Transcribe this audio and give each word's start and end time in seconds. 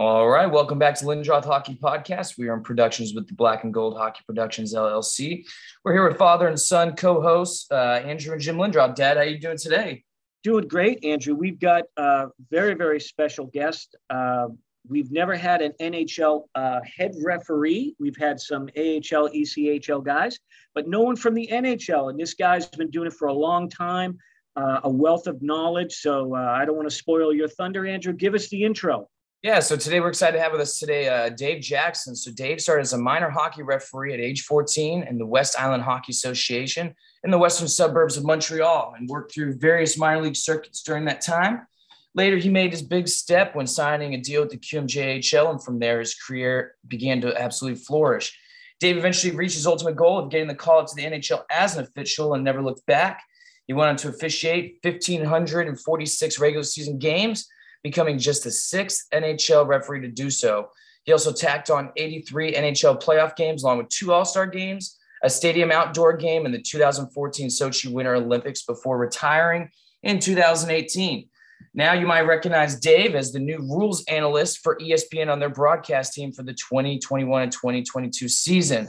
All 0.00 0.28
right, 0.28 0.46
welcome 0.46 0.78
back 0.78 0.94
to 0.98 1.06
Lindroth 1.06 1.44
Hockey 1.44 1.74
Podcast. 1.74 2.38
We 2.38 2.46
are 2.46 2.54
in 2.54 2.62
productions 2.62 3.14
with 3.14 3.26
the 3.26 3.34
Black 3.34 3.64
and 3.64 3.74
Gold 3.74 3.96
Hockey 3.96 4.20
Productions 4.24 4.72
LLC. 4.72 5.44
We're 5.84 5.92
here 5.92 6.06
with 6.06 6.16
father 6.16 6.46
and 6.46 6.60
son 6.60 6.94
co-hosts 6.94 7.68
uh, 7.72 8.00
Andrew 8.04 8.32
and 8.32 8.40
Jim 8.40 8.58
Lindroth. 8.58 8.94
Dad, 8.94 9.16
how 9.16 9.24
you 9.24 9.40
doing 9.40 9.58
today? 9.58 10.04
Doing 10.44 10.68
great, 10.68 11.04
Andrew. 11.04 11.34
We've 11.34 11.58
got 11.58 11.82
a 11.96 12.26
very, 12.48 12.74
very 12.74 13.00
special 13.00 13.46
guest. 13.46 13.96
Uh, 14.08 14.46
we've 14.88 15.10
never 15.10 15.34
had 15.34 15.62
an 15.62 15.72
NHL 15.80 16.44
uh, 16.54 16.78
head 16.96 17.10
referee. 17.24 17.96
We've 17.98 18.16
had 18.16 18.38
some 18.38 18.68
AHL, 18.76 19.30
ECHL 19.30 20.04
guys, 20.04 20.38
but 20.76 20.86
no 20.86 21.00
one 21.00 21.16
from 21.16 21.34
the 21.34 21.48
NHL. 21.50 22.10
And 22.10 22.20
this 22.20 22.34
guy's 22.34 22.68
been 22.68 22.90
doing 22.90 23.08
it 23.08 23.14
for 23.14 23.26
a 23.26 23.34
long 23.34 23.68
time, 23.68 24.16
uh, 24.54 24.78
a 24.84 24.90
wealth 24.90 25.26
of 25.26 25.42
knowledge. 25.42 25.94
So 25.94 26.36
uh, 26.36 26.38
I 26.38 26.64
don't 26.66 26.76
want 26.76 26.88
to 26.88 26.94
spoil 26.94 27.34
your 27.34 27.48
thunder, 27.48 27.84
Andrew. 27.84 28.12
Give 28.12 28.34
us 28.34 28.48
the 28.48 28.62
intro. 28.62 29.08
Yeah, 29.40 29.60
so 29.60 29.76
today 29.76 30.00
we're 30.00 30.08
excited 30.08 30.36
to 30.36 30.42
have 30.42 30.50
with 30.50 30.60
us 30.60 30.80
today 30.80 31.08
uh, 31.08 31.28
Dave 31.28 31.62
Jackson. 31.62 32.16
So 32.16 32.32
Dave 32.32 32.60
started 32.60 32.82
as 32.82 32.92
a 32.92 32.98
minor 32.98 33.30
hockey 33.30 33.62
referee 33.62 34.12
at 34.12 34.18
age 34.18 34.42
14 34.42 35.04
in 35.04 35.16
the 35.16 35.26
West 35.26 35.54
Island 35.56 35.84
Hockey 35.84 36.10
Association 36.10 36.92
in 37.22 37.30
the 37.30 37.38
western 37.38 37.68
suburbs 37.68 38.16
of 38.16 38.24
Montreal 38.24 38.94
and 38.98 39.08
worked 39.08 39.32
through 39.32 39.58
various 39.58 39.96
minor 39.96 40.22
league 40.22 40.34
circuits 40.34 40.82
during 40.82 41.04
that 41.04 41.20
time. 41.20 41.68
Later, 42.16 42.36
he 42.36 42.48
made 42.48 42.72
his 42.72 42.82
big 42.82 43.06
step 43.06 43.54
when 43.54 43.68
signing 43.68 44.14
a 44.14 44.20
deal 44.20 44.40
with 44.40 44.50
the 44.50 44.58
QMJHL, 44.58 45.50
and 45.52 45.62
from 45.62 45.78
there, 45.78 46.00
his 46.00 46.16
career 46.16 46.74
began 46.88 47.20
to 47.20 47.40
absolutely 47.40 47.80
flourish. 47.80 48.36
Dave 48.80 48.96
eventually 48.96 49.36
reached 49.36 49.54
his 49.54 49.68
ultimate 49.68 49.94
goal 49.94 50.18
of 50.18 50.32
getting 50.32 50.48
the 50.48 50.54
call 50.56 50.80
up 50.80 50.88
to 50.88 50.96
the 50.96 51.04
NHL 51.04 51.44
as 51.48 51.76
an 51.76 51.84
official 51.84 52.34
and 52.34 52.42
never 52.42 52.60
looked 52.60 52.84
back. 52.86 53.22
He 53.68 53.72
went 53.72 53.90
on 53.90 53.96
to 53.98 54.08
officiate 54.08 54.80
1,546 54.82 56.40
regular 56.40 56.64
season 56.64 56.98
games 56.98 57.46
becoming 57.82 58.18
just 58.18 58.44
the 58.44 58.50
sixth 58.50 59.06
NHL 59.12 59.66
referee 59.66 60.00
to 60.02 60.08
do 60.08 60.30
so. 60.30 60.70
He 61.04 61.12
also 61.12 61.32
tacked 61.32 61.70
on 61.70 61.90
83 61.96 62.52
NHL 62.52 63.02
playoff 63.02 63.36
games, 63.36 63.62
along 63.62 63.78
with 63.78 63.88
two 63.88 64.12
All 64.12 64.24
Star 64.24 64.46
games, 64.46 64.98
a 65.22 65.30
stadium 65.30 65.72
outdoor 65.72 66.16
game, 66.16 66.44
and 66.44 66.54
the 66.54 66.60
2014 66.60 67.48
Sochi 67.48 67.90
Winter 67.90 68.14
Olympics 68.14 68.62
before 68.62 68.98
retiring 68.98 69.70
in 70.02 70.18
2018. 70.18 71.28
Now 71.74 71.92
you 71.92 72.06
might 72.06 72.22
recognize 72.22 72.78
Dave 72.78 73.14
as 73.14 73.32
the 73.32 73.38
new 73.38 73.58
rules 73.58 74.04
analyst 74.04 74.58
for 74.62 74.76
ESPN 74.78 75.30
on 75.30 75.38
their 75.38 75.48
broadcast 75.48 76.12
team 76.12 76.32
for 76.32 76.42
the 76.42 76.52
2021 76.52 77.42
and 77.42 77.52
2022 77.52 78.28
season. 78.28 78.88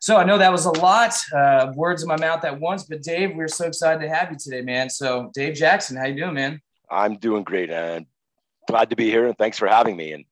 So 0.00 0.16
I 0.16 0.24
know 0.24 0.36
that 0.38 0.50
was 0.50 0.64
a 0.64 0.72
lot 0.72 1.14
uh, 1.32 1.72
words 1.76 2.02
in 2.02 2.08
my 2.08 2.16
mouth 2.16 2.44
at 2.44 2.58
once, 2.58 2.84
but 2.84 3.02
Dave, 3.02 3.36
we're 3.36 3.48
so 3.48 3.66
excited 3.66 4.00
to 4.00 4.08
have 4.08 4.32
you 4.32 4.36
today, 4.36 4.60
man. 4.60 4.90
So 4.90 5.30
Dave 5.32 5.54
Jackson, 5.54 5.96
how 5.96 6.06
you 6.06 6.16
doing, 6.16 6.34
man? 6.34 6.60
I'm 6.90 7.16
doing 7.18 7.44
great, 7.44 7.70
and 7.70 8.06
glad 8.68 8.90
to 8.90 8.96
be 8.96 9.10
here 9.10 9.26
and 9.26 9.36
thanks 9.36 9.58
for 9.58 9.68
having 9.68 9.96
me. 9.96 10.12
And 10.12 10.24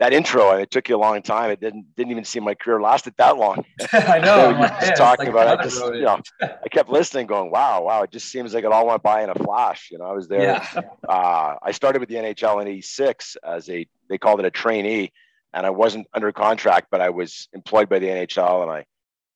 that 0.00 0.12
intro, 0.12 0.50
it 0.56 0.70
took 0.70 0.88
you 0.88 0.96
a 0.96 0.98
long 0.98 1.22
time. 1.22 1.50
It 1.50 1.60
didn't 1.60 1.94
didn't 1.94 2.10
even 2.10 2.24
seem 2.24 2.42
my 2.42 2.54
career 2.54 2.80
lasted 2.80 3.14
that 3.16 3.36
long. 3.36 3.64
I 3.92 4.18
know. 4.18 4.50
you 4.50 4.56
just 4.56 4.96
talking 4.96 5.26
like 5.26 5.34
about 5.34 5.54
it. 5.54 5.60
I 5.60 5.62
just, 5.62 5.84
you 5.94 6.02
know, 6.02 6.20
I 6.42 6.68
kept 6.68 6.88
listening, 6.88 7.26
going, 7.26 7.50
"Wow, 7.50 7.84
wow!" 7.84 8.02
It 8.02 8.10
just 8.10 8.30
seems 8.30 8.54
like 8.54 8.64
it 8.64 8.72
all 8.72 8.86
went 8.86 9.02
by 9.02 9.22
in 9.22 9.30
a 9.30 9.34
flash. 9.34 9.88
You 9.92 9.98
know, 9.98 10.04
I 10.04 10.12
was 10.12 10.26
there. 10.26 10.42
Yeah. 10.42 10.80
Uh, 11.08 11.54
I 11.62 11.70
started 11.70 12.00
with 12.00 12.08
the 12.08 12.16
NHL 12.16 12.60
in 12.60 12.68
'86 12.68 13.36
as 13.44 13.70
a 13.70 13.86
they 14.08 14.18
called 14.18 14.40
it 14.40 14.46
a 14.46 14.50
trainee, 14.50 15.12
and 15.52 15.64
I 15.64 15.70
wasn't 15.70 16.08
under 16.12 16.32
contract, 16.32 16.88
but 16.90 17.00
I 17.00 17.10
was 17.10 17.48
employed 17.52 17.88
by 17.88 18.00
the 18.00 18.08
NHL, 18.08 18.62
and 18.62 18.70
I 18.70 18.86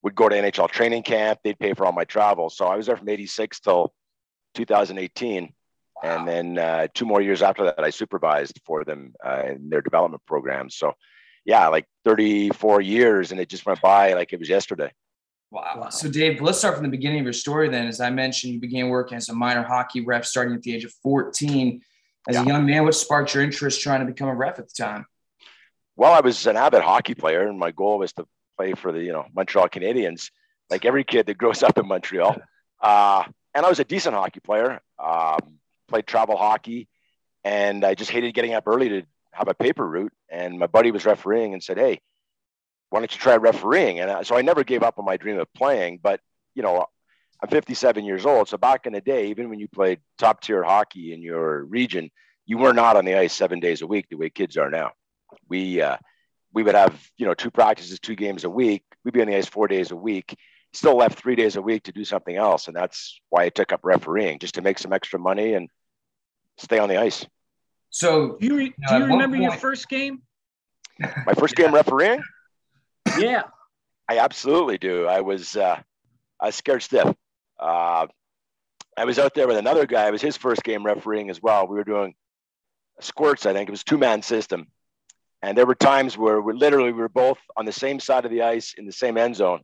would 0.03 0.17
go 0.17 0.29
to 0.29 0.35
NHL 0.35 0.69
training 0.71 1.05
camp. 1.05 1.39
They'd 1.45 1.59
pay 1.59 1.75
for 1.75 1.87
all 1.87 1.93
my 1.93 2.05
travel, 2.05 2.51
so 2.51 2.67
I 2.67 2.77
was 2.77 2.87
there 2.87 2.97
from 2.97 3.09
'86 3.09 3.61
till 3.61 3.93
2018 4.55 5.53
and 6.03 6.29
then 6.29 6.59
uh, 6.59 6.89
two 6.95 7.05
more 7.05 7.21
years 7.21 7.43
after 7.43 7.65
that, 7.65 7.81
I 7.81 7.91
supervised 7.91 8.61
for 8.65 8.85
them 8.85 9.15
uh, 9.25 9.43
in 9.47 9.69
their 9.69 9.83
development 9.83 10.23
programs. 10.27 10.77
So, 10.77 10.93
yeah, 11.45 11.69
like 11.69 11.87
34 12.05 12.81
years, 12.81 13.33
and 13.33 13.41
it 13.41 13.49
just 13.49 13.67
went 13.67 13.81
by 13.81 14.13
like 14.15 14.33
it 14.33 14.39
was 14.39 14.49
yesterday. 14.49 14.93
Wow. 15.51 15.75
wow. 15.77 15.89
So, 15.89 16.11
Dave, 16.11 16.41
let's 16.41 16.59
start 16.59 16.75
from 16.75 16.85
the 16.85 16.91
beginning 16.91 17.21
of 17.21 17.25
your 17.25 17.33
story. 17.33 17.69
Then, 17.69 17.87
as 17.87 18.01
I 18.01 18.11
mentioned, 18.11 18.53
you 18.53 18.61
began 18.61 18.89
working 18.89 19.17
as 19.17 19.29
a 19.29 19.35
minor 19.35 19.63
hockey 19.63 20.03
ref 20.03 20.25
starting 20.25 20.55
at 20.55 20.63
the 20.63 20.75
age 20.75 20.85
of 20.85 20.93
14. 21.03 21.81
As 22.29 22.35
yeah. 22.35 22.43
a 22.43 22.47
young 22.47 22.67
man, 22.67 22.85
what 22.85 22.95
sparked 22.95 23.35
your 23.35 23.43
interest 23.43 23.81
trying 23.81 24.01
to 24.01 24.07
become 24.07 24.29
a 24.29 24.35
ref 24.35 24.59
at 24.59 24.69
the 24.69 24.75
time? 24.75 25.07
Well, 25.97 26.13
I 26.13 26.21
was 26.21 26.47
an 26.47 26.57
avid 26.57 26.83
hockey 26.83 27.15
player, 27.15 27.49
and 27.49 27.59
my 27.59 27.73
goal 27.73 27.99
was 27.99 28.13
to 28.15 28.27
play 28.57 28.75
for 28.75 28.93
the 28.93 29.03
you 29.03 29.13
know 29.13 29.27
Montreal 29.35 29.69
Canadiens, 29.69 30.31
like 30.71 30.85
every 30.85 31.05
kid 31.05 31.27
that 31.27 31.39
grows 31.39 31.63
up 31.63 31.79
in 31.79 31.87
Montreal. 31.87 32.37
Uh, 32.81 33.25
and 33.55 33.67
I 33.67 33.69
was 33.69 33.81
a 33.81 33.85
decent 33.85 34.15
hockey 34.15 34.39
player. 34.39 34.81
Um, 35.01 35.59
played 35.89 36.07
travel 36.07 36.37
hockey, 36.37 36.89
and 37.45 37.85
I 37.85 37.95
just 37.95 38.11
hated 38.11 38.35
getting 38.35 38.55
up 38.55 38.67
early 38.67 38.89
to 38.91 39.03
have 39.33 39.49
a 39.49 39.55
paper 39.55 39.87
route. 39.87 40.13
And 40.31 40.59
my 40.59 40.67
buddy 40.67 40.91
was 40.91 41.07
refereeing 41.07 41.55
and 41.55 41.63
said, 41.63 41.79
"Hey, 41.79 42.01
why 42.91 43.01
don't 43.01 43.13
you 43.13 43.21
try 43.21 43.37
refereeing?" 43.37 44.01
And 44.01 44.27
so 44.27 44.37
I 44.37 44.43
never 44.43 44.65
gave 44.65 44.83
up 44.83 44.99
on 44.99 45.05
my 45.05 45.17
dream 45.17 45.39
of 45.39 45.53
playing. 45.55 46.01
But 46.03 46.21
you 46.55 46.63
know, 46.63 46.87
I'm 47.43 47.49
57 47.49 48.05
years 48.05 48.27
old, 48.27 48.49
so 48.49 48.57
back 48.59 48.87
in 48.87 48.93
the 48.93 49.01
day, 49.01 49.29
even 49.29 49.49
when 49.49 49.61
you 49.61 49.69
played 49.69 50.01
top 50.19 50.41
tier 50.41 50.63
hockey 50.63 51.13
in 51.13 51.23
your 51.23 51.65
region, 51.65 52.11
you 52.47 52.59
were 52.59 52.73
not 52.73 52.97
on 52.97 53.05
the 53.05 53.15
ice 53.15 53.33
seven 53.33 53.61
days 53.61 53.83
a 53.83 53.87
week 53.87 54.07
the 54.09 54.17
way 54.17 54.31
kids 54.31 54.57
are 54.57 54.71
now. 54.71 54.93
We 55.49 55.81
uh, 55.81 55.99
we 56.53 56.63
would 56.63 56.75
have 56.75 56.99
you 57.17 57.27
know 57.27 57.35
two 57.35 57.51
practices, 57.51 58.01
two 58.01 58.17
games 58.17 58.45
a 58.45 58.51
week. 58.51 58.83
We'd 59.05 59.15
be 59.15 59.21
on 59.21 59.29
the 59.29 59.37
ice 59.37 59.47
four 59.47 59.69
days 59.69 59.91
a 59.91 59.97
week. 59.97 60.37
Still 60.73 60.97
left 60.97 61.19
three 61.19 61.37
days 61.37 61.57
a 61.57 61.63
week 61.63 61.85
to 61.85 61.93
do 61.93 62.05
something 62.05 62.37
else, 62.37 62.67
and 62.67 62.77
that's 62.77 63.21
why 63.31 63.45
I 63.45 63.49
took 63.49 63.73
up 63.73 63.81
refereeing, 63.83 64.39
just 64.39 64.55
to 64.57 64.63
make 64.63 64.79
some 64.79 64.93
extra 64.93 65.19
money 65.19 65.55
and 65.55 65.69
stay 66.59 66.79
on 66.79 66.89
the 66.89 66.97
ice. 66.97 67.27
So, 67.91 68.37
do 68.39 68.47
you, 68.47 68.57
re- 68.57 68.75
do 68.89 68.95
you 68.97 69.05
remember 69.05 69.37
point... 69.37 69.43
your 69.43 69.53
first 69.53 69.89
game? 69.89 70.23
My 70.99 71.35
first 71.35 71.57
game 71.57 71.73
refereeing? 71.73 72.23
Yeah, 73.19 73.45
I 74.09 74.19
absolutely 74.19 74.79
do. 74.79 75.07
I 75.07 75.21
was 75.21 75.57
uh, 75.57 75.81
I 76.41 76.47
was 76.47 76.55
scared 76.55 76.83
stiff. 76.83 77.15
Uh, 77.59 78.07
I 78.97 79.05
was 79.05 79.19
out 79.19 79.35
there 79.35 79.47
with 79.47 79.57
another 79.57 79.87
guy. 79.87 80.09
It 80.09 80.13
was 80.13 80.23
his 80.23 80.37
first 80.37 80.63
game 80.63 80.85
refereeing 80.85 81.31
as 81.31 81.41
well. 81.41 81.67
We 81.67 81.77
were 81.77 81.85
doing 81.85 82.15
squirts. 83.01 83.47
I 83.47 83.53
think 83.53 83.69
it 83.69 83.71
was 83.71 83.85
two 83.85 83.99
man 83.99 84.23
system, 84.23 84.67
and 85.43 85.57
there 85.57 85.67
were 85.67 85.75
times 85.75 86.19
where 86.19 86.41
we 86.41 86.53
literally 86.53 86.93
we 86.93 87.01
were 87.01 87.09
both 87.09 87.39
on 87.57 87.65
the 87.65 87.73
same 87.73 88.01
side 88.01 88.25
of 88.25 88.31
the 88.31 88.43
ice 88.43 88.75
in 88.77 88.87
the 88.87 88.93
same 88.93 89.17
end 89.17 89.37
zone, 89.37 89.63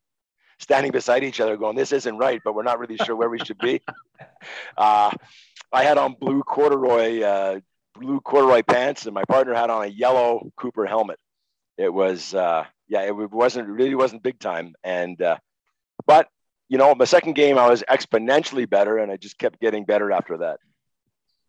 standing 0.60 0.92
beside 0.92 1.24
each 1.24 1.40
other, 1.40 1.56
going, 1.56 1.76
"This 1.76 1.92
isn't 1.92 2.16
right," 2.16 2.40
but 2.44 2.54
we're 2.54 2.62
not 2.62 2.78
really 2.78 2.96
sure 2.96 3.16
where 3.16 3.28
we 3.28 3.38
should 3.38 3.58
be. 3.58 3.80
Uh, 4.76 5.10
I 5.74 5.82
had 5.82 5.98
on 5.98 6.14
blue 6.18 6.42
corduroy 6.42 7.22
uh, 7.22 7.60
blue 7.98 8.20
corduroy 8.20 8.62
pants, 8.62 9.06
and 9.06 9.14
my 9.14 9.24
partner 9.24 9.54
had 9.54 9.70
on 9.70 9.84
a 9.84 9.88
yellow 9.88 10.50
Cooper 10.56 10.86
helmet. 10.86 11.18
It 11.76 11.92
was 11.92 12.34
uh, 12.34 12.64
yeah, 12.88 13.02
it 13.02 13.14
wasn't 13.14 13.68
really 13.68 13.94
wasn't 13.94 14.22
big 14.22 14.38
time, 14.38 14.74
and 14.84 15.20
uh, 15.20 15.38
but 16.06 16.28
you 16.68 16.78
know, 16.78 16.94
my 16.94 17.04
second 17.04 17.34
game 17.34 17.58
I 17.58 17.68
was 17.68 17.82
exponentially 17.88 18.68
better, 18.68 18.98
and 18.98 19.10
I 19.10 19.16
just 19.16 19.38
kept 19.38 19.60
getting 19.60 19.84
better 19.84 20.12
after 20.12 20.38
that. 20.38 20.60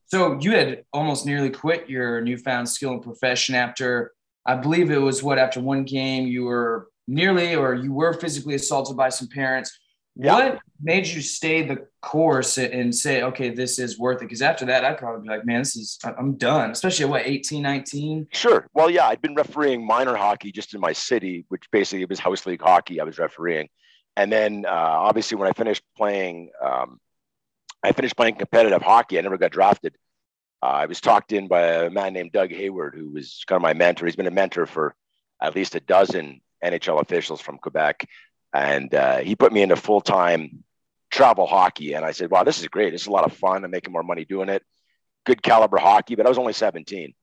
So 0.07 0.39
you 0.39 0.51
had 0.51 0.83
almost 0.93 1.25
nearly 1.25 1.49
quit 1.49 1.89
your 1.89 2.21
newfound 2.21 2.69
skill 2.69 2.91
and 2.93 3.01
profession 3.01 3.55
after 3.55 4.13
I 4.45 4.55
believe 4.55 4.91
it 4.91 4.97
was 4.97 5.23
what 5.23 5.39
after 5.39 5.59
one 5.59 5.83
game 5.83 6.27
you 6.27 6.45
were 6.45 6.89
nearly 7.07 7.55
or 7.55 7.73
you 7.73 7.91
were 7.93 8.13
physically 8.13 8.55
assaulted 8.55 8.95
by 8.95 9.09
some 9.09 9.27
parents. 9.27 9.77
Yeah. 10.15 10.33
What 10.33 10.59
made 10.81 11.07
you 11.07 11.21
stay 11.21 11.63
the 11.63 11.87
course 12.01 12.57
and 12.57 12.95
say, 12.95 13.23
okay, 13.23 13.49
this 13.49 13.79
is 13.79 13.99
worth 13.99 14.21
it? 14.21 14.25
Because 14.25 14.41
after 14.41 14.65
that, 14.65 14.85
I'd 14.85 14.97
probably 14.97 15.23
be 15.23 15.29
like, 15.29 15.45
man, 15.45 15.59
this 15.59 15.75
is, 15.75 15.99
I'm 16.03 16.37
done, 16.37 16.71
especially 16.71 17.05
at 17.05 17.11
what, 17.11 17.25
18, 17.25 17.61
19? 17.61 18.27
Sure. 18.31 18.65
Well, 18.73 18.89
yeah, 18.89 19.07
I'd 19.07 19.21
been 19.21 19.35
refereeing 19.35 19.85
minor 19.85 20.15
hockey 20.15 20.51
just 20.53 20.73
in 20.73 20.79
my 20.79 20.93
city, 20.93 21.45
which 21.49 21.69
basically 21.71 22.05
was 22.05 22.19
house 22.19 22.45
league 22.45 22.61
hockey 22.61 23.01
I 23.01 23.03
was 23.03 23.19
refereeing. 23.19 23.67
And 24.15 24.31
then 24.31 24.65
uh, 24.65 24.71
obviously, 24.71 25.37
when 25.37 25.49
I 25.49 25.51
finished 25.51 25.83
playing, 25.97 26.51
um, 26.63 26.99
I 27.83 27.91
finished 27.91 28.15
playing 28.15 28.35
competitive 28.35 28.81
hockey. 28.81 29.17
I 29.17 29.21
never 29.21 29.37
got 29.37 29.51
drafted. 29.51 29.95
Uh, 30.63 30.67
I 30.67 30.85
was 30.85 31.01
talked 31.01 31.33
in 31.33 31.49
by 31.49 31.61
a 31.61 31.89
man 31.89 32.13
named 32.13 32.31
Doug 32.31 32.51
Hayward, 32.51 32.95
who 32.95 33.09
was 33.09 33.43
kind 33.45 33.57
of 33.57 33.61
my 33.61 33.73
mentor. 33.73 34.05
He's 34.05 34.15
been 34.15 34.27
a 34.27 34.31
mentor 34.31 34.65
for 34.65 34.95
at 35.41 35.55
least 35.55 35.75
a 35.75 35.81
dozen 35.81 36.39
NHL 36.63 37.01
officials 37.01 37.41
from 37.41 37.57
Quebec 37.57 38.07
and 38.53 38.93
uh, 38.93 39.17
he 39.17 39.35
put 39.35 39.53
me 39.53 39.61
into 39.61 39.75
full 39.75 40.01
time 40.01 40.63
travel 41.11 41.45
hockey. 41.45 41.93
And 41.93 42.05
I 42.05 42.11
said, 42.11 42.29
"Wow, 42.29 42.43
this 42.43 42.59
is 42.59 42.67
great. 42.67 42.91
This 42.91 43.01
is 43.01 43.07
a 43.07 43.11
lot 43.11 43.25
of 43.25 43.33
fun. 43.33 43.63
I'm 43.63 43.71
making 43.71 43.93
more 43.93 44.03
money 44.03 44.25
doing 44.25 44.49
it. 44.49 44.63
Good 45.25 45.41
caliber 45.41 45.77
hockey." 45.77 46.15
But 46.15 46.25
I 46.25 46.29
was 46.29 46.37
only 46.37 46.53
17, 46.53 47.13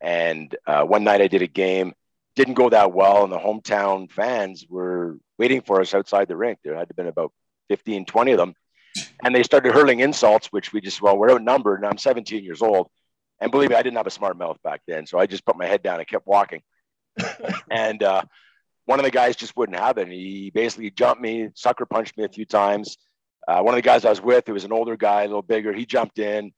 and 0.00 0.56
uh, 0.66 0.84
one 0.84 1.04
night 1.04 1.20
I 1.20 1.28
did 1.28 1.42
a 1.42 1.46
game, 1.46 1.92
didn't 2.36 2.54
go 2.54 2.70
that 2.70 2.92
well, 2.92 3.24
and 3.24 3.32
the 3.32 3.38
hometown 3.38 4.10
fans 4.10 4.66
were 4.68 5.18
waiting 5.38 5.60
for 5.60 5.80
us 5.80 5.94
outside 5.94 6.28
the 6.28 6.36
rink. 6.36 6.58
There 6.62 6.76
had 6.76 6.88
to 6.88 6.94
been 6.94 7.06
about 7.06 7.32
15, 7.68 8.04
20 8.06 8.32
of 8.32 8.38
them, 8.38 8.54
and 9.24 9.34
they 9.34 9.42
started 9.42 9.72
hurling 9.72 10.00
insults, 10.00 10.48
which 10.48 10.72
we 10.72 10.80
just 10.80 11.02
well, 11.02 11.18
we're 11.18 11.30
outnumbered, 11.30 11.80
and 11.80 11.86
I'm 11.86 11.98
17 11.98 12.44
years 12.44 12.62
old. 12.62 12.90
And 13.40 13.50
believe 13.52 13.70
me, 13.70 13.76
I 13.76 13.82
didn't 13.82 13.96
have 13.96 14.06
a 14.06 14.10
smart 14.10 14.36
mouth 14.36 14.58
back 14.64 14.82
then, 14.86 15.06
so 15.06 15.18
I 15.18 15.26
just 15.26 15.44
put 15.44 15.56
my 15.56 15.66
head 15.66 15.82
down 15.82 16.00
and 16.00 16.08
kept 16.08 16.26
walking. 16.26 16.62
and 17.70 18.02
uh, 18.02 18.22
one 18.88 18.98
of 18.98 19.04
the 19.04 19.10
guys 19.10 19.36
just 19.36 19.54
wouldn't 19.54 19.78
have 19.78 19.98
it. 19.98 20.08
He 20.08 20.50
basically 20.50 20.90
jumped 20.90 21.20
me, 21.20 21.50
sucker 21.54 21.84
punched 21.84 22.16
me 22.16 22.24
a 22.24 22.28
few 22.28 22.46
times. 22.46 22.96
Uh, 23.46 23.60
one 23.60 23.74
of 23.74 23.76
the 23.76 23.82
guys 23.82 24.06
I 24.06 24.08
was 24.08 24.22
with, 24.22 24.46
who 24.46 24.54
was 24.54 24.64
an 24.64 24.72
older 24.72 24.96
guy, 24.96 25.22
a 25.22 25.26
little 25.26 25.42
bigger, 25.42 25.74
he 25.74 25.84
jumped 25.84 26.18
in. 26.18 26.52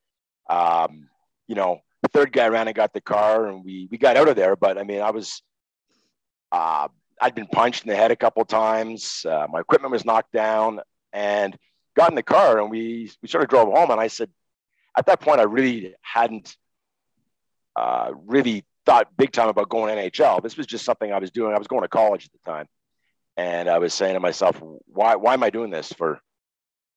Um, 0.49 1.09
you 1.49 1.57
know, 1.57 1.81
third 2.13 2.33
guy 2.33 2.47
ran 2.47 2.69
and 2.69 2.77
got 2.77 2.93
the 2.93 3.01
car, 3.01 3.47
and 3.47 3.65
we 3.65 3.89
we 3.91 3.99
got 3.99 4.17
out 4.17 4.29
of 4.29 4.37
there. 4.37 4.55
But 4.55 4.79
I 4.79 4.85
mean, 4.85 5.01
I 5.01 5.11
was, 5.11 5.43
uh, 6.53 6.87
I'd 7.21 7.35
been 7.35 7.49
punched 7.49 7.85
in 7.85 7.91
the 7.91 7.97
head 7.97 8.13
a 8.13 8.17
couple 8.17 8.45
times. 8.45 9.27
Uh, 9.29 9.47
my 9.51 9.59
equipment 9.59 9.91
was 9.91 10.05
knocked 10.05 10.33
down, 10.33 10.81
and 11.13 11.57
got 11.97 12.11
in 12.11 12.15
the 12.15 12.23
car, 12.23 12.61
and 12.61 12.71
we 12.71 13.11
we 13.23 13.29
sort 13.29 13.43
of 13.43 13.51
drove 13.51 13.73
home. 13.73 13.91
And 13.91 14.01
I 14.01 14.07
said, 14.07 14.31
at 14.97 15.07
that 15.07 15.21
point, 15.21 15.41
I 15.41 15.45
really 15.45 15.95
hadn't 16.01 16.57
uh, 17.75 18.13
really 18.27 18.65
thought 18.91 19.17
big 19.17 19.31
time 19.31 19.49
about 19.49 19.69
going 19.69 19.97
NHL. 19.97 20.43
This 20.43 20.57
was 20.57 20.67
just 20.67 20.85
something 20.85 21.13
I 21.13 21.19
was 21.19 21.31
doing. 21.31 21.55
I 21.55 21.59
was 21.59 21.69
going 21.69 21.83
to 21.83 21.89
college 21.89 22.27
at 22.27 22.33
the 22.33 22.51
time. 22.51 22.67
And 23.37 23.71
I 23.71 23.79
was 23.79 23.95
saying 23.95 24.15
to 24.15 24.21
myself, 24.21 24.61
why, 24.87 25.15
why 25.15 25.35
am 25.35 25.45
I 25.45 25.51
doing 25.51 25.71
this 25.71 25.93
for 25.93 26.21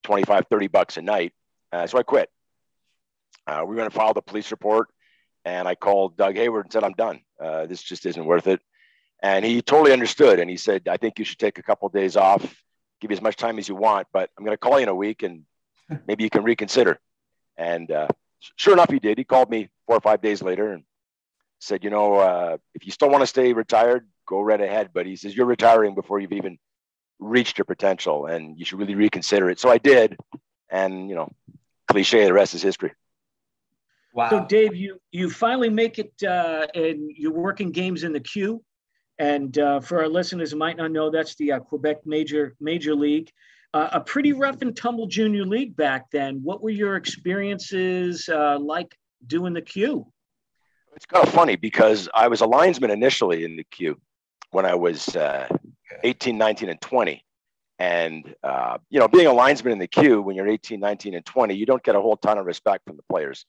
25, 0.01 0.48
30 0.50 0.68
bucks 0.69 0.98
a 0.98 1.04
night? 1.04 1.34
Uh, 1.72 1.86
so 1.86 2.00
I 2.00 2.04
quit. 2.04 2.31
Uh, 3.45 3.63
we 3.68 3.75
went 3.75 3.86
and 3.86 3.94
filed 3.94 4.07
file 4.07 4.13
the 4.16 4.22
police 4.24 4.50
report. 4.50 4.90
And 5.45 5.68
I 5.68 5.75
called 5.75 6.18
Doug 6.18 6.36
Hayward 6.36 6.66
and 6.66 6.74
said, 6.74 6.84
I'm 6.84 6.94
done. 6.94 7.19
Uh, 7.40 7.68
this 7.68 7.84
just 7.84 8.07
isn't 8.07 8.25
worth 8.25 8.48
it. 8.48 8.60
And 9.22 9.45
he 9.45 9.62
totally 9.62 9.94
understood. 9.94 10.40
And 10.40 10.50
he 10.50 10.57
said, 10.57 10.88
I 10.88 10.98
think 10.98 11.19
you 11.19 11.25
should 11.25 11.38
take 11.38 11.60
a 11.60 11.63
couple 11.63 11.86
of 11.86 11.94
days 11.94 12.18
off, 12.18 12.42
give 13.01 13.12
you 13.12 13.18
as 13.18 13.22
much 13.22 13.36
time 13.36 13.60
as 13.60 13.69
you 13.69 13.75
want, 13.75 14.07
but 14.12 14.31
I'm 14.36 14.44
going 14.44 14.56
to 14.56 14.57
call 14.57 14.80
you 14.80 14.84
in 14.84 14.90
a 14.90 14.95
week 14.95 15.22
and 15.22 15.44
maybe 16.07 16.24
you 16.24 16.31
can 16.31 16.44
reconsider. 16.44 17.00
And 17.56 17.92
uh, 17.92 18.07
sure 18.56 18.74
enough, 18.74 18.90
he 18.90 18.98
did. 18.98 19.19
He 19.19 19.25
called 19.25 19.51
me 19.51 19.69
four 19.86 19.98
or 19.98 20.01
five 20.01 20.22
days 20.22 20.42
later 20.42 20.74
and 20.74 20.84
said, 21.63 21.83
you 21.83 21.89
know, 21.89 22.15
uh, 22.15 22.57
if 22.75 22.86
you 22.86 22.92
still 22.92 23.10
want 23.10 23.21
to 23.21 23.27
stay 23.27 23.54
retired, 23.54 24.07
go 24.27 24.42
right 24.42 24.62
ahead. 24.62 24.92
But 24.94 25.06
he 25.06 25.15
says, 25.15 25.36
you're 25.36 25.45
retiring 25.45 25.95
before 25.95 26.19
you've 26.19 26.33
even 26.33 26.57
reached 27.19 27.57
your 27.57 27.65
potential 27.65 28.25
and 28.25 28.57
you 28.57 28.65
should 28.65 28.80
really 28.80 28.95
reconsider 28.95 29.50
it. 29.50 29.60
So 29.60 29.69
I 29.69 29.77
did. 29.77 30.18
And, 30.69 31.10
you 31.10 31.15
know, 31.15 31.31
cliche, 31.88 32.25
the 32.25 32.33
rest 32.33 32.54
is 32.54 32.62
history. 32.62 32.92
Wow. 34.13 34.30
So 34.30 34.45
Dave, 34.45 34.75
you, 34.75 35.00
you 35.12 35.30
finally 35.30 35.69
make 35.69 36.00
it 36.00 36.13
uh, 36.24 36.68
and 36.75 37.12
you're 37.15 37.31
working 37.31 37.71
games 37.71 38.04
in 38.04 38.13
the 38.13 38.19
queue. 38.19 38.63
And 39.19 39.57
uh, 39.57 39.80
for 39.80 40.01
our 40.01 40.09
listeners 40.09 40.51
who 40.51 40.57
might 40.57 40.77
not 40.77 40.92
know, 40.92 41.09
that's 41.09 41.36
the 41.36 41.54
uh, 41.54 41.59
Quebec 41.59 42.06
Major 42.06 42.56
Major 42.59 42.95
League. 42.95 43.31
Uh, 43.74 43.89
a 43.94 44.01
pretty 44.01 44.33
rough 44.33 44.62
and 44.62 44.75
tumble 44.75 45.07
junior 45.07 45.45
league 45.45 45.75
back 45.75 46.12
then. 46.12 46.42
What 46.44 46.62
were 46.62 46.69
your 46.69 46.95
experiences 46.95 48.30
uh, 48.30 48.59
like 48.59 48.95
doing 49.25 49.54
the 49.54 49.62
queue? 49.62 50.12
It's 50.95 51.06
kind 51.06 51.25
of 51.25 51.34
funny 51.34 51.56
because 51.56 52.07
I 52.13 52.28
was 52.28 52.42
a 52.42 52.45
linesman 52.45 52.92
initially 52.92 53.44
in 53.44 53.56
the 53.56 53.63
queue 53.63 54.00
when 54.51 54.66
I 54.66 54.75
was 54.75 55.16
uh, 55.16 55.48
18, 56.04 56.38
19, 56.38 56.69
and 56.69 56.80
20. 56.81 57.24
And, 57.80 58.36
uh, 58.44 58.78
you 58.90 59.00
know, 59.00 59.07
being 59.07 59.28
a 59.28 59.34
linesman 59.34 59.74
in 59.74 59.80
the 59.80 59.88
queue 59.88 60.22
when 60.22 60.36
you're 60.36 60.48
18, 60.48 60.80
19, 60.80 61.16
and 61.16 61.25
20, 61.25 61.56
you 61.56 61.66
don't 61.66 61.84
get 61.84 61.95
a 61.95 62.01
whole 62.01 62.16
ton 62.18 62.38
of 62.38 62.45
respect 62.45 62.86
from 62.86 62.98
the 62.98 63.04
players. 63.10 63.45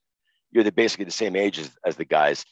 You're 0.50 0.64
the, 0.64 0.72
basically 0.72 1.04
the 1.04 1.10
same 1.10 1.36
age 1.36 1.58
as, 1.58 1.70
as 1.84 1.96
the 1.96 2.04
guys. 2.04 2.44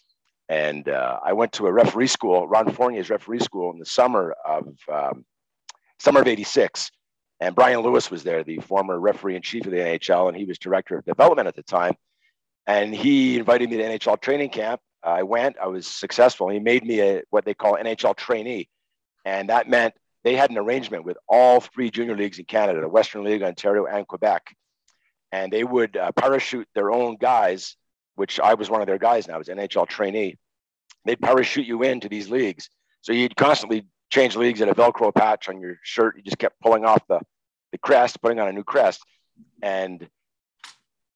And 0.49 0.89
uh, 0.89 1.19
I 1.25 1.33
went 1.33 1.53
to 1.53 1.67
a 1.67 1.73
referee 1.73 2.09
school, 2.09 2.47
Ron 2.47 2.71
Fournier's 2.73 3.09
referee 3.09 3.41
school 3.41 3.73
in 3.73 3.79
the 3.79 3.87
summer 3.87 4.35
of 4.45 4.77
um, 4.93 5.25
summer 5.99 6.21
of 6.21 6.29
86. 6.29 6.91
And 7.41 7.55
Bryan 7.55 7.81
Lewis 7.81 8.11
was 8.11 8.23
there, 8.23 8.45
the 8.45 8.59
former 8.59 9.01
referee 9.01 9.37
in 9.37 9.43
chief 9.43 9.65
of 9.65 9.73
the 9.73 9.79
NHL, 9.79 10.29
and 10.29 10.37
he 10.37 10.45
was 10.45 10.59
director 10.59 10.99
of 10.99 11.05
development 11.05 11.49
at 11.49 11.57
the 11.57 11.63
time. 11.63 11.95
And 12.67 12.95
he 12.95 13.39
invited 13.39 13.71
me 13.71 13.79
to 13.79 13.83
NHL 13.83 14.21
training 14.21 14.51
camp. 14.51 14.81
I 15.03 15.25
went, 15.25 15.57
I 15.61 15.67
was 15.67 15.87
successful. 15.87 16.49
He 16.49 16.61
made 16.61 16.85
me 16.85 17.01
a 17.01 17.23
what 17.31 17.45
they 17.45 17.55
call 17.55 17.77
NHL 17.77 18.17
trainee. 18.17 18.69
And 19.25 19.49
that 19.49 19.69
meant 19.69 19.95
they 20.25 20.37
had 20.37 20.51
an 20.51 20.59
arrangement 20.59 21.05
with 21.05 21.17
all 21.29 21.61
three 21.61 21.91
junior 21.91 22.17
leagues 22.17 22.39
in 22.39 22.45
Canada, 22.45 22.81
the 22.81 22.89
Western 22.89 23.25
League, 23.25 23.43
Ontario, 23.43 23.87
and 23.87 24.07
Quebec. 24.07 24.55
And 25.33 25.53
they 25.53 25.65
would 25.65 25.97
uh, 25.97 26.13
parachute 26.13 26.69
their 26.75 26.93
own 26.93 27.17
guys, 27.17 27.77
which 28.15 28.39
I 28.39 28.55
was 28.55 28.71
one 28.71 28.81
of 28.81 28.87
their 28.87 28.99
guys 28.99 29.27
now, 29.27 29.35
I 29.35 29.39
was 29.39 29.49
NHL 29.49 29.89
trainee. 29.89 30.37
They'd 31.05 31.21
parachute 31.21 31.67
you 31.67 31.83
into 31.83 32.09
these 32.09 32.31
leagues. 32.31 32.69
So 33.01 33.13
you'd 33.13 33.35
constantly 33.35 33.87
change 34.11 34.37
leagues 34.37 34.61
at 34.61 34.69
a 34.69 34.75
Velcro 34.75 35.13
patch 35.13 35.49
on 35.49 35.61
your 35.61 35.79
shirt. 35.83 36.17
You 36.17 36.23
just 36.23 36.39
kept 36.39 36.61
pulling 36.61 36.85
off 36.85 37.03
the, 37.09 37.21
the 37.73 37.79
crest, 37.79 38.21
putting 38.23 38.39
on 38.39 38.49
a 38.49 38.53
new 38.53 38.63
crest. 38.63 39.03
And 39.63 40.07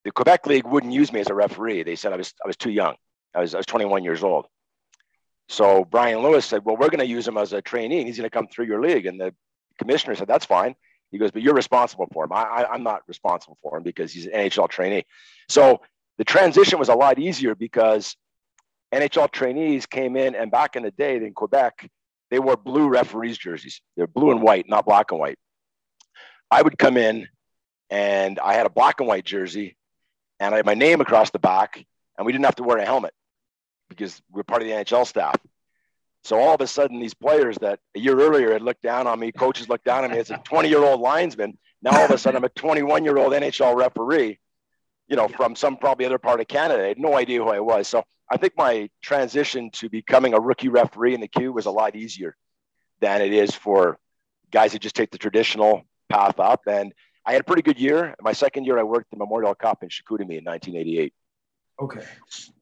the 0.06 0.12
Quebec 0.12 0.46
League 0.46 0.64
wouldn't 0.64 0.92
use 0.92 1.12
me 1.12 1.18
as 1.18 1.30
a 1.30 1.34
referee. 1.34 1.82
They 1.82 1.96
said 1.96 2.12
I 2.12 2.16
was 2.16 2.32
I 2.42 2.46
was 2.46 2.56
too 2.56 2.70
young. 2.70 2.94
I 3.34 3.40
was 3.40 3.56
I 3.56 3.58
was 3.58 3.66
21 3.66 4.04
years 4.04 4.22
old. 4.22 4.46
So 5.48 5.84
Bryan 5.84 6.20
Lewis 6.22 6.46
said, 6.46 6.64
"Well, 6.64 6.76
we're 6.76 6.90
going 6.90 7.00
to 7.00 7.06
use 7.06 7.26
him 7.26 7.36
as 7.36 7.52
a 7.52 7.60
trainee. 7.60 8.04
He's 8.04 8.16
going 8.16 8.30
to 8.30 8.30
come 8.30 8.46
through 8.46 8.66
your 8.66 8.80
league." 8.80 9.06
And 9.06 9.20
the 9.20 9.34
commissioner 9.80 10.14
said, 10.14 10.28
"That's 10.28 10.44
fine." 10.44 10.76
He 11.10 11.18
goes, 11.18 11.32
"But 11.32 11.42
you're 11.42 11.54
responsible 11.54 12.06
for 12.12 12.24
him. 12.24 12.32
I, 12.32 12.42
I, 12.42 12.72
I'm 12.72 12.84
not 12.84 13.02
responsible 13.08 13.58
for 13.60 13.76
him 13.76 13.82
because 13.82 14.12
he's 14.12 14.26
an 14.26 14.32
NHL 14.32 14.68
trainee." 14.68 15.06
So 15.48 15.80
the 16.18 16.24
transition 16.24 16.78
was 16.78 16.88
a 16.88 16.94
lot 16.94 17.18
easier 17.18 17.56
because 17.56 18.16
NHL 18.94 19.32
trainees 19.32 19.86
came 19.86 20.16
in, 20.16 20.36
and 20.36 20.52
back 20.52 20.76
in 20.76 20.84
the 20.84 20.92
day 20.92 21.16
in 21.16 21.34
Quebec, 21.34 21.90
they 22.30 22.38
wore 22.38 22.56
blue 22.56 22.88
referees 22.88 23.38
jerseys. 23.38 23.80
They're 23.96 24.06
blue 24.06 24.30
and 24.30 24.40
white, 24.40 24.68
not 24.68 24.86
black 24.86 25.10
and 25.10 25.18
white. 25.18 25.38
I 26.48 26.62
would 26.62 26.78
come 26.78 26.96
in, 26.96 27.26
and 27.90 28.38
I 28.38 28.54
had 28.54 28.66
a 28.66 28.70
black 28.70 29.00
and 29.00 29.08
white 29.08 29.24
jersey, 29.24 29.75
and 30.40 30.54
I 30.54 30.58
had 30.58 30.66
my 30.66 30.74
name 30.74 31.00
across 31.00 31.30
the 31.30 31.38
back, 31.38 31.84
and 32.16 32.26
we 32.26 32.32
didn't 32.32 32.44
have 32.44 32.56
to 32.56 32.62
wear 32.62 32.78
a 32.78 32.84
helmet 32.84 33.14
because 33.88 34.20
we're 34.30 34.42
part 34.42 34.62
of 34.62 34.68
the 34.68 34.74
NHL 34.74 35.06
staff. 35.06 35.36
So 36.24 36.38
all 36.38 36.54
of 36.54 36.60
a 36.60 36.66
sudden, 36.66 36.98
these 36.98 37.14
players 37.14 37.56
that 37.58 37.78
a 37.94 38.00
year 38.00 38.20
earlier 38.20 38.52
had 38.52 38.62
looked 38.62 38.82
down 38.82 39.06
on 39.06 39.20
me, 39.20 39.30
coaches 39.30 39.68
looked 39.68 39.84
down 39.84 40.04
on 40.04 40.10
me 40.10 40.18
as 40.18 40.30
a 40.30 40.38
20 40.44 40.68
year 40.68 40.82
old 40.82 41.00
linesman. 41.00 41.56
Now 41.82 41.98
all 41.98 42.04
of 42.04 42.10
a 42.10 42.18
sudden, 42.18 42.36
I'm 42.36 42.44
a 42.44 42.48
21 42.48 43.04
year 43.04 43.16
old 43.16 43.32
NHL 43.32 43.76
referee, 43.76 44.38
you 45.06 45.16
know, 45.16 45.28
from 45.28 45.54
some 45.54 45.76
probably 45.76 46.04
other 46.04 46.18
part 46.18 46.40
of 46.40 46.48
Canada. 46.48 46.84
I 46.84 46.88
had 46.88 46.98
no 46.98 47.16
idea 47.16 47.42
who 47.42 47.48
I 47.48 47.60
was. 47.60 47.86
So 47.86 48.04
I 48.30 48.38
think 48.38 48.54
my 48.56 48.90
transition 49.02 49.70
to 49.74 49.88
becoming 49.88 50.34
a 50.34 50.40
rookie 50.40 50.68
referee 50.68 51.14
in 51.14 51.20
the 51.20 51.28
queue 51.28 51.52
was 51.52 51.66
a 51.66 51.70
lot 51.70 51.94
easier 51.94 52.36
than 53.00 53.22
it 53.22 53.32
is 53.32 53.54
for 53.54 53.98
guys 54.50 54.72
who 54.72 54.78
just 54.78 54.96
take 54.96 55.12
the 55.12 55.18
traditional 55.18 55.82
path 56.08 56.40
up. 56.40 56.62
And 56.66 56.92
I 57.26 57.32
had 57.32 57.40
a 57.40 57.44
pretty 57.44 57.62
good 57.62 57.78
year. 57.78 58.14
My 58.22 58.32
second 58.32 58.64
year, 58.64 58.78
I 58.78 58.84
worked 58.84 59.10
the 59.10 59.16
Memorial 59.16 59.54
Cup 59.54 59.82
in 59.82 59.88
Chicoutimi 59.88 60.38
in 60.38 60.44
1988. 60.44 61.12
Okay. 61.82 62.00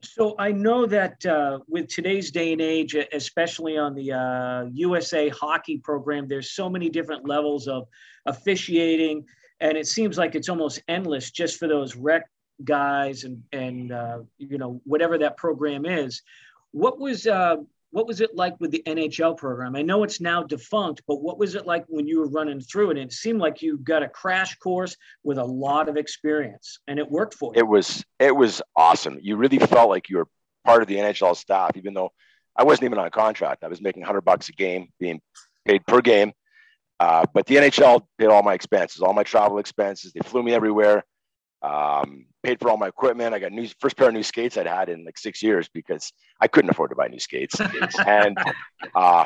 So 0.00 0.34
I 0.38 0.50
know 0.50 0.86
that 0.86 1.24
uh, 1.24 1.60
with 1.68 1.86
today's 1.88 2.32
day 2.32 2.52
and 2.52 2.60
age, 2.60 2.96
especially 3.12 3.76
on 3.76 3.94
the 3.94 4.12
uh, 4.12 4.64
USA 4.72 5.28
hockey 5.28 5.78
program, 5.78 6.26
there's 6.26 6.50
so 6.50 6.68
many 6.68 6.88
different 6.88 7.28
levels 7.28 7.68
of 7.68 7.86
officiating, 8.26 9.24
and 9.60 9.76
it 9.76 9.86
seems 9.86 10.18
like 10.18 10.34
it's 10.34 10.48
almost 10.48 10.82
endless 10.88 11.30
just 11.30 11.58
for 11.58 11.68
those 11.68 11.94
rec 11.94 12.28
guys 12.64 13.24
and 13.24 13.42
and 13.52 13.92
uh, 13.92 14.18
you 14.38 14.58
know 14.58 14.80
whatever 14.84 15.18
that 15.18 15.36
program 15.36 15.86
is. 15.86 16.22
What 16.72 16.98
was 16.98 17.26
uh, 17.28 17.56
what 17.94 18.08
was 18.08 18.20
it 18.20 18.34
like 18.34 18.58
with 18.58 18.72
the 18.72 18.82
NHL 18.86 19.36
program? 19.36 19.76
I 19.76 19.82
know 19.82 20.02
it's 20.02 20.20
now 20.20 20.42
defunct, 20.42 21.02
but 21.06 21.22
what 21.22 21.38
was 21.38 21.54
it 21.54 21.64
like 21.64 21.84
when 21.86 22.08
you 22.08 22.18
were 22.18 22.28
running 22.28 22.60
through 22.60 22.90
it? 22.90 22.98
it 22.98 23.12
seemed 23.12 23.38
like 23.38 23.62
you 23.62 23.78
got 23.78 24.02
a 24.02 24.08
crash 24.08 24.56
course 24.56 24.96
with 25.22 25.38
a 25.38 25.44
lot 25.44 25.88
of 25.88 25.96
experience, 25.96 26.80
and 26.88 26.98
it 26.98 27.08
worked 27.08 27.34
for 27.34 27.52
you. 27.54 27.60
It 27.60 27.68
was 27.68 28.04
it 28.18 28.34
was 28.34 28.60
awesome. 28.74 29.20
You 29.22 29.36
really 29.36 29.60
felt 29.60 29.90
like 29.90 30.08
you 30.08 30.16
were 30.16 30.26
part 30.64 30.82
of 30.82 30.88
the 30.88 30.96
NHL 30.96 31.36
staff, 31.36 31.76
even 31.76 31.94
though 31.94 32.10
I 32.56 32.64
wasn't 32.64 32.86
even 32.86 32.98
on 32.98 33.06
a 33.06 33.12
contract. 33.12 33.62
I 33.62 33.68
was 33.68 33.80
making 33.80 34.02
hundred 34.02 34.22
bucks 34.22 34.48
a 34.48 34.52
game, 34.52 34.88
being 34.98 35.20
paid 35.64 35.86
per 35.86 36.00
game. 36.00 36.32
Uh, 36.98 37.26
but 37.32 37.46
the 37.46 37.56
NHL 37.56 38.02
paid 38.18 38.26
all 38.26 38.42
my 38.42 38.54
expenses, 38.54 39.02
all 39.02 39.12
my 39.12 39.22
travel 39.22 39.58
expenses. 39.58 40.12
They 40.12 40.20
flew 40.20 40.42
me 40.42 40.52
everywhere. 40.52 41.04
Um, 41.64 42.26
paid 42.42 42.60
for 42.60 42.68
all 42.68 42.76
my 42.76 42.88
equipment. 42.88 43.34
I 43.34 43.38
got 43.38 43.52
new 43.52 43.66
first 43.80 43.96
pair 43.96 44.08
of 44.08 44.14
new 44.14 44.22
skates 44.22 44.58
I'd 44.58 44.66
had 44.66 44.90
in 44.90 45.04
like 45.04 45.16
six 45.16 45.42
years 45.42 45.66
because 45.72 46.12
I 46.38 46.46
couldn't 46.46 46.70
afford 46.70 46.90
to 46.90 46.96
buy 46.96 47.08
new 47.08 47.18
skates. 47.18 47.58
and 48.06 48.36
uh, 48.94 49.24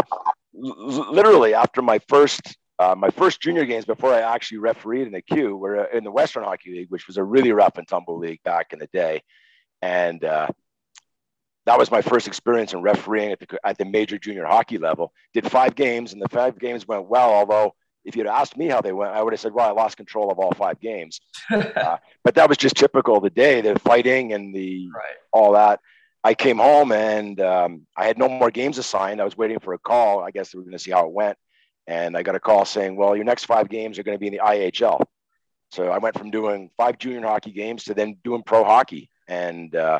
l- 0.54 1.12
literally 1.12 1.52
after 1.52 1.83
my 1.83 1.99
first 2.09 2.57
uh, 2.78 2.95
my 2.97 3.11
first 3.11 3.40
junior 3.40 3.64
games 3.64 3.85
before 3.85 4.14
I 4.14 4.21
actually 4.21 4.59
refereed 4.59 5.09
in 5.09 5.12
the 5.12 5.21
queue 5.21 5.57
were 5.57 5.87
in 5.87 6.04
the 6.04 6.12
Western 6.12 6.45
Hockey 6.45 6.71
League, 6.71 6.90
which 6.90 7.09
was 7.09 7.16
a 7.16 7.25
really 7.25 7.50
rough 7.50 7.76
and 7.76 7.88
tumble 7.88 8.18
league 8.18 8.40
back 8.45 8.73
in 8.73 8.78
the 8.78 8.87
day. 8.92 9.23
And 9.83 10.23
uh, 10.23 10.47
that 11.66 11.76
was 11.76 11.90
my 11.90 12.02
first 12.02 12.28
experience 12.28 12.73
in 12.73 12.83
refereeing 12.83 13.33
at 13.33 13.40
the, 13.40 13.59
at 13.64 13.78
the 13.78 13.85
major 13.85 14.16
junior 14.16 14.45
hockey 14.45 14.78
level. 14.78 15.12
Did 15.35 15.50
five 15.50 15.75
games, 15.75 16.12
and 16.12 16.23
the 16.23 16.28
five 16.28 16.57
games 16.57 16.87
went 16.87 17.09
well, 17.09 17.30
although 17.30 17.75
if 18.05 18.17
you'd 18.17 18.26
asked 18.26 18.57
me 18.57 18.69
how 18.69 18.81
they 18.81 18.93
went, 18.93 19.14
I 19.14 19.23
would 19.23 19.33
have 19.33 19.40
said, 19.40 19.52
well, 19.52 19.69
I 19.69 19.73
lost 19.73 19.97
control 19.97 20.31
of 20.31 20.38
all 20.38 20.52
five 20.52 20.81
games. 20.81 21.21
uh, 21.50 21.97
but 22.25 22.35
that 22.37 22.49
was 22.49 22.57
just 22.57 22.76
typical 22.76 23.17
of 23.17 23.23
the 23.23 23.31
day, 23.31 23.61
the 23.61 23.78
fighting 23.81 24.33
and 24.33 24.55
the 24.55 24.88
right. 24.95 25.17
all 25.33 25.52
that. 25.52 25.81
I 26.25 26.35
came 26.35 26.59
home 26.59 26.93
and 26.93 27.40
um, 27.40 27.87
I 27.97 28.07
had 28.07 28.19
no 28.19 28.28
more 28.28 28.50
games 28.50 28.78
assigned. 28.78 29.21
I 29.21 29.25
was 29.25 29.37
waiting 29.37 29.61
for 29.61 29.73
a 29.75 29.78
call. 29.78 30.21
I 30.21 30.31
guess 30.31 30.52
we 30.52 30.59
were 30.59 30.64
going 30.64 30.73
to 30.73 30.78
see 30.78 30.90
how 30.90 31.07
it 31.07 31.12
went. 31.12 31.38
And 31.87 32.17
I 32.17 32.23
got 32.23 32.35
a 32.35 32.40
call 32.40 32.64
saying, 32.64 32.97
well, 32.97 33.14
your 33.14 33.25
next 33.25 33.45
five 33.45 33.69
games 33.69 33.99
are 33.99 34.02
going 34.02 34.17
to 34.17 34.21
be 34.21 34.26
in 34.26 34.33
the 34.33 34.40
IHL. 34.40 35.05
So 35.71 35.88
I 35.88 35.99
went 35.99 36.19
from 36.19 36.31
doing 36.31 36.71
five 36.76 36.99
junior 36.99 37.26
hockey 37.26 37.52
games 37.52 37.85
to 37.85 37.95
then 37.95 38.17
doing 38.25 38.43
pro 38.43 38.64
hockey. 38.64 39.11
And 39.26 39.75
uh, 39.75 39.99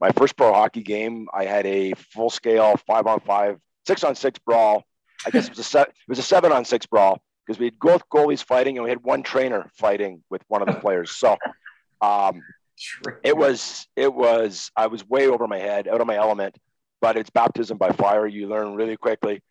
my 0.00 0.10
first 0.10 0.36
pro 0.36 0.52
hockey 0.52 0.82
game, 0.82 1.28
I 1.32 1.44
had 1.44 1.66
a 1.66 1.92
full 1.94 2.30
scale 2.30 2.76
five 2.86 3.06
on 3.06 3.20
five, 3.20 3.58
six 3.86 4.04
on 4.04 4.14
six 4.14 4.38
brawl 4.38 4.84
I 5.26 5.30
guess 5.30 5.48
it 5.48 5.56
was 5.56 5.74
a 5.74 5.80
it 5.80 6.08
was 6.08 6.18
a 6.18 6.22
seven 6.22 6.52
on 6.52 6.64
six 6.64 6.86
brawl 6.86 7.20
because 7.46 7.58
we 7.58 7.66
had 7.66 7.78
both 7.78 8.08
goalies 8.08 8.42
fighting 8.42 8.76
and 8.76 8.84
we 8.84 8.90
had 8.90 9.02
one 9.02 9.22
trainer 9.22 9.70
fighting 9.74 10.22
with 10.30 10.42
one 10.48 10.62
of 10.62 10.68
the 10.68 10.74
players. 10.80 11.16
So 11.16 11.36
um, 12.00 12.42
it 13.22 13.36
was 13.36 13.86
it 13.96 14.12
was 14.12 14.70
I 14.76 14.86
was 14.86 15.06
way 15.06 15.28
over 15.28 15.46
my 15.46 15.58
head, 15.58 15.88
out 15.88 16.00
of 16.00 16.06
my 16.06 16.16
element. 16.16 16.56
But 17.00 17.18
it's 17.18 17.28
baptism 17.28 17.76
by 17.76 17.90
fire. 17.90 18.26
You 18.26 18.48
learn 18.48 18.74
really 18.74 18.96
quickly, 18.96 19.42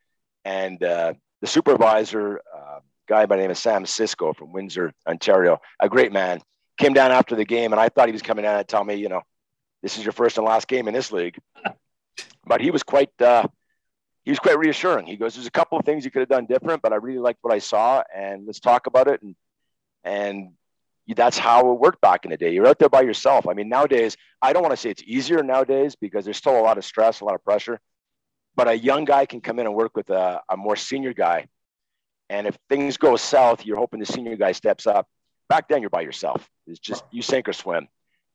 and 0.43 0.81
uh, 0.83 1.13
the 1.41 1.47
supervisor, 1.47 2.41
uh, 2.53 2.79
guy 3.07 3.27
by 3.27 3.35
the 3.35 3.43
name 3.43 3.51
of 3.51 3.57
Sam 3.57 3.85
Cisco 3.85 4.33
from 4.33 4.51
Windsor, 4.51 4.91
Ontario, 5.07 5.61
a 5.79 5.87
great 5.87 6.11
man, 6.11 6.41
came 6.77 6.93
down 6.93 7.11
after 7.11 7.35
the 7.35 7.45
game, 7.45 7.71
and 7.71 7.79
I 7.79 7.89
thought 7.89 8.07
he 8.07 8.13
was 8.13 8.23
coming 8.23 8.43
down 8.43 8.57
to 8.57 8.63
tell 8.63 8.83
me, 8.83 8.95
you 8.95 9.09
know, 9.09 9.21
this 9.83 9.99
is 9.99 10.03
your 10.03 10.11
first 10.11 10.39
and 10.39 10.45
last 10.45 10.67
game 10.67 10.87
in 10.87 10.93
this 10.95 11.11
league. 11.11 11.37
but 12.45 12.61
he 12.61 12.71
was 12.71 12.81
quite 12.81 13.09
uh, 13.21 13.47
he 14.25 14.31
was 14.31 14.39
quite 14.39 14.57
reassuring. 14.57 15.05
He 15.05 15.15
goes, 15.15 15.35
"There's 15.35 15.47
a 15.47 15.51
couple 15.51 15.77
of 15.77 15.85
things 15.85 16.03
you 16.03 16.11
could 16.11 16.21
have 16.21 16.29
done 16.29 16.45
different, 16.45 16.81
but 16.81 16.91
I 16.91 16.97
really 16.97 17.19
liked 17.19 17.39
what 17.41 17.53
I 17.53 17.59
saw, 17.59 18.03
and 18.13 18.45
let's 18.45 18.59
talk 18.59 18.87
about 18.87 19.07
it." 19.07 19.21
And 19.21 19.35
and 20.03 20.51
that's 21.15 21.37
how 21.37 21.71
it 21.71 21.79
worked 21.79 22.01
back 22.01 22.25
in 22.25 22.31
the 22.31 22.37
day. 22.37 22.53
You're 22.53 22.67
out 22.67 22.79
there 22.79 22.89
by 22.89 23.01
yourself. 23.01 23.47
I 23.47 23.53
mean, 23.53 23.69
nowadays, 23.69 24.17
I 24.41 24.53
don't 24.53 24.63
want 24.63 24.71
to 24.71 24.77
say 24.77 24.89
it's 24.89 25.03
easier 25.05 25.43
nowadays 25.43 25.95
because 25.95 26.25
there's 26.25 26.37
still 26.37 26.59
a 26.59 26.61
lot 26.61 26.77
of 26.77 26.85
stress, 26.85 27.21
a 27.21 27.25
lot 27.25 27.35
of 27.35 27.43
pressure. 27.43 27.79
But 28.55 28.67
a 28.67 28.77
young 28.77 29.05
guy 29.05 29.25
can 29.25 29.41
come 29.41 29.59
in 29.59 29.67
and 29.67 29.75
work 29.75 29.95
with 29.95 30.09
a, 30.09 30.41
a 30.49 30.57
more 30.57 30.75
senior 30.75 31.13
guy. 31.13 31.47
And 32.29 32.47
if 32.47 32.57
things 32.69 32.97
go 32.97 33.15
south, 33.17 33.65
you're 33.65 33.77
hoping 33.77 33.99
the 33.99 34.05
senior 34.05 34.35
guy 34.35 34.53
steps 34.53 34.87
up. 34.87 35.07
Back 35.47 35.67
then, 35.67 35.81
you're 35.81 35.91
by 35.91 36.01
yourself. 36.01 36.49
It's 36.65 36.79
just 36.79 37.03
you 37.11 37.21
sink 37.21 37.47
or 37.47 37.53
swim. 37.53 37.87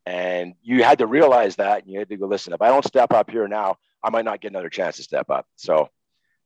And 0.06 0.54
you 0.62 0.84
had 0.84 0.98
to 0.98 1.06
realize 1.06 1.56
that. 1.56 1.82
And 1.82 1.92
you 1.92 1.98
had 1.98 2.08
to 2.10 2.16
go, 2.16 2.26
listen, 2.26 2.52
if 2.52 2.62
I 2.62 2.68
don't 2.68 2.84
step 2.84 3.12
up 3.12 3.30
here 3.30 3.48
now, 3.48 3.78
I 4.02 4.10
might 4.10 4.24
not 4.24 4.40
get 4.40 4.52
another 4.52 4.70
chance 4.70 4.96
to 4.96 5.02
step 5.02 5.30
up. 5.30 5.46
So, 5.56 5.88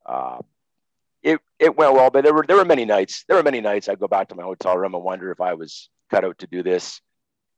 uh, 0.06 0.38
it, 1.22 1.40
it 1.58 1.76
went 1.76 1.94
well, 1.94 2.10
but 2.10 2.22
there 2.22 2.34
were 2.34 2.44
there 2.46 2.56
were 2.56 2.64
many 2.64 2.84
nights. 2.84 3.24
There 3.26 3.36
were 3.36 3.42
many 3.42 3.62
nights 3.62 3.88
I'd 3.88 3.98
go 3.98 4.08
back 4.08 4.28
to 4.28 4.34
my 4.34 4.42
hotel 4.42 4.76
room 4.76 4.94
and 4.94 5.02
wonder 5.02 5.30
if 5.32 5.40
I 5.40 5.54
was 5.54 5.88
cut 6.10 6.24
out 6.24 6.38
to 6.38 6.46
do 6.46 6.62
this. 6.62 7.00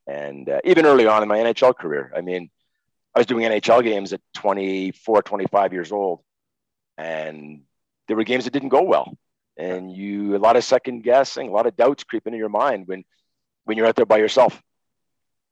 And 0.06 0.48
uh, 0.48 0.60
even 0.64 0.86
early 0.86 1.06
on 1.06 1.22
in 1.22 1.28
my 1.28 1.38
NHL 1.38 1.76
career, 1.76 2.12
I 2.16 2.20
mean, 2.20 2.48
I 3.14 3.20
was 3.20 3.26
doing 3.26 3.44
NHL 3.44 3.82
games 3.82 4.12
at 4.12 4.20
24, 4.34 5.22
25 5.22 5.72
years 5.72 5.90
old, 5.90 6.20
and 6.96 7.62
there 8.06 8.16
were 8.16 8.24
games 8.24 8.44
that 8.44 8.52
didn't 8.52 8.68
go 8.68 8.82
well. 8.82 9.16
And 9.56 9.90
you, 9.90 10.36
a 10.36 10.38
lot 10.38 10.56
of 10.56 10.64
second 10.64 11.02
guessing, 11.02 11.48
a 11.48 11.52
lot 11.52 11.66
of 11.66 11.76
doubts 11.76 12.04
creep 12.04 12.26
into 12.26 12.38
your 12.38 12.50
mind 12.50 12.86
when, 12.86 13.04
when 13.64 13.76
you're 13.76 13.86
out 13.86 13.96
there 13.96 14.06
by 14.06 14.18
yourself. 14.18 14.62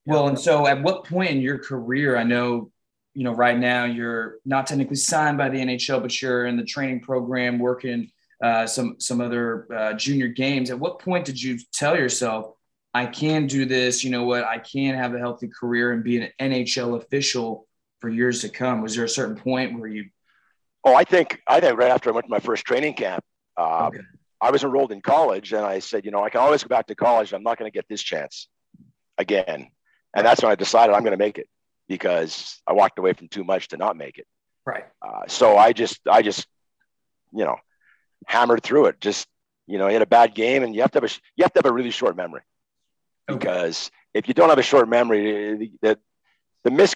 Well, 0.07 0.29
and 0.29 0.39
so 0.39 0.67
at 0.67 0.83
what 0.83 1.05
point 1.05 1.31
in 1.31 1.41
your 1.41 1.59
career, 1.59 2.17
I 2.17 2.23
know, 2.23 2.71
you 3.15 3.25
know, 3.25 3.33
right 3.33 3.59
now 3.59 3.85
you're 3.85 4.39
not 4.45 4.67
technically 4.67 4.97
signed 4.97 5.39
by 5.39 5.49
the 5.49 5.59
NHL, 5.59 6.03
but 6.03 6.21
you're 6.21 6.47
in 6.47 6.57
the 6.57 6.65
training 6.65 7.01
program 7.01 7.59
working 7.59 8.11
uh, 8.43 8.67
some 8.67 8.97
some 8.99 9.21
other 9.21 9.73
uh, 9.73 9.93
junior 9.95 10.29
games. 10.29 10.71
At 10.71 10.79
what 10.79 10.99
point 10.99 11.25
did 11.25 11.41
you 11.41 11.59
tell 11.73 11.97
yourself, 11.97 12.55
I 12.93 13.07
can 13.07 13.47
do 13.47 13.65
this. 13.65 14.05
You 14.05 14.11
know 14.11 14.25
what? 14.25 14.45
I 14.45 14.59
can 14.59 14.95
have 14.95 15.15
a 15.15 15.19
healthy 15.19 15.49
career 15.49 15.93
and 15.93 16.03
be 16.03 16.21
an 16.21 16.31
NHL 16.41 17.01
official 17.01 17.67
for 18.01 18.09
years 18.09 18.41
to 18.43 18.49
come. 18.49 18.83
Was 18.83 18.97
there 18.97 19.05
a 19.05 19.09
certain 19.09 19.37
point 19.37 19.79
where 19.79 19.89
you? 19.89 20.11
Oh, 20.85 20.95
I 20.95 21.05
think 21.05 21.41
I 21.47 21.61
think 21.61 21.79
right 21.79 21.91
after 21.91 22.11
I 22.11 22.13
went 22.13 22.27
to 22.27 22.31
my 22.31 22.41
first 22.41 22.65
training 22.65 22.95
camp, 22.95 23.25
uh, 23.57 23.87
okay. 23.87 24.01
I 24.41 24.51
was 24.51 24.65
enrolled 24.65 24.93
in 24.93 25.01
college, 25.01 25.53
and 25.53 25.65
I 25.65 25.79
said, 25.79 26.05
you 26.05 26.11
know, 26.11 26.23
I 26.23 26.29
can 26.29 26.41
always 26.41 26.63
go 26.63 26.69
back 26.69 26.89
to 26.89 26.95
college. 26.95 27.33
I'm 27.33 27.43
not 27.43 27.59
going 27.59 27.71
to 27.71 27.75
get 27.75 27.87
this 27.89 28.03
chance 28.03 28.49
again, 29.17 29.71
and 30.15 30.27
that's 30.27 30.43
when 30.43 30.53
I 30.53 30.57
decided 30.57 30.93
I'm 30.93 31.03
going 31.03 31.17
to 31.17 31.25
make 31.25 31.39
it 31.39 31.49
because 31.89 32.61
I 32.67 32.73
walked 32.73 32.99
away 32.99 33.13
from 33.13 33.29
too 33.29 33.45
much 33.45 33.69
to 33.69 33.77
not 33.77 33.97
make 33.97 34.19
it. 34.19 34.27
Right. 34.67 34.85
Uh, 35.03 35.23
so 35.29 35.57
I 35.57 35.73
just, 35.73 36.01
I 36.11 36.23
just, 36.23 36.47
you 37.33 37.45
know, 37.45 37.57
hammered 38.27 38.63
through 38.63 38.87
it. 38.87 39.01
Just, 39.01 39.29
you 39.67 39.79
know, 39.79 39.87
you 39.87 39.95
had 39.95 40.03
a 40.03 40.07
bad 40.07 40.35
game, 40.35 40.63
and 40.63 40.75
you 40.75 40.83
have 40.83 40.91
to 40.93 41.01
have 41.01 41.11
a, 41.11 41.15
you 41.37 41.45
have 41.45 41.53
to 41.53 41.59
have 41.59 41.67
a 41.67 41.73
really 41.73 41.91
short 41.91 42.17
memory 42.17 42.43
because 43.27 43.91
if 44.13 44.29
you 44.29 44.35
don't 44.35 44.49
have 44.49 44.59
a 44.59 44.63
short 44.63 44.89
memory, 44.89 45.71
the 45.83 45.99
the 46.63 46.71
miss 46.71 46.95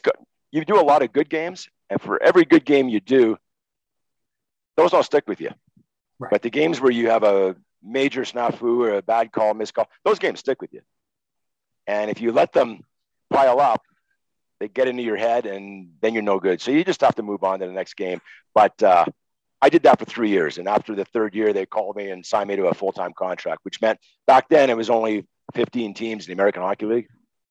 you 0.50 0.64
do 0.64 0.80
a 0.80 0.82
lot 0.82 1.02
of 1.02 1.12
good 1.12 1.28
games, 1.28 1.68
and 1.90 2.00
for 2.00 2.22
every 2.22 2.44
good 2.44 2.64
game 2.64 2.88
you 2.88 3.00
do, 3.00 3.36
those 4.76 4.90
don't 4.90 5.04
stick 5.04 5.24
with 5.26 5.40
you. 5.40 5.50
Right. 6.18 6.30
But 6.30 6.42
the 6.42 6.50
games 6.50 6.80
where 6.80 6.90
you 6.90 7.10
have 7.10 7.22
a 7.22 7.56
major 7.82 8.22
snafu 8.22 8.86
or 8.86 8.94
a 8.94 9.02
bad 9.02 9.30
call, 9.30 9.54
missed 9.54 9.74
call, 9.74 9.88
those 10.04 10.18
games 10.18 10.40
stick 10.40 10.60
with 10.60 10.72
you. 10.72 10.80
And 11.86 12.10
if 12.10 12.20
you 12.20 12.32
let 12.32 12.52
them 12.52 12.80
pile 13.30 13.60
up, 13.60 13.82
they 14.60 14.68
get 14.68 14.88
into 14.88 15.02
your 15.02 15.16
head, 15.16 15.46
and 15.46 15.90
then 16.00 16.14
you're 16.14 16.22
no 16.22 16.40
good. 16.40 16.60
So 16.60 16.70
you 16.70 16.84
just 16.84 17.00
have 17.00 17.14
to 17.16 17.22
move 17.22 17.44
on 17.44 17.60
to 17.60 17.66
the 17.66 17.72
next 17.72 17.94
game. 17.94 18.20
But 18.54 18.82
uh, 18.82 19.04
I 19.60 19.68
did 19.68 19.84
that 19.84 19.98
for 19.98 20.04
three 20.04 20.30
years, 20.30 20.58
and 20.58 20.68
after 20.68 20.94
the 20.94 21.04
third 21.04 21.34
year, 21.34 21.52
they 21.52 21.66
called 21.66 21.96
me 21.96 22.10
and 22.10 22.24
signed 22.24 22.48
me 22.48 22.56
to 22.56 22.66
a 22.66 22.74
full 22.74 22.92
time 22.92 23.12
contract, 23.12 23.60
which 23.64 23.80
meant 23.80 23.98
back 24.26 24.48
then 24.48 24.70
it 24.70 24.76
was 24.76 24.90
only 24.90 25.26
15 25.54 25.94
teams 25.94 26.26
in 26.26 26.30
the 26.30 26.34
American 26.34 26.62
Hockey 26.62 26.86
League. 26.86 27.08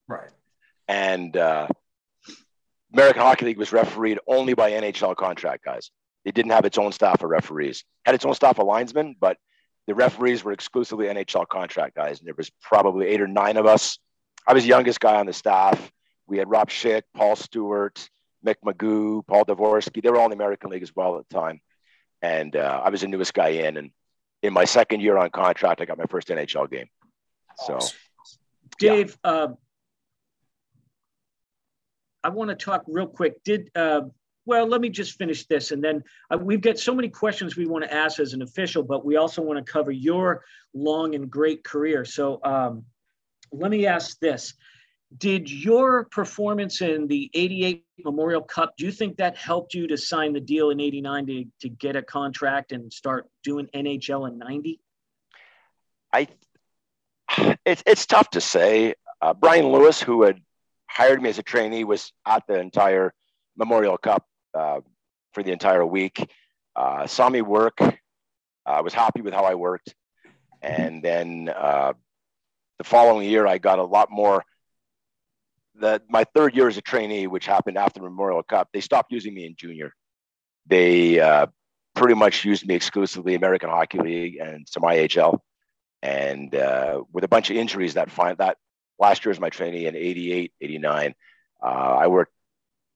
Right. 0.08 0.30
And 0.88 1.36
uh, 1.36 1.68
American 2.94 3.22
Hockey 3.22 3.46
League 3.46 3.58
was 3.58 3.74
refereed 3.74 4.20
only 4.28 4.54
by 4.54 4.72
NHL 4.72 5.16
contract 5.16 5.66
guys. 5.66 5.92
It 6.24 6.36
didn't 6.36 6.52
have 6.52 6.66
its 6.66 6.78
own 6.78 6.92
staff 6.92 7.24
of 7.24 7.30
referees. 7.30 7.84
Had 8.06 8.16
its 8.16 8.26
own 8.26 8.34
staff 8.34 8.60
of 8.60 8.68
linesmen, 8.68 9.16
but 9.20 9.38
the 9.88 9.96
referees 9.96 10.44
were 10.44 10.52
exclusively 10.52 11.08
NHL 11.08 11.48
contract 11.48 11.96
guys. 11.96 12.20
And 12.20 12.28
there 12.28 12.36
was 12.36 12.52
probably 12.62 13.08
eight 13.08 13.22
or 13.22 13.28
nine 13.28 13.58
of 13.58 13.66
us. 13.66 14.00
I 14.46 14.54
was 14.54 14.64
the 14.64 14.70
youngest 14.70 15.00
guy 15.00 15.16
on 15.16 15.26
the 15.26 15.34
staff. 15.34 15.92
We 16.28 16.38
had 16.38 16.50
Rob 16.50 16.70
Shick, 16.70 17.06
Paul 17.16 17.36
Stewart, 17.36 18.10
Mick 18.46 18.56
McGeough, 18.66 19.26
Paul 19.26 19.46
Devorski. 19.46 20.02
They 20.02 20.10
were 20.10 20.18
all 20.18 20.26
in 20.26 20.32
the 20.32 20.36
American 20.36 20.70
League 20.70 20.84
as 20.84 20.96
well 20.96 21.18
at 21.18 21.28
the 21.30 21.36
time. 21.36 21.62
And 22.22 22.56
uh, 22.56 22.82
I 22.84 22.90
was 22.90 23.02
the 23.02 23.08
newest 23.08 23.34
guy 23.34 23.50
in. 23.50 23.78
And 23.78 23.92
in 24.44 24.54
my 24.54 24.66
second 24.66 25.02
year 25.02 25.18
on 25.18 25.30
contract, 25.30 25.82
I 25.82 25.86
got 25.86 25.98
my 25.98 26.06
first 26.10 26.28
NHL 26.28 26.70
game. 26.70 26.88
So, 27.66 27.80
Dave, 28.80 29.18
yeah. 29.24 29.32
uh, 29.32 29.48
I 32.24 32.30
want 32.30 32.50
to 32.50 32.56
talk 32.56 32.84
real 32.88 33.08
quick. 33.08 33.44
Did 33.44 33.72
uh, 33.76 34.02
well, 34.46 34.68
let 34.68 34.80
me 34.80 34.90
just 34.90 35.18
finish 35.18 35.46
this, 35.48 35.72
and 35.72 35.84
then 35.84 36.04
uh, 36.32 36.38
we've 36.38 36.62
got 36.62 36.78
so 36.80 36.94
many 36.94 37.10
questions 37.10 37.58
we 37.58 37.66
want 37.66 37.84
to 37.84 37.94
ask 37.94 38.20
as 38.20 38.34
an 38.34 38.42
official, 38.42 38.84
but 38.84 39.06
we 39.06 39.18
also 39.18 39.42
want 39.42 39.64
to 39.64 39.72
cover 39.72 39.92
your 39.92 40.44
long 40.74 41.16
and 41.16 41.30
great 41.30 41.64
career. 41.64 42.06
So, 42.06 42.40
um, 42.44 42.86
let 43.52 43.72
me 43.72 43.88
ask 43.88 44.20
this: 44.20 44.54
Did 45.16 45.50
your 45.50 46.06
performance 46.06 46.82
in 46.82 47.08
the 47.08 47.30
'88 47.34 47.86
Memorial 48.04 48.42
Cup? 48.42 48.74
Do 48.78 48.86
you 48.86 48.92
think 48.92 49.18
that 49.18 49.38
helped 49.38 49.74
you 49.74 49.88
to 49.88 49.98
sign 49.98 50.34
the 50.34 50.42
deal 50.42 50.70
in 50.70 50.82
'89 50.82 51.26
to 51.28 51.46
to 51.62 51.70
get 51.70 51.96
a 51.96 52.02
contract 52.02 52.74
and 52.74 52.92
start 52.92 53.26
doing 53.44 53.70
NHL 53.74 54.28
in 54.28 54.38
'90? 54.38 54.82
I 56.14 56.28
it's 57.66 57.84
it's 57.86 58.06
tough 58.06 58.30
to 58.32 58.42
say. 58.42 58.96
Uh, 59.22 59.34
Bryan 59.34 59.68
Lewis, 59.72 60.02
who 60.02 60.24
had 60.24 60.42
hired 60.88 61.22
me 61.22 61.30
as 61.30 61.40
a 61.40 61.44
trainee, 61.44 61.84
was 61.86 62.12
at 62.26 62.44
the 62.48 62.60
entire 62.60 63.14
Memorial 63.56 63.98
Cup 63.98 64.26
uh, 64.54 64.82
for 65.34 65.42
the 65.42 65.52
entire 65.52 65.86
week. 65.86 66.30
Uh, 66.76 67.08
saw 67.08 67.30
me 67.30 67.42
work. 67.42 67.80
I 68.66 68.82
was 68.82 68.94
happy 68.94 69.22
with 69.22 69.34
how 69.34 69.46
I 69.46 69.56
worked, 69.56 69.96
and 70.62 71.02
then 71.02 71.50
uh, 71.56 71.94
the 72.78 72.84
following 72.84 73.30
year, 73.30 73.48
I 73.48 73.58
got 73.58 73.80
a 73.80 73.84
lot 73.84 74.12
more. 74.12 74.44
That 75.80 76.04
my 76.10 76.24
third 76.36 76.56
year 76.56 76.68
as 76.68 76.78
a 76.78 76.82
trainee, 76.82 77.28
which 77.28 77.46
happened 77.46 77.78
after 77.78 78.00
the 78.00 78.06
Memorial 78.06 78.42
Cup, 78.44 78.70
they 78.74 78.82
stopped 78.82 79.12
using 79.12 79.34
me 79.34 79.46
in 79.46 79.56
junior. 79.56 79.94
They 80.66 81.20
uh, 81.20 81.48
pretty 81.96 82.16
much 82.16 82.46
used 82.46 82.68
me 82.68 82.76
exclusively 82.76 83.36
American 83.36 83.70
Hockey 83.70 84.00
League 84.00 84.38
and 84.38 84.68
some 84.68 84.84
IHL 84.84 85.40
and 86.02 86.54
uh, 86.54 87.04
with 87.12 87.24
a 87.24 87.28
bunch 87.28 87.50
of 87.50 87.58
injuries 87.58 87.96
that 87.96 88.12
find 88.12 88.38
that 88.38 88.58
last 89.00 89.26
year 89.26 89.32
was 89.32 89.40
my 89.40 89.50
trainee 89.50 89.88
in 89.88 89.96
88 89.96 90.54
89 90.62 91.16
uh, 91.64 91.66
i 91.66 92.08
worked 92.08 92.32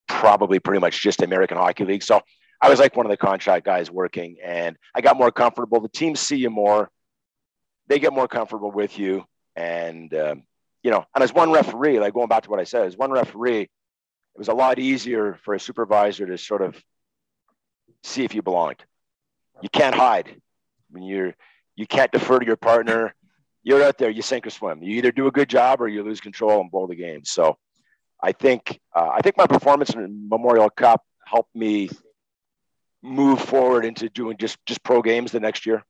probably 0.06 0.58
pretty 0.58 0.80
much 0.80 1.02
just 1.02 1.22
american 1.22 1.56
hockey 1.56 1.84
league. 1.84 2.02
So 2.02 2.20
i 2.60 2.68
was 2.68 2.78
like 2.78 2.96
one 2.96 3.06
of 3.06 3.10
the 3.10 3.16
contract 3.16 3.64
guys 3.64 3.90
working 3.90 4.36
and 4.42 4.76
i 4.94 5.00
got 5.00 5.16
more 5.16 5.32
comfortable. 5.32 5.80
The 5.80 5.88
teams 5.88 6.20
see 6.20 6.36
you 6.36 6.50
more. 6.50 6.90
They 7.88 7.98
get 7.98 8.12
more 8.12 8.28
comfortable 8.28 8.70
with 8.70 8.98
you. 8.98 9.24
And 9.56 10.14
um, 10.14 10.44
you 10.82 10.90
know 10.90 11.04
and 11.14 11.22
as 11.22 11.32
one 11.32 11.50
referee 11.50 11.98
like 11.98 12.14
going 12.14 12.28
back 12.28 12.42
to 12.42 12.50
what 12.50 12.60
i 12.60 12.64
said 12.64 12.86
as 12.86 12.96
one 12.96 13.10
referee 13.10 13.62
it 13.62 14.38
was 14.38 14.48
a 14.48 14.54
lot 14.54 14.78
easier 14.78 15.38
for 15.44 15.54
a 15.54 15.60
supervisor 15.60 16.26
to 16.26 16.38
sort 16.38 16.62
of 16.62 16.80
see 18.02 18.24
if 18.24 18.34
you 18.34 18.42
belonged 18.42 18.84
you 19.62 19.68
can't 19.68 19.94
hide 19.94 20.40
when 20.90 21.02
you're 21.02 21.34
you 21.76 21.86
can't 21.86 22.12
defer 22.12 22.38
to 22.38 22.46
your 22.46 22.56
partner. 22.56 23.14
You're 23.62 23.82
out 23.82 23.96
there, 23.98 24.10
you 24.10 24.22
sink 24.22 24.46
or 24.46 24.50
swim. 24.50 24.82
You 24.82 24.96
either 24.98 25.12
do 25.12 25.26
a 25.26 25.30
good 25.30 25.48
job 25.48 25.80
or 25.80 25.88
you 25.88 26.02
lose 26.02 26.20
control 26.20 26.60
and 26.60 26.70
blow 26.70 26.86
the 26.86 26.96
game. 26.96 27.24
So 27.24 27.56
I 28.22 28.32
think 28.32 28.80
uh, 28.94 29.08
I 29.12 29.20
think 29.20 29.36
my 29.36 29.46
performance 29.46 29.90
in 29.90 30.28
Memorial 30.28 30.70
Cup 30.70 31.02
helped 31.24 31.54
me 31.54 31.88
move 33.02 33.40
forward 33.40 33.84
into 33.84 34.08
doing 34.08 34.36
just 34.36 34.58
just 34.66 34.82
pro 34.82 35.00
games 35.02 35.32
the 35.32 35.40
next 35.40 35.64
year. 35.64 35.84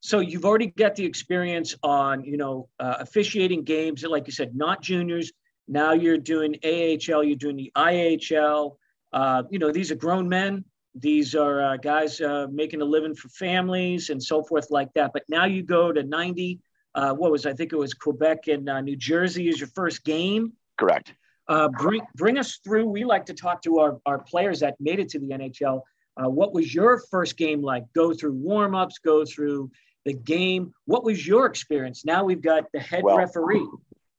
So 0.00 0.20
you've 0.20 0.44
already 0.44 0.68
got 0.68 0.94
the 0.96 1.04
experience 1.04 1.74
on 1.82 2.24
you 2.24 2.36
know 2.36 2.68
uh, 2.78 2.96
officiating 3.00 3.64
games, 3.64 4.02
like 4.04 4.26
you 4.26 4.32
said, 4.32 4.54
not 4.54 4.82
juniors. 4.82 5.32
Now 5.68 5.92
you're 5.92 6.18
doing 6.18 6.56
AHL, 6.64 7.22
you're 7.22 7.36
doing 7.36 7.56
the 7.56 7.72
IHL. 7.76 8.76
Uh, 9.12 9.42
you 9.50 9.58
know 9.58 9.72
these 9.72 9.90
are 9.90 9.96
grown 9.96 10.28
men 10.28 10.64
these 10.94 11.34
are 11.34 11.62
uh, 11.62 11.76
guys 11.76 12.20
uh, 12.20 12.46
making 12.50 12.82
a 12.82 12.84
living 12.84 13.14
for 13.14 13.28
families 13.28 14.10
and 14.10 14.22
so 14.22 14.42
forth 14.42 14.70
like 14.70 14.92
that. 14.94 15.12
But 15.12 15.22
now 15.28 15.44
you 15.44 15.62
go 15.62 15.92
to 15.92 16.02
90 16.02 16.60
Uh, 16.92 17.14
what 17.14 17.30
was 17.30 17.46
I 17.46 17.52
think 17.54 17.72
it 17.72 17.76
was 17.76 17.94
Quebec 17.94 18.48
and 18.48 18.68
uh, 18.68 18.80
New 18.80 18.96
Jersey 18.96 19.48
is 19.48 19.60
your 19.60 19.68
first 19.76 20.04
game. 20.04 20.52
Correct. 20.76 21.14
Uh, 21.46 21.68
bring 21.68 22.02
bring 22.16 22.36
us 22.36 22.58
through. 22.64 22.86
We 22.86 23.04
like 23.04 23.26
to 23.26 23.34
talk 23.34 23.62
to 23.62 23.78
our, 23.78 24.00
our 24.06 24.18
players 24.18 24.58
that 24.60 24.74
made 24.80 24.98
it 24.98 25.08
to 25.10 25.20
the 25.20 25.28
NHL. 25.28 25.82
Uh, 26.16 26.28
what 26.28 26.52
was 26.52 26.74
your 26.74 27.00
first 27.10 27.36
game 27.36 27.62
like? 27.62 27.84
Go 27.94 28.12
through 28.12 28.34
warm 28.34 28.74
ups, 28.74 28.98
go 28.98 29.24
through 29.24 29.70
the 30.04 30.12
game. 30.12 30.72
What 30.86 31.04
was 31.04 31.26
your 31.26 31.46
experience? 31.46 32.04
Now 32.04 32.24
we've 32.24 32.42
got 32.42 32.64
the 32.72 32.80
head 32.80 33.02
well, 33.02 33.18
referee. 33.18 33.66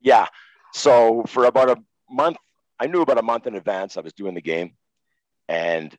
Yeah. 0.02 0.28
So 0.74 1.24
for 1.28 1.46
about 1.46 1.70
a 1.70 1.78
month, 2.10 2.38
I 2.80 2.88
knew 2.88 3.02
about 3.02 3.18
a 3.18 3.24
month 3.24 3.48
in 3.48 3.56
advance 3.56 3.98
I 3.98 4.02
was 4.02 4.14
doing 4.14 4.34
the 4.34 4.42
game, 4.42 4.74
and 5.48 5.96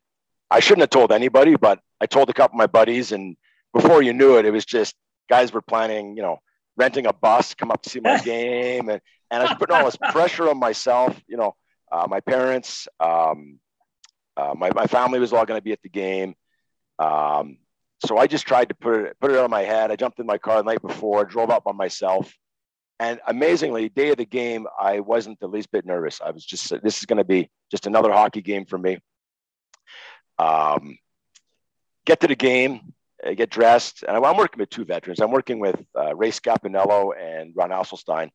I 0.49 0.59
shouldn't 0.59 0.81
have 0.81 0.89
told 0.89 1.11
anybody, 1.11 1.55
but 1.55 1.79
I 2.01 2.05
told 2.05 2.29
a 2.29 2.33
couple 2.33 2.55
of 2.55 2.59
my 2.59 2.67
buddies, 2.67 3.11
and 3.11 3.37
before 3.73 4.01
you 4.01 4.13
knew 4.13 4.37
it, 4.37 4.45
it 4.45 4.51
was 4.51 4.65
just 4.65 4.95
guys 5.29 5.53
were 5.53 5.61
planning, 5.61 6.17
you 6.17 6.23
know, 6.23 6.39
renting 6.75 7.05
a 7.05 7.13
bus, 7.13 7.53
come 7.53 7.71
up 7.71 7.81
to 7.83 7.89
see 7.89 7.99
my 7.99 8.19
game, 8.23 8.89
and 8.89 9.01
and 9.31 9.41
I 9.41 9.45
was 9.45 9.55
putting 9.57 9.75
all 9.75 9.85
this 9.85 9.97
pressure 10.11 10.49
on 10.49 10.59
myself. 10.59 11.19
You 11.27 11.37
know, 11.37 11.55
uh, 11.91 12.07
my 12.09 12.19
parents, 12.19 12.87
um, 12.99 13.59
uh, 14.35 14.53
my 14.57 14.71
my 14.73 14.87
family 14.87 15.19
was 15.19 15.33
all 15.33 15.45
going 15.45 15.59
to 15.59 15.63
be 15.63 15.71
at 15.71 15.81
the 15.81 15.89
game. 15.89 16.35
Um, 16.99 17.57
so 18.05 18.17
I 18.17 18.27
just 18.27 18.45
tried 18.45 18.69
to 18.69 18.75
put 18.75 19.05
it 19.05 19.17
put 19.19 19.31
it 19.31 19.37
on 19.37 19.49
my 19.49 19.61
head. 19.61 19.91
I 19.91 19.95
jumped 19.95 20.19
in 20.19 20.25
my 20.25 20.37
car 20.37 20.57
the 20.57 20.63
night 20.63 20.81
before, 20.81 21.25
drove 21.25 21.49
up 21.49 21.63
by 21.63 21.71
myself, 21.71 22.33
and 22.99 23.19
amazingly, 23.27 23.89
day 23.89 24.09
of 24.11 24.17
the 24.17 24.25
game, 24.25 24.67
I 24.79 24.99
wasn't 24.99 25.39
the 25.39 25.47
least 25.47 25.71
bit 25.71 25.85
nervous. 25.85 26.21
I 26.21 26.31
was 26.31 26.45
just 26.45 26.69
this 26.81 26.99
is 26.99 27.05
going 27.05 27.17
to 27.17 27.23
be 27.23 27.49
just 27.71 27.87
another 27.87 28.11
hockey 28.11 28.41
game 28.41 28.65
for 28.65 28.77
me. 28.77 28.99
Um, 30.39 30.97
get 32.05 32.19
to 32.21 32.27
the 32.27 32.35
game, 32.35 32.93
uh, 33.25 33.33
get 33.33 33.49
dressed, 33.49 34.03
and 34.07 34.15
I'm 34.15 34.37
working 34.37 34.59
with 34.59 34.69
two 34.69 34.85
veterans. 34.85 35.19
I'm 35.19 35.31
working 35.31 35.59
with 35.59 35.81
uh, 35.97 36.15
Ray 36.15 36.31
Scapinello 36.31 37.11
and 37.19 37.53
Ron 37.55 37.69
Asselstine. 37.69 38.29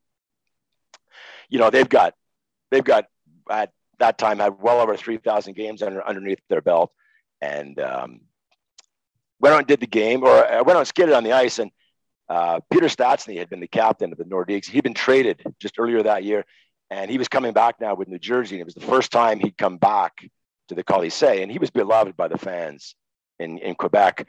You 1.48 1.58
know, 1.58 1.70
they've 1.70 1.88
got 1.88 2.14
they've 2.70 2.84
got 2.84 3.06
at 3.50 3.72
that 3.98 4.18
time 4.18 4.38
had 4.38 4.60
well 4.60 4.80
over 4.80 4.96
3,000 4.96 5.54
games 5.54 5.82
under, 5.82 6.06
underneath 6.06 6.40
their 6.48 6.60
belt, 6.60 6.92
and 7.40 7.78
um, 7.80 8.20
went 9.40 9.54
on 9.54 9.60
and 9.60 9.68
did 9.68 9.80
the 9.80 9.86
game, 9.86 10.22
or 10.22 10.46
I 10.46 10.62
went 10.62 10.76
on 10.76 10.78
and 10.78 10.88
skated 10.88 11.14
on 11.14 11.24
the 11.24 11.32
ice, 11.32 11.58
and 11.58 11.70
uh, 12.28 12.60
Peter 12.70 12.86
Stastny 12.86 13.38
had 13.38 13.48
been 13.48 13.60
the 13.60 13.68
captain 13.68 14.12
of 14.12 14.18
the 14.18 14.24
Nordiques. 14.24 14.66
He'd 14.66 14.84
been 14.84 14.94
traded 14.94 15.42
just 15.58 15.78
earlier 15.78 16.02
that 16.02 16.24
year, 16.24 16.44
and 16.90 17.10
he 17.10 17.18
was 17.18 17.28
coming 17.28 17.52
back 17.52 17.80
now 17.80 17.94
with 17.94 18.08
New 18.08 18.18
Jersey. 18.18 18.56
And 18.56 18.60
it 18.60 18.64
was 18.64 18.74
the 18.74 18.80
first 18.80 19.10
time 19.10 19.40
he'd 19.40 19.56
come 19.56 19.78
back 19.78 20.12
to 20.68 20.74
the 20.74 20.84
Colisée, 20.84 21.42
and 21.42 21.50
he 21.50 21.58
was 21.58 21.70
beloved 21.70 22.16
by 22.16 22.28
the 22.28 22.38
fans 22.38 22.94
in, 23.38 23.58
in 23.58 23.74
Quebec. 23.74 24.28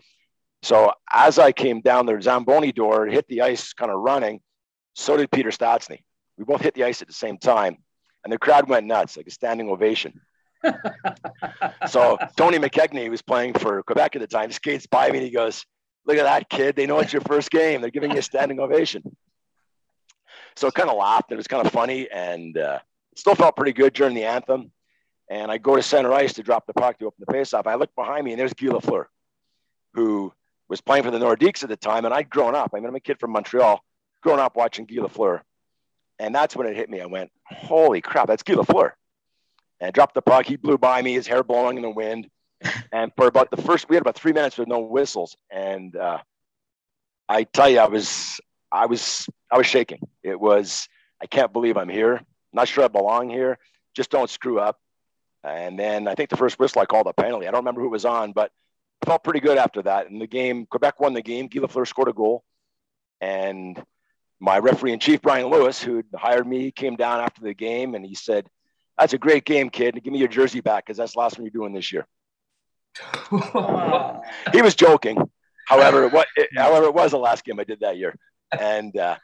So 0.61 0.93
as 1.11 1.39
I 1.39 1.51
came 1.51 1.81
down 1.81 2.05
the 2.05 2.21
Zamboni 2.21 2.71
door, 2.71 3.07
hit 3.07 3.27
the 3.27 3.41
ice 3.41 3.73
kind 3.73 3.91
of 3.91 3.99
running, 3.99 4.41
so 4.93 5.17
did 5.17 5.31
Peter 5.31 5.49
Stastny. 5.49 5.99
We 6.37 6.45
both 6.45 6.61
hit 6.61 6.73
the 6.73 6.85
ice 6.85 7.01
at 7.01 7.07
the 7.07 7.13
same 7.13 7.37
time, 7.37 7.77
and 8.23 8.31
the 8.31 8.37
crowd 8.37 8.69
went 8.69 8.85
nuts, 8.85 9.17
like 9.17 9.27
a 9.27 9.31
standing 9.31 9.69
ovation. 9.69 10.21
so 11.87 12.17
Tony 12.35 12.57
McKegney, 12.57 13.05
who 13.05 13.11
was 13.11 13.21
playing 13.21 13.53
for 13.53 13.83
Quebec 13.83 14.15
at 14.15 14.21
the 14.21 14.27
time, 14.27 14.51
skates 14.51 14.87
by 14.87 15.09
me 15.09 15.17
and 15.17 15.25
he 15.25 15.31
goes, 15.31 15.65
"Look 16.05 16.17
at 16.17 16.23
that 16.23 16.49
kid! 16.49 16.75
They 16.75 16.85
know 16.85 16.99
it's 16.99 17.13
your 17.13 17.21
first 17.21 17.51
game. 17.51 17.81
They're 17.81 17.89
giving 17.89 18.11
you 18.11 18.19
a 18.19 18.21
standing 18.21 18.59
ovation." 18.59 19.03
So 20.55 20.67
I 20.67 20.71
kind 20.71 20.89
of 20.89 20.97
laughed. 20.97 21.31
It 21.31 21.37
was 21.37 21.47
kind 21.47 21.65
of 21.65 21.71
funny, 21.71 22.09
and 22.11 22.57
uh, 22.57 22.79
still 23.15 23.35
felt 23.35 23.55
pretty 23.55 23.73
good 23.73 23.93
during 23.93 24.15
the 24.15 24.25
anthem. 24.25 24.71
And 25.29 25.51
I 25.51 25.57
go 25.57 25.75
to 25.75 25.83
center 25.83 26.11
ice 26.11 26.33
to 26.33 26.43
drop 26.43 26.65
the 26.65 26.73
puck 26.73 26.97
to 26.99 27.05
open 27.05 27.23
the 27.25 27.33
faceoff. 27.33 27.67
I 27.67 27.75
look 27.75 27.93
behind 27.95 28.25
me, 28.25 28.31
and 28.31 28.39
there's 28.39 28.53
Guy 28.53 28.67
Lafleur, 28.67 29.05
who 29.93 30.33
was 30.67 30.81
playing 30.81 31.03
for 31.03 31.11
the 31.11 31.19
Nordiques 31.19 31.63
at 31.63 31.69
the 31.69 31.77
time. 31.77 32.03
And 32.05 32.13
I'd 32.13 32.29
grown 32.29 32.55
up. 32.55 32.71
I 32.73 32.79
mean, 32.79 32.87
I'm 32.87 32.95
a 32.95 32.99
kid 32.99 33.19
from 33.19 33.31
Montreal, 33.31 33.79
growing 34.21 34.39
up 34.39 34.55
watching 34.55 34.85
Guy 34.85 34.95
Lafleur. 34.95 35.41
And 36.17 36.33
that's 36.33 36.55
when 36.55 36.67
it 36.67 36.75
hit 36.75 36.89
me. 36.89 36.99
I 36.99 37.05
went, 37.05 37.31
holy 37.45 38.01
crap, 38.01 38.27
that's 38.27 38.43
Guy 38.43 38.55
Lafleur 38.55 38.93
and 39.79 39.93
dropped 39.93 40.15
the 40.15 40.21
puck. 40.21 40.45
He 40.45 40.55
blew 40.55 40.77
by 40.77 41.01
me, 41.01 41.13
his 41.13 41.27
hair 41.27 41.43
blowing 41.43 41.77
in 41.77 41.83
the 41.83 41.89
wind. 41.89 42.29
And 42.91 43.11
for 43.15 43.27
about 43.27 43.51
the 43.51 43.61
first, 43.61 43.87
we 43.87 43.95
had 43.95 44.01
about 44.01 44.15
three 44.15 44.33
minutes 44.33 44.57
with 44.57 44.67
no 44.67 44.79
whistles. 44.79 45.37
And 45.51 45.95
uh, 45.95 46.17
I 47.29 47.43
tell 47.43 47.69
you, 47.69 47.79
I 47.79 47.87
was, 47.87 48.41
I 48.71 48.87
was, 48.87 49.29
I 49.51 49.57
was 49.57 49.67
shaking. 49.67 49.99
It 50.23 50.39
was, 50.39 50.89
I 51.21 51.27
can't 51.27 51.53
believe 51.53 51.77
I'm 51.77 51.87
here. 51.87 52.21
Not 52.51 52.67
sure 52.67 52.83
I 52.83 52.87
belong 52.87 53.29
here. 53.29 53.59
Just 53.95 54.09
don't 54.09 54.29
screw 54.29 54.59
up. 54.59 54.79
And 55.43 55.77
then 55.77 56.07
I 56.07 56.15
think 56.15 56.31
the 56.31 56.37
first 56.37 56.59
whistle 56.59 56.81
I 56.81 56.85
called 56.85 57.07
a 57.07 57.13
penalty. 57.13 57.47
I 57.47 57.51
don't 57.51 57.59
remember 57.59 57.81
who 57.81 57.87
it 57.87 57.91
was 57.91 58.05
on, 58.05 58.33
but 58.33 58.51
I 59.03 59.05
felt 59.05 59.23
pretty 59.23 59.39
good 59.39 59.57
after 59.57 59.83
that. 59.83 60.09
And 60.09 60.19
the 60.19 60.27
game, 60.27 60.65
Quebec 60.65 60.99
won 60.99 61.13
the 61.13 61.21
game. 61.21 61.47
Guy 61.47 61.61
Lafleur 61.61 61.87
scored 61.87 62.09
a 62.09 62.13
goal. 62.13 62.43
And 63.21 63.81
my 64.39 64.57
referee 64.59 64.93
in 64.93 64.99
chief, 64.99 65.21
Bryan 65.21 65.49
Lewis, 65.49 65.81
who 65.81 66.03
hired 66.15 66.47
me, 66.47 66.71
came 66.71 66.95
down 66.95 67.19
after 67.19 67.41
the 67.41 67.53
game 67.53 67.95
and 67.95 68.05
he 68.05 68.15
said, 68.15 68.47
that's 68.99 69.13
a 69.13 69.17
great 69.17 69.45
game, 69.45 69.69
kid. 69.69 70.01
Give 70.03 70.11
me 70.11 70.19
your 70.19 70.27
jersey 70.27 70.61
back 70.61 70.85
because 70.85 70.97
that's 70.97 71.13
the 71.13 71.19
last 71.19 71.37
one 71.37 71.45
you're 71.45 71.51
doing 71.51 71.73
this 71.73 71.91
year. 71.91 72.05
he 74.51 74.61
was 74.61 74.75
joking. 74.75 75.17
However, 75.67 76.07
what 76.09 76.27
however 76.55 76.87
it 76.87 76.93
was 76.93 77.11
the 77.11 77.17
last 77.17 77.45
game 77.45 77.59
I 77.59 77.63
did 77.63 77.79
that 77.81 77.97
year, 77.97 78.15
and 78.59 78.95
uh, 78.97 79.15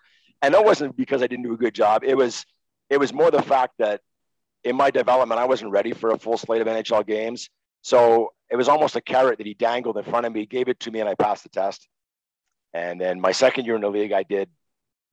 and 0.41 0.53
that 0.53 0.63
wasn't 0.63 0.95
because 0.95 1.21
I 1.21 1.27
didn't 1.27 1.43
do 1.43 1.53
a 1.53 1.57
good 1.57 1.73
job. 1.73 2.03
It 2.03 2.15
was 2.15 2.45
it 2.89 2.97
was 2.97 3.13
more 3.13 3.31
the 3.31 3.41
fact 3.41 3.73
that 3.79 4.01
in 4.63 4.75
my 4.75 4.91
development 4.91 5.39
I 5.39 5.45
wasn't 5.45 5.71
ready 5.71 5.91
for 5.91 6.11
a 6.11 6.17
full 6.17 6.37
slate 6.37 6.61
of 6.61 6.67
NHL 6.67 7.05
games. 7.05 7.49
So 7.81 8.33
it 8.49 8.55
was 8.55 8.67
almost 8.67 8.95
a 8.95 9.01
carrot 9.01 9.37
that 9.39 9.47
he 9.47 9.53
dangled 9.53 9.97
in 9.97 10.03
front 10.03 10.25
of 10.25 10.33
me, 10.33 10.45
gave 10.45 10.69
it 10.69 10.79
to 10.81 10.91
me, 10.91 10.99
and 10.99 11.09
I 11.09 11.15
passed 11.15 11.43
the 11.43 11.49
test. 11.49 11.87
And 12.73 12.99
then 12.99 13.19
my 13.19 13.31
second 13.31 13.65
year 13.65 13.75
in 13.75 13.81
the 13.81 13.89
league, 13.89 14.11
I 14.11 14.23
did 14.23 14.49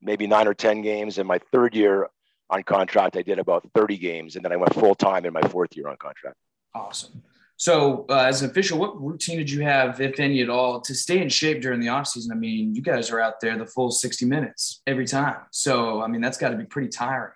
maybe 0.01 0.27
nine 0.27 0.49
or 0.49 0.55
ten 0.55 0.83
games. 0.83 1.19
And 1.19 1.27
my 1.27 1.41
third 1.53 1.75
year, 1.75 2.09
on 2.53 2.63
contract. 2.63 3.17
I 3.17 3.23
did 3.23 3.39
about 3.39 3.69
30 3.75 3.97
games, 3.97 4.37
and 4.37 4.45
then 4.45 4.53
I 4.53 4.57
went 4.57 4.75
full 4.75 4.95
time 4.95 5.25
in 5.25 5.33
my 5.33 5.43
fourth 5.49 5.77
year 5.77 5.89
on 5.89 5.97
contract. 5.97 6.37
Awesome. 6.75 7.23
So, 7.57 8.07
uh, 8.09 8.25
as 8.27 8.43
an 8.43 8.51
official, 8.51 8.79
what 8.79 9.01
routine 9.01 9.39
did 9.39 9.51
you 9.51 9.63
have, 9.63 10.01
if 10.01 10.19
any 10.19 10.43
at 10.43 10.51
all, 10.51 10.81
to 10.81 10.95
stay 10.95 11.21
in 11.23 11.29
shape 11.29 11.63
during 11.63 11.81
the 11.81 11.87
offseason? 11.87 12.33
I 12.33 12.35
mean, 12.35 12.75
you 12.75 12.83
guys 12.83 13.11
are 13.11 13.21
out 13.21 13.41
there 13.41 13.57
the 13.57 13.67
full 13.67 13.91
60 13.91 14.27
minutes 14.27 14.83
every 14.87 15.07
time. 15.07 15.37
So, 15.53 16.03
I 16.03 16.09
mean, 16.09 16.21
that's 16.21 16.39
got 16.39 16.51
to 16.51 16.57
be 16.57 16.65
pretty 16.65 16.89
tiring. 16.89 17.33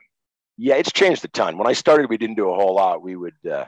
Yeah, 0.59 0.77
it's 0.77 0.93
changed 0.93 1.25
a 1.25 1.29
ton. 1.29 1.59
When 1.59 1.67
I 1.67 1.75
started, 1.75 2.11
we 2.11 2.17
didn't 2.17 2.37
do 2.37 2.51
a 2.51 2.55
whole 2.55 2.75
lot. 2.75 3.03
We 3.03 3.15
would, 3.15 3.37
uh, 3.49 3.67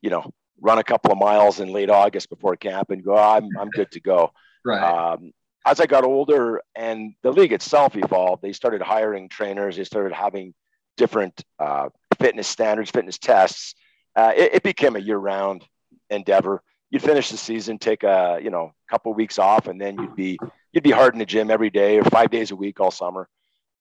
you 0.00 0.10
know, 0.10 0.30
run 0.60 0.78
a 0.78 0.84
couple 0.84 1.12
of 1.12 1.18
miles 1.18 1.60
in 1.60 1.72
late 1.72 1.90
August 1.90 2.28
before 2.28 2.54
camp 2.56 2.90
and 2.90 3.02
go, 3.02 3.16
oh, 3.16 3.36
I'm, 3.36 3.48
I'm 3.58 3.70
good 3.74 3.90
to 3.92 4.00
go. 4.00 4.30
Right. 4.64 4.80
Um, 4.80 5.32
as 5.66 5.80
I 5.80 5.86
got 5.86 6.04
older 6.04 6.62
and 6.74 7.14
the 7.22 7.32
league 7.32 7.52
itself 7.52 7.96
evolved, 7.96 8.42
they 8.42 8.52
started 8.52 8.80
hiring 8.80 9.28
trainers. 9.28 9.76
They 9.76 9.84
started 9.84 10.12
having 10.12 10.54
different 10.96 11.44
uh, 11.58 11.88
fitness 12.18 12.48
standards, 12.48 12.90
fitness 12.90 13.18
tests. 13.18 13.74
Uh, 14.16 14.32
it, 14.36 14.54
it, 14.54 14.62
became 14.62 14.96
a 14.96 15.00
year-round 15.00 15.64
endeavor. 16.10 16.62
You'd 16.90 17.02
finish 17.02 17.30
the 17.30 17.36
season, 17.36 17.78
take 17.78 18.02
a 18.02 18.40
you 18.42 18.50
know 18.50 18.72
couple 18.88 19.14
weeks 19.14 19.38
off, 19.38 19.68
and 19.68 19.80
then 19.80 19.96
you'd 19.98 20.16
be 20.16 20.38
you'd 20.72 20.84
be 20.84 20.90
hard 20.90 21.14
in 21.14 21.20
the 21.20 21.26
gym 21.26 21.50
every 21.50 21.70
day 21.70 21.98
or 21.98 22.04
five 22.04 22.30
days 22.30 22.50
a 22.50 22.56
week 22.56 22.80
all 22.80 22.90
summer. 22.90 23.28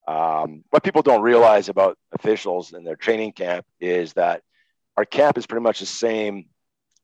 Um, 0.07 0.63
what 0.69 0.83
people 0.83 1.01
don't 1.01 1.21
realize 1.21 1.69
about 1.69 1.97
officials 2.11 2.73
and 2.73 2.85
their 2.85 2.95
training 2.95 3.33
camp 3.33 3.65
is 3.79 4.13
that 4.13 4.41
our 4.97 5.05
camp 5.05 5.37
is 5.37 5.45
pretty 5.45 5.63
much 5.63 5.79
the 5.79 5.85
same 5.85 6.45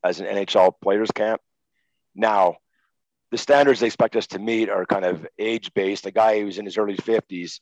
as 0.04 0.20
an 0.20 0.26
NHL 0.28 0.74
players 0.82 1.12
camp. 1.12 1.42
Now, 2.16 2.58
the 3.32 3.38
standards 3.38 3.80
they 3.80 3.88
expect 3.88 4.16
us 4.16 4.28
to 4.28 4.40
meet 4.40 4.70
are 4.70 4.86
kind 4.86 5.06
of 5.06 5.28
age 5.38 5.74
based. 5.74 6.06
A 6.06 6.12
guy 6.12 6.40
who's 6.40 6.58
in 6.58 6.66
his 6.66 6.78
early 6.78 6.96
50s 6.96 7.60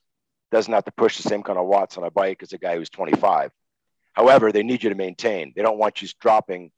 doesn't 0.53 0.73
have 0.73 0.85
to 0.85 0.91
push 0.91 1.17
the 1.17 1.27
same 1.27 1.43
kind 1.43 1.59
of 1.59 1.65
watts 1.65 1.97
on 1.97 2.03
a 2.03 2.11
bike 2.11 2.41
as 2.43 2.53
a 2.53 2.57
guy 2.57 2.77
who's 2.77 2.89
25. 2.89 3.51
However, 4.13 4.51
they 4.51 4.63
need 4.63 4.83
you 4.83 4.89
to 4.89 4.95
maintain. 4.95 5.51
They 5.55 5.63
don't 5.63 5.79
want 5.79 6.01
you 6.01 6.07
dropping 6.21 6.71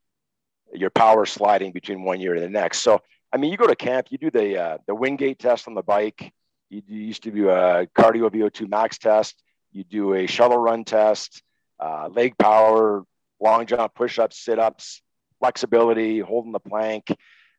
your 0.74 0.90
power 0.90 1.26
sliding 1.26 1.74
between 1.74 2.04
one 2.04 2.20
year 2.20 2.34
and 2.34 2.44
the 2.44 2.50
next. 2.50 2.80
So, 2.80 3.02
I 3.32 3.38
mean, 3.38 3.52
you 3.52 3.58
go 3.58 3.68
to 3.68 3.76
camp, 3.76 4.08
you 4.10 4.18
do 4.18 4.32
the 4.32 4.58
uh, 4.58 4.78
the 4.88 4.96
Wingate 4.96 5.38
test 5.38 5.68
on 5.68 5.74
the 5.74 5.84
bike. 5.84 6.32
You, 6.70 6.82
you, 6.88 7.02
used 7.02 7.24
to 7.24 7.32
do 7.32 7.50
a 7.50 7.88
cardio 7.88 8.30
VO2 8.30 8.70
max 8.70 8.98
test. 8.98 9.36
You 9.72 9.84
do 9.84 10.14
a 10.14 10.26
shuttle 10.26 10.58
run 10.58 10.86
test, 10.86 11.44
uh, 11.80 12.08
leg 12.10 12.38
power, 12.38 13.04
long 13.42 13.66
jump, 13.66 13.94
push 13.94 14.18
ups, 14.18 14.40
sit 14.40 14.58
ups, 14.58 15.02
flexibility, 15.40 16.20
holding 16.20 16.54
the 16.54 16.60
plank. 16.60 17.14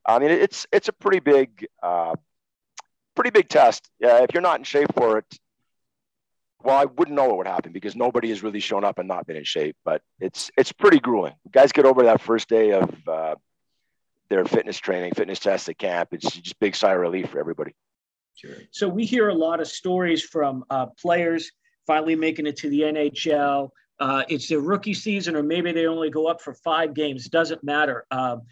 I 0.07 0.18
mean, 0.18 0.31
it's 0.31 0.66
it's 0.72 0.88
a 0.88 0.92
pretty 0.92 1.20
big, 1.20 1.66
uh, 1.83 2.14
pretty 3.14 3.31
big 3.31 3.50
test. 3.50 3.90
If 4.00 4.33
you're 4.33 4.42
not 4.42 4.59
in 4.59 4.64
shape 4.64 4.94
for 4.94 5.18
it, 5.18 5.26
well, 6.62 6.77
I 6.77 6.85
wouldn't 6.85 7.16
know 7.16 7.29
what 7.29 7.38
would 7.38 7.47
happen 7.47 7.73
because 7.73 7.97
nobody 7.97 8.29
has 8.31 8.42
really 8.42 8.61
shown 8.61 8.85
up 8.85 8.99
and 8.99 9.07
not 9.07 9.27
been 9.27 9.37
in 9.37 9.45
shape. 9.45 9.77
But 9.85 10.03
it's 10.21 10.51
it's 10.57 10.73
pretty 10.73 10.99
grueling. 10.99 11.35
Guys 11.51 11.73
get 11.73 11.85
over 11.85 12.05
that 12.05 12.21
first 12.21 12.49
day 12.49 12.73
of 12.73 13.09
uh, 13.09 13.35
their 14.29 14.45
fitness 14.45 14.79
training, 14.79 15.14
fitness 15.14 15.38
test 15.38 15.69
at 15.69 15.79
camp. 15.79 16.11
It's 16.12 16.31
just 16.31 16.59
big 16.59 16.75
sigh 16.75 16.95
of 16.95 17.01
relief 17.01 17.31
for 17.31 17.38
everybody. 17.38 17.75
Sure. 18.35 18.57
So 18.71 18.88
we 18.88 19.05
hear 19.05 19.29
a 19.29 19.35
lot 19.35 19.61
of 19.61 19.69
stories 19.69 20.23
from 20.23 20.64
uh, 20.69 20.87
players 21.01 21.51
finally 21.87 22.16
making 22.16 22.47
it 22.47 22.57
to 22.57 22.69
the 22.69 22.81
NHL. 22.81 23.71
Uh, 23.99 24.25
it's 24.29 24.49
their 24.49 24.61
rookie 24.61 24.92
season, 24.92 25.37
or 25.37 25.42
maybe 25.42 25.73
they 25.73 25.87
only 25.87 26.11
go 26.11 26.27
up 26.27 26.42
for 26.42 26.53
five 26.53 26.92
games. 26.92 27.29
Doesn't 27.29 27.64
matter. 27.64 28.05
Um, 28.11 28.42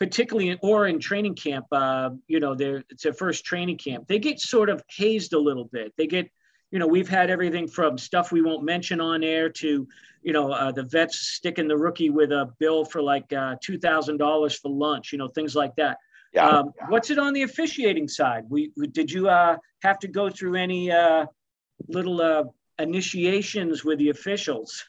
particularly 0.00 0.50
in, 0.50 0.58
or 0.62 0.86
in 0.86 0.98
training 0.98 1.34
camp, 1.34 1.66
uh, 1.72 2.10
you 2.26 2.40
know, 2.40 2.56
it's 2.58 3.02
their 3.02 3.12
first 3.12 3.44
training 3.44 3.78
camp. 3.78 4.06
They 4.06 4.18
get 4.18 4.40
sort 4.40 4.70
of 4.70 4.82
hazed 4.88 5.32
a 5.32 5.38
little 5.38 5.64
bit. 5.64 5.92
They 5.96 6.06
get, 6.06 6.30
you 6.70 6.78
know, 6.78 6.86
we've 6.86 7.08
had 7.08 7.30
everything 7.30 7.66
from 7.66 7.96
stuff 7.96 8.30
we 8.30 8.42
won't 8.42 8.62
mention 8.62 9.00
on 9.00 9.24
air 9.24 9.48
to, 9.48 9.88
you 10.22 10.32
know, 10.32 10.52
uh, 10.52 10.70
the 10.70 10.82
vets 10.82 11.18
sticking 11.18 11.68
the 11.68 11.76
rookie 11.76 12.10
with 12.10 12.30
a 12.30 12.52
bill 12.58 12.84
for 12.84 13.00
like 13.00 13.32
uh, 13.32 13.56
two 13.62 13.78
thousand 13.78 14.18
dollars 14.18 14.58
for 14.58 14.70
lunch, 14.70 15.12
you 15.12 15.18
know, 15.18 15.28
things 15.28 15.54
like 15.54 15.74
that. 15.76 15.98
Yeah. 16.32 16.46
Um, 16.46 16.72
what's 16.88 17.10
it 17.10 17.18
on 17.18 17.32
the 17.32 17.42
officiating 17.42 18.08
side? 18.08 18.44
We, 18.48 18.70
we 18.76 18.86
did 18.86 19.10
you 19.10 19.28
uh, 19.28 19.56
have 19.82 19.98
to 20.00 20.08
go 20.08 20.28
through 20.28 20.56
any 20.56 20.90
uh, 20.90 21.26
little 21.88 22.20
uh, 22.20 22.44
initiations 22.78 23.84
with 23.84 23.98
the 23.98 24.10
officials? 24.10 24.84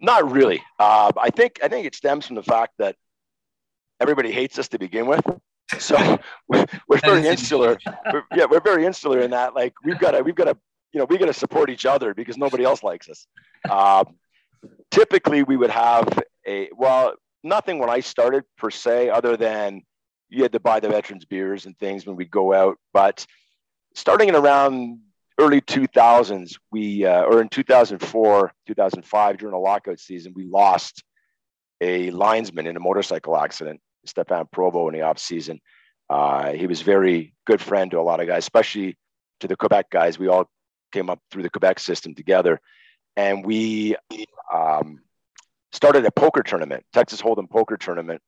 Not 0.00 0.30
really. 0.30 0.60
Uh, 0.80 1.12
I 1.16 1.30
think 1.30 1.60
I 1.62 1.68
think 1.68 1.86
it 1.86 1.94
stems 1.94 2.26
from 2.26 2.34
the 2.34 2.42
fact 2.42 2.72
that 2.78 2.96
everybody 4.00 4.32
hates 4.32 4.58
us 4.58 4.68
to 4.68 4.78
begin 4.78 5.06
with. 5.06 5.24
So 5.78 6.18
we're, 6.48 6.66
we're 6.88 6.98
very 6.98 7.26
insular. 7.28 7.78
We're, 8.12 8.24
yeah, 8.34 8.46
we're 8.50 8.60
very 8.60 8.84
insular 8.84 9.20
in 9.20 9.30
that. 9.30 9.54
Like 9.54 9.74
we've 9.84 9.98
got 9.98 10.12
to 10.12 10.22
we've 10.22 10.34
got 10.34 10.46
to 10.46 10.56
you 10.92 10.98
know 10.98 11.06
we 11.06 11.18
got 11.18 11.26
to 11.26 11.32
support 11.32 11.70
each 11.70 11.86
other 11.86 12.14
because 12.14 12.36
nobody 12.36 12.64
else 12.64 12.82
likes 12.82 13.08
us. 13.08 13.26
Um, 13.70 14.16
typically, 14.90 15.42
we 15.42 15.56
would 15.56 15.70
have 15.70 16.08
a 16.46 16.68
well 16.76 17.14
nothing 17.42 17.78
when 17.78 17.90
I 17.90 18.00
started 18.00 18.44
per 18.56 18.70
se, 18.70 19.10
other 19.10 19.36
than 19.36 19.82
you 20.28 20.42
had 20.42 20.52
to 20.52 20.60
buy 20.60 20.80
the 20.80 20.88
veterans 20.88 21.24
beers 21.24 21.66
and 21.66 21.76
things 21.78 22.06
when 22.06 22.16
we 22.16 22.24
go 22.24 22.52
out. 22.52 22.78
But 22.92 23.26
starting 23.94 24.28
in 24.28 24.34
around 24.34 25.00
early 25.38 25.60
2000s, 25.60 26.56
we 26.70 27.04
uh, 27.04 27.22
or 27.22 27.40
in 27.40 27.48
2004, 27.48 28.52
2005 28.66 29.38
during 29.38 29.54
a 29.54 29.58
lockout 29.58 29.98
season, 29.98 30.32
we 30.34 30.44
lost 30.44 31.02
a 31.80 32.10
linesman 32.10 32.66
in 32.66 32.76
a 32.76 32.80
motorcycle 32.80 33.36
accident, 33.36 33.80
Stéphane 34.06 34.50
Provost, 34.50 34.94
in 34.94 35.00
the 35.00 35.06
off 35.06 35.18
season. 35.18 35.60
Uh, 36.08 36.52
he 36.52 36.66
was 36.66 36.82
very 36.82 37.34
good 37.46 37.60
friend 37.60 37.90
to 37.90 37.98
a 37.98 38.02
lot 38.02 38.20
of 38.20 38.26
guys, 38.26 38.44
especially 38.44 38.96
to 39.40 39.48
the 39.48 39.56
Quebec 39.56 39.90
guys. 39.90 40.18
We 40.18 40.28
all 40.28 40.48
came 40.92 41.10
up 41.10 41.20
through 41.30 41.42
the 41.42 41.50
Quebec 41.50 41.78
system 41.78 42.14
together, 42.14 42.60
and 43.16 43.44
we 43.44 43.96
um, 44.52 45.00
started 45.72 46.04
a 46.04 46.10
poker 46.10 46.42
tournament, 46.42 46.84
Texas 46.92 47.20
Hold'em 47.20 47.48
poker 47.48 47.76
tournament, 47.76 48.22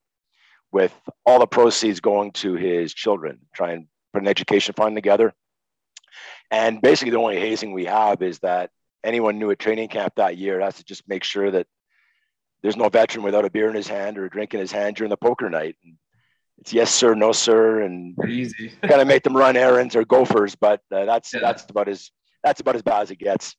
with 0.72 0.92
all 1.24 1.38
the 1.38 1.46
proceeds 1.46 2.00
going 2.00 2.32
to 2.32 2.54
his 2.54 2.92
children, 2.92 3.38
try 3.54 3.72
and 3.72 3.86
put 4.12 4.22
an 4.22 4.28
education 4.28 4.74
fund 4.74 4.96
together. 4.96 5.32
And 6.50 6.80
basically, 6.80 7.10
the 7.10 7.18
only 7.18 7.38
hazing 7.38 7.72
we 7.72 7.84
have 7.84 8.22
is 8.22 8.38
that 8.40 8.70
anyone 9.02 9.38
new 9.38 9.50
at 9.50 9.58
training 9.58 9.88
camp 9.88 10.14
that 10.16 10.36
year 10.36 10.60
has 10.60 10.76
to 10.76 10.84
just 10.84 11.08
make 11.08 11.24
sure 11.24 11.50
that 11.50 11.66
there's 12.62 12.76
no 12.76 12.88
veteran 12.88 13.24
without 13.24 13.44
a 13.44 13.50
beer 13.50 13.68
in 13.68 13.74
his 13.74 13.88
hand 13.88 14.18
or 14.18 14.24
a 14.24 14.30
drink 14.30 14.54
in 14.54 14.60
his 14.60 14.72
hand 14.72 14.96
during 14.96 15.10
the 15.10 15.16
poker 15.16 15.50
night. 15.50 15.76
And 15.84 15.96
it's 16.58 16.72
yes 16.72 16.92
sir, 16.92 17.14
no 17.14 17.32
sir, 17.32 17.82
and 17.82 18.16
easy. 18.26 18.72
kind 18.82 19.00
of 19.00 19.06
make 19.06 19.22
them 19.22 19.36
run 19.36 19.56
errands 19.56 19.94
or 19.94 20.04
gophers. 20.04 20.54
But 20.54 20.80
uh, 20.90 21.04
that's 21.04 21.34
yeah. 21.34 21.40
that's 21.40 21.68
about 21.68 21.88
as 21.88 22.10
that's 22.44 22.60
about 22.60 22.76
as 22.76 22.82
bad 22.82 23.02
as 23.02 23.10
it 23.10 23.18
gets. 23.18 23.56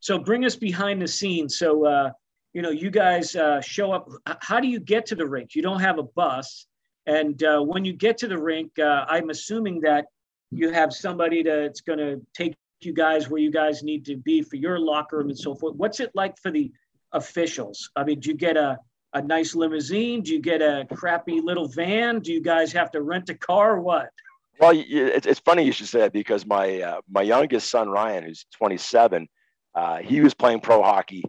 So 0.00 0.18
bring 0.18 0.44
us 0.46 0.56
behind 0.56 1.02
the 1.02 1.08
scenes. 1.08 1.58
So 1.58 1.84
uh, 1.84 2.10
you 2.54 2.62
know, 2.62 2.70
you 2.70 2.90
guys 2.90 3.36
uh, 3.36 3.60
show 3.60 3.92
up. 3.92 4.08
How 4.40 4.60
do 4.60 4.68
you 4.68 4.80
get 4.80 5.06
to 5.06 5.14
the 5.14 5.26
rink? 5.26 5.54
You 5.54 5.62
don't 5.62 5.80
have 5.80 5.98
a 5.98 6.02
bus, 6.02 6.66
and 7.06 7.42
uh, 7.42 7.60
when 7.60 7.84
you 7.84 7.92
get 7.92 8.18
to 8.18 8.28
the 8.28 8.38
rink, 8.38 8.78
uh, 8.78 9.04
I'm 9.08 9.30
assuming 9.30 9.80
that 9.82 10.06
you 10.50 10.70
have 10.70 10.92
somebody 10.92 11.42
that's 11.42 11.80
going 11.80 11.98
to 11.98 12.20
take 12.34 12.56
you 12.80 12.92
guys 12.92 13.28
where 13.28 13.40
you 13.40 13.52
guys 13.52 13.82
need 13.82 14.04
to 14.06 14.16
be 14.16 14.42
for 14.42 14.56
your 14.56 14.78
locker 14.80 15.18
room 15.18 15.28
and 15.28 15.38
so 15.38 15.54
forth. 15.54 15.76
What's 15.76 16.00
it 16.00 16.10
like 16.14 16.38
for 16.38 16.50
the 16.50 16.72
officials? 17.12 17.90
I 17.94 18.04
mean, 18.04 18.20
do 18.20 18.30
you 18.30 18.36
get 18.36 18.56
a 18.56 18.78
a 19.12 19.22
nice 19.22 19.54
limousine? 19.54 20.22
Do 20.22 20.32
you 20.32 20.40
get 20.40 20.62
a 20.62 20.86
crappy 20.94 21.40
little 21.40 21.68
van? 21.68 22.20
Do 22.20 22.32
you 22.32 22.40
guys 22.40 22.72
have 22.72 22.90
to 22.92 23.02
rent 23.02 23.28
a 23.28 23.34
car 23.34 23.80
what? 23.80 24.08
Well, 24.60 24.72
it's, 24.74 25.26
it's 25.26 25.40
funny 25.40 25.64
you 25.64 25.72
should 25.72 25.88
say 25.88 26.00
that 26.00 26.12
because 26.12 26.44
my 26.44 26.82
uh, 26.82 27.00
my 27.10 27.22
youngest 27.22 27.70
son 27.70 27.88
Ryan, 27.88 28.24
who's 28.24 28.44
27, 28.58 29.26
uh, 29.74 29.96
he 29.98 30.20
was 30.20 30.34
playing 30.34 30.60
pro 30.60 30.82
hockey 30.82 31.24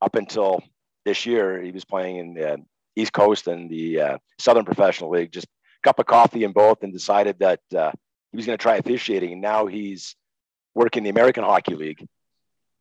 up 0.00 0.16
until 0.16 0.60
this 1.04 1.24
year, 1.24 1.62
he 1.62 1.70
was 1.70 1.84
playing 1.84 2.16
in 2.16 2.34
the 2.34 2.60
East 2.96 3.12
Coast 3.12 3.46
and 3.46 3.70
the 3.70 4.00
uh, 4.00 4.18
Southern 4.40 4.64
Professional 4.64 5.10
League. 5.10 5.30
Just 5.30 5.46
a 5.46 5.88
cup 5.88 6.00
of 6.00 6.06
coffee 6.06 6.42
in 6.42 6.50
both, 6.50 6.82
and 6.82 6.92
decided 6.92 7.38
that 7.38 7.60
uh, 7.72 7.92
he 8.32 8.36
was 8.36 8.46
going 8.46 8.58
to 8.58 8.62
try 8.62 8.78
officiating. 8.78 9.32
And 9.32 9.40
now 9.40 9.66
he's 9.66 10.16
working 10.74 11.02
in 11.02 11.04
the 11.04 11.10
American 11.10 11.44
Hockey 11.44 11.76
League, 11.76 12.04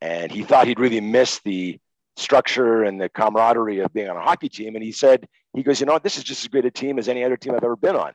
and 0.01 0.31
he 0.31 0.43
thought 0.43 0.65
he'd 0.65 0.79
really 0.79 0.99
miss 0.99 1.39
the 1.45 1.77
structure 2.17 2.83
and 2.83 2.99
the 2.99 3.09
camaraderie 3.09 3.81
of 3.81 3.93
being 3.93 4.09
on 4.09 4.17
a 4.17 4.21
hockey 4.21 4.49
team. 4.49 4.73
And 4.73 4.83
he 4.83 4.93
said, 4.93 5.27
he 5.53 5.61
goes, 5.61 5.79
you 5.79 5.85
know, 5.85 5.99
this 5.99 6.17
is 6.17 6.23
just 6.23 6.43
as 6.43 6.47
great 6.47 6.65
a 6.65 6.71
team 6.71 6.97
as 6.97 7.07
any 7.07 7.23
other 7.23 7.37
team 7.37 7.53
I've 7.53 7.63
ever 7.63 7.75
been 7.75 7.95
on. 7.95 8.13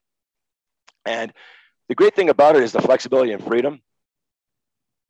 And 1.04 1.32
the 1.88 1.94
great 1.94 2.14
thing 2.14 2.28
about 2.28 2.56
it 2.56 2.62
is 2.62 2.72
the 2.72 2.82
flexibility 2.82 3.32
and 3.32 3.42
freedom. 3.44 3.80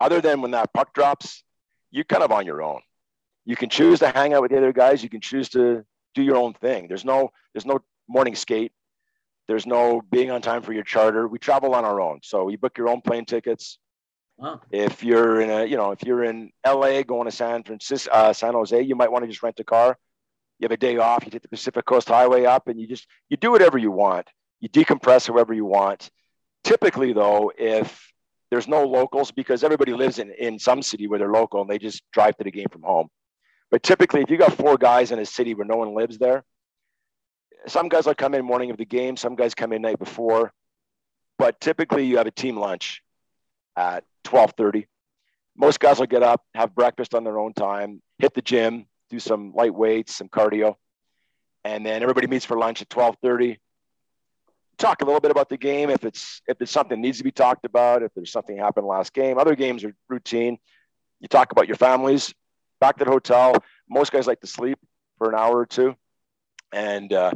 Other 0.00 0.20
than 0.20 0.42
when 0.42 0.50
that 0.50 0.72
puck 0.72 0.92
drops, 0.92 1.42
you're 1.90 2.04
kind 2.04 2.22
of 2.22 2.30
on 2.30 2.44
your 2.46 2.62
own 2.62 2.80
you 3.46 3.56
can 3.56 3.70
choose 3.70 4.00
to 4.00 4.08
hang 4.08 4.34
out 4.34 4.42
with 4.42 4.50
the 4.50 4.58
other 4.58 4.72
guys. 4.72 5.02
You 5.02 5.08
can 5.08 5.20
choose 5.20 5.48
to 5.50 5.84
do 6.14 6.22
your 6.22 6.36
own 6.36 6.52
thing. 6.52 6.88
There's 6.88 7.04
no 7.04 7.30
there's 7.54 7.64
no 7.64 7.78
morning 8.08 8.34
skate. 8.34 8.72
There's 9.48 9.66
no 9.66 10.02
being 10.10 10.32
on 10.32 10.42
time 10.42 10.62
for 10.62 10.72
your 10.72 10.82
charter. 10.82 11.28
We 11.28 11.38
travel 11.38 11.74
on 11.74 11.84
our 11.84 12.00
own. 12.00 12.18
So 12.24 12.48
you 12.48 12.58
book 12.58 12.76
your 12.76 12.88
own 12.88 13.00
plane 13.00 13.24
tickets. 13.24 13.78
Wow. 14.36 14.60
If 14.70 15.04
you're 15.04 15.40
in 15.40 15.48
a, 15.48 15.64
you 15.64 15.76
know, 15.76 15.92
if 15.92 16.02
you're 16.02 16.24
in 16.24 16.50
LA 16.66 17.02
going 17.02 17.26
to 17.26 17.30
San 17.30 17.62
Francisco, 17.62 18.10
uh, 18.12 18.32
San 18.32 18.52
Jose, 18.52 18.82
you 18.82 18.96
might 18.96 19.10
want 19.10 19.22
to 19.22 19.28
just 19.28 19.42
rent 19.42 19.60
a 19.60 19.64
car. 19.64 19.96
You 20.58 20.64
have 20.64 20.72
a 20.72 20.76
day 20.76 20.96
off. 20.96 21.24
You 21.24 21.30
take 21.30 21.42
the 21.42 21.48
Pacific 21.48 21.84
Coast 21.86 22.08
Highway 22.08 22.44
up, 22.44 22.66
and 22.66 22.80
you 22.80 22.88
just 22.88 23.06
you 23.28 23.36
do 23.36 23.52
whatever 23.52 23.78
you 23.78 23.92
want. 23.92 24.28
You 24.60 24.68
decompress 24.68 25.28
however 25.28 25.54
you 25.54 25.64
want. 25.64 26.10
Typically, 26.66 27.12
though, 27.12 27.52
if 27.56 28.12
there's 28.50 28.66
no 28.66 28.84
locals, 28.84 29.30
because 29.30 29.62
everybody 29.62 29.92
lives 29.92 30.18
in 30.18 30.32
in 30.32 30.58
some 30.58 30.82
city 30.82 31.06
where 31.06 31.16
they're 31.16 31.30
local 31.30 31.60
and 31.60 31.70
they 31.70 31.78
just 31.78 32.02
drive 32.12 32.36
to 32.38 32.42
the 32.42 32.50
game 32.50 32.66
from 32.72 32.82
home. 32.82 33.06
But 33.70 33.84
typically, 33.84 34.20
if 34.20 34.30
you 34.30 34.36
got 34.36 34.52
four 34.52 34.76
guys 34.76 35.12
in 35.12 35.20
a 35.20 35.24
city 35.24 35.54
where 35.54 35.64
no 35.64 35.76
one 35.76 35.94
lives 35.94 36.18
there, 36.18 36.42
some 37.68 37.88
guys 37.88 38.06
will 38.06 38.16
come 38.16 38.34
in 38.34 38.44
morning 38.44 38.72
of 38.72 38.78
the 38.78 38.84
game, 38.84 39.16
some 39.16 39.36
guys 39.36 39.54
come 39.54 39.72
in 39.72 39.80
night 39.80 40.00
before. 40.00 40.52
But 41.38 41.60
typically, 41.60 42.04
you 42.04 42.16
have 42.16 42.26
a 42.26 42.32
team 42.32 42.56
lunch 42.56 43.00
at 43.76 44.02
12:30. 44.24 44.88
Most 45.56 45.78
guys 45.78 46.00
will 46.00 46.06
get 46.06 46.24
up, 46.24 46.44
have 46.52 46.74
breakfast 46.74 47.14
on 47.14 47.22
their 47.22 47.38
own 47.38 47.52
time, 47.52 48.02
hit 48.18 48.34
the 48.34 48.42
gym, 48.42 48.86
do 49.08 49.20
some 49.20 49.52
light 49.54 49.72
weights, 49.72 50.16
some 50.16 50.28
cardio, 50.28 50.74
and 51.62 51.86
then 51.86 52.02
everybody 52.02 52.26
meets 52.26 52.44
for 52.44 52.58
lunch 52.58 52.82
at 52.82 52.88
12:30. 52.88 53.58
Talk 54.78 55.00
a 55.00 55.04
little 55.04 55.20
bit 55.20 55.30
about 55.30 55.48
the 55.48 55.56
game 55.56 55.88
if 55.88 56.04
it's 56.04 56.42
if 56.46 56.60
it's 56.60 56.70
something 56.70 57.00
needs 57.00 57.18
to 57.18 57.24
be 57.24 57.32
talked 57.32 57.64
about, 57.64 58.02
if 58.02 58.12
there's 58.14 58.30
something 58.32 58.58
happened 58.58 58.86
last 58.86 59.14
game. 59.14 59.38
Other 59.38 59.56
games 59.56 59.84
are 59.84 59.94
routine. 60.08 60.58
You 61.20 61.28
talk 61.28 61.52
about 61.52 61.66
your 61.66 61.76
families, 61.76 62.34
back 62.80 62.98
to 62.98 63.04
the 63.04 63.10
hotel. 63.10 63.54
Most 63.88 64.12
guys 64.12 64.26
like 64.26 64.40
to 64.40 64.46
sleep 64.46 64.78
for 65.16 65.30
an 65.30 65.34
hour 65.34 65.56
or 65.56 65.66
two, 65.66 65.96
and 66.72 67.10
uh, 67.12 67.32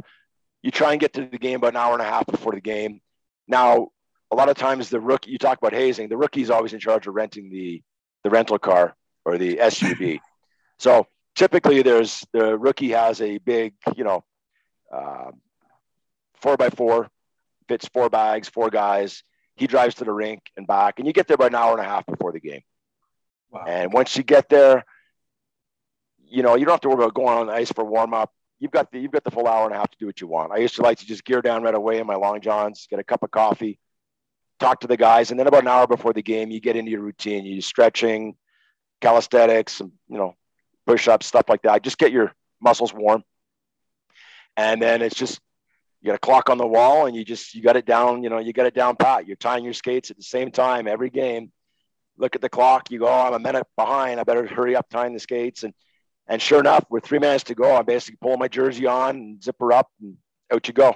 you 0.61 0.71
try 0.71 0.91
and 0.91 0.99
get 0.99 1.13
to 1.13 1.25
the 1.25 1.37
game 1.37 1.57
about 1.57 1.69
an 1.69 1.77
hour 1.77 1.93
and 1.93 2.01
a 2.01 2.05
half 2.05 2.27
before 2.27 2.51
the 2.53 2.61
game. 2.61 3.01
Now, 3.47 3.87
a 4.31 4.35
lot 4.35 4.49
of 4.49 4.55
times 4.55 4.89
the 4.89 4.99
rookie, 4.99 5.31
you 5.31 5.37
talk 5.37 5.57
about 5.57 5.73
hazing, 5.73 6.09
the 6.09 6.17
rookie's 6.17 6.49
always 6.49 6.73
in 6.73 6.79
charge 6.79 7.07
of 7.07 7.15
renting 7.15 7.49
the 7.49 7.81
the 8.23 8.29
rental 8.29 8.59
car 8.59 8.95
or 9.25 9.37
the 9.37 9.57
SUV. 9.57 10.19
so 10.79 11.07
typically, 11.35 11.81
there's 11.81 12.23
the 12.31 12.57
rookie 12.57 12.91
has 12.91 13.21
a 13.21 13.39
big, 13.39 13.73
you 13.95 14.03
know, 14.03 14.23
uh, 14.93 15.31
four 16.35 16.57
by 16.57 16.69
four, 16.69 17.09
fits 17.71 17.87
four 17.87 18.09
bags, 18.09 18.49
four 18.49 18.69
guys. 18.69 19.23
He 19.55 19.65
drives 19.65 19.95
to 19.95 20.03
the 20.03 20.11
rink 20.11 20.41
and 20.57 20.67
back, 20.67 20.99
and 20.99 21.07
you 21.07 21.13
get 21.13 21.27
there 21.27 21.35
about 21.35 21.47
an 21.47 21.55
hour 21.55 21.71
and 21.71 21.79
a 21.79 21.89
half 21.89 22.05
before 22.05 22.33
the 22.33 22.41
game. 22.41 22.63
Wow. 23.49 23.63
And 23.65 23.93
once 23.93 24.17
you 24.17 24.23
get 24.23 24.49
there, 24.49 24.83
you 26.27 26.43
know, 26.43 26.55
you 26.55 26.65
don't 26.65 26.73
have 26.73 26.81
to 26.81 26.89
worry 26.89 27.03
about 27.03 27.13
going 27.13 27.37
on 27.37 27.47
the 27.47 27.53
ice 27.53 27.71
for 27.71 27.85
warm 27.85 28.13
up. 28.13 28.29
You've 28.59 28.71
got 28.71 28.91
the 28.91 28.99
you've 28.99 29.11
got 29.11 29.23
the 29.23 29.31
full 29.31 29.47
hour 29.47 29.65
and 29.65 29.73
a 29.73 29.77
half 29.77 29.89
to 29.89 29.97
do 29.97 30.05
what 30.05 30.19
you 30.19 30.27
want. 30.27 30.51
I 30.51 30.57
used 30.57 30.75
to 30.75 30.81
like 30.81 30.97
to 30.99 31.05
just 31.05 31.23
gear 31.23 31.41
down 31.41 31.63
right 31.63 31.73
away 31.73 31.99
in 31.99 32.07
my 32.07 32.15
long 32.15 32.41
johns, 32.41 32.87
get 32.89 32.99
a 32.99 33.05
cup 33.05 33.23
of 33.23 33.31
coffee, 33.31 33.79
talk 34.59 34.81
to 34.81 34.87
the 34.87 34.97
guys, 34.97 35.31
and 35.31 35.39
then 35.39 35.47
about 35.47 35.61
an 35.61 35.69
hour 35.69 35.87
before 35.87 36.11
the 36.11 36.21
game, 36.21 36.51
you 36.51 36.59
get 36.59 36.75
into 36.75 36.91
your 36.91 37.01
routine. 37.01 37.45
You 37.45 37.61
stretching, 37.61 38.35
calisthenics, 38.99 39.73
some 39.73 39.93
you 40.09 40.17
know, 40.17 40.35
push 40.85 41.07
ups, 41.07 41.25
stuff 41.25 41.45
like 41.47 41.61
that. 41.61 41.83
Just 41.83 41.97
get 41.97 42.11
your 42.11 42.33
muscles 42.61 42.93
warm, 42.93 43.23
and 44.57 44.81
then 44.81 45.01
it's 45.01 45.15
just 45.15 45.39
you 46.01 46.07
got 46.07 46.15
a 46.15 46.19
clock 46.19 46.49
on 46.49 46.57
the 46.57 46.67
wall, 46.67 47.05
and 47.05 47.15
you 47.15 47.23
just 47.23 47.53
you 47.53 47.61
got 47.61 47.75
it 47.75 47.85
down. 47.85 48.23
You 48.23 48.29
know, 48.29 48.39
you 48.39 48.53
got 48.53 48.65
it 48.65 48.73
down 48.73 48.95
pat. 48.95 49.27
You're 49.27 49.35
tying 49.35 49.63
your 49.63 49.73
skates 49.73 50.11
at 50.11 50.17
the 50.17 50.23
same 50.23 50.51
time 50.51 50.87
every 50.87 51.09
game. 51.09 51.51
Look 52.17 52.35
at 52.35 52.41
the 52.41 52.49
clock. 52.49 52.91
You 52.91 52.99
go, 52.99 53.07
oh, 53.07 53.27
I'm 53.27 53.33
a 53.33 53.39
minute 53.39 53.65
behind. 53.75 54.19
I 54.19 54.23
better 54.23 54.45
hurry 54.45 54.75
up 54.75 54.89
tying 54.89 55.13
the 55.13 55.19
skates 55.19 55.63
and 55.63 55.73
and 56.31 56.41
sure 56.41 56.61
enough, 56.61 56.85
with 56.89 57.03
three 57.03 57.19
minutes 57.19 57.43
to 57.45 57.55
go, 57.55 57.75
I'm 57.75 57.85
basically 57.85 58.17
pulling 58.21 58.39
my 58.39 58.47
jersey 58.47 58.85
on 58.85 59.15
and 59.17 59.43
zipper 59.43 59.73
up 59.73 59.89
and 60.01 60.15
out 60.51 60.65
you 60.65 60.73
go. 60.73 60.95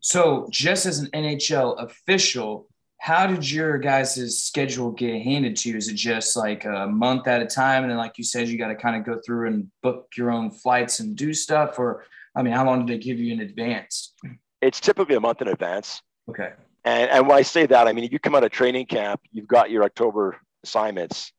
So, 0.00 0.48
just 0.50 0.86
as 0.86 0.98
an 0.98 1.08
NHL 1.14 1.80
official, 1.80 2.66
how 2.98 3.28
did 3.28 3.48
your 3.48 3.78
guys' 3.78 4.42
schedule 4.42 4.90
get 4.90 5.22
handed 5.22 5.56
to 5.58 5.70
you? 5.70 5.76
Is 5.76 5.88
it 5.88 5.94
just 5.94 6.36
like 6.36 6.64
a 6.64 6.88
month 6.88 7.28
at 7.28 7.42
a 7.42 7.46
time? 7.46 7.84
And 7.84 7.92
then, 7.92 7.98
like 7.98 8.18
you 8.18 8.24
said, 8.24 8.48
you 8.48 8.58
got 8.58 8.68
to 8.68 8.74
kind 8.74 8.96
of 8.96 9.04
go 9.04 9.20
through 9.24 9.46
and 9.46 9.70
book 9.84 10.08
your 10.16 10.32
own 10.32 10.50
flights 10.50 10.98
and 10.98 11.14
do 11.14 11.32
stuff? 11.32 11.78
Or, 11.78 12.04
I 12.34 12.42
mean, 12.42 12.52
how 12.52 12.64
long 12.64 12.86
do 12.86 12.92
they 12.92 12.98
give 12.98 13.18
you 13.18 13.32
in 13.32 13.40
advance? 13.40 14.14
it's 14.60 14.80
typically 14.80 15.16
a 15.16 15.20
month 15.20 15.42
in 15.42 15.48
advance. 15.48 16.02
Okay. 16.28 16.52
And, 16.84 17.10
and 17.10 17.28
when 17.28 17.36
I 17.36 17.42
say 17.42 17.66
that, 17.66 17.88
I 17.88 17.92
mean, 17.92 18.04
if 18.04 18.12
you 18.12 18.18
come 18.18 18.34
out 18.34 18.44
of 18.44 18.50
training 18.50 18.86
camp, 18.86 19.20
you've 19.32 19.48
got 19.48 19.70
your 19.70 19.84
October 19.84 20.40
assignments. 20.64 21.32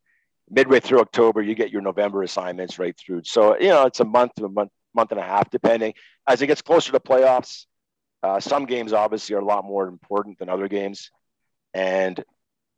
Midway 0.49 0.79
through 0.79 0.99
October, 0.99 1.41
you 1.41 1.55
get 1.55 1.71
your 1.71 1.81
November 1.81 2.23
assignments 2.23 2.77
right 2.77 2.95
through. 2.97 3.21
So, 3.23 3.57
you 3.57 3.69
know, 3.69 3.85
it's 3.85 4.01
a 4.01 4.05
month 4.05 4.33
to 4.35 4.45
a 4.45 4.49
month, 4.49 4.71
month 4.93 5.11
and 5.11 5.19
a 5.19 5.23
half, 5.23 5.49
depending. 5.49 5.93
As 6.27 6.41
it 6.41 6.47
gets 6.47 6.61
closer 6.61 6.91
to 6.91 6.99
playoffs, 6.99 7.65
uh, 8.21 8.39
some 8.39 8.65
games 8.65 8.93
obviously 8.93 9.35
are 9.35 9.39
a 9.39 9.45
lot 9.45 9.63
more 9.63 9.87
important 9.87 10.37
than 10.39 10.49
other 10.49 10.67
games. 10.67 11.09
And 11.73 12.21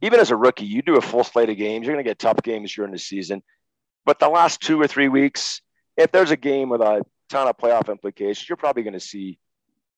even 0.01 0.19
as 0.19 0.31
a 0.31 0.35
rookie, 0.35 0.65
you 0.65 0.81
do 0.81 0.97
a 0.97 1.01
full 1.01 1.23
slate 1.23 1.49
of 1.49 1.57
games. 1.57 1.85
You're 1.85 1.95
going 1.95 2.05
to 2.05 2.09
get 2.09 2.19
tough 2.19 2.41
games 2.43 2.73
during 2.73 2.91
the 2.91 2.99
season. 2.99 3.41
But 4.05 4.19
the 4.19 4.29
last 4.29 4.61
two 4.61 4.79
or 4.79 4.87
three 4.87 5.09
weeks, 5.09 5.61
if 5.97 6.11
there's 6.11 6.31
a 6.31 6.37
game 6.37 6.69
with 6.69 6.81
a 6.81 7.03
ton 7.33 7.47
of 7.47 7.57
playoff 7.57 7.89
implications, 7.89 8.47
you're 8.47 8.57
probably 8.57 8.83
going 8.83 8.93
to 8.93 8.99
see 8.99 9.39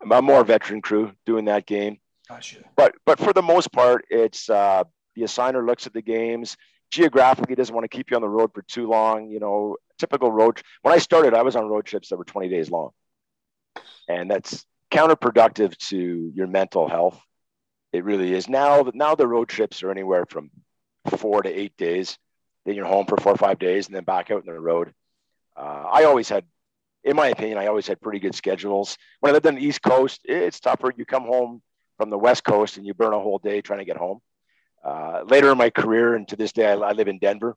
a 0.09 0.21
more 0.21 0.43
veteran 0.43 0.81
crew 0.81 1.11
doing 1.25 1.45
that 1.45 1.65
game. 1.65 1.97
Gotcha. 2.29 2.59
But 2.75 2.95
but 3.05 3.19
for 3.19 3.33
the 3.33 3.41
most 3.41 3.71
part, 3.71 4.05
it's 4.09 4.49
uh, 4.49 4.83
the 5.15 5.23
assigner 5.23 5.65
looks 5.65 5.85
at 5.87 5.93
the 5.93 6.01
games 6.01 6.57
geographically 6.91 7.55
doesn't 7.55 7.73
want 7.73 7.83
to 7.83 7.95
keep 7.95 8.09
you 8.09 8.15
on 8.15 8.21
the 8.21 8.29
road 8.29 8.51
for 8.53 8.61
too 8.63 8.87
long. 8.87 9.29
You 9.29 9.39
know, 9.39 9.77
typical 9.97 10.31
road. 10.31 10.61
When 10.81 10.93
I 10.93 10.97
started, 10.97 11.33
I 11.33 11.41
was 11.41 11.55
on 11.55 11.67
road 11.67 11.85
trips 11.85 12.09
that 12.09 12.17
were 12.17 12.23
20 12.23 12.49
days 12.49 12.69
long, 12.69 12.91
and 14.07 14.29
that's 14.29 14.65
counterproductive 14.91 15.75
to 15.89 16.31
your 16.33 16.47
mental 16.47 16.87
health. 16.87 17.19
It 17.91 18.03
really 18.03 18.33
is. 18.33 18.49
Now 18.49 18.89
now 18.93 19.15
the 19.15 19.27
road 19.27 19.49
trips 19.49 19.83
are 19.83 19.91
anywhere 19.91 20.25
from 20.29 20.51
four 21.17 21.43
to 21.43 21.49
eight 21.49 21.75
days. 21.77 22.17
Then 22.65 22.75
you're 22.75 22.85
home 22.85 23.05
for 23.05 23.17
four 23.17 23.33
or 23.33 23.37
five 23.37 23.59
days, 23.59 23.87
and 23.87 23.95
then 23.95 24.03
back 24.03 24.31
out 24.31 24.47
on 24.47 24.53
the 24.53 24.59
road. 24.59 24.93
Uh, 25.55 25.85
I 25.91 26.03
always 26.05 26.27
had 26.27 26.45
in 27.05 27.15
my 27.15 27.27
opinion, 27.27 27.59
I 27.59 27.67
always 27.67 27.87
had 27.87 28.01
pretty 28.01 28.19
good 28.19 28.33
schedules. 28.33 28.97
When 29.19 29.29
I 29.29 29.33
lived 29.33 29.45
on 29.45 29.55
the 29.55 29.63
East 29.63 29.83
Coast, 29.83 30.21
it's 30.25 30.59
tougher. 30.59 30.91
You 30.97 31.05
come 31.05 31.23
home 31.23 31.61
from 31.97 32.09
the 32.09 32.17
West 32.17 32.43
Coast 32.43 32.77
and 32.77 32.85
you 32.85 32.95
burn 32.95 33.13
a 33.13 33.19
whole 33.19 33.37
day 33.37 33.61
trying 33.61 33.79
to 33.79 33.85
get 33.85 33.95
home. 33.95 34.19
Uh, 34.83 35.23
later 35.27 35.51
in 35.51 35.57
my 35.57 35.69
career, 35.69 36.15
and 36.15 36.27
to 36.27 36.35
this 36.35 36.51
day, 36.51 36.65
I, 36.65 36.73
I, 36.73 36.91
live 36.91 37.07
in 37.07 37.19
Denver, 37.19 37.55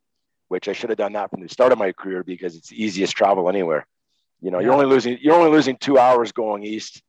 which 0.49 0.69
I 0.69 0.73
should 0.73 0.91
have 0.91 0.99
done 0.99 1.15
that 1.15 1.31
from 1.31 1.41
the 1.41 1.49
start 1.49 1.73
of 1.73 1.79
my 1.79 1.93
career 1.93 2.23
because 2.23 2.57
it's 2.57 2.69
the 2.69 2.83
easiest 2.83 3.17
travel 3.17 3.49
anywhere. 3.49 3.87
You 4.41 4.51
know, 4.51 4.59
yeah. 4.59 4.67
you're 4.67 4.75
only 4.75 4.87
losing 4.87 5.19
you're 5.21 5.35
only 5.35 5.51
losing 5.51 5.77
two 5.77 5.99
hours 5.99 6.33
going 6.33 6.63
east, 6.63 7.03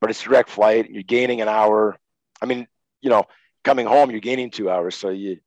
but 0.00 0.08
it's 0.08 0.22
direct 0.22 0.48
flight. 0.48 0.90
You're 0.90 1.02
gaining 1.02 1.40
an 1.40 1.48
hour. 1.48 1.98
I 2.40 2.46
mean, 2.46 2.68
you 3.02 3.10
know, 3.10 3.24
coming 3.64 3.86
home, 3.86 4.10
you're 4.10 4.20
gaining 4.20 4.50
two 4.50 4.70
hours. 4.70 4.94
So 4.94 5.10
you 5.10 5.40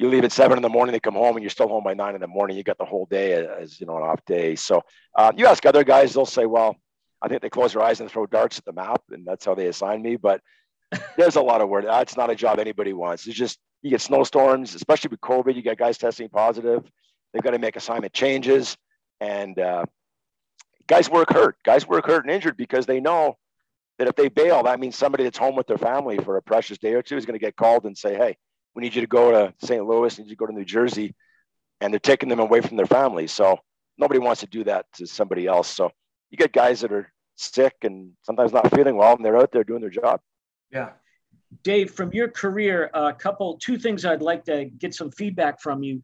you 0.00 0.08
leave 0.08 0.24
at 0.24 0.32
seven 0.32 0.56
in 0.56 0.62
the 0.62 0.68
morning, 0.70 0.94
they 0.94 1.00
come 1.00 1.14
home, 1.14 1.36
and 1.36 1.42
you're 1.42 1.50
still 1.50 1.68
home 1.68 1.84
by 1.84 1.92
nine 1.92 2.14
in 2.14 2.22
the 2.22 2.26
morning. 2.26 2.56
You 2.56 2.62
got 2.62 2.78
the 2.78 2.86
whole 2.86 3.04
day 3.04 3.34
as 3.34 3.78
you 3.78 3.86
know 3.86 3.98
an 3.98 4.02
off 4.02 4.24
day. 4.24 4.56
So 4.56 4.80
uh, 5.14 5.30
you 5.36 5.46
ask 5.46 5.66
other 5.66 5.84
guys, 5.84 6.14
they'll 6.14 6.24
say, 6.24 6.46
"Well, 6.46 6.74
I 7.20 7.28
think 7.28 7.42
they 7.42 7.50
close 7.50 7.74
their 7.74 7.82
eyes 7.82 8.00
and 8.00 8.10
throw 8.10 8.24
darts 8.24 8.56
at 8.56 8.64
the 8.64 8.72
map, 8.72 9.02
and 9.10 9.26
that's 9.26 9.44
how 9.44 9.54
they 9.54 9.66
assign 9.66 10.00
me." 10.00 10.16
But 10.16 10.40
there's 11.18 11.36
a 11.36 11.42
lot 11.42 11.60
of 11.60 11.68
work. 11.68 11.84
That's 11.84 12.16
not 12.16 12.30
a 12.30 12.34
job 12.34 12.58
anybody 12.58 12.94
wants. 12.94 13.26
It's 13.26 13.36
just 13.36 13.58
you 13.82 13.90
get 13.90 14.00
snowstorms, 14.00 14.74
especially 14.74 15.08
with 15.08 15.20
COVID. 15.20 15.54
You 15.54 15.62
got 15.62 15.76
guys 15.76 15.98
testing 15.98 16.30
positive. 16.30 16.90
They've 17.34 17.42
got 17.42 17.50
to 17.50 17.58
make 17.58 17.76
assignment 17.76 18.14
changes, 18.14 18.78
and 19.20 19.58
uh, 19.58 19.84
guys 20.86 21.10
work 21.10 21.30
hurt. 21.30 21.56
Guys 21.62 21.86
work 21.86 22.06
hurt 22.06 22.24
and 22.24 22.32
injured 22.32 22.56
because 22.56 22.86
they 22.86 23.00
know 23.00 23.36
that 23.98 24.08
if 24.08 24.16
they 24.16 24.30
bail, 24.30 24.62
that 24.62 24.80
means 24.80 24.96
somebody 24.96 25.24
that's 25.24 25.36
home 25.36 25.56
with 25.56 25.66
their 25.66 25.76
family 25.76 26.16
for 26.16 26.38
a 26.38 26.42
precious 26.42 26.78
day 26.78 26.94
or 26.94 27.02
two 27.02 27.18
is 27.18 27.26
going 27.26 27.38
to 27.38 27.44
get 27.44 27.54
called 27.54 27.84
and 27.84 27.98
say, 27.98 28.14
"Hey, 28.14 28.38
we 28.74 28.82
need 28.82 28.94
you 28.94 29.00
to 29.00 29.06
go 29.06 29.30
to 29.32 29.54
St. 29.64 29.84
Louis, 29.84 30.18
need 30.18 30.24
you 30.24 30.30
to 30.30 30.36
go 30.36 30.46
to 30.46 30.52
New 30.52 30.64
Jersey, 30.64 31.14
and 31.80 31.92
they're 31.92 32.00
taking 32.00 32.28
them 32.28 32.40
away 32.40 32.60
from 32.60 32.76
their 32.76 32.86
families. 32.86 33.32
So 33.32 33.58
nobody 33.98 34.20
wants 34.20 34.40
to 34.40 34.46
do 34.46 34.64
that 34.64 34.86
to 34.94 35.06
somebody 35.06 35.46
else. 35.46 35.68
So 35.68 35.90
you 36.30 36.38
get 36.38 36.52
guys 36.52 36.80
that 36.80 36.92
are 36.92 37.12
sick 37.36 37.74
and 37.82 38.12
sometimes 38.22 38.52
not 38.52 38.72
feeling 38.74 38.96
well, 38.96 39.16
and 39.16 39.24
they're 39.24 39.38
out 39.38 39.52
there 39.52 39.64
doing 39.64 39.80
their 39.80 39.90
job. 39.90 40.20
Yeah. 40.70 40.90
Dave, 41.62 41.90
from 41.90 42.12
your 42.12 42.28
career, 42.28 42.90
a 42.94 43.12
couple, 43.12 43.58
two 43.58 43.78
things 43.78 44.04
I'd 44.04 44.22
like 44.22 44.44
to 44.44 44.66
get 44.66 44.94
some 44.94 45.10
feedback 45.10 45.60
from 45.60 45.82
you. 45.82 46.02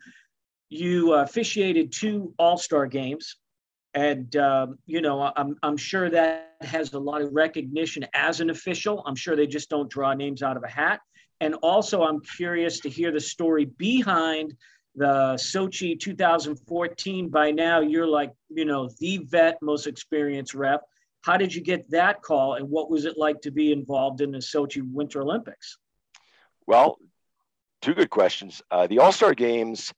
You 0.69 1.15
officiated 1.15 1.93
two 1.93 2.35
All 2.39 2.59
Star 2.59 2.87
games, 2.87 3.37
and 3.95 4.35
um, 4.35 4.79
you 4.87 5.01
know 5.01 5.33
I'm 5.37 5.57
I'm 5.63 5.77
sure 5.77 6.11
that 6.11 6.57
has 6.61 6.93
a 6.95 6.99
lot 6.99 7.23
of 7.23 7.33
recognition 7.33 8.05
as 8.13 8.41
an 8.41 8.51
official. 8.51 9.05
I'm 9.07 9.15
sure 9.15 9.37
they 9.37 9.47
just 9.47 9.71
don't 9.71 9.89
draw 9.89 10.13
names 10.15 10.43
out 10.43 10.57
of 10.57 10.65
a 10.65 10.69
hat. 10.69 11.01
And 11.41 11.55
also, 11.57 12.03
I'm 12.03 12.21
curious 12.21 12.81
to 12.81 12.89
hear 12.89 13.13
the 13.13 13.21
story 13.21 13.67
behind 13.67 14.55
the 14.95 15.35
Sochi 15.39 15.99
2014. 15.99 17.29
By 17.29 17.51
now, 17.51 17.81
you're 17.81 18.07
like, 18.07 18.33
you 18.49 18.65
know, 18.65 18.89
the 18.99 19.19
vet, 19.19 19.59
most 19.61 19.87
experienced 19.87 20.55
rep. 20.55 20.83
How 21.23 21.37
did 21.37 21.55
you 21.55 21.61
get 21.61 21.91
that 21.91 22.23
call, 22.23 22.55
and 22.55 22.71
what 22.71 22.89
was 22.91 23.05
it 23.05 23.19
like 23.19 23.41
to 23.43 23.51
be 23.51 23.73
involved 23.73 24.21
in 24.21 24.31
the 24.31 24.39
Sochi 24.39 24.81
Winter 24.81 25.23
Olympics? 25.23 25.77
Well, 26.67 26.99
two 27.83 27.95
good 27.95 28.11
questions. 28.11 28.63
Uh, 28.71 28.87
the 28.87 29.01
All 29.01 29.13
Star 29.13 29.35
Games, 29.35 29.93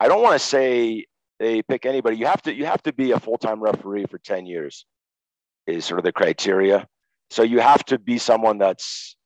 I 0.00 0.08
don't 0.08 0.22
want 0.22 0.40
to 0.40 0.46
say 0.46 1.04
they 1.38 1.62
pick 1.62 1.86
anybody. 1.86 2.16
You 2.16 2.26
have 2.26 2.42
to 2.42 2.54
you 2.54 2.64
have 2.64 2.82
to 2.84 2.92
be 2.92 3.12
a 3.12 3.20
full 3.20 3.38
time 3.38 3.60
referee 3.60 4.06
for 4.06 4.18
ten 4.18 4.46
years, 4.46 4.86
is 5.66 5.84
sort 5.84 6.00
of 6.00 6.04
the 6.04 6.12
criteria. 6.12 6.88
So 7.30 7.42
you 7.42 7.60
have 7.60 7.84
to 7.86 7.98
be 7.98 8.16
someone 8.16 8.56
that's 8.56 9.17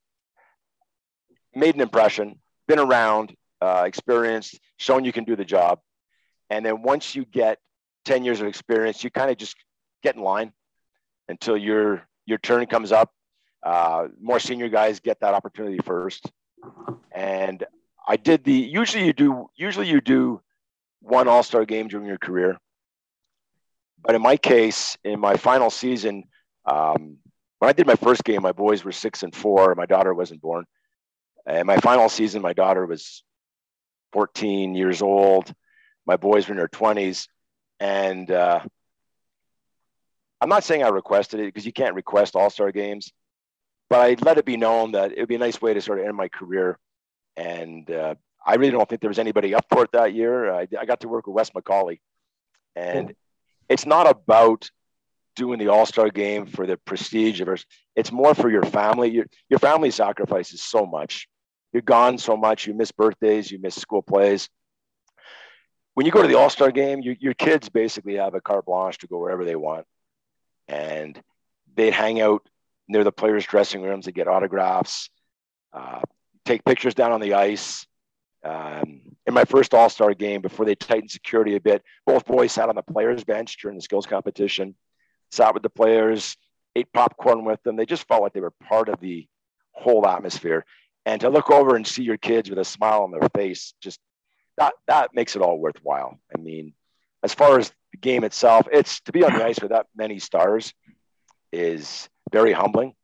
made 1.55 1.75
an 1.75 1.81
impression, 1.81 2.38
been 2.67 2.79
around, 2.79 3.35
uh, 3.61 3.85
experienced, 3.87 4.59
shown 4.79 5.05
you 5.05 5.12
can 5.12 5.25
do 5.25 5.37
the 5.37 5.45
job. 5.45 5.81
And 6.51 6.65
then 6.65 6.83
once 6.83 7.15
you 7.15 7.25
get 7.25 7.59
10 8.05 8.25
years 8.25 8.41
of 8.41 8.47
experience, 8.47 9.03
you 9.05 9.11
kind 9.11 9.31
of 9.31 9.37
just 9.37 9.57
get 10.03 10.17
in 10.17 10.23
line 10.23 10.53
until 11.29 11.57
your 11.57 12.07
your 12.27 12.38
turn 12.38 12.67
comes 12.67 12.93
up. 12.93 13.11
Uh, 13.62 14.09
more 14.21 14.41
senior 14.41 14.69
guys 14.69 15.01
get 15.01 15.21
that 15.21 15.35
opportunity 15.35 15.79
first. 15.85 16.31
And 17.12 17.65
I 18.07 18.17
did 18.17 18.45
the 18.45 18.53
usually 18.53 19.07
you 19.07 19.12
do 19.12 19.49
usually 19.57 19.88
you 19.88 20.01
do 20.01 20.41
one 21.01 21.29
all-star 21.29 21.65
game 21.65 21.88
during 21.88 22.07
your 22.07 22.19
career. 22.19 22.59
But 24.03 24.15
in 24.15 24.23
my 24.23 24.37
case, 24.37 24.97
in 25.05 25.21
my 25.21 25.37
final 25.37 25.71
season, 25.71 26.25
um, 26.65 27.19
when 27.61 27.69
I 27.69 27.73
did 27.73 27.87
my 27.87 27.95
first 27.95 28.25
game, 28.25 28.43
my 28.43 28.53
boys 28.53 28.85
were 28.85 28.93
six 28.93 29.23
and 29.23 29.35
four. 29.35 29.75
My 29.77 29.87
daughter 29.87 30.12
wasn't 30.12 30.41
born. 30.41 30.65
And 31.47 31.67
my 31.67 31.77
final 31.79 32.09
season, 32.09 32.43
my 32.43 32.53
daughter 32.53 32.87
was 32.87 33.25
14 34.13 34.75
years 34.75 35.03
old. 35.03 35.53
My 36.07 36.17
boys 36.17 36.47
were 36.47 36.53
in 36.53 36.59
their 36.59 36.69
20s. 36.69 37.27
And 37.81 38.31
uh, 38.31 38.61
I'm 40.41 40.49
not 40.49 40.65
saying 40.65 40.83
I 40.83 40.89
requested 40.89 41.41
it 41.41 41.47
because 41.47 41.67
you 41.67 41.73
can't 41.73 41.95
request 41.95 42.37
all 42.37 42.51
star 42.51 42.71
games, 42.71 43.13
but 43.91 44.01
I 44.01 44.17
let 44.25 44.39
it 44.39 44.45
be 44.45 44.57
known 44.57 44.93
that 44.93 45.13
it 45.13 45.19
would 45.19 45.29
be 45.29 45.35
a 45.35 45.39
nice 45.39 45.61
way 45.61 45.75
to 45.75 45.81
sort 45.81 45.99
of 45.99 46.07
end 46.07 46.17
my 46.17 46.29
career. 46.29 46.79
And 47.37 47.91
uh, 47.91 48.15
I 48.45 48.55
really 48.55 48.73
don't 48.73 48.89
think 48.89 49.01
there 49.01 49.11
was 49.11 49.19
anybody 49.19 49.55
up 49.55 49.67
for 49.69 49.85
it 49.85 49.93
that 49.93 50.15
year. 50.15 50.53
I, 50.53 50.69
I 50.79 50.85
got 50.85 51.01
to 51.01 51.09
work 51.09 51.27
with 51.27 51.35
Wes 51.35 51.51
McCauley. 51.51 52.01
And 52.77 53.09
cool. 53.09 53.17
it's 53.69 53.87
not 53.87 54.09
about 54.09 54.71
doing 55.35 55.59
the 55.59 55.69
All 55.69 55.87
Star 55.87 56.09
game 56.11 56.47
for 56.47 56.67
the 56.67 56.77
prestige 56.77 57.41
of 57.41 57.49
it. 57.49 57.65
It's 57.97 58.13
more 58.13 58.35
for 58.35 58.51
your 58.51 58.63
family. 58.63 59.11
Your, 59.11 59.27
your 59.49 59.59
family 59.59 59.91
sacrifices 59.91 60.63
so 60.63 60.87
much 60.87 61.29
you're 61.73 61.83
gone 61.83 62.19
so 62.19 62.37
much. 62.37 62.67
You 62.67 62.75
miss 62.75 62.93
birthdays, 62.93 63.51
you 63.51 63.59
miss 63.59 63.75
school 63.75 64.03
plays. 64.03 64.49
When 65.95 66.07
you 66.07 66.13
go 66.13 66.23
to 66.23 66.29
the 66.29 66.39
All 66.39 66.51
Star 66.51 66.71
game, 66.71 67.01
you, 67.01 67.17
your 67.19 67.35
kids 67.35 67.69
basically 67.69 68.17
have 68.17 68.35
a 68.35 68.41
carte 68.41 68.67
blanche 68.67 68.99
to 68.99 69.07
go 69.07 69.19
wherever 69.19 69.45
they 69.45 69.57
want, 69.57 69.87
and 70.69 71.21
they 71.75 71.91
hang 71.91 72.21
out 72.21 72.49
near 72.89 73.05
the 73.05 73.13
players' 73.13 73.47
dressing 73.47 73.83
rooms 73.83 74.07
to 74.07 74.13
get 74.13 74.29
autographs, 74.29 75.11
uh, 75.73 76.01
take 76.45 76.65
pictures 76.65 76.95
down 76.95 77.13
on 77.13 77.21
the 77.21 77.35
ice. 77.35 77.87
Um, 78.45 79.03
in 79.27 79.35
my 79.35 79.45
first 79.45 79.73
All 79.75 79.89
Star 79.89 80.15
game, 80.15 80.41
before 80.41 80.67
they 80.67 80.75
tightened 80.75 81.11
security 81.11 81.57
a 81.57 81.61
bit, 81.61 81.83
both 82.07 82.27
boys 82.27 82.53
sat 82.53 82.69
on 82.69 82.75
the 82.75 82.83
players' 82.83 83.25
bench 83.25 83.57
during 83.61 83.77
the 83.77 83.83
skills 83.83 84.07
competition, 84.07 84.75
sat 85.31 85.55
with 85.55 85.63
the 85.63 85.71
players, 85.71 86.37
ate 86.75 86.93
popcorn 86.93 87.45
with 87.45 87.63
them. 87.63 87.77
They 87.77 87.87
just 87.87 88.09
felt 88.09 88.23
like 88.23 88.33
they 88.33 88.41
were 88.41 88.55
part 88.69 88.89
of 88.89 88.99
the 89.01 89.27
whole 89.73 90.07
atmosphere 90.07 90.65
and 91.05 91.21
to 91.21 91.31
look 91.31 91.51
over 91.51 91.77
and 91.77 91.87
see 91.87 92.03
your 92.03 92.17
kids 92.17 92.49
with 92.49 92.59
a 92.59 92.65
smile 92.65 93.03
on 93.03 93.11
their 93.11 93.29
face 93.35 93.75
just 93.81 93.99
that 94.57 94.75
that 94.87 95.15
makes 95.15 95.37
it 95.37 95.43
all 95.43 95.59
worthwhile. 95.59 96.19
I 96.35 96.38
mean 96.38 96.75
as 97.23 97.35
far 97.35 97.59
as 97.59 97.73
the 97.93 97.99
game 97.99 98.25
itself 98.25 98.67
it's 98.73 99.01
to 99.03 99.12
be 99.12 99.25
on 99.25 99.33
the 99.33 99.45
ice 99.45 99.61
with 99.61 99.71
that 99.71 99.87
many 99.97 100.19
stars 100.19 100.73
is 101.53 102.09
very 102.31 102.53
humbling. 102.53 102.95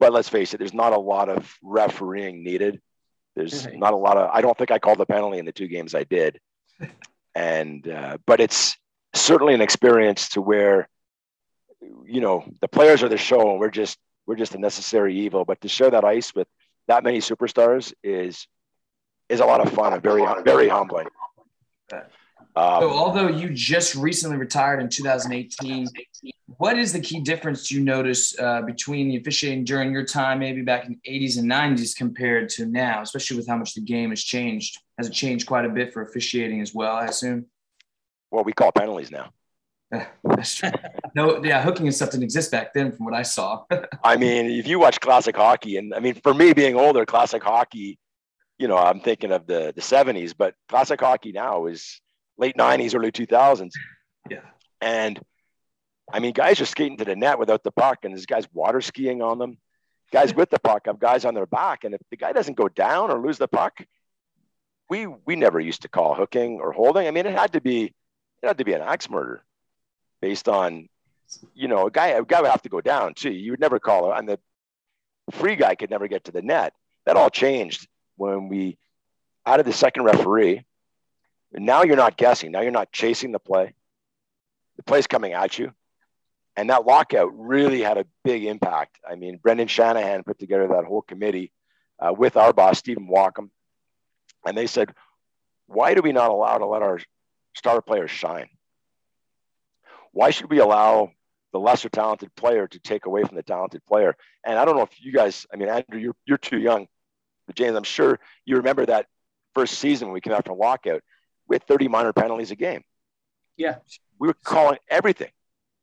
But 0.00 0.12
let's 0.12 0.28
face 0.28 0.54
it 0.54 0.58
there's 0.58 0.74
not 0.74 0.92
a 0.92 0.98
lot 0.98 1.28
of 1.28 1.54
refereeing 1.62 2.44
needed. 2.44 2.80
There's 3.36 3.66
mm-hmm. 3.66 3.78
not 3.78 3.92
a 3.92 3.96
lot 3.96 4.16
of 4.16 4.30
i 4.32 4.40
don't 4.40 4.56
think 4.56 4.70
i 4.70 4.78
called 4.78 4.98
the 4.98 5.06
penalty 5.06 5.38
in 5.38 5.46
the 5.46 5.52
two 5.52 5.68
games 5.68 5.94
i 5.94 6.04
did. 6.04 6.40
And 7.34 7.86
uh, 7.88 8.18
but 8.26 8.40
it's 8.40 8.76
certainly 9.14 9.54
an 9.54 9.60
experience 9.60 10.30
to 10.30 10.40
where 10.40 10.88
you 12.04 12.20
know 12.20 12.44
the 12.60 12.68
players 12.68 13.02
are 13.02 13.08
the 13.08 13.16
show 13.16 13.50
and 13.50 13.60
we're 13.60 13.70
just 13.70 13.98
we're 14.26 14.36
just 14.36 14.54
a 14.54 14.58
necessary 14.58 15.18
evil. 15.20 15.44
But 15.44 15.60
to 15.62 15.68
share 15.68 15.90
that 15.90 16.04
ice 16.04 16.34
with 16.34 16.48
that 16.88 17.04
many 17.04 17.18
superstars 17.18 17.92
is 18.02 18.46
is 19.28 19.40
a 19.40 19.44
lot 19.44 19.60
of 19.60 19.72
fun 19.72 19.92
and 19.92 20.02
very 20.02 20.24
very 20.44 20.68
humbling. 20.68 21.06
Um, 22.56 22.82
so, 22.82 22.90
although 22.90 23.28
you 23.28 23.50
just 23.50 23.94
recently 23.94 24.36
retired 24.36 24.80
in 24.80 24.88
2018, 24.88 25.86
what 26.56 26.76
is 26.76 26.92
the 26.92 26.98
key 26.98 27.20
difference 27.20 27.70
you 27.70 27.80
notice 27.80 28.36
uh, 28.36 28.62
between 28.62 29.08
the 29.08 29.16
officiating 29.16 29.62
during 29.62 29.92
your 29.92 30.04
time, 30.04 30.40
maybe 30.40 30.62
back 30.62 30.86
in 30.86 30.98
the 31.04 31.10
80s 31.10 31.38
and 31.38 31.48
90s, 31.48 31.94
compared 31.94 32.48
to 32.50 32.66
now, 32.66 33.02
especially 33.02 33.36
with 33.36 33.46
how 33.46 33.56
much 33.56 33.74
the 33.74 33.80
game 33.80 34.10
has 34.10 34.24
changed? 34.24 34.80
Has 34.98 35.06
it 35.06 35.12
changed 35.12 35.46
quite 35.46 35.66
a 35.66 35.68
bit 35.68 35.92
for 35.92 36.02
officiating 36.02 36.60
as 36.60 36.74
well? 36.74 36.96
I 36.96 37.04
assume. 37.04 37.46
Well, 38.32 38.42
we 38.42 38.52
call 38.52 38.72
penalties 38.72 39.12
now. 39.12 39.30
That's 40.24 40.54
true. 40.54 40.70
No, 41.14 41.42
yeah, 41.42 41.62
hooking 41.62 41.86
and 41.86 41.94
stuff 41.94 42.10
didn't 42.10 42.24
exist 42.24 42.50
back 42.50 42.74
then, 42.74 42.92
from 42.92 43.06
what 43.06 43.14
I 43.14 43.22
saw. 43.22 43.64
I 44.04 44.16
mean, 44.16 44.46
if 44.46 44.66
you 44.66 44.78
watch 44.78 45.00
classic 45.00 45.36
hockey, 45.36 45.76
and 45.78 45.94
I 45.94 46.00
mean, 46.00 46.14
for 46.14 46.34
me 46.34 46.52
being 46.52 46.76
older, 46.76 47.06
classic 47.06 47.42
hockey, 47.42 47.98
you 48.58 48.68
know, 48.68 48.76
I'm 48.76 49.00
thinking 49.00 49.32
of 49.32 49.46
the 49.46 49.72
the 49.74 49.80
70s, 49.80 50.34
but 50.36 50.54
classic 50.68 51.00
hockey 51.00 51.32
now 51.32 51.66
is 51.66 52.00
late 52.36 52.56
90s, 52.56 52.94
early 52.94 53.12
2000s. 53.12 53.72
Yeah. 54.30 54.40
And 54.80 55.18
I 56.12 56.20
mean, 56.20 56.32
guys 56.32 56.60
are 56.60 56.66
skating 56.66 56.98
to 56.98 57.04
the 57.04 57.16
net 57.16 57.38
without 57.38 57.62
the 57.62 57.72
puck, 57.72 58.00
and 58.02 58.12
there's 58.12 58.26
guys 58.26 58.46
water 58.52 58.80
skiing 58.80 59.22
on 59.22 59.38
them. 59.38 59.58
Guys 60.10 60.34
with 60.34 60.50
the 60.50 60.58
puck 60.58 60.82
have 60.86 60.98
guys 60.98 61.24
on 61.24 61.34
their 61.34 61.46
back, 61.46 61.84
and 61.84 61.94
if 61.94 62.00
the 62.10 62.16
guy 62.16 62.32
doesn't 62.32 62.56
go 62.56 62.68
down 62.68 63.10
or 63.10 63.18
lose 63.18 63.38
the 63.38 63.48
puck, 63.48 63.84
we 64.90 65.06
we 65.06 65.36
never 65.36 65.60
used 65.60 65.82
to 65.82 65.88
call 65.88 66.14
hooking 66.14 66.60
or 66.60 66.72
holding. 66.72 67.06
I 67.06 67.10
mean, 67.10 67.26
it 67.26 67.34
had 67.34 67.52
to 67.52 67.60
be 67.60 67.94
it 68.42 68.46
had 68.46 68.58
to 68.58 68.64
be 68.64 68.72
an 68.72 68.82
axe 68.82 69.10
murder, 69.10 69.42
based 70.20 70.48
on, 70.48 70.88
you 71.54 71.68
know, 71.68 71.86
a 71.86 71.90
guy 71.90 72.08
a 72.08 72.24
guy 72.24 72.40
would 72.40 72.50
have 72.50 72.62
to 72.62 72.68
go 72.68 72.80
down 72.80 73.14
too. 73.14 73.30
You 73.30 73.52
would 73.52 73.60
never 73.60 73.78
call 73.78 74.12
it, 74.12 74.18
and 74.18 74.28
the 74.28 74.38
free 75.32 75.56
guy 75.56 75.74
could 75.74 75.90
never 75.90 76.08
get 76.08 76.24
to 76.24 76.32
the 76.32 76.42
net. 76.42 76.72
That 77.06 77.16
all 77.16 77.30
changed 77.30 77.86
when 78.16 78.48
we 78.48 78.78
added 79.46 79.66
the 79.66 79.72
second 79.72 80.04
referee 80.04 80.64
now 81.52 81.82
you're 81.82 81.96
not 81.96 82.16
guessing. 82.16 82.52
Now 82.52 82.60
you're 82.60 82.70
not 82.70 82.92
chasing 82.92 83.32
the 83.32 83.38
play. 83.38 83.74
The 84.76 84.82
play's 84.82 85.06
coming 85.06 85.32
at 85.32 85.58
you. 85.58 85.72
And 86.56 86.70
that 86.70 86.86
lockout 86.86 87.30
really 87.38 87.80
had 87.80 87.98
a 87.98 88.06
big 88.24 88.44
impact. 88.44 88.98
I 89.08 89.14
mean, 89.14 89.38
Brendan 89.38 89.68
Shanahan 89.68 90.24
put 90.24 90.38
together 90.38 90.68
that 90.68 90.84
whole 90.84 91.02
committee 91.02 91.52
uh, 92.00 92.12
with 92.12 92.36
our 92.36 92.52
boss, 92.52 92.78
Stephen 92.78 93.08
Walkom. 93.08 93.50
And 94.44 94.56
they 94.56 94.66
said, 94.66 94.92
why 95.66 95.94
do 95.94 96.02
we 96.02 96.12
not 96.12 96.30
allow 96.30 96.58
to 96.58 96.66
let 96.66 96.82
our 96.82 97.00
star 97.54 97.80
players 97.80 98.10
shine? 98.10 98.48
Why 100.12 100.30
should 100.30 100.50
we 100.50 100.58
allow 100.58 101.12
the 101.52 101.58
lesser 101.58 101.88
talented 101.88 102.34
player 102.34 102.66
to 102.66 102.78
take 102.80 103.06
away 103.06 103.22
from 103.24 103.36
the 103.36 103.42
talented 103.42 103.84
player? 103.86 104.16
And 104.44 104.58
I 104.58 104.64
don't 104.64 104.76
know 104.76 104.82
if 104.82 105.00
you 105.00 105.12
guys, 105.12 105.46
I 105.52 105.56
mean, 105.56 105.68
Andrew, 105.68 105.98
you're, 105.98 106.16
you're 106.26 106.38
too 106.38 106.58
young. 106.58 106.86
But 107.46 107.56
James, 107.56 107.76
I'm 107.76 107.84
sure 107.84 108.20
you 108.44 108.56
remember 108.56 108.84
that 108.86 109.06
first 109.54 109.78
season 109.78 110.08
when 110.08 110.14
we 110.14 110.20
came 110.20 110.32
out 110.32 110.44
from 110.44 110.58
lockout 110.58 111.02
with 111.48 111.62
30 111.64 111.88
minor 111.88 112.12
penalties 112.12 112.50
a 112.50 112.56
game. 112.56 112.82
Yeah. 113.56 113.76
We 114.18 114.28
were 114.28 114.36
calling 114.44 114.78
everything, 114.88 115.30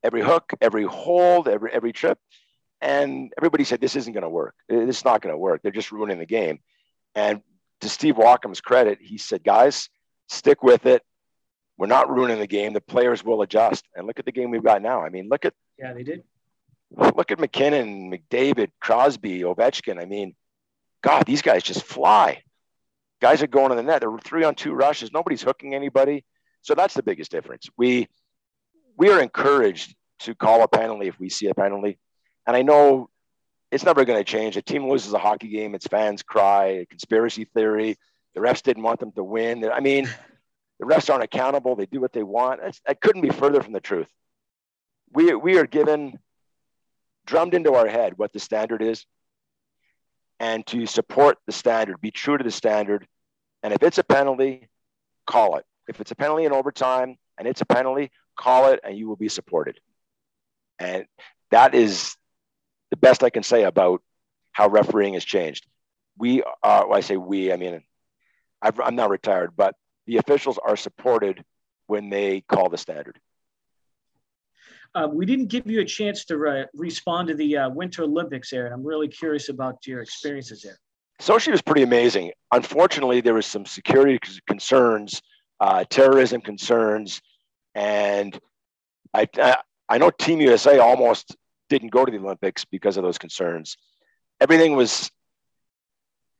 every 0.03 0.21
hook, 0.21 0.53
every 0.61 0.83
hold, 0.83 1.47
every 1.47 1.71
every 1.71 1.91
trip. 1.91 2.19
And 2.81 3.31
everybody 3.37 3.63
said, 3.63 3.81
this 3.81 3.95
isn't 3.95 4.13
going 4.13 4.23
to 4.23 4.29
work. 4.29 4.53
It's 4.69 5.05
not 5.05 5.21
going 5.21 5.33
to 5.33 5.37
work. 5.37 5.61
They're 5.61 5.71
just 5.71 5.91
ruining 5.91 6.19
the 6.19 6.25
game. 6.25 6.59
And 7.15 7.41
to 7.81 7.89
Steve 7.89 8.15
Walkom's 8.15 8.61
credit, 8.61 8.99
he 9.01 9.17
said, 9.17 9.43
guys, 9.43 9.89
stick 10.27 10.61
with 10.61 10.85
it. 10.85 11.01
We're 11.77 11.87
not 11.87 12.09
ruining 12.09 12.39
the 12.39 12.47
game. 12.47 12.73
The 12.73 12.81
players 12.81 13.23
will 13.23 13.41
adjust. 13.41 13.85
And 13.95 14.07
look 14.07 14.19
at 14.19 14.25
the 14.25 14.31
game 14.31 14.51
we've 14.51 14.63
got 14.63 14.81
now. 14.81 15.01
I 15.01 15.09
mean, 15.09 15.27
look 15.29 15.45
at. 15.45 15.53
Yeah, 15.77 15.93
they 15.93 16.03
did. 16.03 16.23
Look 16.91 17.31
at 17.31 17.39
MacKinnon, 17.39 18.11
McDavid, 18.11 18.69
Crosby, 18.79 19.41
Ovechkin. 19.41 20.01
I 20.01 20.05
mean, 20.05 20.35
God, 21.01 21.25
these 21.25 21.41
guys 21.41 21.63
just 21.63 21.83
fly. 21.83 22.43
Guys 23.21 23.41
are 23.43 23.47
going 23.47 23.69
to 23.69 23.75
the 23.75 23.83
net. 23.83 24.01
There 24.01 24.11
were 24.11 24.19
three 24.19 24.43
on 24.43 24.55
two 24.55 24.73
rushes. 24.73 25.11
Nobody's 25.11 25.41
hooking 25.41 25.73
anybody. 25.73 26.23
So 26.61 26.75
that's 26.75 26.93
the 26.93 27.03
biggest 27.03 27.31
difference. 27.31 27.67
We 27.77 28.07
we 28.97 29.09
are 29.09 29.21
encouraged 29.21 29.95
to 30.19 30.35
call 30.35 30.63
a 30.63 30.67
penalty 30.67 31.07
if 31.07 31.19
we 31.19 31.29
see 31.29 31.47
a 31.47 31.53
penalty. 31.53 31.97
And 32.47 32.55
I 32.55 32.61
know 32.61 33.09
it's 33.71 33.83
never 33.83 34.05
going 34.05 34.19
to 34.19 34.23
change. 34.23 34.55
A 34.57 34.61
team 34.61 34.89
loses 34.89 35.13
a 35.13 35.19
hockey 35.19 35.49
game, 35.49 35.75
its 35.75 35.87
fans 35.87 36.23
cry, 36.23 36.85
conspiracy 36.89 37.45
theory. 37.45 37.97
The 38.33 38.41
refs 38.41 38.61
didn't 38.63 38.83
want 38.83 38.99
them 38.99 39.11
to 39.13 39.23
win. 39.23 39.69
I 39.69 39.79
mean, 39.79 40.09
the 40.79 40.85
refs 40.85 41.09
aren't 41.09 41.23
accountable. 41.23 41.75
They 41.75 41.85
do 41.85 42.01
what 42.01 42.13
they 42.13 42.23
want. 42.23 42.61
That's, 42.61 42.81
that 42.85 43.01
couldn't 43.01 43.21
be 43.21 43.29
further 43.29 43.61
from 43.61 43.73
the 43.73 43.79
truth. 43.79 44.09
We, 45.13 45.33
we 45.33 45.57
are 45.57 45.65
given, 45.65 46.19
drummed 47.25 47.53
into 47.53 47.73
our 47.73 47.87
head 47.87 48.13
what 48.17 48.33
the 48.33 48.39
standard 48.39 48.81
is 48.81 49.05
and 50.39 50.65
to 50.67 50.85
support 50.85 51.37
the 51.45 51.51
standard, 51.51 52.01
be 52.01 52.11
true 52.11 52.37
to 52.37 52.43
the 52.43 52.51
standard. 52.51 53.07
And 53.63 53.73
if 53.73 53.83
it's 53.83 53.97
a 53.97 54.03
penalty, 54.03 54.67
call 55.25 55.57
it. 55.57 55.65
If 55.87 56.01
it's 56.01 56.11
a 56.11 56.15
penalty 56.15 56.45
in 56.45 56.51
overtime 56.51 57.17
and 57.37 57.47
it's 57.47 57.61
a 57.61 57.65
penalty, 57.65 58.11
call 58.35 58.69
it 58.71 58.79
and 58.83 58.97
you 58.97 59.07
will 59.07 59.15
be 59.15 59.29
supported. 59.29 59.79
And 60.77 61.05
that 61.51 61.73
is 61.73 62.15
the 62.91 62.97
best 62.97 63.23
I 63.23 63.29
can 63.29 63.43
say 63.43 63.63
about 63.63 64.01
how 64.51 64.67
refereeing 64.67 65.13
has 65.13 65.23
changed. 65.23 65.65
We 66.17 66.43
are, 66.63 66.87
well, 66.87 66.97
I 66.97 67.01
say 67.01 67.17
we, 67.17 67.51
I 67.51 67.57
mean, 67.57 67.81
i 68.61 68.71
am 68.83 68.95
not 68.95 69.09
retired, 69.09 69.51
but 69.55 69.75
the 70.05 70.17
officials 70.17 70.57
are 70.57 70.75
supported 70.75 71.43
when 71.87 72.09
they 72.09 72.41
call 72.41 72.69
the 72.69 72.77
standard. 72.77 73.19
Uh, 74.93 75.07
we 75.11 75.25
didn't 75.25 75.47
give 75.47 75.67
you 75.67 75.81
a 75.81 75.85
chance 75.85 76.23
to 76.25 76.37
re- 76.37 76.65
respond 76.73 77.27
to 77.27 77.35
the 77.35 77.57
uh, 77.57 77.69
Winter 77.69 78.03
Olympics 78.03 78.49
there, 78.49 78.65
and 78.65 78.73
I'm 78.73 78.83
really 78.83 79.09
curious 79.09 79.49
about 79.49 79.85
your 79.85 80.01
experiences 80.01 80.61
there. 80.61 80.77
Sochi 81.21 81.51
was 81.51 81.61
pretty 81.61 81.83
amazing. 81.83 82.31
Unfortunately, 82.51 83.21
there 83.21 83.33
was 83.33 83.45
some 83.45 83.65
security 83.65 84.19
concerns, 84.47 85.21
uh, 85.59 85.83
terrorism 85.89 86.41
concerns, 86.41 87.21
and 87.73 88.39
I, 89.13 89.27
I, 89.37 89.57
I 89.89 89.97
know 89.97 90.11
Team 90.11 90.39
USA 90.41 90.79
almost 90.79 91.35
didn't 91.69 91.91
go 91.91 92.05
to 92.05 92.11
the 92.11 92.17
Olympics 92.17 92.63
because 92.65 92.95
of 92.95 93.03
those 93.03 93.17
concerns. 93.17 93.77
Everything 94.39 94.75
was 94.75 95.11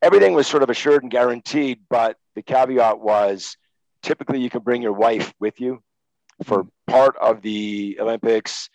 everything 0.05 0.35
was 0.35 0.45
sort 0.45 0.61
of 0.61 0.69
assured 0.69 1.01
and 1.01 1.11
guaranteed, 1.11 1.79
but 1.89 2.15
the 2.35 2.43
caveat 2.43 2.99
was 2.99 3.57
typically 4.03 4.39
you 4.39 4.51
can 4.51 4.61
bring 4.61 4.83
your 4.83 4.93
wife 4.93 5.33
with 5.39 5.59
you 5.59 5.81
for 6.43 6.67
part 6.85 7.17
of 7.17 7.41
the 7.41 7.97
Olympics 7.99 8.69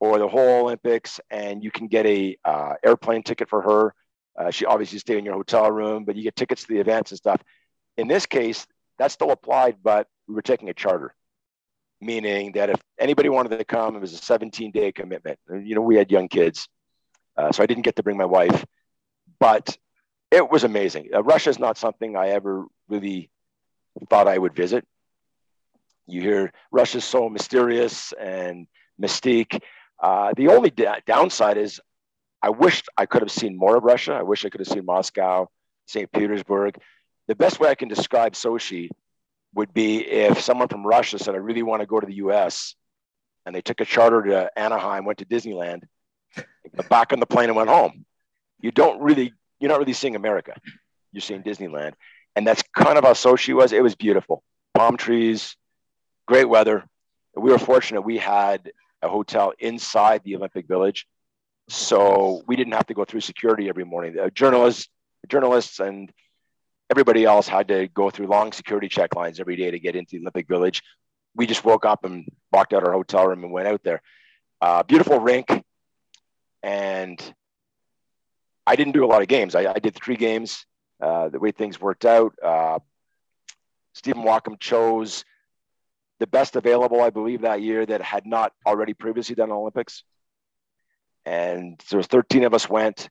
or 0.00 0.18
the 0.18 0.28
whole 0.28 0.64
Olympics, 0.64 1.18
and 1.30 1.64
you 1.64 1.70
can 1.70 1.86
get 1.86 2.04
a 2.04 2.36
uh, 2.44 2.74
airplane 2.84 3.22
ticket 3.22 3.48
for 3.48 3.62
her. 3.62 3.94
Uh, 4.38 4.50
she 4.50 4.66
obviously 4.66 4.98
stay 4.98 5.16
in 5.16 5.24
your 5.24 5.32
hotel 5.32 5.70
room, 5.72 6.04
but 6.04 6.14
you 6.14 6.22
get 6.22 6.36
tickets 6.36 6.64
to 6.64 6.74
the 6.74 6.78
events 6.78 7.10
and 7.10 7.16
stuff. 7.16 7.42
In 7.96 8.06
this 8.06 8.26
case, 8.26 8.66
that 8.98 9.10
still 9.10 9.30
applied, 9.30 9.76
but 9.82 10.08
we 10.28 10.34
were 10.34 10.42
taking 10.42 10.68
a 10.68 10.74
charter, 10.74 11.14
meaning 12.02 12.52
that 12.52 12.68
if 12.68 12.82
anybody 13.00 13.30
wanted 13.30 13.56
to 13.56 13.64
come, 13.64 13.96
it 13.96 14.00
was 14.00 14.12
a 14.12 14.18
17 14.18 14.72
day 14.72 14.92
commitment. 14.92 15.38
You 15.50 15.74
know, 15.74 15.80
we 15.80 15.96
had 15.96 16.10
young 16.10 16.28
kids, 16.28 16.68
uh, 17.34 17.50
so 17.50 17.62
I 17.62 17.66
didn't 17.66 17.84
get 17.84 17.96
to 17.96 18.02
bring 18.02 18.18
my 18.18 18.26
wife, 18.26 18.62
but 19.40 19.74
it 20.30 20.50
was 20.50 20.64
amazing. 20.64 21.10
Uh, 21.14 21.22
Russia 21.22 21.50
is 21.50 21.58
not 21.58 21.78
something 21.78 22.16
I 22.16 22.28
ever 22.28 22.64
really 22.88 23.30
thought 24.08 24.28
I 24.28 24.38
would 24.38 24.54
visit. 24.54 24.84
You 26.06 26.20
hear 26.20 26.52
Russia's 26.70 27.04
so 27.04 27.28
mysterious 27.28 28.12
and 28.12 28.66
mystique. 29.00 29.60
Uh, 30.00 30.32
the 30.36 30.48
only 30.48 30.72
downside 31.06 31.56
is 31.56 31.80
I 32.42 32.50
wished 32.50 32.88
I 32.96 33.06
could 33.06 33.22
have 33.22 33.30
seen 33.30 33.56
more 33.56 33.76
of 33.76 33.84
Russia. 33.84 34.12
I 34.12 34.22
wish 34.22 34.44
I 34.44 34.50
could 34.50 34.60
have 34.60 34.68
seen 34.68 34.84
Moscow, 34.84 35.48
St. 35.86 36.10
Petersburg. 36.12 36.78
The 37.28 37.34
best 37.34 37.58
way 37.58 37.68
I 37.68 37.74
can 37.74 37.88
describe 37.88 38.34
Sochi 38.34 38.90
would 39.54 39.72
be 39.72 40.06
if 40.06 40.40
someone 40.40 40.68
from 40.68 40.86
Russia 40.86 41.18
said, 41.18 41.34
I 41.34 41.38
really 41.38 41.62
want 41.62 41.80
to 41.80 41.86
go 41.86 41.98
to 41.98 42.06
the 42.06 42.16
US, 42.16 42.76
and 43.44 43.54
they 43.54 43.62
took 43.62 43.80
a 43.80 43.84
charter 43.84 44.22
to 44.22 44.50
Anaheim, 44.56 45.04
went 45.04 45.18
to 45.18 45.24
Disneyland, 45.24 45.82
got 46.76 46.88
back 46.88 47.12
on 47.12 47.20
the 47.20 47.26
plane 47.26 47.48
and 47.48 47.56
went 47.56 47.70
home. 47.70 48.04
You 48.60 48.70
don't 48.70 49.00
really, 49.00 49.32
you're 49.60 49.70
not 49.70 49.78
really 49.78 49.92
seeing 49.92 50.16
America. 50.16 50.54
You're 51.12 51.22
seeing 51.22 51.42
Disneyland. 51.42 51.92
And 52.34 52.46
that's 52.46 52.62
kind 52.76 52.98
of 52.98 53.04
how 53.04 53.12
Sochi 53.12 53.54
was. 53.54 53.72
It 53.72 53.82
was 53.82 53.94
beautiful. 53.94 54.42
Palm 54.74 54.96
trees, 54.96 55.56
great 56.26 56.48
weather. 56.48 56.84
We 57.34 57.50
were 57.50 57.58
fortunate 57.58 58.02
we 58.02 58.18
had 58.18 58.70
a 59.02 59.08
hotel 59.08 59.52
inside 59.58 60.22
the 60.24 60.36
Olympic 60.36 60.66
Village. 60.68 61.06
So 61.68 62.42
we 62.46 62.56
didn't 62.56 62.74
have 62.74 62.86
to 62.86 62.94
go 62.94 63.04
through 63.04 63.20
security 63.20 63.68
every 63.68 63.84
morning. 63.84 64.14
The 64.14 64.30
journalists, 64.30 64.88
journalists 65.28 65.80
and 65.80 66.12
everybody 66.90 67.24
else 67.24 67.48
had 67.48 67.68
to 67.68 67.88
go 67.88 68.10
through 68.10 68.26
long 68.26 68.52
security 68.52 68.88
check 68.88 69.16
lines 69.16 69.40
every 69.40 69.56
day 69.56 69.70
to 69.70 69.78
get 69.78 69.96
into 69.96 70.16
the 70.16 70.22
Olympic 70.22 70.46
Village. 70.46 70.82
We 71.34 71.46
just 71.46 71.64
woke 71.64 71.84
up 71.84 72.04
and 72.04 72.28
walked 72.52 72.72
out 72.72 72.84
our 72.84 72.92
hotel 72.92 73.26
room 73.26 73.42
and 73.42 73.52
went 73.52 73.68
out 73.68 73.82
there. 73.82 74.00
Uh, 74.60 74.82
beautiful 74.82 75.18
rink. 75.18 75.64
And 76.62 77.20
I 78.66 78.76
didn't 78.76 78.92
do 78.92 79.04
a 79.04 79.06
lot 79.06 79.22
of 79.22 79.28
games. 79.28 79.54
I, 79.54 79.72
I 79.72 79.78
did 79.78 79.94
three 79.94 80.16
games. 80.16 80.66
Uh, 81.00 81.28
the 81.28 81.38
way 81.38 81.52
things 81.52 81.80
worked 81.80 82.04
out, 82.04 82.34
uh, 82.42 82.78
Stephen 83.94 84.22
Walkom 84.22 84.58
chose 84.58 85.24
the 86.18 86.26
best 86.26 86.56
available, 86.56 87.02
I 87.02 87.10
believe, 87.10 87.42
that 87.42 87.60
year 87.60 87.84
that 87.84 88.00
had 88.00 88.26
not 88.26 88.52
already 88.64 88.94
previously 88.94 89.34
done 89.34 89.52
Olympics. 89.52 90.02
And 91.26 91.82
there 91.90 91.98
was 91.98 92.06
13 92.06 92.44
of 92.44 92.54
us 92.54 92.68
went. 92.68 93.08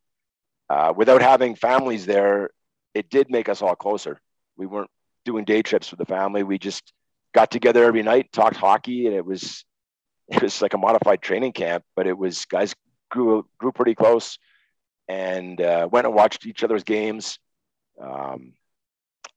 Uh, 0.70 0.93
without 0.95 1.22
having 1.22 1.56
families 1.56 2.06
there, 2.06 2.49
it 2.93 3.10
did 3.10 3.30
make 3.30 3.49
us 3.49 3.62
all 3.62 3.76
closer. 3.76 4.20
We 4.58 4.66
weren't 4.66 4.89
doing 5.26 5.45
day 5.45 5.62
trips 5.62 5.91
with 5.91 5.99
the 5.99 6.06
family. 6.06 6.43
We 6.43 6.58
just 6.58 6.93
got 7.34 7.51
together 7.51 7.84
every 7.84 8.01
night, 8.01 8.32
talked 8.32 8.56
hockey, 8.56 9.06
and 9.06 9.16
it 9.16 9.26
was 9.26 9.64
it 10.28 10.41
was 10.41 10.62
like 10.62 10.74
a 10.74 10.78
modified 10.78 11.22
training 11.22 11.51
camp. 11.51 11.84
But 11.95 12.08
it 12.08 12.18
was 12.18 12.45
guys 12.45 12.74
grew 13.12 13.45
grew 13.60 13.72
pretty 13.72 13.93
close, 13.93 14.39
and 15.08 15.60
uh, 15.62 15.88
went 15.91 16.08
and 16.08 16.16
watched 16.16 16.45
each 16.45 16.64
other's 16.64 16.84
games. 16.84 17.39
Um, 18.01 18.53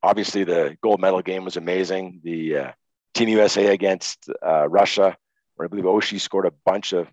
obviously, 0.01 0.43
the 0.43 0.77
gold 0.81 0.99
medal 0.99 1.21
game 1.21 1.45
was 1.45 1.57
amazing. 1.57 2.21
The 2.23 2.57
uh, 2.57 2.71
Team 3.13 3.29
USA 3.29 3.67
against 3.67 4.29
uh, 4.45 4.67
Russia, 4.67 5.15
where 5.55 5.65
I 5.65 5.69
believe 5.69 5.85
Oshie 5.85 6.19
scored 6.19 6.45
a 6.45 6.53
bunch 6.65 6.93
of 6.93 7.07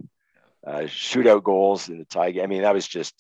uh, 0.67 0.81
shootout 0.83 1.43
goals 1.43 1.89
in 1.89 1.99
the 1.99 2.05
tie 2.05 2.33
game. 2.33 2.45
I 2.45 2.47
mean, 2.47 2.63
that 2.63 2.75
was 2.75 2.87
just 2.87 3.15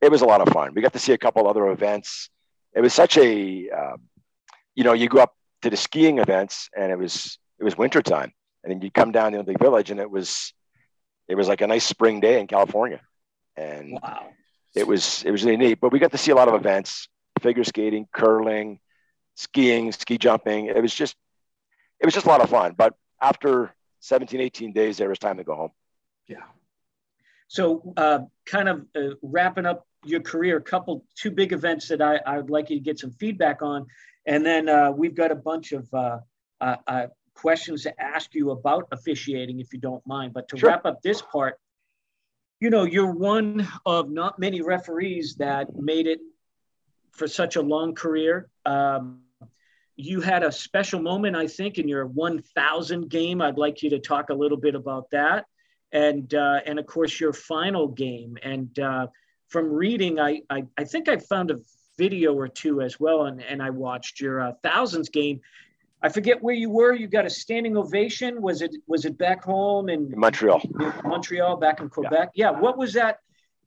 it 0.00 0.10
was 0.10 0.22
a 0.22 0.26
lot 0.26 0.40
of 0.40 0.52
fun. 0.52 0.74
We 0.74 0.82
got 0.82 0.92
to 0.92 0.98
see 0.98 1.12
a 1.12 1.18
couple 1.18 1.48
other 1.48 1.68
events. 1.68 2.30
It 2.74 2.80
was 2.80 2.92
such 2.92 3.16
a 3.16 3.70
um, 3.70 4.02
you 4.74 4.84
know 4.84 4.92
you 4.92 5.08
go 5.08 5.18
up 5.18 5.34
to 5.62 5.70
the 5.70 5.76
skiing 5.76 6.18
events 6.18 6.68
and 6.76 6.92
it 6.92 6.98
was 6.98 7.38
it 7.58 7.64
was 7.64 7.78
wintertime 7.78 8.32
and 8.62 8.70
then 8.70 8.82
you 8.82 8.90
come 8.90 9.12
down 9.12 9.32
to 9.32 9.42
the 9.42 9.56
village 9.58 9.90
and 9.90 10.00
it 10.00 10.10
was 10.10 10.52
it 11.28 11.34
was 11.36 11.48
like 11.48 11.60
a 11.60 11.66
nice 11.66 11.84
spring 11.84 12.20
day 12.20 12.40
in 12.40 12.46
California 12.46 13.00
and 13.56 13.98
wow. 14.02 14.26
It 14.74 14.86
was 14.86 15.22
it 15.24 15.30
was 15.30 15.44
really 15.44 15.56
neat 15.56 15.80
but 15.80 15.92
we 15.92 15.98
got 15.98 16.12
to 16.12 16.18
see 16.18 16.30
a 16.30 16.34
lot 16.34 16.48
of 16.48 16.54
events 16.54 17.08
figure 17.40 17.64
skating 17.64 18.06
curling 18.12 18.78
skiing 19.34 19.92
ski 19.92 20.18
jumping 20.18 20.66
it 20.66 20.80
was 20.80 20.94
just 20.94 21.16
it 22.00 22.04
was 22.04 22.14
just 22.14 22.26
a 22.26 22.28
lot 22.28 22.40
of 22.40 22.50
fun 22.50 22.74
but 22.76 22.94
after 23.20 23.74
17 24.00 24.40
18 24.40 24.72
days 24.72 24.96
there 24.96 25.08
was 25.08 25.18
time 25.18 25.36
to 25.36 25.44
go 25.44 25.54
home 25.54 25.70
yeah 26.28 26.44
so 27.48 27.92
uh, 27.96 28.20
kind 28.46 28.68
of 28.68 28.86
uh, 28.96 29.14
wrapping 29.22 29.66
up 29.66 29.86
your 30.04 30.20
career 30.20 30.56
a 30.56 30.62
couple 30.62 31.04
two 31.14 31.30
big 31.30 31.52
events 31.52 31.88
that 31.88 32.02
I, 32.02 32.20
I 32.26 32.36
would 32.36 32.50
like 32.50 32.70
you 32.70 32.76
to 32.76 32.82
get 32.82 32.98
some 32.98 33.12
feedback 33.12 33.62
on 33.62 33.86
and 34.26 34.44
then 34.44 34.68
uh, 34.68 34.90
we've 34.90 35.14
got 35.14 35.30
a 35.30 35.34
bunch 35.34 35.72
of 35.72 35.92
uh, 35.92 36.18
uh, 36.60 36.76
uh, 36.86 37.06
questions 37.34 37.82
to 37.82 38.00
ask 38.00 38.34
you 38.34 38.50
about 38.50 38.88
officiating, 38.92 39.60
if 39.60 39.72
you 39.72 39.78
don't 39.78 40.04
mind. 40.06 40.32
But 40.32 40.48
to 40.48 40.56
sure. 40.56 40.70
wrap 40.70 40.86
up 40.86 41.02
this 41.02 41.20
part, 41.20 41.58
you 42.64 42.70
know, 42.70 42.84
you're 42.84 43.12
one 43.12 43.68
of 43.84 44.10
not 44.10 44.38
many 44.38 44.62
referees 44.62 45.34
that 45.34 45.76
made 45.76 46.06
it 46.06 46.18
for 47.10 47.28
such 47.28 47.56
a 47.56 47.60
long 47.60 47.94
career. 47.94 48.48
Um, 48.64 49.20
you 49.96 50.22
had 50.22 50.42
a 50.42 50.50
special 50.50 51.02
moment, 51.02 51.36
I 51.36 51.46
think, 51.46 51.76
in 51.76 51.88
your 51.88 52.06
1,000 52.06 53.10
game. 53.10 53.42
I'd 53.42 53.58
like 53.58 53.82
you 53.82 53.90
to 53.90 53.98
talk 53.98 54.30
a 54.30 54.34
little 54.34 54.56
bit 54.56 54.74
about 54.74 55.10
that, 55.10 55.44
and 55.92 56.32
uh, 56.34 56.60
and 56.64 56.78
of 56.78 56.86
course 56.86 57.20
your 57.20 57.34
final 57.34 57.86
game. 57.86 58.38
And 58.42 58.78
uh, 58.78 59.08
from 59.48 59.70
reading, 59.70 60.18
I, 60.18 60.40
I 60.48 60.62
I 60.78 60.84
think 60.84 61.10
I 61.10 61.18
found 61.18 61.50
a 61.50 61.60
video 61.98 62.32
or 62.32 62.48
two 62.48 62.80
as 62.80 62.98
well, 62.98 63.26
and, 63.26 63.42
and 63.42 63.62
I 63.62 63.68
watched 63.68 64.22
your 64.22 64.40
uh, 64.40 64.52
thousands 64.62 65.10
game. 65.10 65.42
I 66.02 66.08
forget 66.10 66.42
where 66.42 66.54
you 66.54 66.70
were. 66.70 66.92
You 66.92 67.06
got 67.06 67.24
a 67.24 67.30
standing 67.30 67.76
ovation. 67.76 68.42
Was 68.42 68.60
it 68.62 68.74
was 68.86 69.04
it 69.04 69.16
back 69.16 69.44
home 69.44 69.88
in, 69.88 70.12
in 70.12 70.18
Montreal? 70.18 70.60
In 70.62 70.92
Montreal, 71.04 71.56
back 71.56 71.80
in 71.80 71.88
Quebec. 71.88 72.30
Yeah. 72.34 72.50
yeah. 72.52 72.60
What 72.60 72.76
was 72.76 72.92
that? 72.94 73.20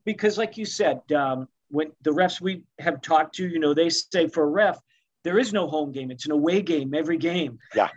Because, 0.06 0.38
like 0.38 0.58
you 0.58 0.66
said, 0.66 1.02
um, 1.12 1.48
when 1.70 1.92
the 2.04 2.12
refs 2.12 2.40
we 2.40 2.64
have 2.80 3.02
talked 3.02 3.36
to, 3.36 3.48
you 3.48 3.60
know, 3.60 3.74
they 3.74 3.90
say 3.90 4.28
for 4.28 4.44
a 4.44 4.48
ref, 4.48 4.80
there 5.24 5.40
is 5.40 5.52
no 5.52 5.68
home 5.68 5.92
game. 5.92 6.12
It's 6.12 6.26
an 6.26 6.32
away 6.32 6.62
game 6.62 6.94
every 6.94 7.18
game. 7.18 7.60
Yeah. 7.76 7.90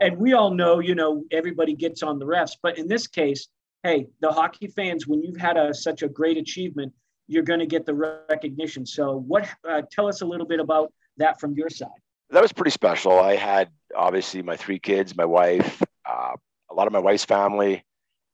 And 0.00 0.18
we 0.18 0.34
all 0.34 0.50
know, 0.50 0.78
you 0.78 0.94
know, 0.94 1.24
everybody 1.32 1.74
gets 1.74 2.02
on 2.02 2.18
the 2.18 2.26
refs, 2.26 2.52
but 2.62 2.76
in 2.78 2.86
this 2.86 3.06
case, 3.06 3.48
hey, 3.82 4.08
the 4.20 4.30
hockey 4.30 4.66
fans, 4.66 5.06
when 5.06 5.22
you've 5.22 5.38
had 5.38 5.56
a 5.56 5.72
such 5.72 6.02
a 6.02 6.08
great 6.08 6.36
achievement, 6.36 6.92
you're 7.28 7.42
going 7.42 7.60
to 7.60 7.66
get 7.66 7.86
the 7.86 7.94
recognition. 7.94 8.84
So, 8.86 9.24
what? 9.26 9.48
Uh, 9.68 9.82
tell 9.90 10.06
us 10.06 10.20
a 10.20 10.26
little 10.26 10.46
bit 10.46 10.60
about 10.60 10.92
that 11.16 11.40
from 11.40 11.54
your 11.54 11.70
side. 11.70 11.88
That 12.30 12.42
was 12.42 12.52
pretty 12.52 12.70
special. 12.70 13.18
I 13.18 13.36
had 13.36 13.70
obviously 13.94 14.42
my 14.42 14.56
three 14.56 14.78
kids, 14.78 15.16
my 15.16 15.24
wife, 15.24 15.82
uh, 16.04 16.34
a 16.70 16.74
lot 16.74 16.86
of 16.86 16.92
my 16.92 16.98
wife's 16.98 17.24
family, 17.24 17.84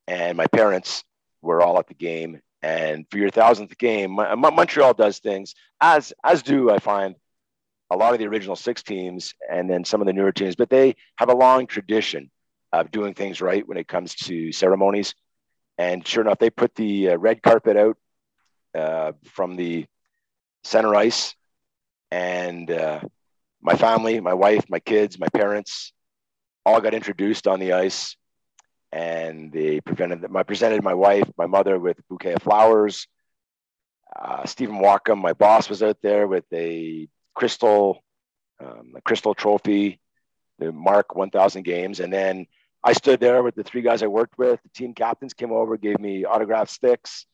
and 0.07 0.35
my 0.35 0.47
parents 0.47 1.03
were 1.41 1.61
all 1.61 1.77
at 1.79 1.87
the 1.87 1.93
game. 1.93 2.41
And 2.61 3.05
for 3.11 3.17
your 3.17 3.29
thousandth 3.29 3.77
game, 3.77 4.15
Montreal 4.15 4.93
does 4.93 5.19
things 5.19 5.53
as 5.81 6.13
as 6.23 6.41
do 6.41 6.71
I 6.71 6.79
find 6.79 7.15
a 7.91 7.97
lot 7.97 8.13
of 8.13 8.19
the 8.19 8.27
original 8.27 8.55
six 8.55 8.81
teams, 8.81 9.33
and 9.51 9.69
then 9.69 9.85
some 9.85 10.01
of 10.01 10.07
the 10.07 10.13
newer 10.13 10.31
teams. 10.31 10.55
But 10.55 10.69
they 10.69 10.95
have 11.17 11.29
a 11.29 11.35
long 11.35 11.67
tradition 11.67 12.31
of 12.71 12.89
doing 12.89 13.13
things 13.13 13.41
right 13.41 13.67
when 13.67 13.77
it 13.77 13.87
comes 13.87 14.15
to 14.15 14.51
ceremonies. 14.51 15.13
And 15.77 16.07
sure 16.07 16.23
enough, 16.23 16.39
they 16.39 16.49
put 16.49 16.73
the 16.75 17.11
uh, 17.11 17.17
red 17.17 17.43
carpet 17.43 17.77
out 17.77 17.97
uh, 18.75 19.11
from 19.25 19.55
the 19.55 19.85
center 20.63 20.95
ice, 20.95 21.35
and 22.09 22.71
uh, 22.71 23.01
my 23.63 23.75
family, 23.75 24.19
my 24.19 24.33
wife, 24.33 24.65
my 24.69 24.79
kids, 24.79 25.19
my 25.19 25.27
parents, 25.29 25.93
all 26.65 26.81
got 26.81 26.93
introduced 26.93 27.47
on 27.47 27.59
the 27.59 27.73
ice, 27.73 28.15
and 28.91 29.51
they 29.51 29.81
prevented 29.81 30.21
them. 30.21 30.35
I 30.35 30.43
presented 30.43 30.83
my 30.83 30.93
wife, 30.93 31.29
my 31.37 31.47
mother, 31.47 31.79
with 31.79 31.99
a 31.99 32.03
bouquet 32.09 32.33
of 32.33 32.43
flowers. 32.43 33.07
Uh, 34.15 34.45
Stephen 34.45 34.79
Walkom, 34.79 35.19
my 35.19 35.33
boss, 35.33 35.69
was 35.69 35.81
out 35.81 35.97
there 36.03 36.27
with 36.27 36.45
a 36.53 37.07
crystal, 37.33 38.03
um, 38.59 38.93
a 38.95 39.01
crystal 39.01 39.33
trophy, 39.33 39.99
the 40.59 40.71
Mark 40.71 41.15
1000 41.15 41.63
games, 41.63 41.99
and 41.99 42.13
then 42.13 42.45
I 42.83 42.93
stood 42.93 43.19
there 43.19 43.41
with 43.41 43.55
the 43.55 43.63
three 43.63 43.81
guys 43.81 44.03
I 44.03 44.07
worked 44.07 44.37
with. 44.37 44.61
The 44.61 44.69
team 44.69 44.93
captains 44.93 45.33
came 45.33 45.51
over, 45.51 45.77
gave 45.77 45.99
me 45.99 46.25
autograph 46.25 46.69
sticks 46.69 47.25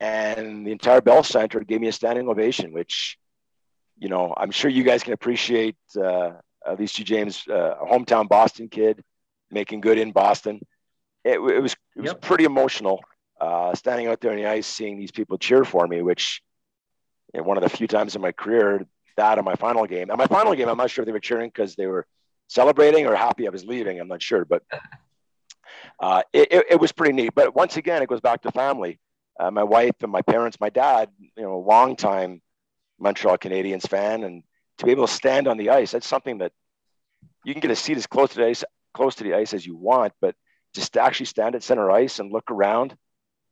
and 0.00 0.66
the 0.66 0.72
entire 0.72 1.00
Bell 1.00 1.22
Center 1.22 1.60
gave 1.60 1.80
me 1.80 1.88
a 1.88 1.92
standing 1.92 2.28
ovation, 2.28 2.72
which, 2.72 3.18
you 3.98 4.08
know, 4.08 4.34
I'm 4.36 4.50
sure 4.50 4.70
you 4.70 4.82
guys 4.82 5.02
can 5.02 5.12
appreciate. 5.12 5.76
Uh, 5.96 6.32
at 6.66 6.78
least 6.78 6.98
you, 6.98 7.04
James, 7.04 7.44
uh, 7.48 7.76
a 7.80 7.86
hometown 7.86 8.28
Boston 8.28 8.68
kid, 8.68 9.02
making 9.50 9.80
good 9.80 9.98
in 9.98 10.12
Boston. 10.12 10.60
It, 11.24 11.38
it 11.38 11.60
was 11.60 11.72
it 11.96 12.00
was 12.00 12.12
yep. 12.12 12.20
pretty 12.20 12.44
emotional. 12.44 13.00
Uh, 13.40 13.74
standing 13.74 14.06
out 14.06 14.20
there 14.20 14.30
on 14.30 14.36
the 14.38 14.46
ice, 14.46 14.66
seeing 14.66 14.98
these 14.98 15.10
people 15.10 15.36
cheer 15.36 15.64
for 15.64 15.86
me, 15.86 16.00
which 16.00 16.40
you 17.34 17.40
know, 17.40 17.46
one 17.46 17.56
of 17.58 17.62
the 17.62 17.68
few 17.68 17.86
times 17.86 18.16
in 18.16 18.22
my 18.22 18.32
career 18.32 18.86
that 19.16 19.38
in 19.38 19.44
my 19.44 19.54
final 19.54 19.86
game. 19.86 20.10
And 20.10 20.18
my 20.18 20.26
final 20.26 20.54
game, 20.54 20.68
I'm 20.68 20.76
not 20.76 20.90
sure 20.90 21.02
if 21.02 21.06
they 21.06 21.12
were 21.12 21.20
cheering 21.20 21.48
because 21.48 21.74
they 21.74 21.86
were 21.86 22.06
celebrating 22.48 23.06
or 23.06 23.14
happy 23.14 23.46
I 23.46 23.50
was 23.50 23.64
leaving. 23.64 23.98
I'm 23.98 24.08
not 24.08 24.22
sure, 24.22 24.44
but 24.44 24.62
uh, 26.00 26.22
it, 26.32 26.52
it, 26.52 26.66
it 26.72 26.80
was 26.80 26.92
pretty 26.92 27.14
neat. 27.14 27.34
But 27.34 27.54
once 27.54 27.76
again, 27.76 28.02
it 28.02 28.08
goes 28.08 28.20
back 28.20 28.42
to 28.42 28.52
family 28.52 28.98
uh, 29.38 29.50
my 29.50 29.62
wife 29.62 29.94
and 30.02 30.10
my 30.10 30.22
parents, 30.22 30.58
my 30.60 30.70
dad, 30.70 31.10
you 31.20 31.42
know, 31.42 31.54
a 31.54 31.64
long 31.64 31.96
time 31.96 32.40
Montreal 32.98 33.38
Canadiens 33.38 33.88
fan, 33.88 34.24
and 34.24 34.42
to 34.78 34.84
be 34.84 34.90
able 34.90 35.06
to 35.06 35.12
stand 35.12 35.48
on 35.48 35.56
the 35.56 35.70
ice, 35.70 35.92
that's 35.92 36.06
something 36.06 36.38
that 36.38 36.52
you 37.44 37.54
can 37.54 37.60
get 37.60 37.70
a 37.70 37.76
seat 37.76 37.96
as 37.96 38.06
close 38.06 38.30
to 38.30 38.36
the 38.36 38.46
ice, 38.46 38.64
close 38.94 39.14
to 39.16 39.24
the 39.24 39.34
ice 39.34 39.54
as 39.54 39.66
you 39.66 39.76
want, 39.76 40.12
but 40.20 40.34
just 40.74 40.94
to 40.94 41.00
actually 41.00 41.26
stand 41.26 41.54
at 41.54 41.62
center 41.62 41.90
ice 41.90 42.18
and 42.18 42.32
look 42.32 42.50
around 42.50 42.94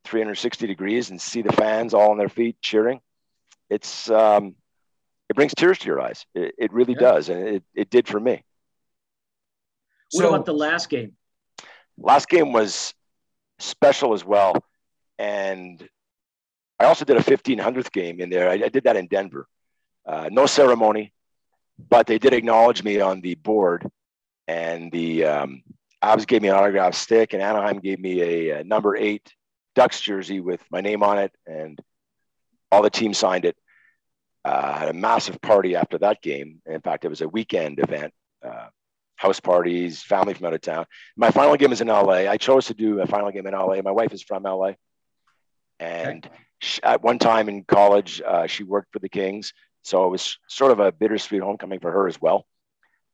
360 0.05 0.67
degrees 0.67 1.09
and 1.09 1.21
see 1.21 1.41
the 1.41 1.53
fans 1.53 1.93
all 1.93 2.11
on 2.11 2.17
their 2.17 2.29
feet 2.29 2.57
cheering, 2.61 2.99
it's 3.69 4.09
um, 4.09 4.55
it 5.29 5.35
brings 5.35 5.53
tears 5.55 5.79
to 5.79 5.87
your 5.87 6.01
eyes. 6.01 6.25
It, 6.35 6.53
it 6.57 6.73
really 6.73 6.93
yeah. 6.93 6.99
does, 6.99 7.29
and 7.29 7.47
it, 7.47 7.63
it 7.73 7.89
did 7.89 8.07
for 8.07 8.19
me. 8.19 8.43
What 10.11 10.21
so, 10.21 10.29
about 10.29 10.45
the 10.45 10.53
last 10.53 10.89
game? 10.89 11.13
Last 11.97 12.27
game 12.27 12.51
was 12.51 12.93
special 13.59 14.13
as 14.13 14.23
well 14.23 14.53
and 15.17 15.87
I 16.79 16.85
also 16.85 17.05
did 17.05 17.17
a 17.17 17.21
1500th 17.21 17.91
game 17.91 18.19
in 18.19 18.29
there. 18.29 18.49
I, 18.49 18.53
I 18.53 18.69
did 18.69 18.83
that 18.83 18.97
in 18.97 19.07
Denver. 19.07 19.47
Uh, 20.05 20.29
no 20.31 20.45
ceremony, 20.45 21.13
but 21.89 22.07
they 22.07 22.19
did 22.19 22.33
acknowledge 22.33 22.83
me 22.83 22.99
on 22.99 23.21
the 23.21 23.35
board. 23.35 23.89
And 24.47 24.91
the 24.91 25.25
um, 25.25 25.63
Avs 26.03 26.27
gave 26.27 26.41
me 26.41 26.49
an 26.49 26.55
autograph 26.55 26.93
stick, 26.93 27.33
and 27.33 27.41
Anaheim 27.41 27.79
gave 27.79 27.99
me 27.99 28.21
a, 28.21 28.59
a, 28.59 28.63
number 28.63 28.95
eight 28.95 29.33
Ducks 29.73 29.99
jersey 29.99 30.39
with 30.39 30.61
my 30.69 30.81
name 30.81 31.01
on 31.01 31.17
it, 31.17 31.33
and 31.47 31.79
all 32.71 32.81
the 32.81 32.89
team 32.89 33.13
signed 33.13 33.45
it. 33.45 33.57
Uh, 34.43 34.77
had 34.77 34.89
a 34.89 34.93
massive 34.93 35.41
party 35.41 35.75
after 35.75 35.97
that 35.97 36.21
game. 36.21 36.61
In 36.67 36.79
fact, 36.81 37.03
it 37.03 37.09
was 37.09 37.21
a 37.21 37.27
weekend 37.27 37.79
event. 37.79 38.13
Uh, 38.45 38.67
house 39.15 39.39
parties, 39.39 40.03
family 40.03 40.33
from 40.33 40.45
out 40.45 40.53
of 40.53 40.61
town. 40.61 40.85
My 41.15 41.31
final 41.31 41.55
game 41.55 41.71
is 41.71 41.81
in 41.81 41.87
LA. 41.87 42.29
I 42.29 42.37
chose 42.37 42.67
to 42.67 42.73
do 42.73 42.99
a 42.99 43.07
final 43.07 43.31
game 43.31 43.47
in 43.47 43.53
LA. 43.53 43.81
My 43.81 43.91
wife 43.91 44.13
is 44.13 44.21
from 44.21 44.43
LA. 44.43 44.73
And 45.79 46.25
okay. 46.25 46.35
She, 46.59 46.81
at 46.83 47.03
one 47.03 47.19
time 47.19 47.49
in 47.49 47.63
college, 47.63 48.21
uh, 48.25 48.47
she 48.47 48.63
worked 48.63 48.91
for 48.91 48.99
the 48.99 49.09
Kings. 49.09 49.53
So 49.83 50.05
it 50.05 50.09
was 50.09 50.37
sort 50.47 50.71
of 50.71 50.79
a 50.79 50.91
bittersweet 50.91 51.41
homecoming 51.41 51.79
for 51.79 51.91
her 51.91 52.07
as 52.07 52.19
well. 52.19 52.45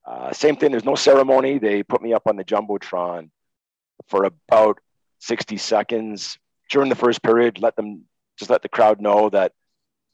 Uh, 0.05 0.31
same 0.31 0.55
thing, 0.55 0.71
there's 0.71 0.85
no 0.85 0.95
ceremony. 0.95 1.57
They 1.57 1.83
put 1.83 2.01
me 2.01 2.13
up 2.13 2.23
on 2.25 2.37
the 2.37 2.43
Jumbotron 2.43 3.29
for 4.07 4.23
about 4.25 4.79
60 5.19 5.57
seconds 5.57 6.37
during 6.71 6.89
the 6.89 6.95
first 6.95 7.21
period, 7.21 7.61
let 7.61 7.75
them 7.75 8.05
just 8.39 8.49
let 8.49 8.63
the 8.63 8.69
crowd 8.69 8.99
know 8.99 9.29
that 9.29 9.51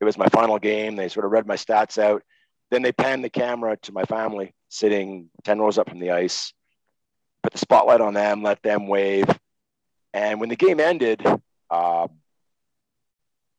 it 0.01 0.05
was 0.05 0.17
my 0.17 0.27
final 0.27 0.59
game. 0.59 0.95
They 0.95 1.07
sort 1.07 1.25
of 1.25 1.31
read 1.31 1.47
my 1.47 1.55
stats 1.55 1.97
out. 1.97 2.23
Then 2.71 2.81
they 2.81 2.91
panned 2.91 3.23
the 3.23 3.29
camera 3.29 3.77
to 3.83 3.93
my 3.93 4.03
family 4.03 4.53
sitting 4.67 5.29
10 5.45 5.59
rows 5.59 5.77
up 5.77 5.87
from 5.87 5.99
the 5.99 6.11
ice, 6.11 6.51
put 7.41 7.53
the 7.53 7.59
spotlight 7.59 8.01
on 8.01 8.13
them, 8.13 8.43
let 8.43 8.61
them 8.61 8.87
wave. 8.87 9.25
And 10.13 10.39
when 10.39 10.49
the 10.49 10.55
game 10.55 10.79
ended, 10.79 11.23
uh, 11.69 12.07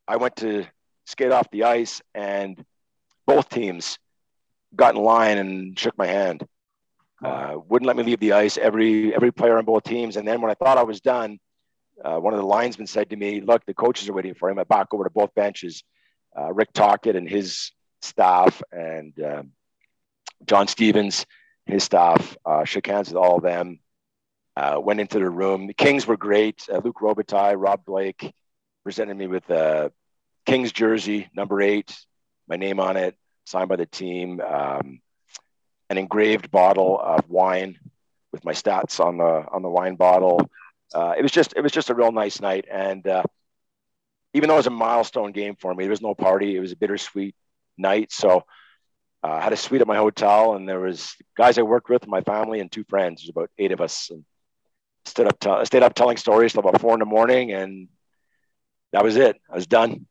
I 0.09 0.16
went 0.16 0.36
to 0.36 0.64
skate 1.04 1.32
off 1.32 1.50
the 1.50 1.64
ice, 1.64 2.00
and 2.14 2.64
both 3.26 3.50
teams 3.50 3.98
got 4.74 4.94
in 4.94 5.02
line 5.02 5.36
and 5.36 5.78
shook 5.78 5.96
my 5.98 6.06
hand. 6.06 6.46
Uh, 7.22 7.56
wouldn't 7.68 7.86
let 7.86 7.96
me 7.96 8.02
leave 8.02 8.20
the 8.20 8.32
ice. 8.32 8.56
Every 8.56 9.14
every 9.14 9.32
player 9.32 9.59
on 9.59 9.66
both 9.66 9.82
teams. 9.82 10.16
And 10.16 10.26
then 10.26 10.40
when 10.40 10.50
I 10.50 10.54
thought 10.54 10.78
I 10.78 10.84
was 10.84 11.00
done, 11.00 11.38
uh, 12.02 12.18
one 12.18 12.32
of 12.32 12.40
the 12.40 12.46
linesmen 12.46 12.86
said 12.86 13.11
to 13.11 13.16
me, 13.16 13.40
"Look, 13.42 13.66
the 13.66 13.74
coaches 13.74 14.09
are 14.09 14.14
waiting 14.14 14.34
for 14.34 14.48
him." 14.48 14.59
I 14.59 14.64
back 14.64 14.88
over 14.92 15.04
to 15.04 15.11
both 15.11 15.34
benches. 15.34 15.84
Uh, 16.38 16.52
Rick 16.54 16.72
Tocchet 16.72 17.16
and 17.16 17.28
his 17.28 17.72
staff, 18.00 18.62
and 18.72 19.12
um, 19.20 19.52
John 20.46 20.68
Stevens, 20.68 21.26
his 21.66 21.84
staff, 21.84 22.36
uh, 22.46 22.64
shook 22.64 22.86
hands 22.86 23.09
with 23.09 23.16
all 23.16 23.36
of 23.36 23.42
them. 23.42 23.80
Uh, 24.56 24.80
went 24.80 25.00
into 25.00 25.18
the 25.18 25.30
room. 25.30 25.66
The 25.66 25.74
Kings 25.74 26.06
were 26.06 26.16
great. 26.16 26.66
Uh, 26.72 26.80
Luc 26.84 26.98
Robitaille, 27.00 27.56
Rob 27.56 27.84
Blake 27.84 28.32
presented 28.84 29.16
me 29.16 29.26
with 29.26 29.48
a 29.50 29.92
Kings 30.49 30.72
jersey, 30.72 31.28
number 31.36 31.61
eight, 31.61 31.94
my 32.49 32.57
name 32.57 32.80
on 32.80 32.96
it, 32.96 33.14
signed 33.44 33.68
by 33.68 33.76
the 33.76 33.84
team. 33.84 34.40
Um, 34.40 35.03
an 35.90 35.99
engraved 35.99 36.51
bottle 36.51 36.99
of 36.99 37.28
wine 37.28 37.78
with 38.32 38.46
my 38.46 38.53
stats 38.53 38.99
on 38.99 39.18
the 39.18 39.44
on 39.53 39.61
the 39.61 39.68
wine 39.68 39.96
bottle. 39.96 40.40
Uh, 40.94 41.12
it 41.18 41.22
was 41.22 41.32
just 41.32 41.53
it 41.55 41.61
was 41.61 41.70
just 41.70 41.90
a 41.90 41.94
real 41.94 42.12
nice 42.12 42.40
night, 42.40 42.64
and 42.70 43.07
uh, 43.07 43.22
even 44.32 44.49
though 44.49 44.55
it 44.55 44.64
was 44.64 44.66
a 44.66 44.70
milestone 44.70 45.32
game 45.32 45.55
for 45.61 45.74
me, 45.74 45.84
there 45.84 45.90
was 45.90 46.01
no 46.01 46.14
party. 46.14 46.57
It 46.57 46.61
was 46.61 46.72
a 46.72 46.76
bittersweet 46.76 47.34
night. 47.76 48.11
So 48.11 48.44
uh, 49.22 49.28
I 49.28 49.40
had 49.42 49.53
a 49.53 49.57
suite 49.57 49.82
at 49.82 49.86
my 49.86 49.96
hotel, 49.99 50.55
and 50.55 50.66
there 50.66 50.80
was 50.80 51.14
guys 51.36 51.59
I 51.59 51.62
worked 51.62 51.90
with, 51.90 52.09
my 52.09 52.22
family, 52.22 52.61
and 52.61 52.72
two 52.72 52.84
friends. 52.84 53.20
There's 53.20 53.28
about 53.28 53.51
eight 53.59 53.72
of 53.72 53.82
us, 53.82 54.09
and 54.09 54.24
stood 55.05 55.26
up, 55.26 55.38
t- 55.38 55.64
stayed 55.66 55.82
up 55.82 55.92
telling 55.92 56.16
stories 56.16 56.53
till 56.53 56.61
about 56.61 56.80
four 56.80 56.94
in 56.94 57.01
the 57.01 57.05
morning, 57.05 57.53
and 57.53 57.88
that 58.92 59.05
was 59.05 59.16
it. 59.16 59.36
I 59.53 59.55
was 59.55 59.66
done. 59.66 60.07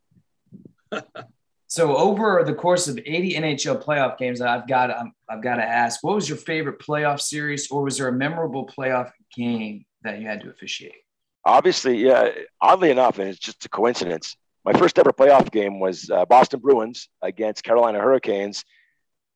So 1.68 1.98
over 1.98 2.44
the 2.46 2.54
course 2.54 2.88
of 2.88 2.98
80 2.98 3.34
NHL 3.34 3.84
playoff 3.84 4.18
games, 4.18 4.42
I've 4.42 4.68
got 4.68 4.90
um, 4.90 5.12
I've 5.30 5.44
got 5.44 5.56
to 5.56 5.64
ask, 5.64 6.04
what 6.04 6.16
was 6.16 6.30
your 6.30 6.38
favorite 6.38 6.80
playoff 6.80 7.20
series, 7.20 7.70
or 7.70 7.84
was 7.84 7.98
there 7.98 8.08
a 8.08 8.14
memorable 8.14 8.66
playoff 8.66 9.12
game 9.36 9.86
that 10.04 10.20
you 10.20 10.28
had 10.28 10.42
to 10.42 10.50
officiate? 10.50 10.96
Obviously, 11.44 11.98
yeah. 11.98 12.30
Oddly 12.62 12.92
enough, 12.92 13.20
and 13.20 13.30
it's 13.30 13.40
just 13.40 13.66
a 13.66 13.70
coincidence. 13.70 14.36
My 14.66 14.74
first 14.74 15.00
ever 15.00 15.14
playoff 15.14 15.52
game 15.52 15.80
was 15.80 16.10
uh, 16.10 16.26
Boston 16.26 16.60
Bruins 16.60 17.10
against 17.22 17.64
Carolina 17.64 18.00
Hurricanes. 18.00 18.66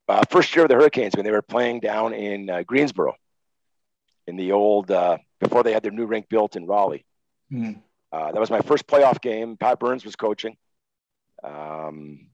Uh, 0.08 0.24
first 0.30 0.54
year 0.56 0.66
of 0.66 0.70
the 0.70 0.76
Hurricanes 0.76 1.16
when 1.16 1.24
they 1.24 1.32
were 1.32 1.42
playing 1.42 1.80
down 1.80 2.14
in 2.14 2.50
uh, 2.50 2.64
Greensboro, 2.64 3.16
in 4.28 4.36
the 4.36 4.52
old 4.52 4.92
uh, 4.92 5.18
before 5.40 5.64
they 5.64 5.72
had 5.72 5.84
their 5.84 5.92
new 5.92 6.06
rink 6.06 6.28
built 6.28 6.56
in 6.56 6.66
Raleigh. 6.66 7.06
Mm. 7.52 7.82
that 8.12 8.40
was 8.40 8.50
my 8.50 8.62
first 8.62 8.88
playoff 8.88 9.22
game. 9.22 9.58
Pat 9.58 9.80
Burns 9.80 10.04
was 10.04 10.16
coaching. 10.16 10.58
Um, 11.44 12.28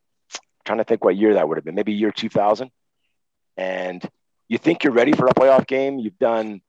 trying 0.65 0.79
to 0.79 0.83
think 0.83 1.03
what 1.03 1.15
year 1.15 1.35
that 1.35 1.47
would 1.47 1.57
have 1.57 1.65
been. 1.65 1.75
Maybe 1.75 1.93
year 1.93 2.11
2000. 2.11 2.69
And 3.55 4.07
you 4.47 4.57
think 4.57 4.83
you're 4.83 4.93
ready 4.93 5.13
for 5.13 5.27
a 5.27 5.33
playoff 5.33 5.65
game. 5.65 5.99
You've 5.99 6.19
done 6.19 6.61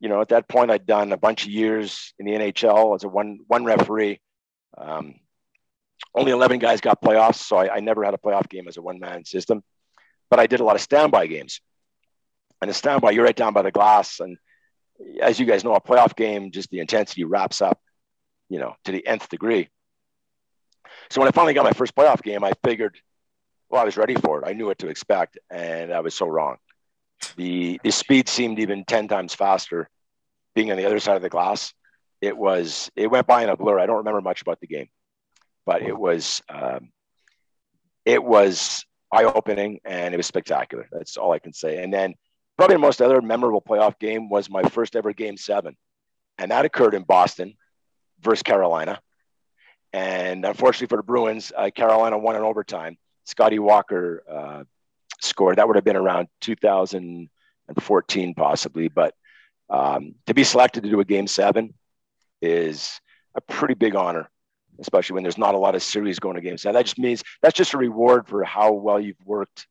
you 0.00 0.08
know, 0.08 0.22
at 0.22 0.30
that 0.30 0.48
point, 0.48 0.70
I'd 0.70 0.86
done 0.86 1.12
a 1.12 1.18
bunch 1.18 1.44
of 1.44 1.50
years 1.50 2.14
in 2.18 2.24
the 2.24 2.32
NHL 2.32 2.94
as 2.96 3.04
a 3.04 3.08
one 3.08 3.40
one 3.46 3.64
referee. 3.66 4.18
Um, 4.76 5.16
only 6.14 6.32
11 6.32 6.58
guys 6.58 6.80
got 6.80 7.02
playoffs, 7.02 7.36
so 7.36 7.56
I, 7.56 7.76
I 7.76 7.80
never 7.80 8.02
had 8.02 8.14
a 8.14 8.18
playoff 8.18 8.48
game 8.48 8.66
as 8.66 8.78
a 8.78 8.82
one 8.82 8.98
man 8.98 9.24
system. 9.26 9.62
But 10.30 10.40
I 10.40 10.46
did 10.46 10.60
a 10.60 10.64
lot 10.64 10.74
of 10.74 10.80
standby 10.80 11.26
games. 11.26 11.60
And 12.62 12.70
a 12.70 12.74
standby, 12.74 13.10
you're 13.10 13.24
right 13.24 13.36
down 13.36 13.52
by 13.52 13.62
the 13.62 13.70
glass. 13.70 14.20
And 14.20 14.38
as 15.20 15.38
you 15.38 15.46
guys 15.46 15.64
know, 15.64 15.74
a 15.74 15.80
playoff 15.80 16.16
game, 16.16 16.50
just 16.50 16.70
the 16.70 16.80
intensity 16.80 17.24
wraps 17.24 17.60
up, 17.60 17.78
you 18.48 18.58
know, 18.58 18.74
to 18.84 18.92
the 18.92 19.06
nth 19.06 19.28
degree. 19.28 19.68
So 21.10 21.20
when 21.20 21.28
I 21.28 21.32
finally 21.32 21.54
got 21.54 21.64
my 21.64 21.72
first 21.72 21.94
playoff 21.94 22.22
game, 22.22 22.44
I 22.44 22.52
figured, 22.64 22.96
well, 23.68 23.82
I 23.82 23.84
was 23.84 23.96
ready 23.96 24.14
for 24.14 24.40
it. 24.40 24.48
I 24.48 24.52
knew 24.52 24.66
what 24.66 24.78
to 24.78 24.88
expect, 24.88 25.38
and 25.50 25.92
I 25.92 26.00
was 26.00 26.14
so 26.14 26.26
wrong. 26.26 26.56
The 27.36 27.80
the 27.84 27.90
speed 27.90 28.28
seemed 28.28 28.58
even 28.58 28.84
10 28.84 29.08
times 29.08 29.34
faster 29.34 29.88
being 30.54 30.70
on 30.70 30.78
the 30.78 30.86
other 30.86 31.00
side 31.00 31.16
of 31.16 31.22
the 31.22 31.28
glass. 31.28 31.74
It 32.20 32.36
was 32.36 32.90
it 32.96 33.10
went 33.10 33.26
by 33.26 33.42
in 33.42 33.50
a 33.50 33.56
blur. 33.56 33.78
I 33.78 33.86
don't 33.86 33.98
remember 33.98 34.20
much 34.20 34.42
about 34.42 34.60
the 34.60 34.66
game 34.66 34.88
but 35.66 35.82
it 35.82 35.96
was 35.96 36.42
um, 36.48 36.90
it 38.04 38.22
was 38.22 38.84
eye-opening 39.12 39.80
and 39.84 40.14
it 40.14 40.16
was 40.16 40.26
spectacular. 40.26 40.88
That's 40.90 41.16
all 41.16 41.32
i 41.32 41.38
can 41.38 41.52
say. 41.52 41.82
And 41.82 41.92
then 41.92 42.14
probably 42.56 42.74
the 42.74 42.80
most 42.80 43.00
other 43.00 43.22
memorable 43.22 43.62
playoff 43.62 43.98
game 43.98 44.28
was 44.28 44.50
my 44.50 44.62
first 44.64 44.96
ever 44.96 45.12
game 45.12 45.36
seven 45.36 45.76
and 46.38 46.50
that 46.50 46.64
occurred 46.64 46.94
in 46.94 47.04
boston 47.04 47.54
versus 48.20 48.42
carolina 48.42 49.00
and 49.92 50.44
unfortunately 50.44 50.86
for 50.86 50.96
the 50.96 51.02
bruins 51.02 51.52
uh, 51.56 51.70
carolina 51.74 52.16
won 52.16 52.36
in 52.36 52.42
overtime 52.42 52.96
scotty 53.24 53.58
walker 53.58 54.22
uh, 54.30 54.64
scored. 55.20 55.56
That 55.56 55.66
would 55.66 55.76
have 55.76 55.84
been 55.84 55.96
around 55.96 56.28
2014, 56.40 58.34
possibly. 58.34 58.88
But 58.88 59.14
um, 59.68 60.14
to 60.26 60.34
be 60.34 60.44
selected 60.44 60.82
to 60.84 60.90
do 60.90 61.00
a 61.00 61.04
game 61.04 61.26
seven 61.26 61.74
is 62.42 63.00
a 63.34 63.40
pretty 63.40 63.74
big 63.74 63.94
honor, 63.94 64.28
especially 64.80 65.14
when 65.14 65.22
there's 65.22 65.38
not 65.38 65.54
a 65.54 65.58
lot 65.58 65.74
of 65.74 65.82
series 65.82 66.18
going 66.18 66.36
to 66.36 66.42
game 66.42 66.58
seven. 66.58 66.74
That 66.74 66.86
just 66.86 66.98
means 66.98 67.22
that's 67.42 67.56
just 67.56 67.74
a 67.74 67.78
reward 67.78 68.26
for 68.26 68.42
how 68.44 68.72
well 68.72 69.00
you've 69.00 69.24
worked 69.24 69.66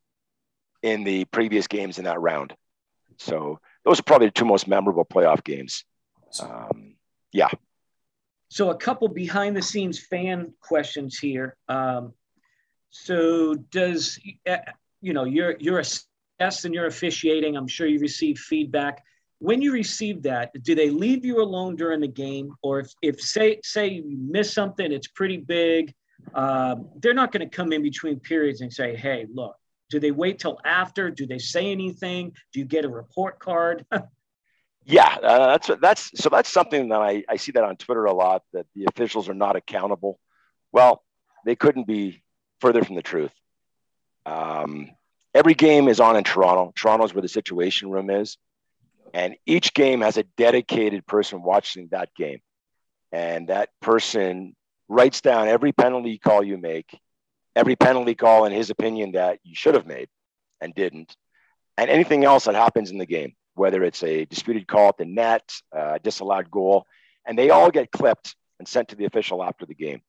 in 0.81 1.03
the 1.03 1.25
previous 1.25 1.67
games 1.67 1.97
in 1.97 2.05
that 2.05 2.21
round. 2.21 2.53
So 3.17 3.59
those 3.83 3.99
are 3.99 4.03
probably 4.03 4.27
the 4.27 4.31
two 4.31 4.45
most 4.45 4.67
memorable 4.67 5.03
playoff 5.03 5.43
games. 5.43 5.83
Um, 6.41 6.95
yeah. 7.33 7.49
So 8.49 8.71
a 8.71 8.75
couple 8.75 9.07
behind 9.07 9.55
the 9.55 9.61
scenes 9.61 9.99
fan 9.99 10.53
questions 10.59 11.17
here. 11.17 11.55
Um, 11.67 12.13
so 12.89 13.53
does 13.53 14.19
you 15.01 15.13
know 15.13 15.25
you're 15.25 15.55
you're 15.59 15.79
a 15.79 15.85
guest 16.39 16.65
and 16.65 16.73
you're 16.73 16.87
officiating. 16.87 17.55
I'm 17.55 17.67
sure 17.67 17.87
you 17.87 17.99
receive 17.99 18.39
feedback. 18.39 19.03
When 19.37 19.61
you 19.61 19.71
receive 19.71 20.23
that 20.23 20.51
do 20.63 20.75
they 20.75 20.89
leave 20.89 21.23
you 21.23 21.41
alone 21.41 21.75
during 21.75 22.01
the 22.01 22.07
game? 22.07 22.53
Or 22.63 22.79
if, 22.79 22.91
if 23.01 23.21
say 23.21 23.59
say 23.63 23.87
you 23.87 24.03
miss 24.05 24.51
something 24.51 24.91
it's 24.91 25.07
pretty 25.07 25.37
big 25.37 25.93
uh, 26.33 26.75
they're 26.97 27.13
not 27.13 27.31
going 27.31 27.47
to 27.47 27.55
come 27.55 27.71
in 27.71 27.81
between 27.81 28.19
periods 28.19 28.59
and 28.59 28.73
say 28.73 28.95
hey 28.95 29.27
look 29.33 29.55
do 29.89 29.99
they 29.99 30.11
wait 30.11 30.39
till 30.39 30.59
after? 30.65 31.09
Do 31.09 31.25
they 31.25 31.39
say 31.39 31.71
anything? 31.71 32.31
Do 32.53 32.59
you 32.59 32.65
get 32.65 32.85
a 32.85 32.89
report 32.89 33.39
card 33.39 33.85
yeah 34.89 35.17
uh, 35.23 35.57
that's 35.57 35.69
that's 35.81 36.11
so 36.21 36.29
that's 36.29 36.51
something 36.51 36.89
that 36.89 37.01
I, 37.01 37.23
I 37.29 37.37
see 37.37 37.51
that 37.53 37.63
on 37.63 37.77
twitter 37.77 38.05
a 38.05 38.13
lot 38.13 38.43
that 38.53 38.65
the 38.75 38.85
officials 38.85 39.29
are 39.29 39.33
not 39.33 39.55
accountable 39.55 40.19
well 40.71 41.03
they 41.45 41.55
couldn't 41.55 41.87
be 41.87 42.23
further 42.59 42.83
from 42.83 42.95
the 42.95 43.01
truth 43.01 43.31
um, 44.25 44.89
every 45.33 45.53
game 45.53 45.87
is 45.87 45.99
on 45.99 46.15
in 46.15 46.23
Toronto. 46.23 46.71
Toronto 46.75 47.05
is 47.05 47.13
where 47.13 47.21
the 47.21 47.27
situation 47.27 47.89
room 47.89 48.09
is. 48.09 48.37
And 49.13 49.35
each 49.45 49.73
game 49.73 50.01
has 50.01 50.17
a 50.17 50.23
dedicated 50.37 51.05
person 51.05 51.41
watching 51.41 51.87
that 51.91 52.09
game. 52.15 52.39
And 53.11 53.47
that 53.49 53.69
person 53.81 54.55
writes 54.87 55.21
down 55.21 55.47
every 55.47 55.71
penalty 55.71 56.19
call 56.19 56.43
you 56.43 56.57
make, 56.57 56.97
every 57.55 57.75
penalty 57.75 58.13
call 58.13 58.45
in 58.45 58.51
his 58.51 58.69
opinion 58.69 59.13
that 59.13 59.39
you 59.43 59.55
should 59.55 59.73
have 59.73 59.87
made 59.87 60.09
and 60.61 60.75
didn't, 60.75 61.15
and 61.77 61.89
anything 61.89 62.23
else 62.23 62.45
that 62.45 62.55
happens 62.55 62.91
in 62.91 62.99
the 62.99 63.05
game, 63.05 63.33
whether 63.59 63.83
it's 63.83 64.03
a 64.03 64.25
disputed 64.25 64.67
call 64.67 64.89
at 64.89 64.97
the 64.97 65.05
net, 65.05 65.51
uh, 65.77 65.97
disallowed 66.01 66.49
goal, 66.49 66.85
and 67.25 67.37
they 67.37 67.49
all 67.49 67.69
get 67.69 67.91
clipped 67.91 68.35
and 68.57 68.67
sent 68.67 68.89
to 68.89 68.95
the 68.95 69.05
official 69.05 69.43
after 69.43 69.65
the 69.65 69.75
game. 69.75 70.01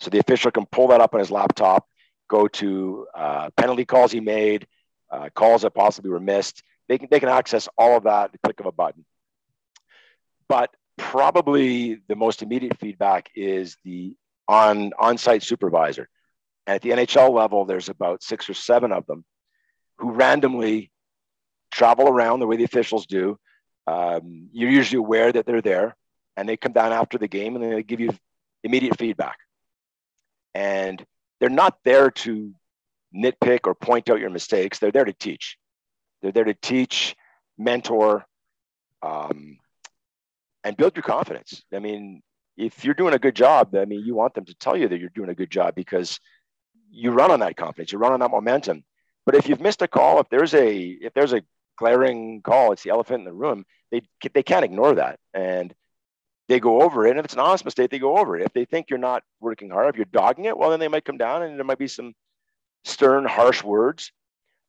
So 0.00 0.10
the 0.10 0.18
official 0.18 0.50
can 0.50 0.66
pull 0.66 0.88
that 0.88 1.00
up 1.00 1.14
on 1.14 1.20
his 1.20 1.30
laptop 1.30 1.86
go 2.28 2.48
to 2.48 3.06
uh, 3.14 3.50
penalty 3.56 3.84
calls 3.84 4.12
he 4.12 4.20
made, 4.20 4.66
uh, 5.10 5.28
calls 5.34 5.62
that 5.62 5.74
possibly 5.74 6.10
were 6.10 6.20
missed. 6.20 6.62
They 6.88 6.98
can, 6.98 7.08
they 7.10 7.20
can 7.20 7.28
access 7.28 7.68
all 7.76 7.96
of 7.96 8.04
that 8.04 8.26
at 8.26 8.32
the 8.32 8.38
click 8.38 8.60
of 8.60 8.66
a 8.66 8.72
button. 8.72 9.04
But 10.48 10.70
probably 10.96 12.00
the 12.08 12.16
most 12.16 12.42
immediate 12.42 12.78
feedback 12.78 13.30
is 13.34 13.76
the 13.84 14.14
on 14.48 14.92
on-site 14.98 15.42
supervisor. 15.42 16.08
And 16.66 16.76
at 16.76 16.82
the 16.82 16.90
NHL 16.90 17.32
level, 17.32 17.64
there's 17.64 17.88
about 17.88 18.22
six 18.22 18.48
or 18.48 18.54
seven 18.54 18.92
of 18.92 19.06
them 19.06 19.24
who 19.98 20.12
randomly 20.12 20.90
travel 21.76 22.08
around 22.08 22.40
the 22.40 22.46
way 22.46 22.56
the 22.56 22.64
officials 22.64 23.06
do. 23.06 23.38
Um, 23.86 24.48
you're 24.52 24.70
usually 24.70 24.98
aware 24.98 25.30
that 25.30 25.44
they're 25.46 25.60
there, 25.60 25.94
and 26.36 26.48
they 26.48 26.56
come 26.56 26.72
down 26.72 26.92
after 26.92 27.18
the 27.18 27.28
game 27.28 27.54
and 27.54 27.64
they 27.64 27.82
give 27.82 28.00
you 28.00 28.10
immediate 28.64 28.98
feedback. 28.98 29.36
And 30.54 31.04
they're 31.38 31.50
not 31.50 31.78
there 31.84 32.10
to 32.10 32.52
nitpick 33.14 33.60
or 33.66 33.74
point 33.74 34.08
out 34.10 34.20
your 34.20 34.30
mistakes. 34.30 34.78
They're 34.78 34.90
there 34.90 35.04
to 35.04 35.12
teach. 35.12 35.58
They're 36.22 36.32
there 36.32 36.44
to 36.44 36.54
teach, 36.54 37.14
mentor, 37.58 38.24
um, 39.02 39.58
and 40.64 40.76
build 40.76 40.96
your 40.96 41.02
confidence. 41.02 41.62
I 41.72 41.78
mean, 41.78 42.22
if 42.56 42.84
you're 42.84 42.94
doing 42.94 43.14
a 43.14 43.18
good 43.18 43.36
job, 43.36 43.74
I 43.76 43.84
mean, 43.84 44.02
you 44.04 44.14
want 44.14 44.34
them 44.34 44.46
to 44.46 44.54
tell 44.54 44.76
you 44.76 44.88
that 44.88 44.98
you're 44.98 45.10
doing 45.10 45.28
a 45.28 45.34
good 45.34 45.50
job 45.50 45.74
because 45.74 46.18
you 46.90 47.10
run 47.10 47.30
on 47.30 47.40
that 47.40 47.56
confidence, 47.56 47.92
you 47.92 47.98
run 47.98 48.12
on 48.12 48.20
that 48.20 48.30
momentum. 48.30 48.82
But 49.26 49.34
if 49.34 49.48
you've 49.48 49.60
missed 49.60 49.82
a 49.82 49.88
call, 49.88 50.20
if 50.20 50.28
there's 50.30 50.54
a 50.54 50.78
if 50.78 51.12
there's 51.12 51.34
a 51.34 51.42
glaring 51.76 52.42
call, 52.42 52.72
it's 52.72 52.82
the 52.82 52.90
elephant 52.90 53.20
in 53.20 53.24
the 53.24 53.32
room. 53.32 53.64
They 53.90 54.02
they 54.32 54.42
can't 54.42 54.64
ignore 54.64 54.94
that, 54.96 55.18
and 55.32 55.74
they 56.48 56.60
go 56.60 56.82
over 56.82 57.06
it. 57.06 57.10
And 57.10 57.18
if 57.18 57.24
it's 57.24 57.34
an 57.34 57.40
honest 57.40 57.64
mistake, 57.64 57.90
they 57.90 57.98
go 57.98 58.18
over 58.18 58.36
it. 58.36 58.44
If 58.44 58.52
they 58.52 58.64
think 58.64 58.88
you're 58.88 58.98
not 58.98 59.22
working 59.40 59.70
hard, 59.70 59.88
if 59.88 59.96
you're 59.96 60.04
dogging 60.04 60.44
it, 60.44 60.56
well, 60.56 60.70
then 60.70 60.80
they 60.80 60.88
might 60.88 61.04
come 61.04 61.18
down 61.18 61.42
and 61.42 61.58
there 61.58 61.64
might 61.64 61.78
be 61.78 61.88
some 61.88 62.14
stern, 62.84 63.24
harsh 63.24 63.64
words. 63.64 64.12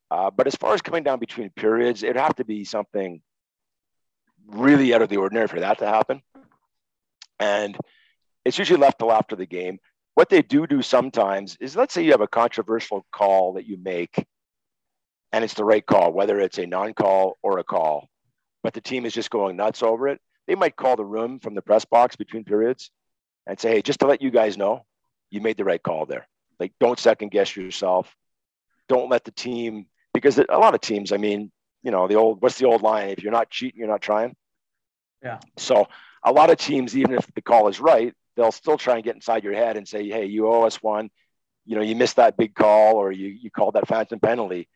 Uh, 0.10 0.32
but 0.32 0.48
as 0.48 0.56
far 0.56 0.74
as 0.74 0.82
coming 0.82 1.04
down 1.04 1.20
between 1.20 1.50
periods, 1.52 2.02
it'd 2.02 2.16
have 2.16 2.36
to 2.36 2.46
be 2.46 2.64
something 2.64 3.22
really 4.48 4.94
out 4.94 5.02
of 5.02 5.10
the 5.10 5.18
ordinary 5.18 5.48
for 5.48 5.60
that 5.60 5.80
to 5.80 5.86
happen. 5.86 6.22
And 7.40 7.78
it's 8.46 8.58
usually 8.58 8.80
left 8.80 9.00
till 9.00 9.12
after 9.12 9.36
the 9.36 9.46
game. 9.46 9.80
What 10.16 10.30
they 10.30 10.42
do 10.42 10.66
do 10.66 10.82
sometimes 10.82 11.58
is 11.60 11.76
let's 11.76 11.94
say 11.94 12.04
you 12.04 12.12
have 12.12 12.22
a 12.22 12.28
controversial 12.28 13.06
call 13.12 13.54
that 13.54 13.68
you 13.68 13.78
make 13.78 14.26
and 15.32 15.44
it's 15.44 15.54
the 15.54 15.66
right 15.66 15.86
call, 15.86 16.14
whether 16.14 16.40
it's 16.40 16.58
a 16.58 16.66
non 16.66 16.94
call 16.94 17.38
or 17.42 17.60
a 17.60 17.64
call, 17.64 18.08
but 18.64 18.74
the 18.74 18.82
team 18.82 19.06
is 19.06 19.14
just 19.14 19.30
going 19.30 19.56
nuts 19.56 19.84
over 19.84 20.08
it. 20.08 20.20
They 20.48 20.56
might 20.56 20.76
call 20.76 20.96
the 20.96 21.06
room 21.06 21.40
from 21.40 21.56
the 21.56 21.62
press 21.62 21.86
box 21.86 22.16
between 22.16 22.44
periods 22.44 22.92
and 23.46 23.60
say, 23.60 23.72
hey, 23.72 23.82
just 23.82 24.00
to 24.00 24.08
let 24.08 24.22
you 24.22 24.32
guys 24.32 24.58
know, 24.58 24.86
you 25.30 25.42
made 25.42 25.58
the 25.58 25.66
right 25.66 25.82
call 25.82 26.06
there. 26.06 26.28
Like, 26.60 26.74
don't 26.80 26.98
second 26.98 27.32
guess 27.32 27.56
yourself. 27.56 28.14
Don't 28.88 29.10
let 29.10 29.26
the 29.26 29.32
team, 29.32 29.88
because 30.14 30.38
a 30.38 30.46
lot 30.58 30.74
of 30.74 30.82
teams, 30.82 31.12
I 31.12 31.18
mean, 31.18 31.52
you 31.84 31.92
know, 31.92 32.08
the 32.08 32.16
old, 32.16 32.42
what's 32.42 32.58
the 32.58 32.66
old 32.66 32.82
line? 32.82 33.10
If 33.10 33.22
you're 33.22 33.32
not 33.32 33.50
cheating, 33.50 33.80
you're 33.80 33.90
not 33.90 34.02
trying. 34.02 34.36
Yeah. 35.22 35.40
So 35.58 35.88
a 36.24 36.32
lot 36.32 36.50
of 36.50 36.58
teams, 36.58 36.96
even 36.98 37.14
if 37.14 37.28
the 37.36 37.42
call 37.42 37.68
is 37.68 37.80
right, 37.80 38.14
they'll 38.36 38.52
still 38.52 38.78
try 38.78 38.96
and 38.96 39.04
get 39.04 39.16
inside 39.16 39.44
your 39.44 39.54
head 39.54 39.78
and 39.78 39.88
say, 39.88 40.08
hey, 40.08 40.26
you 40.26 40.48
owe 40.48 40.64
us 40.64 40.82
one. 40.82 41.10
You 41.66 41.76
know, 41.76 41.82
you 41.82 41.96
missed 41.96 42.16
that 42.16 42.38
big 42.38 42.56
call 42.56 42.96
or 42.96 43.12
you, 43.12 43.28
you 43.28 43.52
called 43.52 43.74
that 43.76 43.88
phantom 43.88 44.20
penalty. 44.20 44.70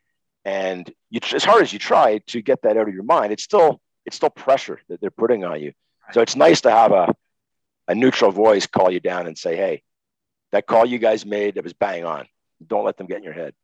And 0.44 0.92
you, 1.10 1.20
as 1.34 1.44
hard 1.44 1.62
as 1.62 1.72
you 1.72 1.78
try 1.78 2.18
to 2.18 2.42
get 2.42 2.62
that 2.62 2.76
out 2.76 2.88
of 2.88 2.94
your 2.94 3.04
mind, 3.04 3.32
it's 3.32 3.44
still 3.44 3.80
it's 4.04 4.16
still 4.16 4.30
pressure 4.30 4.80
that 4.88 5.00
they're 5.00 5.10
putting 5.10 5.44
on 5.44 5.60
you. 5.60 5.72
So 6.12 6.20
it's 6.20 6.34
nice 6.34 6.62
to 6.62 6.70
have 6.70 6.90
a, 6.92 7.14
a 7.86 7.94
neutral 7.94 8.32
voice 8.32 8.66
call 8.66 8.90
you 8.90 8.98
down 8.98 9.26
and 9.26 9.38
say, 9.38 9.56
hey, 9.56 9.82
that 10.50 10.66
call 10.66 10.84
you 10.84 10.98
guys 10.98 11.24
made, 11.24 11.56
it 11.56 11.64
was 11.64 11.72
bang 11.72 12.04
on. 12.04 12.26
Don't 12.66 12.84
let 12.84 12.96
them 12.96 13.06
get 13.06 13.18
in 13.18 13.22
your 13.22 13.32
head. 13.32 13.54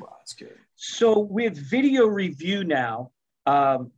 Wow, 0.00 0.14
that's 0.18 0.32
good. 0.32 0.56
So 0.76 1.18
with 1.18 1.56
video 1.56 2.06
review 2.06 2.64
now, 2.64 3.10
um, 3.46 3.92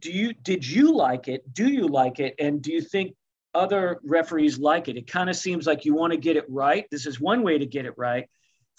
do 0.00 0.12
you 0.12 0.34
did 0.34 0.68
you 0.68 0.94
like 0.94 1.28
it? 1.28 1.52
Do 1.52 1.68
you 1.68 1.88
like 1.88 2.20
it? 2.20 2.34
And 2.38 2.60
do 2.60 2.72
you 2.72 2.80
think 2.80 3.14
other 3.54 4.00
referees 4.04 4.58
like 4.58 4.88
it? 4.88 4.96
It 4.96 5.06
kind 5.06 5.30
of 5.30 5.36
seems 5.36 5.66
like 5.66 5.84
you 5.84 5.94
want 5.94 6.12
to 6.12 6.18
get 6.18 6.36
it 6.36 6.44
right. 6.48 6.86
This 6.90 7.06
is 7.06 7.20
one 7.20 7.42
way 7.42 7.58
to 7.58 7.66
get 7.66 7.86
it 7.86 7.94
right. 7.96 8.28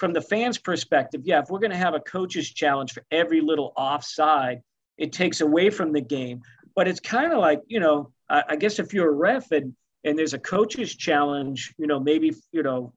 From 0.04 0.12
the 0.12 0.20
fans' 0.20 0.58
perspective, 0.58 1.22
yeah, 1.24 1.40
if 1.40 1.50
we're 1.50 1.60
going 1.60 1.72
to 1.72 1.78
have 1.78 1.94
a 1.94 2.00
coach's 2.02 2.52
challenge 2.52 2.92
for 2.92 3.06
every 3.10 3.40
little 3.40 3.72
offside, 3.78 4.62
it 4.98 5.14
takes 5.14 5.40
away 5.40 5.70
from 5.70 5.94
the 5.94 6.02
game. 6.02 6.42
But 6.76 6.90
it's 6.90 7.00
kind 7.00 7.32
of 7.32 7.40
like, 7.40 7.62
you 7.68 7.80
know, 7.80 8.12
I, 8.30 8.44
I 8.50 8.56
guess 8.58 8.80
if 8.80 8.94
you're 8.94 9.08
a 9.08 9.14
ref 9.14 9.54
and 9.54 9.74
and 10.04 10.20
there's 10.20 10.34
a 10.34 10.40
coach's 10.40 10.94
challenge, 10.94 11.74
you 11.78 11.88
know, 11.88 12.02
maybe, 12.02 12.34
you 12.52 12.64
know, 12.64 12.92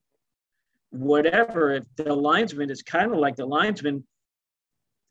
whatever, 0.90 1.74
if 1.74 1.84
the 1.94 2.12
linesman 2.12 2.70
is 2.70 2.82
kind 2.82 3.12
of 3.12 3.18
like 3.18 3.36
the 3.36 3.46
linesman 3.46 4.02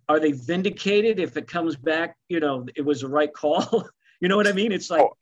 are 0.10 0.20
they 0.20 0.34
vindicated 0.34 1.18
if 1.18 1.38
it 1.38 1.48
comes 1.48 1.76
back 1.76 2.16
you 2.30 2.40
know 2.40 2.66
it 2.76 2.82
was 2.82 3.02
the 3.02 3.08
right 3.08 3.34
call 3.34 3.88
you 4.22 4.28
know 4.28 4.38
what 4.38 4.48
i 4.48 4.52
mean 4.52 4.72
it's 4.72 4.90
like 4.90 5.02
oh, 5.02 5.16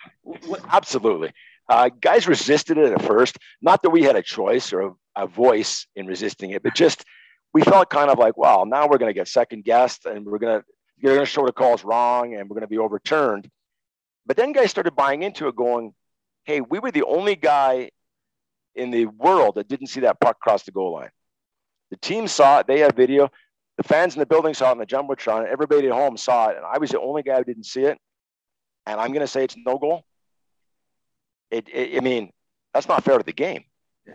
what? 0.45 0.61
absolutely 0.69 1.31
uh, 1.69 1.89
guys 2.01 2.27
resisted 2.27 2.77
it 2.77 2.91
at 2.91 3.01
first 3.01 3.37
not 3.61 3.81
that 3.81 3.89
we 3.89 4.03
had 4.03 4.15
a 4.15 4.21
choice 4.21 4.73
or 4.73 4.81
a, 4.81 4.91
a 5.15 5.27
voice 5.27 5.87
in 5.95 6.05
resisting 6.05 6.51
it 6.51 6.63
but 6.63 6.73
just 6.75 7.05
we 7.53 7.61
felt 7.61 7.89
kind 7.89 8.09
of 8.09 8.17
like 8.17 8.37
well 8.37 8.65
now 8.65 8.87
we're 8.87 8.97
going 8.97 9.09
to 9.09 9.13
get 9.13 9.27
second 9.27 9.63
guessed 9.63 10.05
and 10.05 10.25
we're 10.25 10.39
going 10.39 10.59
to 10.59 10.65
you're 10.97 11.15
going 11.15 11.25
to 11.25 11.31
show 11.31 11.45
the 11.45 11.51
calls 11.51 11.83
wrong 11.83 12.35
and 12.35 12.49
we're 12.49 12.55
going 12.55 12.61
to 12.61 12.67
be 12.67 12.77
overturned 12.77 13.49
but 14.25 14.37
then 14.37 14.51
guys 14.51 14.69
started 14.69 14.95
buying 14.95 15.23
into 15.23 15.47
it 15.47 15.55
going 15.55 15.93
hey 16.45 16.61
we 16.61 16.79
were 16.79 16.91
the 16.91 17.03
only 17.03 17.35
guy 17.35 17.89
in 18.75 18.91
the 18.91 19.05
world 19.05 19.55
that 19.55 19.67
didn't 19.67 19.87
see 19.87 20.01
that 20.01 20.19
puck 20.19 20.39
cross 20.39 20.63
the 20.63 20.71
goal 20.71 20.93
line 20.93 21.11
the 21.91 21.97
team 21.97 22.27
saw 22.27 22.59
it 22.59 22.67
they 22.67 22.79
had 22.79 22.95
video 22.95 23.29
the 23.77 23.83
fans 23.83 24.15
in 24.15 24.19
the 24.19 24.25
building 24.25 24.53
saw 24.53 24.69
it 24.69 24.73
in 24.73 24.77
the 24.77 24.85
jumbotron. 24.85 25.47
Everybody 25.47 25.87
at 25.87 25.93
home 25.93 26.17
saw 26.17 26.49
it, 26.49 26.57
and 26.57 26.65
I 26.65 26.77
was 26.77 26.91
the 26.91 26.99
only 26.99 27.23
guy 27.23 27.37
who 27.37 27.43
didn't 27.43 27.65
see 27.65 27.81
it. 27.81 27.97
And 28.85 28.99
I'm 28.99 29.09
going 29.09 29.21
to 29.21 29.27
say 29.27 29.43
it's 29.43 29.55
no 29.65 29.77
goal. 29.77 30.03
It, 31.53 31.69
it, 31.69 31.97
I 31.97 31.99
mean, 32.01 32.31
that's 32.73 32.87
not 32.87 33.03
fair 33.03 33.17
to 33.17 33.23
the 33.23 33.33
game. 33.33 33.63
Yeah. 34.05 34.13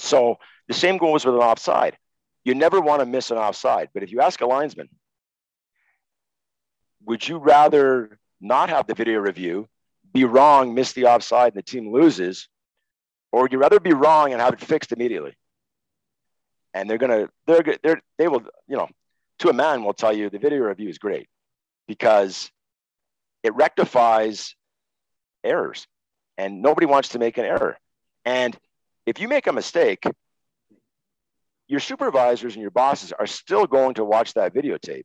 So 0.00 0.36
the 0.68 0.74
same 0.74 0.98
goes 0.98 1.24
with 1.24 1.34
an 1.34 1.40
offside. 1.40 1.96
You 2.44 2.54
never 2.54 2.80
want 2.80 3.00
to 3.00 3.06
miss 3.06 3.30
an 3.30 3.38
offside, 3.38 3.88
but 3.92 4.02
if 4.02 4.12
you 4.12 4.20
ask 4.20 4.40
a 4.40 4.46
linesman, 4.46 4.88
would 7.04 7.26
you 7.26 7.38
rather 7.38 8.18
not 8.40 8.68
have 8.68 8.86
the 8.86 8.94
video 8.94 9.18
review, 9.18 9.68
be 10.12 10.24
wrong, 10.24 10.74
miss 10.74 10.92
the 10.92 11.06
offside, 11.06 11.52
and 11.54 11.58
the 11.58 11.62
team 11.62 11.92
loses, 11.92 12.48
or 13.32 13.42
would 13.42 13.52
you 13.52 13.58
rather 13.58 13.80
be 13.80 13.92
wrong 13.92 14.32
and 14.32 14.40
have 14.40 14.54
it 14.54 14.60
fixed 14.60 14.92
immediately? 14.92 15.34
and 16.74 16.88
they're 16.88 16.98
gonna 16.98 17.28
they're 17.46 17.62
they're 17.82 18.00
they 18.18 18.28
will 18.28 18.42
you 18.68 18.76
know 18.76 18.88
to 19.38 19.48
a 19.48 19.52
man 19.52 19.84
will 19.84 19.94
tell 19.94 20.16
you 20.16 20.30
the 20.30 20.38
video 20.38 20.60
review 20.60 20.88
is 20.88 20.98
great 20.98 21.28
because 21.86 22.50
it 23.42 23.54
rectifies 23.54 24.54
errors 25.44 25.86
and 26.38 26.62
nobody 26.62 26.86
wants 26.86 27.10
to 27.10 27.18
make 27.18 27.36
an 27.36 27.44
error 27.44 27.76
and 28.24 28.56
if 29.04 29.20
you 29.20 29.28
make 29.28 29.46
a 29.46 29.52
mistake 29.52 30.04
your 31.66 31.80
supervisors 31.80 32.54
and 32.54 32.62
your 32.62 32.70
bosses 32.70 33.12
are 33.12 33.26
still 33.26 33.66
going 33.66 33.94
to 33.94 34.04
watch 34.04 34.32
that 34.34 34.54
videotape 34.54 35.04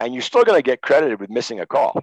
and 0.00 0.14
you're 0.14 0.22
still 0.22 0.44
going 0.44 0.58
to 0.58 0.62
get 0.62 0.80
credited 0.80 1.20
with 1.20 1.28
missing 1.28 1.60
a 1.60 1.66
call 1.66 2.02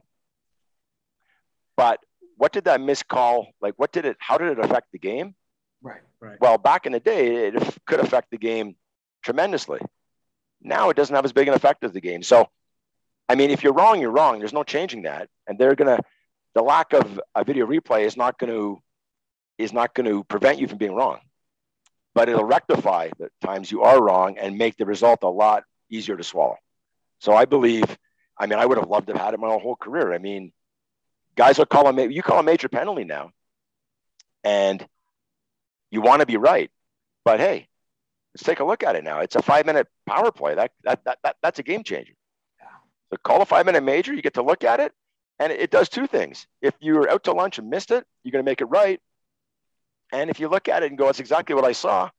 but 1.75 1.99
what 2.37 2.51
did 2.51 2.65
that 2.65 2.79
missed 2.79 3.07
call 3.07 3.47
like 3.61 3.73
what 3.77 3.91
did 3.91 4.05
it 4.05 4.17
how 4.19 4.37
did 4.37 4.49
it 4.49 4.59
affect 4.59 4.91
the 4.91 4.99
game 4.99 5.33
Right, 5.83 5.99
right. 6.21 6.39
Well, 6.39 6.57
back 6.57 6.85
in 6.85 6.93
the 6.93 6.99
day, 7.01 7.47
it 7.47 7.77
could 7.85 7.99
affect 7.99 8.31
the 8.31 8.37
game 8.37 8.75
tremendously. 9.21 9.79
Now 10.61 10.89
it 10.89 10.95
doesn't 10.95 11.13
have 11.13 11.25
as 11.25 11.33
big 11.33 11.49
an 11.49 11.53
effect 11.53 11.83
as 11.83 11.91
the 11.91 11.99
game. 11.99 12.23
So, 12.23 12.49
I 13.27 13.35
mean, 13.35 13.51
if 13.51 13.63
you're 13.63 13.73
wrong, 13.73 13.99
you're 13.99 14.11
wrong. 14.11 14.39
There's 14.39 14.53
no 14.53 14.63
changing 14.63 15.03
that. 15.03 15.27
And 15.45 15.59
they're 15.59 15.75
gonna, 15.75 15.99
the 16.53 16.61
lack 16.61 16.93
of 16.93 17.19
a 17.35 17.43
video 17.43 17.65
replay 17.65 18.05
is 18.05 18.15
not 18.15 18.37
going 18.37 18.51
to, 18.51 18.81
is 19.57 19.73
not 19.73 19.93
going 19.93 20.07
to 20.07 20.23
prevent 20.23 20.59
you 20.59 20.67
from 20.67 20.77
being 20.77 20.95
wrong, 20.95 21.19
but 22.13 22.29
it'll 22.29 22.43
rectify 22.43 23.09
the 23.17 23.29
times 23.41 23.71
you 23.71 23.81
are 23.81 24.01
wrong 24.01 24.37
and 24.37 24.57
make 24.57 24.77
the 24.77 24.85
result 24.85 25.23
a 25.23 25.29
lot 25.29 25.63
easier 25.89 26.17
to 26.17 26.23
swallow. 26.23 26.57
So 27.19 27.33
I 27.33 27.45
believe, 27.45 27.85
I 28.37 28.47
mean, 28.47 28.59
I 28.59 28.65
would 28.65 28.77
have 28.77 28.89
loved 28.89 29.07
to 29.07 29.13
have 29.13 29.21
had 29.21 29.33
it 29.33 29.39
my 29.39 29.47
whole 29.47 29.75
career. 29.75 30.13
I 30.13 30.17
mean, 30.17 30.51
guys 31.35 31.57
will 31.57 31.65
call 31.65 31.87
a, 31.87 32.07
you 32.07 32.21
call 32.21 32.39
a 32.39 32.43
major 32.43 32.69
penalty 32.69 33.03
now, 33.03 33.31
and 34.43 34.85
you 35.91 36.01
want 36.01 36.19
to 36.19 36.25
be 36.25 36.37
right. 36.37 36.69
But 37.23 37.39
hey, 37.39 37.67
let's 38.33 38.43
take 38.43 38.59
a 38.59 38.65
look 38.65 38.83
at 38.83 38.95
it 38.95 39.03
now. 39.03 39.19
It's 39.19 39.35
a 39.35 39.41
five 39.41 39.65
minute 39.65 39.87
power 40.05 40.31
play. 40.31 40.55
That, 40.55 40.71
that, 40.83 41.03
that, 41.05 41.19
that 41.23 41.35
that's 41.41 41.59
a 41.59 41.63
game 41.63 41.83
changer. 41.83 42.13
Yeah. 42.59 42.67
So 43.11 43.17
call 43.23 43.41
a 43.41 43.45
five 43.45 43.65
minute 43.65 43.83
major, 43.83 44.13
you 44.13 44.21
get 44.21 44.33
to 44.35 44.43
look 44.43 44.63
at 44.63 44.79
it, 44.79 44.91
and 45.39 45.51
it, 45.51 45.71
does 45.71 45.89
two 45.89 46.07
things. 46.07 46.47
If 46.61 46.73
you're 46.79 47.09
out 47.09 47.23
to 47.25 47.31
lunch 47.31 47.57
and 47.59 47.69
missed 47.69 47.91
it, 47.91 48.05
you're 48.23 48.31
going 48.31 48.43
to 48.45 48.49
make 48.49 48.61
it 48.61 48.65
right. 48.65 48.99
And 50.11 50.29
if 50.29 50.39
you 50.39 50.47
look 50.47 50.69
at 50.69 50.83
it 50.83 50.87
and 50.87 50.97
go, 50.97 51.07
that's 51.07 51.19
exactly 51.19 51.55
what 51.55 51.65
I 51.65 51.71
saw, 51.71 52.09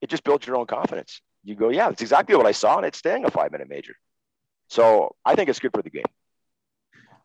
it 0.00 0.08
just 0.08 0.24
builds 0.24 0.46
your 0.46 0.56
own 0.56 0.66
confidence. 0.66 1.20
You 1.44 1.54
go, 1.54 1.68
yeah, 1.68 1.88
that's 1.88 2.02
exactly 2.02 2.34
what 2.34 2.46
I 2.46 2.52
saw, 2.52 2.76
and 2.78 2.86
it's 2.86 2.98
staying 2.98 3.24
a 3.24 3.30
five 3.30 3.52
minute 3.52 3.68
major. 3.68 3.94
So 4.68 5.14
I 5.24 5.34
think 5.34 5.48
it's 5.48 5.60
good 5.60 5.72
for 5.72 5.82
the 5.82 5.90
game. 5.90 6.04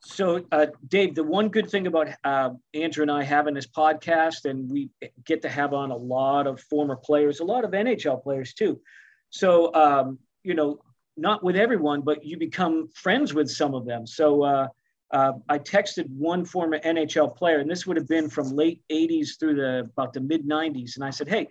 So, 0.06 0.46
uh, 0.52 0.68
Dave, 0.86 1.16
the 1.16 1.24
one 1.24 1.48
good 1.48 1.70
thing 1.70 1.88
about 1.88 2.10
uh, 2.26 2.50
Andrew 2.74 3.04
and 3.04 3.12
I 3.12 3.24
having 3.24 3.54
this 3.54 3.68
podcast, 3.68 4.44
and 4.44 4.70
we 4.70 4.90
get 5.26 5.42
to 5.44 5.50
have 5.50 5.74
on 5.74 5.92
a 5.92 5.96
lot 5.96 6.46
of 6.46 6.60
former 6.60 6.98
players, 6.98 7.40
a 7.40 7.46
lot 7.46 7.64
of 7.64 7.72
NHL 7.72 8.22
players 8.22 8.54
too. 8.54 8.82
So, 9.30 9.74
um, 9.74 10.20
you 10.44 10.56
know, 10.56 10.80
not 11.18 11.44
with 11.44 11.56
everyone, 11.56 12.02
but 12.02 12.24
you 12.26 12.38
become 12.38 12.90
friends 12.96 13.34
with 13.34 13.50
some 13.50 13.74
of 13.74 13.86
them. 13.86 14.06
So, 14.08 14.44
uh, 14.44 14.68
uh 15.12 15.34
I 15.48 15.60
texted 15.60 16.08
one 16.10 16.46
former 16.46 16.80
NHL 16.80 17.36
player, 17.36 17.60
and 17.60 17.70
this 17.70 17.86
would 17.86 17.98
have 17.98 18.08
been 18.08 18.30
from 18.30 18.56
late 18.56 18.82
'80s 18.92 19.40
through 19.40 19.56
the 19.56 19.90
about 19.92 20.14
the 20.14 20.22
mid 20.22 20.48
'90s, 20.48 20.96
and 20.96 21.06
I 21.06 21.10
said, 21.10 21.28
"Hey, 21.28 21.50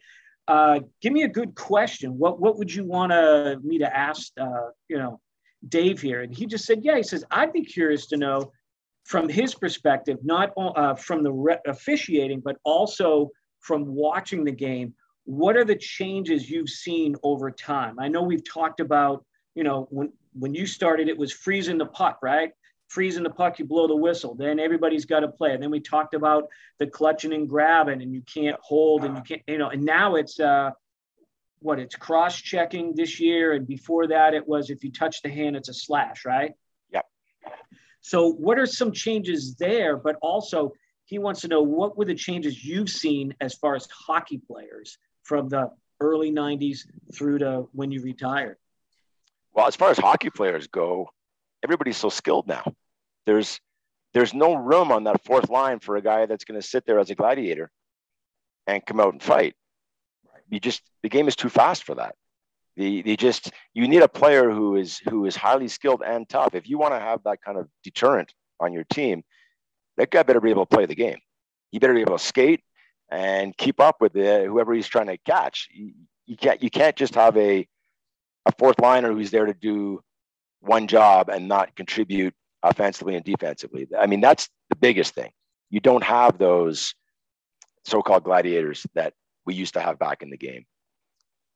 uh, 0.48 0.80
give 1.00 1.12
me 1.12 1.22
a 1.22 1.28
good 1.28 1.54
question. 1.54 2.18
What 2.18 2.40
what 2.40 2.58
would 2.58 2.74
you 2.74 2.84
want 2.84 3.12
me 3.64 3.78
to 3.78 3.96
ask? 3.96 4.32
Uh, 4.38 4.70
you 4.88 4.98
know, 4.98 5.20
Dave 5.68 6.00
here. 6.00 6.22
And 6.22 6.34
he 6.34 6.46
just 6.46 6.64
said, 6.64 6.80
yeah, 6.82 6.96
he 6.96 7.02
says, 7.02 7.24
I'd 7.30 7.52
be 7.52 7.64
curious 7.64 8.06
to 8.06 8.16
know 8.16 8.52
from 9.04 9.28
his 9.28 9.54
perspective, 9.54 10.18
not 10.22 10.52
uh, 10.56 10.94
from 10.94 11.22
the 11.22 11.32
re- 11.32 11.58
officiating, 11.66 12.40
but 12.40 12.56
also 12.64 13.30
from 13.60 13.86
watching 13.86 14.44
the 14.44 14.52
game, 14.52 14.94
what 15.24 15.56
are 15.56 15.64
the 15.64 15.76
changes 15.76 16.50
you've 16.50 16.68
seen 16.68 17.16
over 17.22 17.50
time? 17.50 17.98
I 17.98 18.08
know 18.08 18.22
we've 18.22 18.48
talked 18.48 18.80
about, 18.80 19.24
you 19.54 19.64
know, 19.64 19.86
when, 19.90 20.12
when 20.32 20.54
you 20.54 20.66
started, 20.66 21.08
it 21.08 21.18
was 21.18 21.32
freezing 21.32 21.78
the 21.78 21.86
puck, 21.86 22.18
right? 22.22 22.52
Freezing 22.88 23.22
the 23.22 23.30
puck, 23.30 23.58
you 23.58 23.64
blow 23.64 23.86
the 23.86 23.96
whistle. 23.96 24.34
Then 24.34 24.58
everybody's 24.58 25.04
got 25.04 25.20
to 25.20 25.28
play. 25.28 25.52
And 25.52 25.62
then 25.62 25.70
we 25.70 25.80
talked 25.80 26.14
about 26.14 26.48
the 26.78 26.86
clutching 26.86 27.32
and 27.32 27.48
grabbing, 27.48 28.02
and 28.02 28.12
you 28.12 28.22
can't 28.22 28.58
hold, 28.60 29.04
and 29.04 29.16
you 29.16 29.22
can't, 29.22 29.42
you 29.46 29.58
know. 29.58 29.70
And 29.70 29.82
now 29.82 30.16
it's 30.16 30.38
uh, 30.38 30.70
what 31.60 31.78
it's 31.78 31.94
cross 31.96 32.36
checking 32.36 32.94
this 32.94 33.18
year. 33.20 33.52
And 33.52 33.66
before 33.66 34.08
that, 34.08 34.34
it 34.34 34.46
was 34.46 34.70
if 34.70 34.84
you 34.84 34.92
touch 34.92 35.22
the 35.22 35.30
hand, 35.30 35.56
it's 35.56 35.68
a 35.68 35.74
slash, 35.74 36.24
right? 36.24 36.52
Yep. 36.92 37.06
So, 38.00 38.30
what 38.32 38.58
are 38.58 38.66
some 38.66 38.92
changes 38.92 39.54
there? 39.56 39.96
But 39.96 40.16
also, 40.20 40.72
he 41.04 41.18
wants 41.18 41.42
to 41.42 41.48
know 41.48 41.62
what 41.62 41.96
were 41.96 42.04
the 42.04 42.14
changes 42.14 42.64
you've 42.64 42.90
seen 42.90 43.34
as 43.40 43.54
far 43.54 43.74
as 43.74 43.86
hockey 43.90 44.38
players 44.38 44.98
from 45.22 45.48
the 45.48 45.70
early 46.00 46.32
90s 46.32 46.80
through 47.14 47.38
to 47.38 47.68
when 47.72 47.90
you 47.90 48.02
retired? 48.02 48.56
Well, 49.54 49.66
as 49.66 49.76
far 49.76 49.90
as 49.90 49.98
hockey 49.98 50.30
players 50.30 50.66
go, 50.66 51.08
everybody's 51.62 51.96
so 51.96 52.08
skilled 52.08 52.46
now. 52.46 52.64
There's 53.26 53.60
there's 54.14 54.34
no 54.34 54.54
room 54.54 54.92
on 54.92 55.04
that 55.04 55.24
fourth 55.24 55.48
line 55.48 55.80
for 55.80 55.96
a 55.96 56.02
guy 56.02 56.26
that's 56.26 56.44
going 56.44 56.60
to 56.60 56.66
sit 56.66 56.84
there 56.84 56.98
as 56.98 57.10
a 57.10 57.14
gladiator 57.14 57.70
and 58.66 58.84
come 58.84 59.00
out 59.00 59.12
and 59.12 59.22
fight. 59.22 59.54
You 60.50 60.60
just 60.60 60.82
the 61.02 61.08
game 61.08 61.28
is 61.28 61.36
too 61.36 61.48
fast 61.48 61.84
for 61.84 61.94
that. 61.96 62.14
The 62.76 63.02
the 63.02 63.16
just 63.16 63.52
you 63.74 63.88
need 63.88 64.02
a 64.02 64.08
player 64.08 64.50
who 64.50 64.76
is 64.76 64.98
who 64.98 65.26
is 65.26 65.36
highly 65.36 65.68
skilled 65.68 66.02
and 66.04 66.28
tough. 66.28 66.54
If 66.54 66.68
you 66.68 66.78
want 66.78 66.94
to 66.94 67.00
have 67.00 67.22
that 67.24 67.42
kind 67.42 67.58
of 67.58 67.68
deterrent 67.84 68.32
on 68.60 68.72
your 68.72 68.84
team, 68.84 69.22
that 69.96 70.10
guy 70.10 70.22
better 70.22 70.40
be 70.40 70.50
able 70.50 70.66
to 70.66 70.74
play 70.74 70.86
the 70.86 70.94
game. 70.94 71.18
He 71.70 71.78
better 71.78 71.94
be 71.94 72.00
able 72.00 72.18
to 72.18 72.24
skate 72.24 72.60
and 73.10 73.56
keep 73.56 73.80
up 73.80 73.96
with 74.00 74.14
the, 74.14 74.44
whoever 74.46 74.72
he's 74.72 74.88
trying 74.88 75.08
to 75.08 75.18
catch. 75.18 75.68
You, 75.72 75.92
you 76.26 76.36
can't 76.36 76.62
you 76.62 76.70
can't 76.70 76.96
just 76.96 77.14
have 77.14 77.36
a 77.36 77.66
a 78.46 78.52
fourth 78.58 78.80
liner 78.80 79.12
who's 79.12 79.30
there 79.30 79.46
to 79.46 79.54
do 79.54 80.02
one 80.60 80.86
job 80.86 81.28
and 81.28 81.48
not 81.48 81.74
contribute 81.76 82.34
offensively 82.62 83.16
and 83.16 83.24
defensively. 83.24 83.86
I 83.98 84.06
mean, 84.06 84.20
that's 84.20 84.48
the 84.70 84.76
biggest 84.76 85.14
thing. 85.14 85.32
You 85.70 85.80
don't 85.80 86.04
have 86.04 86.38
those 86.38 86.94
so-called 87.84 88.24
gladiators 88.24 88.86
that 88.94 89.14
we 89.44 89.54
used 89.54 89.74
to 89.74 89.80
have 89.80 89.98
back 89.98 90.22
in 90.22 90.30
the 90.30 90.36
game. 90.36 90.64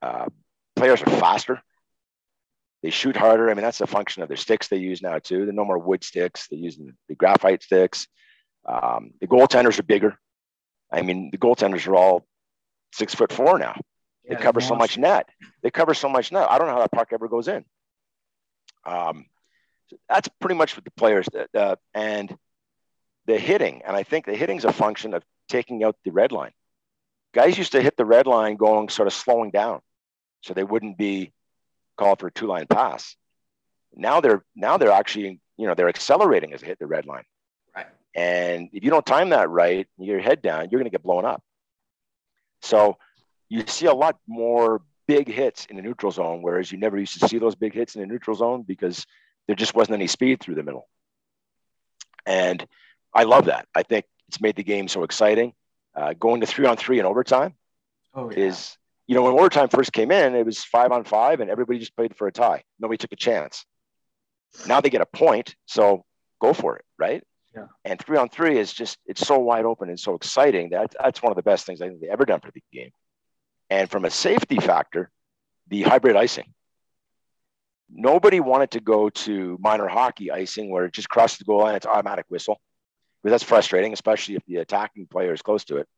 Uh, 0.02 0.26
players 0.74 1.02
are 1.02 1.10
faster. 1.10 1.62
They 2.82 2.90
shoot 2.90 3.16
harder. 3.16 3.50
I 3.50 3.54
mean, 3.54 3.62
that's 3.62 3.80
a 3.80 3.86
function 3.86 4.22
of 4.22 4.28
their 4.28 4.36
sticks 4.36 4.68
they 4.68 4.76
use 4.76 5.02
now 5.02 5.18
too. 5.18 5.44
They're 5.44 5.54
no 5.54 5.64
more 5.64 5.78
wood 5.78 6.04
sticks. 6.04 6.46
They're 6.48 6.58
using 6.58 6.92
the 7.08 7.14
graphite 7.14 7.62
sticks. 7.62 8.06
Um, 8.66 9.12
the 9.20 9.26
goaltenders 9.26 9.78
are 9.78 9.84
bigger. 9.84 10.18
I 10.92 11.02
mean, 11.02 11.30
the 11.30 11.38
goaltenders 11.38 11.86
are 11.86 11.96
all 11.96 12.26
six 12.92 13.14
foot 13.14 13.32
four 13.32 13.58
now. 13.58 13.76
They 14.28 14.36
cover 14.36 14.60
so 14.60 14.74
much 14.74 14.98
net. 14.98 15.28
They 15.62 15.70
cover 15.70 15.94
so 15.94 16.08
much 16.08 16.32
net. 16.32 16.50
I 16.50 16.58
don't 16.58 16.66
know 16.66 16.74
how 16.74 16.80
that 16.80 16.92
puck 16.92 17.08
ever 17.12 17.28
goes 17.28 17.48
in. 17.48 17.64
Um, 18.84 19.26
that's 20.08 20.28
pretty 20.40 20.56
much 20.56 20.76
what 20.76 20.84
the 20.84 20.90
players 20.92 21.26
uh, 21.54 21.76
and 21.94 22.36
the 23.26 23.38
hitting. 23.38 23.82
And 23.86 23.96
I 23.96 24.02
think 24.02 24.26
the 24.26 24.34
hitting's 24.34 24.64
a 24.64 24.72
function 24.72 25.14
of 25.14 25.22
taking 25.48 25.84
out 25.84 25.96
the 26.04 26.10
red 26.10 26.32
line. 26.32 26.52
Guys 27.34 27.58
used 27.58 27.72
to 27.72 27.82
hit 27.82 27.96
the 27.96 28.04
red 28.04 28.26
line 28.26 28.56
going 28.56 28.88
sort 28.88 29.06
of 29.06 29.12
slowing 29.12 29.50
down, 29.50 29.80
so 30.42 30.54
they 30.54 30.64
wouldn't 30.64 30.96
be 30.96 31.32
called 31.96 32.18
for 32.20 32.28
a 32.28 32.32
two 32.32 32.46
line 32.46 32.66
pass. 32.66 33.14
Now 33.94 34.20
they're 34.20 34.44
now 34.54 34.76
they're 34.76 34.90
actually 34.90 35.40
you 35.56 35.66
know 35.66 35.74
they're 35.74 35.88
accelerating 35.88 36.52
as 36.52 36.60
they 36.60 36.66
hit 36.66 36.78
the 36.78 36.86
red 36.86 37.06
line. 37.06 37.24
Right. 37.74 37.86
And 38.14 38.70
if 38.72 38.84
you 38.84 38.90
don't 38.90 39.04
time 39.04 39.30
that 39.30 39.50
right, 39.50 39.86
your 39.98 40.20
head 40.20 40.40
down, 40.40 40.68
you're 40.70 40.80
going 40.80 40.90
to 40.90 40.94
get 40.94 41.02
blown 41.02 41.24
up. 41.24 41.42
So 42.62 42.96
you 43.48 43.64
see 43.66 43.86
a 43.86 43.94
lot 43.94 44.18
more 44.26 44.82
big 45.06 45.28
hits 45.28 45.66
in 45.66 45.76
the 45.76 45.82
neutral 45.82 46.12
zone, 46.12 46.42
whereas 46.42 46.70
you 46.72 46.78
never 46.78 46.98
used 46.98 47.20
to 47.20 47.28
see 47.28 47.38
those 47.38 47.54
big 47.54 47.72
hits 47.72 47.94
in 47.94 48.00
the 48.00 48.06
neutral 48.06 48.36
zone 48.36 48.62
because 48.62 49.06
there 49.46 49.56
just 49.56 49.74
wasn't 49.74 49.94
any 49.94 50.06
speed 50.06 50.40
through 50.40 50.56
the 50.56 50.62
middle. 50.62 50.88
And 52.26 52.66
I 53.14 53.22
love 53.22 53.46
that. 53.46 53.66
I 53.74 53.82
think 53.82 54.04
it's 54.28 54.40
made 54.40 54.56
the 54.56 54.64
game 54.64 54.88
so 54.88 55.04
exciting. 55.04 55.52
Uh, 55.94 56.12
going 56.12 56.40
to 56.40 56.46
three 56.46 56.66
on 56.66 56.76
three 56.76 56.98
in 56.98 57.06
overtime 57.06 57.54
oh, 58.14 58.30
yeah. 58.30 58.38
is, 58.38 58.76
you 59.06 59.14
know, 59.14 59.22
when 59.22 59.32
overtime 59.32 59.68
first 59.68 59.92
came 59.92 60.10
in, 60.10 60.34
it 60.34 60.44
was 60.44 60.62
five 60.62 60.92
on 60.92 61.04
five 61.04 61.40
and 61.40 61.50
everybody 61.50 61.78
just 61.78 61.96
played 61.96 62.14
for 62.16 62.26
a 62.26 62.32
tie. 62.32 62.64
Nobody 62.78 62.98
took 62.98 63.12
a 63.12 63.16
chance. 63.16 63.64
Now 64.66 64.80
they 64.80 64.90
get 64.90 65.00
a 65.00 65.06
point, 65.06 65.54
so 65.66 66.04
go 66.40 66.52
for 66.52 66.76
it, 66.76 66.84
right? 66.98 67.22
Yeah. 67.54 67.66
And 67.84 67.98
three 67.98 68.18
on 68.18 68.28
three 68.28 68.58
is 68.58 68.72
just, 68.72 68.98
it's 69.06 69.26
so 69.26 69.38
wide 69.38 69.64
open 69.64 69.88
and 69.88 69.98
so 69.98 70.14
exciting. 70.14 70.70
That, 70.70 70.94
that's 71.00 71.22
one 71.22 71.32
of 71.32 71.36
the 71.36 71.42
best 71.42 71.64
things 71.64 71.80
I 71.80 71.88
think 71.88 72.00
they 72.00 72.08
ever 72.08 72.26
done 72.26 72.40
for 72.40 72.50
the 72.50 72.62
game. 72.72 72.90
And 73.70 73.90
from 73.90 74.04
a 74.04 74.10
safety 74.10 74.56
factor, 74.56 75.10
the 75.68 75.82
hybrid 75.82 76.16
icing. 76.16 76.52
Nobody 77.90 78.40
wanted 78.40 78.72
to 78.72 78.80
go 78.80 79.10
to 79.10 79.58
minor 79.60 79.88
hockey 79.88 80.30
icing 80.30 80.70
where 80.70 80.86
it 80.86 80.92
just 80.92 81.08
crosses 81.08 81.38
the 81.38 81.44
goal 81.44 81.60
line, 81.60 81.74
it's 81.74 81.86
automatic 81.86 82.26
whistle. 82.28 82.60
Because 83.22 83.32
that's 83.32 83.48
frustrating, 83.48 83.92
especially 83.92 84.36
if 84.36 84.44
the 84.46 84.56
attacking 84.56 85.06
player 85.06 85.32
is 85.32 85.42
close 85.42 85.64
to 85.66 85.78
it. 85.78 85.88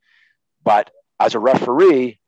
But 0.64 0.90
as 1.20 1.34
a 1.34 1.38
referee, 1.38 2.20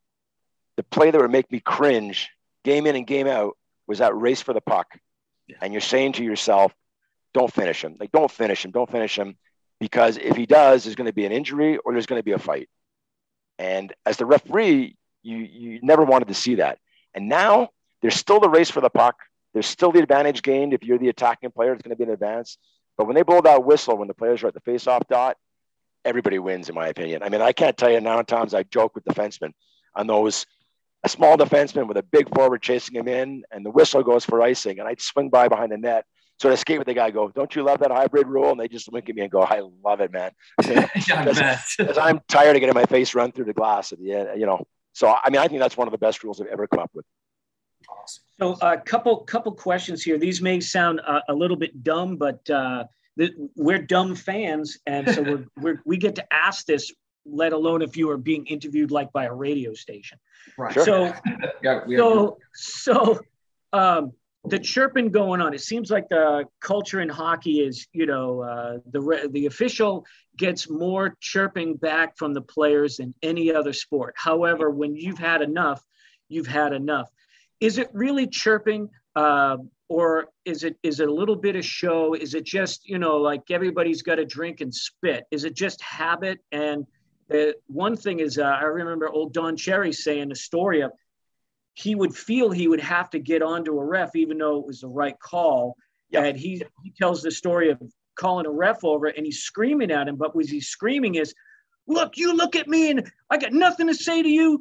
the 0.77 0.83
play 0.83 1.11
that 1.11 1.21
would 1.21 1.31
make 1.31 1.51
me 1.51 1.61
cringe 1.61 2.31
game 2.65 2.87
in 2.87 2.97
and 2.97 3.07
game 3.07 3.27
out 3.27 3.57
was 3.87 3.99
that 3.99 4.17
race 4.17 4.43
for 4.43 4.53
the 4.53 4.61
puck. 4.61 4.99
Yeah. 5.47 5.57
And 5.63 5.73
you're 5.73 5.81
saying 5.81 6.13
to 6.13 6.25
yourself, 6.25 6.75
don't 7.33 7.53
finish 7.53 7.83
him. 7.83 7.97
Like, 7.99 8.13
don't 8.13 8.31
finish 8.31 8.65
him. 8.65 8.71
Don't 8.71 8.91
finish 8.91 9.19
him. 9.19 9.37
Because 9.79 10.17
if 10.17 10.37
he 10.37 10.47
does, 10.47 10.85
there's 10.85 10.97
going 10.97 11.07
to 11.07 11.13
be 11.13 11.27
an 11.27 11.33
injury 11.33 11.79
or 11.79 11.93
there's 11.93 12.07
going 12.07 12.19
to 12.19 12.25
be 12.25 12.33
a 12.33 12.39
fight. 12.39 12.69
And 13.59 13.93
as 14.05 14.17
the 14.17 14.27
referee, 14.27 14.97
you 15.23 15.37
you 15.37 15.81
never 15.83 16.05
wanted 16.05 16.29
to 16.29 16.35
see 16.35 16.57
that. 16.57 16.79
And 17.15 17.29
now 17.29 17.71
there's 18.03 18.15
still 18.15 18.41
the 18.41 18.49
race 18.49 18.71
for 18.71 18.81
the 18.81 18.91
puck. 18.91 19.17
There's 19.53 19.67
still 19.67 19.93
the 19.93 20.01
advantage 20.01 20.43
gained 20.43 20.75
if 20.75 20.85
you're 20.85 20.99
the 20.99 21.09
attacking 21.09 21.51
player. 21.51 21.73
It's 21.73 21.83
going 21.83 21.91
to 21.91 21.97
be 21.97 22.05
an 22.05 22.11
advance. 22.11 22.57
But 22.97 23.07
when 23.07 23.17
they 23.17 23.23
blow 23.23 23.41
that 23.41 23.65
whistle, 23.65 23.97
when 23.97 24.09
the 24.09 24.15
players 24.15 24.43
are 24.43 24.49
at 24.49 24.55
the 24.55 24.61
face-off 24.61 25.09
dot, 25.09 25.37
everybody 26.05 26.39
wins, 26.39 26.69
in 26.69 26.75
my 26.75 26.89
opinion. 26.89 27.23
I 27.23 27.29
mean, 27.29 27.41
I 27.41 27.53
can't 27.53 27.77
tell 27.77 27.91
you 27.91 28.01
now 28.01 28.23
times 28.23 28.55
I 28.55 28.63
joke 28.63 28.95
with 28.95 29.05
defensemen 29.05 29.53
on 29.95 30.07
those 30.07 30.47
a 31.03 31.09
small 31.09 31.37
defenseman 31.37 31.89
with 31.89 31.97
a 31.97 32.03
big 32.03 32.33
forward 32.35 32.63
chasing 32.63 32.95
him 32.95 33.09
in, 33.09 33.43
and 33.51 33.65
the 33.65 33.71
whistle 33.71 34.03
goes 34.03 34.25
for 34.25 34.43
icing, 34.43 34.79
and 34.79 34.89
I'd 34.89 35.01
swing 35.01 35.31
by 35.31 35.49
behind 35.49 35.73
the 35.73 35.79
net. 35.79 36.05
So 36.39 36.51
I 36.51 36.55
skate 36.55 36.79
with 36.79 36.87
the 36.87 36.95
guy, 36.95 37.11
go, 37.11 37.29
"Don't 37.29 37.55
you 37.55 37.63
love 37.63 37.81
that 37.81 37.91
hybrid 37.91 38.27
rule?" 38.27 38.51
And 38.51 38.61
they 38.61 38.69
just 38.69 38.91
look 38.93 39.09
at 39.09 39.15
me 39.15 39.23
and 39.23 39.31
go, 39.31 39.43
"I 39.43 39.63
love 39.85 40.01
it, 40.01 40.13
man." 40.13 40.33
Because 41.79 41.99
I'm 41.99 42.21
tired 42.29 42.57
of 42.57 42.61
getting 42.61 42.75
my 42.75 42.87
face 42.87 43.15
run 43.15 43.33
through 43.33 43.47
the 43.47 43.53
glass 43.53 43.93
at 43.93 43.99
the 43.99 44.13
end, 44.13 44.41
you 44.41 44.47
know. 44.47 44.67
So, 44.93 45.09
I 45.09 45.31
mean, 45.31 45.41
I 45.41 45.49
think 45.49 45.61
that's 45.61 45.77
one 45.77 45.89
of 45.89 45.93
the 45.93 45.99
best 45.99 46.25
rules 46.25 46.41
I've 46.41 46.49
ever 46.49 46.67
come 46.67 46.81
up 46.81 46.91
with. 46.95 47.05
Awesome. 47.89 48.23
So, 48.39 48.67
a 48.67 48.73
uh, 48.73 48.77
couple 48.81 49.19
couple 49.19 49.53
questions 49.53 50.03
here. 50.03 50.19
These 50.19 50.43
may 50.43 50.61
sound 50.61 51.01
uh, 51.07 51.21
a 51.29 51.35
little 51.35 51.57
bit 51.57 51.83
dumb, 51.83 52.17
but 52.17 52.49
uh, 52.51 52.85
th- 53.19 53.33
we're 53.57 53.83
dumb 53.83 54.15
fans, 54.15 54.79
and 54.87 55.09
so 55.11 55.23
we're, 55.23 55.47
we're, 55.61 55.83
we 55.85 55.97
get 55.97 56.15
to 56.17 56.33
ask 56.33 56.67
this. 56.67 56.93
Let 57.27 57.53
alone 57.53 57.83
if 57.83 57.99
you 57.99 58.09
are 58.11 58.17
being 58.17 58.47
interviewed 58.47 58.91
like 58.91 59.13
by 59.13 59.27
a 59.27 59.33
radio 59.33 59.75
station. 59.75 60.19
Right. 60.57 60.73
Sure. 60.73 60.85
So, 60.85 61.15
yeah, 61.63 61.85
so, 61.87 62.39
so, 62.55 63.21
um, 63.75 64.13
the 64.45 64.59
chirping 64.59 65.11
going 65.11 65.41
on. 65.41 65.53
It 65.53 65.61
seems 65.61 65.91
like 65.91 66.09
the 66.09 66.45
culture 66.61 67.01
in 67.01 67.09
hockey 67.09 67.61
is, 67.61 67.87
you 67.93 68.07
know, 68.07 68.41
uh, 68.41 68.79
the 68.91 69.29
the 69.33 69.47
official 69.47 70.07
gets 70.37 70.71
more 70.71 71.15
chirping 71.21 71.77
back 71.77 72.17
from 72.17 72.33
the 72.33 72.41
players 72.41 72.97
than 72.97 73.15
any 73.23 73.53
other 73.53 73.73
sport. 73.73 74.15
However, 74.17 74.71
when 74.71 74.97
you've 74.97 75.19
had 75.19 75.43
enough, 75.43 75.85
you've 76.29 76.47
had 76.47 76.73
enough. 76.73 77.11
Is 77.61 77.77
it 77.77 77.91
really 77.93 78.27
chirping, 78.27 78.89
uh, 79.15 79.59
or 79.89 80.29
is 80.47 80.65
it 80.65 80.77
is 80.83 81.01
it 81.01 81.09
a 81.09 81.13
little 81.13 81.37
bit 81.37 81.57
of 81.57 81.65
show? 81.65 82.15
Is 82.15 82.35
it 82.35 82.45
just 82.45 82.89
you 82.89 82.99
know 82.99 83.19
like 83.19 83.51
everybody's 83.51 84.01
got 84.01 84.15
to 84.15 84.25
drink 84.25 84.63
and 84.63 84.75
spit? 84.75 85.25
Is 85.31 85.45
it 85.45 85.55
just 85.55 85.83
habit? 85.83 86.39
And 86.51 86.87
the 87.29 87.55
one 87.67 87.95
thing 87.95 88.21
is, 88.21 88.39
uh, 88.39 88.43
I 88.45 88.65
remember 88.65 89.11
old 89.11 89.35
Don 89.35 89.55
Cherry 89.55 89.93
saying 89.93 90.33
a 90.33 90.37
story 90.37 90.81
of 90.81 90.93
he 91.75 91.95
would 91.95 92.15
feel 92.15 92.51
he 92.51 92.69
would 92.69 92.81
have 92.81 93.11
to 93.11 93.19
get 93.19 93.43
onto 93.43 93.79
a 93.79 93.85
ref 93.85 94.15
even 94.17 94.39
though 94.39 94.59
it 94.59 94.67
was 94.67 94.81
the 94.81 94.89
right 94.89 95.19
call. 95.19 95.77
Yep. 96.11 96.25
And 96.25 96.39
he 96.39 96.63
he 96.83 96.91
tells 96.91 97.23
the 97.23 97.31
story 97.31 97.71
of 97.71 97.81
calling 98.17 98.47
a 98.47 98.51
ref 98.51 98.85
over 98.85 99.07
and 99.07 99.25
he's 99.25 99.43
screaming 99.43 99.91
at 99.91 100.09
him, 100.09 100.17
but 100.17 100.35
what 100.35 100.47
he's 100.47 100.69
screaming 100.69 101.15
is, 101.15 101.35
"Look, 101.87 102.17
you 102.17 102.35
look 102.35 102.57
at 102.57 102.69
me 102.69 102.91
and 102.91 103.11
I 103.31 103.39
got 103.39 103.53
nothing 103.53 103.87
to 103.87 103.95
say 103.95 104.23
to 104.23 104.29
you." 104.29 104.61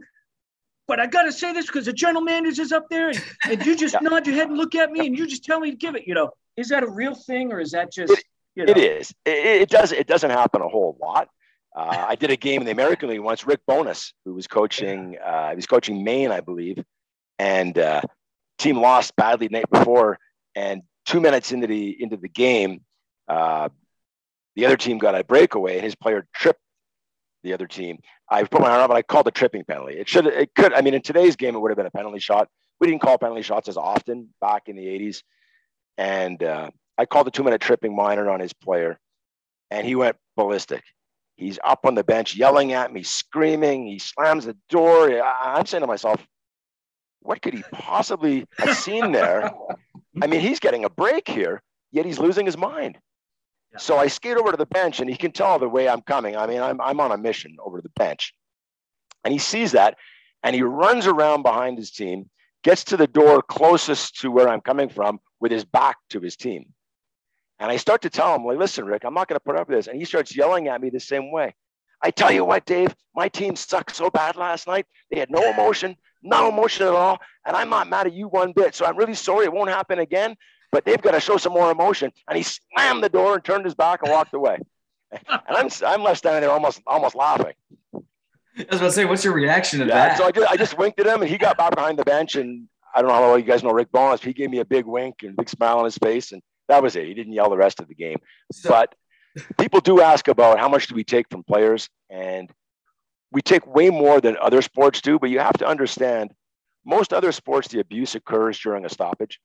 But 0.88 1.00
I 1.00 1.06
got 1.06 1.24
to 1.24 1.32
say 1.32 1.54
this 1.54 1.68
because 1.68 1.86
the 1.86 1.94
general 1.94 2.24
manager 2.24 2.64
is 2.64 2.72
up 2.72 2.90
there, 2.90 3.10
and, 3.10 3.24
and 3.44 3.64
you 3.64 3.76
just 3.76 3.96
nod 4.02 4.26
your 4.26 4.36
head 4.36 4.50
and 4.50 4.58
look 4.58 4.74
at 4.74 4.92
me, 4.92 5.06
and 5.06 5.16
you 5.16 5.28
just 5.28 5.44
tell 5.44 5.60
me 5.60 5.70
to 5.70 5.78
give 5.78 5.96
it. 5.96 6.08
You 6.08 6.16
know, 6.16 6.32
is 6.58 6.70
that 6.70 6.82
a 6.82 6.90
real 6.90 7.14
thing, 7.14 7.52
or 7.52 7.60
is 7.60 7.72
that 7.72 7.92
just? 7.94 8.12
It, 8.12 8.24
you 8.56 8.66
know? 8.66 8.72
it 8.72 8.78
is. 8.78 9.14
It, 9.24 9.62
it, 9.62 9.70
does. 9.70 9.92
It 9.92 10.08
doesn't 10.08 10.32
happen 10.32 10.62
a 10.62 10.68
whole 10.68 10.98
lot. 11.00 11.30
Uh, 11.76 12.06
I 12.10 12.16
did 12.16 12.32
a 12.32 12.36
game 12.36 12.62
in 12.62 12.66
the 12.66 12.72
American 12.72 13.10
League 13.10 13.20
once. 13.20 13.46
Rick 13.46 13.62
Bowness, 13.68 14.14
who 14.26 14.34
was 14.34 14.48
coaching, 14.48 15.18
uh, 15.24 15.52
he 15.52 15.56
was 15.56 15.68
coaching 15.68 16.04
Maine, 16.04 16.32
I 16.32 16.42
believe, 16.42 16.84
and 17.40 17.78
uh, 17.80 18.02
team 18.60 18.80
lost 18.80 19.16
badly 19.16 19.48
the 19.48 19.54
night 19.54 19.70
before. 19.72 20.20
And 20.56 20.84
two 21.06 21.22
minutes 21.22 21.52
into 21.52 21.66
the 21.66 22.02
into 22.02 22.18
the 22.18 22.28
game, 22.28 22.82
uh, 23.28 23.70
the 24.56 24.66
other 24.66 24.78
team 24.78 24.98
got 24.98 25.16
a 25.16 25.24
breakaway, 25.24 25.76
and 25.76 25.84
his 25.84 25.96
player 25.96 26.28
tripped 26.36 26.60
the 27.44 27.54
other 27.54 27.68
team. 27.68 28.00
I 28.30 28.44
put 28.44 28.62
my 28.62 28.70
arm 28.70 28.82
up 28.82 28.90
and 28.90 28.98
I 28.98 29.02
called 29.02 29.28
a 29.28 29.32
tripping 29.32 29.64
penalty. 29.64 29.98
It 29.98 30.10
should, 30.10 30.28
it 30.28 30.54
could. 30.54 30.74
I 30.74 30.82
mean, 30.82 30.94
in 30.94 31.02
today's 31.02 31.36
game, 31.36 31.56
it 31.56 31.60
would 31.60 31.72
have 31.72 31.78
been 31.78 31.86
a 31.86 31.92
penalty 31.92 32.20
shot. 32.20 32.50
We 32.80 32.88
didn't 32.88 33.02
call 33.02 33.18
penalty 33.18 33.42
shots 33.42 33.70
as 33.70 33.78
often 33.78 34.30
back 34.42 34.64
in 34.68 34.76
the 34.76 34.86
'80s, 34.86 35.24
and 35.98 36.44
uh, 36.44 36.70
I 36.98 37.06
called 37.06 37.28
a 37.28 37.32
two-minute 37.32 37.62
tripping 37.62 37.96
minor 37.96 38.30
on 38.30 38.40
his 38.40 38.54
player, 38.54 39.00
and 39.72 39.86
he 39.86 39.96
went 39.96 40.18
ballistic. 40.36 40.84
He's 41.38 41.60
up 41.64 41.86
on 41.86 41.96
the 41.96 42.04
bench 42.04 42.36
yelling 42.36 42.74
at 42.74 42.92
me, 42.92 43.04
screaming. 43.04 43.88
He 43.88 44.00
slams 44.00 44.46
the 44.46 44.58
door. 44.70 45.10
I'm 45.42 45.66
saying 45.66 45.82
to 45.82 45.88
myself, 45.88 46.26
what 47.22 47.42
could 47.42 47.54
he 47.54 47.64
possibly 47.72 48.46
have 48.58 48.78
seen 48.78 49.12
there? 49.12 49.52
I 50.22 50.28
mean, 50.28 50.42
he's 50.42 50.60
getting 50.60 50.86
a 50.86 50.90
break 50.90 51.28
here, 51.28 51.62
yet 51.92 52.06
he's 52.06 52.20
losing 52.20 52.46
his 52.46 52.58
mind. 52.58 52.98
So 53.78 53.98
I 53.98 54.08
skate 54.08 54.38
over 54.38 54.52
to 54.52 54.58
the 54.58 54.66
bench, 54.66 55.00
and 55.00 55.10
he 55.10 55.16
can 55.16 55.32
tell 55.32 55.60
the 55.60 55.70
way 55.70 55.88
I'm 55.88 56.02
coming. 56.02 56.36
I 56.36 56.48
mean, 56.48 56.62
I'm, 56.62 56.82
I'm 56.82 57.00
on 57.00 57.12
a 57.12 57.18
mission 57.18 57.58
over 57.64 57.78
to 57.78 57.84
the 57.84 57.92
bench. 57.96 58.34
And 59.24 59.32
he 59.32 59.40
sees 59.40 59.74
that, 59.74 59.98
and 60.44 60.56
he 60.56 60.64
runs 60.64 61.06
around 61.06 61.44
behind 61.44 61.78
his 61.78 61.92
team, 61.92 62.30
gets 62.64 62.84
to 62.86 62.98
the 62.98 63.08
door 63.08 63.42
closest 63.42 64.20
to 64.22 64.32
where 64.32 64.50
I'm 64.50 64.62
coming 64.62 64.90
from 64.90 65.20
with 65.40 65.52
his 65.52 65.66
back 65.66 65.98
to 66.10 66.20
his 66.20 66.36
team. 66.36 66.74
And 67.60 67.70
I 67.70 67.78
start 67.78 68.02
to 68.04 68.10
tell 68.10 68.34
him, 68.34 68.46
like, 68.46 68.58
listen, 68.58 68.86
Rick, 68.86 69.04
I'm 69.04 69.14
not 69.14 69.28
going 69.28 69.36
to 69.36 69.44
put 69.44 69.56
up 69.56 69.68
with 69.68 69.78
this. 69.78 69.88
And 69.88 69.98
he 69.98 70.06
starts 70.06 70.36
yelling 70.36 70.68
at 70.68 70.82
me 70.82 70.90
the 70.90 71.00
same 71.00 71.32
way. 71.32 71.54
I 72.02 72.12
tell 72.12 72.32
you 72.32 72.46
what, 72.46 72.66
Dave, 72.66 72.96
my 73.14 73.28
team 73.28 73.56
sucked 73.58 73.96
so 73.96 74.10
bad 74.10 74.38
last 74.38 74.66
night. 74.66 74.86
They 75.12 75.20
had 75.20 75.30
no 75.30 75.50
emotion, 75.52 75.98
no 76.22 76.50
emotion 76.50 76.88
at 76.88 76.94
all. 76.94 77.20
And 77.46 77.56
I'm 77.56 77.70
not 77.70 77.90
mad 77.90 78.08
at 78.08 78.14
you 78.14 78.28
one 78.28 78.52
bit. 78.52 78.76
So 78.76 78.86
I'm 78.86 78.98
really 78.98 79.16
sorry 79.16 79.46
it 79.46 79.54
won't 79.54 79.70
happen 79.70 80.00
again, 80.00 80.36
but 80.72 80.86
they've 80.86 81.02
got 81.02 81.12
to 81.12 81.20
show 81.20 81.38
some 81.38 81.54
more 81.54 81.72
emotion. 81.72 82.12
And 82.28 82.38
he 82.38 82.44
slammed 82.44 83.04
the 83.04 83.10
door 83.10 83.36
and 83.36 83.44
turned 83.44 83.66
his 83.66 83.76
back 83.76 84.02
and 84.04 84.12
walked 84.12 84.34
away. 84.34 84.58
and 85.12 85.42
I'm, 85.50 85.70
I'm 85.86 86.04
left 86.04 86.20
standing 86.20 86.42
there 86.42 86.52
almost, 86.52 86.82
almost 86.86 87.16
laughing. 87.16 87.54
I 88.60 88.66
was 88.70 88.80
about 88.80 88.88
to 88.88 88.92
say, 88.92 89.06
what's 89.06 89.24
your 89.24 89.34
reaction 89.34 89.80
to 89.80 89.86
yeah, 89.86 90.10
that? 90.10 90.18
So 90.18 90.26
I 90.26 90.32
just, 90.32 90.52
I 90.52 90.58
just 90.58 90.78
winked 90.78 91.00
at 91.00 91.08
him 91.08 91.22
and 91.22 91.30
he 91.30 91.38
got 91.38 91.58
back 91.58 91.76
behind 91.76 91.98
the 91.98 92.04
bench. 92.04 92.36
And 92.36 92.68
I 92.94 93.02
don't 93.02 93.10
know 93.10 93.16
how 93.16 93.22
well 93.22 93.40
you 93.40 93.46
guys 93.46 93.64
know 93.64 93.72
Rick 93.72 93.92
Bowness. 93.92 94.22
He 94.22 94.34
gave 94.34 94.50
me 94.50 94.60
a 94.60 94.66
big 94.66 94.86
wink 94.86 95.24
and 95.24 95.32
a 95.32 95.36
big 95.36 95.50
smile 95.50 95.80
on 95.80 95.86
his 95.86 95.98
face. 95.98 96.32
And 96.32 96.42
that 96.68 96.84
was 96.84 96.96
it. 96.96 97.06
He 97.06 97.14
didn't 97.14 97.34
yell 97.34 97.50
the 97.50 97.58
rest 97.58 97.80
of 97.80 97.88
the 97.88 97.96
game. 97.96 98.18
So, 98.52 98.70
but 98.70 98.94
people 99.58 99.80
do 99.80 100.02
ask 100.02 100.28
about 100.28 100.60
how 100.60 100.68
much 100.68 100.88
do 100.88 100.96
we 100.96 101.04
take 101.04 101.28
from 101.30 101.44
players. 101.44 101.90
And 102.10 102.50
we 103.32 103.42
take 103.42 103.66
way 103.68 103.90
more 103.90 104.22
than 104.22 104.38
other 104.42 104.62
sports 104.62 105.02
do. 105.02 105.20
But 105.20 105.30
you 105.30 105.40
have 105.40 105.58
to 105.58 105.68
understand 105.68 106.32
most 106.86 107.14
other 107.14 107.32
sports, 107.32 107.68
the 107.68 107.80
abuse 107.80 108.16
occurs 108.16 108.60
during 108.60 108.86
a 108.86 108.90
stoppage. 108.90 109.40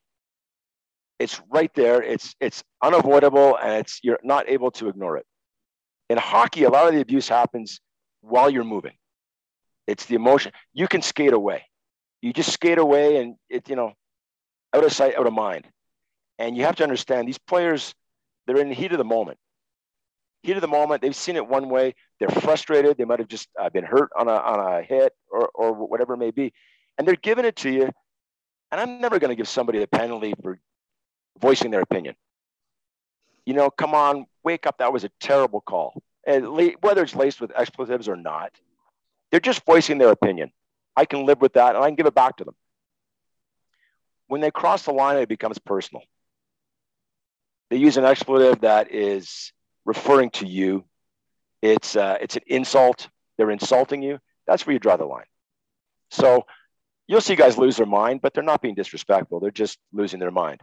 It's 1.18 1.40
right 1.50 1.72
there. 1.74 2.02
It's 2.02 2.34
it's 2.40 2.64
unavoidable, 2.82 3.56
and 3.56 3.72
it's 3.74 4.00
you're 4.02 4.20
not 4.22 4.48
able 4.48 4.70
to 4.72 4.88
ignore 4.88 5.16
it. 5.16 5.26
In 6.10 6.18
hockey, 6.18 6.64
a 6.64 6.70
lot 6.70 6.86
of 6.86 6.94
the 6.94 7.00
abuse 7.00 7.28
happens 7.28 7.80
while 8.20 8.50
you're 8.50 8.64
moving. 8.64 8.94
It's 9.86 10.06
the 10.06 10.14
emotion. 10.14 10.52
You 10.72 10.88
can 10.88 11.02
skate 11.02 11.32
away. 11.32 11.64
You 12.22 12.32
just 12.32 12.52
skate 12.52 12.78
away 12.78 13.18
and 13.18 13.36
it, 13.50 13.68
you 13.68 13.76
know, 13.76 13.92
out 14.74 14.84
of 14.84 14.92
sight, 14.92 15.16
out 15.16 15.26
of 15.26 15.32
mind. 15.32 15.66
And 16.38 16.56
you 16.56 16.64
have 16.64 16.76
to 16.76 16.82
understand 16.82 17.28
these 17.28 17.38
players, 17.38 17.94
they're 18.46 18.56
in 18.56 18.68
the 18.68 18.74
heat 18.74 18.92
of 18.92 18.98
the 18.98 19.04
moment. 19.04 19.38
Heat 20.44 20.56
of 20.56 20.60
the 20.60 20.68
moment, 20.68 21.00
they've 21.00 21.16
seen 21.16 21.36
it 21.36 21.48
one 21.48 21.70
way. 21.70 21.94
They're 22.20 22.28
frustrated. 22.28 22.98
They 22.98 23.06
might 23.06 23.18
have 23.18 23.28
just 23.28 23.48
uh, 23.58 23.70
been 23.70 23.82
hurt 23.82 24.10
on 24.14 24.28
a, 24.28 24.32
on 24.32 24.74
a 24.74 24.82
hit 24.82 25.14
or, 25.30 25.48
or 25.54 25.72
whatever 25.72 26.12
it 26.12 26.18
may 26.18 26.32
be. 26.32 26.52
And 26.98 27.08
they're 27.08 27.16
giving 27.16 27.46
it 27.46 27.56
to 27.56 27.70
you. 27.70 27.88
And 28.70 28.78
I'm 28.78 29.00
never 29.00 29.18
going 29.18 29.30
to 29.30 29.36
give 29.36 29.48
somebody 29.48 29.82
a 29.82 29.86
penalty 29.86 30.34
for 30.42 30.60
voicing 31.40 31.70
their 31.70 31.80
opinion. 31.80 32.14
You 33.46 33.54
know, 33.54 33.70
come 33.70 33.94
on, 33.94 34.26
wake 34.42 34.66
up. 34.66 34.76
That 34.78 34.92
was 34.92 35.04
a 35.04 35.10
terrible 35.18 35.62
call. 35.62 36.02
And 36.26 36.46
whether 36.82 37.02
it's 37.02 37.14
laced 37.14 37.40
with 37.40 37.50
expletives 37.56 38.06
or 38.06 38.16
not, 38.16 38.52
they're 39.30 39.40
just 39.40 39.64
voicing 39.64 39.96
their 39.96 40.10
opinion. 40.10 40.52
I 40.94 41.06
can 41.06 41.24
live 41.24 41.40
with 41.40 41.54
that 41.54 41.74
and 41.74 41.82
I 41.82 41.88
can 41.88 41.94
give 41.94 42.06
it 42.06 42.14
back 42.14 42.36
to 42.36 42.44
them. 42.44 42.54
When 44.26 44.42
they 44.42 44.50
cross 44.50 44.82
the 44.82 44.92
line, 44.92 45.16
it 45.16 45.28
becomes 45.28 45.58
personal. 45.58 46.02
They 47.70 47.78
use 47.78 47.96
an 47.96 48.04
expletive 48.04 48.60
that 48.60 48.92
is 48.92 49.54
referring 49.84 50.30
to 50.30 50.46
you. 50.46 50.84
It's, 51.62 51.96
uh, 51.96 52.18
it's 52.20 52.36
an 52.36 52.42
insult. 52.46 53.08
They're 53.36 53.50
insulting 53.50 54.02
you. 54.02 54.18
That's 54.46 54.66
where 54.66 54.74
you 54.74 54.78
draw 54.78 54.96
the 54.96 55.06
line. 55.06 55.24
So 56.10 56.46
you'll 57.06 57.20
see 57.20 57.36
guys 57.36 57.58
lose 57.58 57.76
their 57.76 57.86
mind, 57.86 58.20
but 58.22 58.34
they're 58.34 58.42
not 58.44 58.62
being 58.62 58.74
disrespectful. 58.74 59.40
They're 59.40 59.50
just 59.50 59.78
losing 59.92 60.20
their 60.20 60.30
mind. 60.30 60.60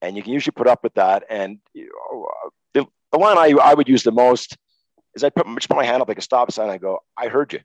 And 0.00 0.16
you 0.16 0.22
can 0.22 0.32
usually 0.32 0.52
put 0.52 0.66
up 0.66 0.82
with 0.82 0.94
that. 0.94 1.24
And 1.28 1.58
the, 1.74 2.86
the 3.10 3.18
line 3.18 3.38
I, 3.38 3.54
I 3.60 3.74
would 3.74 3.88
use 3.88 4.02
the 4.02 4.12
most 4.12 4.56
is 5.14 5.24
I 5.24 5.30
put, 5.30 5.46
just 5.56 5.68
put 5.68 5.76
my 5.76 5.84
hand 5.84 6.02
up 6.02 6.08
like 6.08 6.18
a 6.18 6.22
stop 6.22 6.52
sign. 6.52 6.70
I 6.70 6.78
go, 6.78 7.00
I 7.16 7.28
heard 7.28 7.52
you. 7.52 7.60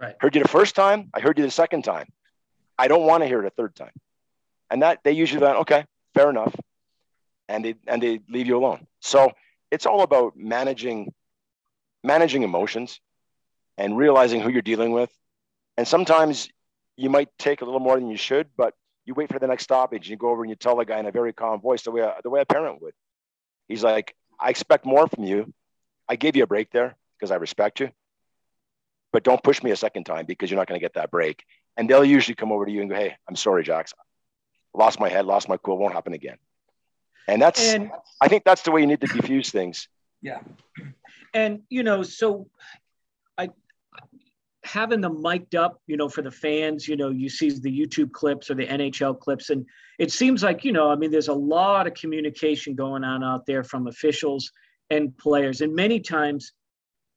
Right. 0.00 0.14
Heard 0.20 0.36
you 0.36 0.42
the 0.42 0.48
first 0.48 0.76
time. 0.76 1.10
I 1.12 1.20
heard 1.20 1.38
you 1.38 1.44
the 1.44 1.50
second 1.50 1.82
time. 1.82 2.08
I 2.78 2.86
don't 2.86 3.06
want 3.06 3.22
to 3.22 3.26
hear 3.26 3.42
it 3.42 3.46
a 3.46 3.50
third 3.50 3.74
time. 3.74 3.90
And 4.70 4.82
that 4.82 5.00
they 5.02 5.12
usually 5.12 5.40
then, 5.40 5.56
okay, 5.56 5.84
fair 6.14 6.30
enough. 6.30 6.54
And 7.48 7.64
they 7.64 7.74
and 7.86 8.00
they 8.00 8.20
leave 8.28 8.46
you 8.46 8.58
alone. 8.58 8.86
So 9.00 9.32
it's 9.70 9.86
all 9.86 10.02
about 10.02 10.36
managing 10.36 11.12
managing 12.04 12.42
emotions 12.42 13.00
and 13.76 13.96
realizing 13.96 14.40
who 14.40 14.50
you're 14.50 14.62
dealing 14.62 14.92
with. 14.92 15.10
And 15.76 15.86
sometimes 15.86 16.48
you 16.96 17.10
might 17.10 17.28
take 17.38 17.60
a 17.60 17.64
little 17.64 17.80
more 17.80 17.96
than 17.96 18.08
you 18.08 18.16
should, 18.16 18.48
but 18.56 18.74
you 19.04 19.14
wait 19.14 19.32
for 19.32 19.38
the 19.38 19.46
next 19.46 19.64
stoppage 19.64 20.06
and 20.06 20.10
you 20.10 20.16
go 20.16 20.30
over 20.30 20.42
and 20.42 20.50
you 20.50 20.56
tell 20.56 20.76
the 20.76 20.84
guy 20.84 20.98
in 20.98 21.06
a 21.06 21.12
very 21.12 21.32
calm 21.32 21.60
voice 21.60 21.82
the 21.82 21.90
way 21.90 22.02
a, 22.02 22.14
the 22.22 22.30
way 22.30 22.40
a 22.40 22.46
parent 22.46 22.80
would. 22.82 22.94
He's 23.68 23.82
like, 23.82 24.14
I 24.40 24.50
expect 24.50 24.86
more 24.86 25.06
from 25.08 25.24
you. 25.24 25.52
I 26.08 26.16
gave 26.16 26.36
you 26.36 26.44
a 26.44 26.46
break 26.46 26.70
there 26.70 26.96
because 27.18 27.30
I 27.30 27.36
respect 27.36 27.80
you 27.80 27.90
but 29.12 29.22
don't 29.22 29.42
push 29.42 29.62
me 29.62 29.70
a 29.70 29.76
second 29.76 30.04
time 30.04 30.26
because 30.26 30.50
you're 30.50 30.58
not 30.58 30.66
going 30.66 30.78
to 30.78 30.84
get 30.84 30.94
that 30.94 31.10
break. 31.10 31.44
And 31.76 31.88
they'll 31.88 32.04
usually 32.04 32.34
come 32.34 32.52
over 32.52 32.66
to 32.66 32.72
you 32.72 32.80
and 32.80 32.90
go, 32.90 32.96
Hey, 32.96 33.16
I'm 33.28 33.36
sorry, 33.36 33.62
Jax. 33.62 33.94
Lost 34.74 35.00
my 35.00 35.08
head, 35.08 35.24
lost 35.24 35.48
my 35.48 35.56
cool, 35.56 35.78
won't 35.78 35.94
happen 35.94 36.12
again. 36.12 36.36
And 37.28 37.40
that's, 37.40 37.74
and, 37.74 37.90
I 38.20 38.26
think 38.28 38.42
that's 38.44 38.62
the 38.62 38.72
way 38.72 38.80
you 38.80 38.86
need 38.86 39.00
to 39.02 39.06
diffuse 39.06 39.50
things. 39.50 39.86
Yeah. 40.22 40.40
And, 41.34 41.60
you 41.68 41.82
know, 41.82 42.02
so 42.02 42.48
I, 43.36 43.50
having 44.64 45.02
them 45.02 45.22
mic'd 45.22 45.54
up, 45.54 45.80
you 45.86 45.96
know, 45.96 46.08
for 46.08 46.22
the 46.22 46.30
fans, 46.30 46.88
you 46.88 46.96
know, 46.96 47.10
you 47.10 47.28
see 47.28 47.50
the 47.50 47.70
YouTube 47.70 48.12
clips 48.12 48.50
or 48.50 48.54
the 48.54 48.66
NHL 48.66 49.20
clips, 49.20 49.50
and 49.50 49.66
it 49.98 50.10
seems 50.10 50.42
like, 50.42 50.64
you 50.64 50.72
know, 50.72 50.90
I 50.90 50.96
mean, 50.96 51.10
there's 51.10 51.28
a 51.28 51.34
lot 51.34 51.86
of 51.86 51.94
communication 51.94 52.74
going 52.74 53.04
on 53.04 53.22
out 53.22 53.46
there 53.46 53.62
from 53.62 53.86
officials 53.86 54.50
and 54.90 55.16
players. 55.18 55.60
And 55.60 55.74
many 55.74 56.00
times 56.00 56.52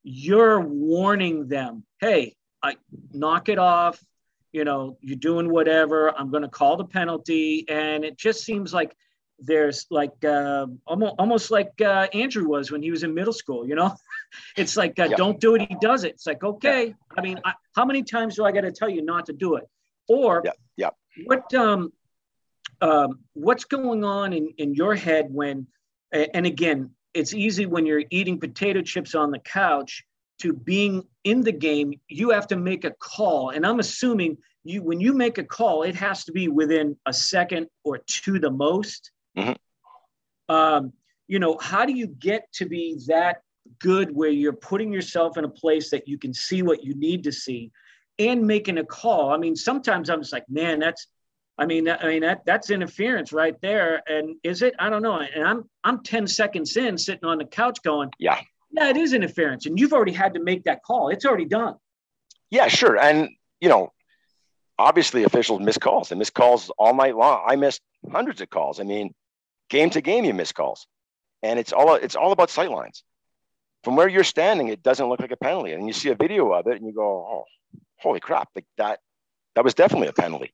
you're 0.03 0.59
warning 0.59 1.47
them, 1.47 1.86
hey, 2.01 2.36
I 2.62 2.76
knock 3.14 3.49
it 3.49 3.59
off. 3.59 4.03
You 4.51 4.66
know, 4.66 4.97
you're 4.99 5.16
doing 5.16 5.49
whatever. 5.49 6.14
I'm 6.18 6.30
going 6.30 6.43
to 6.43 6.49
call 6.49 6.76
the 6.76 6.84
penalty, 6.84 7.66
and 7.70 8.03
it 8.03 8.18
just 8.18 8.43
seems 8.43 8.74
like 8.74 8.93
there's 9.42 9.86
like 9.89 10.24
uh, 10.24 10.68
almost 10.86 11.16
almost 11.20 11.52
like 11.52 11.82
uh, 11.82 12.08
Andrew 12.14 12.48
was 12.48 12.72
when 12.72 12.82
he 12.82 12.92
was 12.92 13.04
in 13.04 13.14
middle 13.14 13.34
school. 13.34 13.68
You 13.68 13.76
know, 13.76 13.96
it's 14.58 14.78
like 14.78 15.00
uh, 15.00 15.10
don't 15.10 15.39
do 15.39 15.56
it. 15.56 15.68
He 15.68 15.76
does 15.82 16.04
it. 16.04 16.14
It's 16.14 16.28
like 16.28 16.44
okay. 16.44 16.96
I 17.18 17.22
mean, 17.22 17.39
I, 17.44 17.54
how 17.76 17.86
many 17.86 18.04
times 18.04 18.36
do 18.36 18.46
I 18.46 18.52
got 18.52 18.62
to 18.62 18.72
tell 18.72 18.89
you 18.89 19.02
not 19.02 19.26
to 19.28 19.34
do 19.34 19.56
it? 19.56 19.68
Or 20.08 20.42
yeah, 20.46 20.52
yeah. 20.78 20.89
what 21.26 21.54
um, 21.54 21.92
um, 22.82 23.20
what's 23.34 23.66
going 23.66 24.04
on 24.04 24.34
in 24.34 24.54
in 24.58 24.74
your 24.74 24.96
head 24.96 25.28
when? 25.32 25.68
And 26.14 26.46
again, 26.46 26.92
it's 27.14 27.34
easy 27.34 27.66
when 27.66 27.86
you're 27.86 28.04
eating 28.10 28.39
potato 28.39 28.82
chips 28.82 29.16
on 29.16 29.32
the 29.32 29.39
couch 29.39 30.04
to 30.42 30.54
being 30.54 31.04
in 31.24 31.42
the 31.42 31.52
game 31.52 31.94
you 32.08 32.32
have 32.32 32.48
to 32.48 32.56
make 32.56 32.84
a 32.84 32.92
call 32.92 33.50
and 33.50 33.66
i'm 33.66 33.80
assuming 33.80 34.38
you 34.64 34.82
when 34.82 35.00
you 35.00 35.14
make 35.14 35.38
a 35.38 35.44
call 35.44 35.84
it 35.84 35.96
has 35.96 36.26
to 36.26 36.32
be 36.32 36.48
within 36.48 36.98
a 37.06 37.14
second 37.14 37.68
or 37.84 38.00
two 38.08 38.39
the 38.39 38.50
most 38.50 39.12
mm-hmm. 39.38 40.53
um, 40.53 40.93
you 41.27 41.39
know 41.39 41.57
how 41.59 41.86
do 41.86 41.93
you 41.93 42.07
get 42.07 42.51
to 42.53 42.65
be 42.65 42.99
that 43.07 43.41
good 43.79 44.15
where 44.15 44.29
you're 44.29 44.53
putting 44.53 44.91
yourself 44.91 45.38
in 45.38 45.45
a 45.45 45.49
place 45.49 45.89
that 45.91 46.07
you 46.07 46.17
can 46.17 46.34
see 46.34 46.61
what 46.61 46.84
you 46.84 46.93
need 46.95 47.23
to 47.23 47.32
see 47.32 47.71
and 48.19 48.45
making 48.45 48.77
a 48.77 48.84
call 48.84 49.32
i 49.32 49.38
mean 49.38 49.55
sometimes 49.55 50.09
i'm 50.09 50.19
just 50.19 50.34
like 50.34 50.45
man 50.49 50.79
that's 50.79 51.07
I 51.57 51.65
mean, 51.67 51.88
I 51.88 52.07
mean 52.07 52.21
that 52.21 52.41
that's 52.43 52.71
interference 52.71 53.32
right 53.32 53.55
there. 53.61 54.01
And 54.07 54.36
is 54.41 54.63
it? 54.63 54.73
I 54.79 54.89
don't 54.89 55.03
know. 55.03 55.19
And 55.19 55.43
I'm 55.43 55.69
I'm 55.84 56.01
10 56.01 56.25
seconds 56.25 56.75
in, 56.75 56.97
sitting 56.97 57.25
on 57.25 57.38
the 57.38 57.45
couch, 57.45 57.84
going, 57.84 58.09
yeah, 58.17 58.39
yeah, 58.71 58.89
it 58.89 58.97
is 58.97 59.13
interference, 59.13 59.65
and 59.67 59.79
you've 59.79 59.93
already 59.93 60.13
had 60.13 60.34
to 60.34 60.39
make 60.39 60.63
that 60.63 60.82
call. 60.84 61.09
It's 61.09 61.25
already 61.25 61.45
done. 61.45 61.75
Yeah, 62.49 62.67
sure. 62.67 62.99
And 62.99 63.29
you 63.59 63.69
know, 63.69 63.91
obviously 64.79 65.23
officials 65.23 65.59
miss 65.59 65.77
calls. 65.77 66.09
They 66.09 66.15
miss 66.15 66.29
calls 66.29 66.71
all 66.79 66.95
night 66.95 67.15
long. 67.15 67.43
I 67.47 67.55
missed 67.57 67.82
hundreds 68.11 68.41
of 68.41 68.49
calls. 68.49 68.79
I 68.79 68.84
mean, 68.84 69.13
game 69.72 69.89
to 69.89 70.01
game, 70.01 70.26
you 70.26 70.34
miss 70.36 70.51
calls, 70.51 70.86
and 71.41 71.57
it's 71.57 71.74
all 71.74 71.95
it's 71.95 72.15
all 72.15 72.32
about 72.32 72.51
sight 72.51 72.69
lines. 72.69 73.03
From 73.84 73.95
where 73.95 74.07
you're 74.07 74.24
standing, 74.24 74.67
it 74.67 74.84
doesn't 74.84 75.09
look 75.09 75.22
like 75.22 75.32
a 75.32 75.38
penalty, 75.38 75.72
and 75.72 75.88
you 75.88 75.93
see 75.93 76.09
a 76.09 76.15
video 76.15 76.51
of 76.51 76.67
it, 76.67 76.78
and 76.78 76.86
you 76.86 76.93
go, 76.93 77.09
"Oh, 77.32 77.45
holy 77.97 78.19
crap! 78.19 78.49
Like 78.53 78.65
that, 78.78 78.99
that 79.55 79.63
was 79.63 79.74
definitely 79.74 80.09
a 80.09 80.13
penalty." 80.13 80.53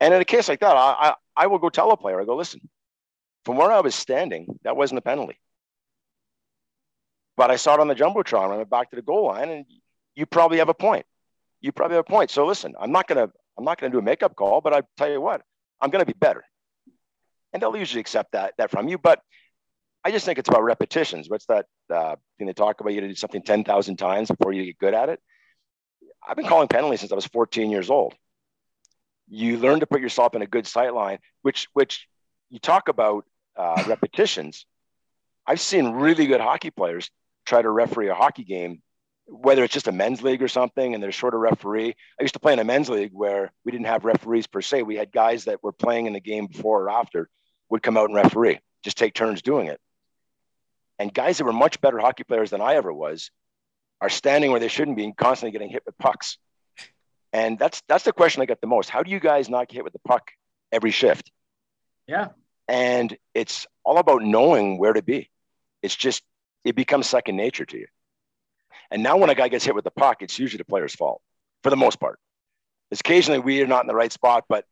And 0.00 0.14
in 0.14 0.20
a 0.20 0.24
case 0.24 0.48
like 0.48 0.60
that, 0.60 0.76
I, 0.76 0.96
I, 1.00 1.14
I 1.36 1.46
will 1.48 1.58
go 1.58 1.68
tell 1.68 1.92
a 1.92 1.96
player, 1.96 2.20
I 2.20 2.24
go, 2.24 2.34
listen, 2.34 2.60
from 3.44 3.56
where 3.56 3.70
I 3.70 3.80
was 3.80 3.94
standing, 3.94 4.58
that 4.64 4.76
wasn't 4.76 4.98
a 4.98 5.02
penalty. 5.02 5.38
But 7.36 7.52
I 7.52 7.56
saw 7.56 7.74
it 7.74 7.80
on 7.80 7.86
the 7.86 7.94
Jumbotron. 7.94 8.52
I 8.52 8.56
went 8.56 8.68
back 8.68 8.90
to 8.90 8.96
the 8.96 9.02
goal 9.02 9.26
line, 9.26 9.48
and 9.48 9.64
you 10.16 10.26
probably 10.26 10.58
have 10.58 10.68
a 10.68 10.74
point. 10.74 11.06
You 11.60 11.70
probably 11.70 11.96
have 11.96 12.04
a 12.08 12.10
point. 12.10 12.30
So 12.30 12.46
listen, 12.46 12.74
I'm 12.80 12.90
not 12.90 13.06
gonna 13.06 13.30
I'm 13.56 13.64
not 13.64 13.80
gonna 13.80 13.92
do 13.92 13.98
a 13.98 14.02
makeup 14.02 14.34
call, 14.34 14.60
but 14.60 14.72
I 14.74 14.82
tell 14.96 15.10
you 15.10 15.20
what, 15.20 15.42
I'm 15.80 15.90
gonna 15.90 16.04
be 16.04 16.14
better. 16.14 16.44
And 17.52 17.62
they'll 17.62 17.76
usually 17.76 18.00
accept 18.00 18.32
that 18.32 18.54
that 18.58 18.70
from 18.70 18.88
you. 18.88 18.98
But 18.98 19.20
I 20.04 20.10
just 20.10 20.24
think 20.24 20.38
it's 20.38 20.48
about 20.48 20.64
repetitions. 20.64 21.28
What's 21.28 21.46
that 21.46 21.66
uh, 21.92 22.16
thing 22.38 22.46
they 22.46 22.52
talk 22.52 22.80
about? 22.80 22.92
You 22.92 23.00
to 23.02 23.08
do 23.08 23.14
something 23.14 23.42
ten 23.42 23.64
thousand 23.64 23.96
times 23.96 24.28
before 24.28 24.52
you 24.52 24.64
get 24.64 24.78
good 24.78 24.94
at 24.94 25.08
it. 25.08 25.20
I've 26.26 26.36
been 26.36 26.46
calling 26.46 26.68
penalties 26.68 27.00
since 27.00 27.12
I 27.12 27.16
was 27.16 27.26
14 27.26 27.70
years 27.70 27.90
old 27.90 28.14
you 29.32 29.56
learn 29.56 29.80
to 29.80 29.86
put 29.86 30.02
yourself 30.02 30.34
in 30.34 30.42
a 30.42 30.46
good 30.46 30.66
sight 30.66 30.94
line, 30.94 31.18
which 31.40 31.68
which 31.72 32.06
you 32.50 32.58
talk 32.58 32.88
about 32.88 33.24
uh, 33.56 33.82
repetitions. 33.88 34.66
I've 35.46 35.60
seen 35.60 35.92
really 35.92 36.26
good 36.26 36.40
hockey 36.40 36.70
players 36.70 37.10
try 37.46 37.62
to 37.62 37.70
referee 37.70 38.08
a 38.08 38.14
hockey 38.14 38.44
game 38.44 38.82
whether 39.26 39.62
it's 39.62 39.72
just 39.72 39.86
a 39.86 39.92
men's 39.92 40.20
league 40.20 40.42
or 40.42 40.48
something 40.48 40.92
and 40.92 41.02
they're 41.02 41.12
short 41.12 41.32
a 41.32 41.38
referee. 41.38 41.94
I 42.18 42.22
used 42.22 42.34
to 42.34 42.40
play 42.40 42.52
in 42.52 42.58
a 42.58 42.64
men's 42.64 42.90
league 42.90 43.12
where 43.14 43.52
we 43.64 43.70
didn't 43.70 43.86
have 43.86 44.04
referees 44.04 44.48
per 44.48 44.60
se. 44.60 44.82
We 44.82 44.96
had 44.96 45.12
guys 45.12 45.44
that 45.44 45.62
were 45.62 45.72
playing 45.72 46.06
in 46.06 46.12
the 46.12 46.20
game 46.20 46.48
before 46.48 46.82
or 46.82 46.90
after 46.90 47.30
would 47.72 47.82
come 47.82 47.96
out 47.96 48.10
and 48.10 48.14
referee, 48.14 48.60
just 48.84 48.98
take 48.98 49.14
turns 49.14 49.40
doing 49.40 49.66
it. 49.66 49.80
And 50.98 51.12
guys 51.12 51.38
that 51.38 51.44
were 51.44 51.54
much 51.54 51.80
better 51.80 51.98
hockey 51.98 52.22
players 52.22 52.50
than 52.50 52.60
I 52.60 52.74
ever 52.74 52.92
was 52.92 53.30
are 53.98 54.10
standing 54.10 54.50
where 54.50 54.60
they 54.60 54.68
shouldn't 54.68 54.98
be 54.98 55.04
and 55.04 55.16
constantly 55.16 55.52
getting 55.52 55.70
hit 55.70 55.82
with 55.86 55.96
pucks. 55.96 56.36
And 57.32 57.58
that's 57.58 57.82
that's 57.88 58.04
the 58.04 58.12
question 58.12 58.42
I 58.42 58.44
get 58.44 58.60
the 58.60 58.66
most. 58.66 58.90
How 58.90 59.02
do 59.02 59.10
you 59.10 59.18
guys 59.18 59.48
not 59.48 59.68
get 59.68 59.76
hit 59.76 59.84
with 59.84 59.94
the 59.94 60.00
puck 60.00 60.32
every 60.70 60.90
shift? 60.90 61.32
Yeah. 62.06 62.28
And 62.68 63.16
it's 63.32 63.66
all 63.84 63.96
about 63.96 64.22
knowing 64.22 64.76
where 64.76 64.92
to 64.92 65.02
be. 65.02 65.30
It's 65.80 65.96
just 65.96 66.22
it 66.66 66.76
becomes 66.76 67.06
second 67.06 67.36
nature 67.36 67.64
to 67.64 67.78
you. 67.78 67.86
And 68.90 69.02
now 69.02 69.16
when 69.16 69.30
a 69.30 69.34
guy 69.34 69.48
gets 69.48 69.64
hit 69.64 69.74
with 69.74 69.84
the 69.84 69.90
puck, 69.90 70.20
it's 70.20 70.38
usually 70.38 70.58
the 70.58 70.66
player's 70.66 70.94
fault 70.94 71.22
for 71.62 71.70
the 71.70 71.76
most 71.76 71.98
part. 71.98 72.18
Occasionally 72.90 73.38
we 73.38 73.62
are 73.62 73.66
not 73.66 73.82
in 73.82 73.88
the 73.88 73.94
right 73.94 74.12
spot, 74.12 74.44
but 74.46 74.66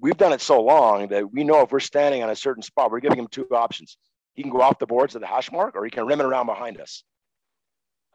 we've 0.00 0.16
done 0.16 0.32
it 0.32 0.40
so 0.40 0.60
long 0.62 1.08
that 1.08 1.32
we 1.32 1.44
know 1.44 1.62
if 1.62 1.72
we're 1.72 1.80
standing 1.80 2.22
on 2.22 2.30
a 2.30 2.36
certain 2.36 2.62
spot, 2.62 2.90
we're 2.90 3.00
giving 3.00 3.18
him 3.18 3.28
two 3.28 3.46
options. 3.52 3.96
He 4.34 4.42
can 4.42 4.50
go 4.50 4.60
off 4.60 4.78
the 4.78 4.86
boards 4.86 5.14
of 5.14 5.20
the 5.20 5.26
hash 5.26 5.52
mark 5.52 5.76
or 5.76 5.84
he 5.84 5.90
can 5.90 6.06
rim 6.06 6.20
it 6.20 6.26
around 6.26 6.46
behind 6.46 6.80
us. 6.80 7.04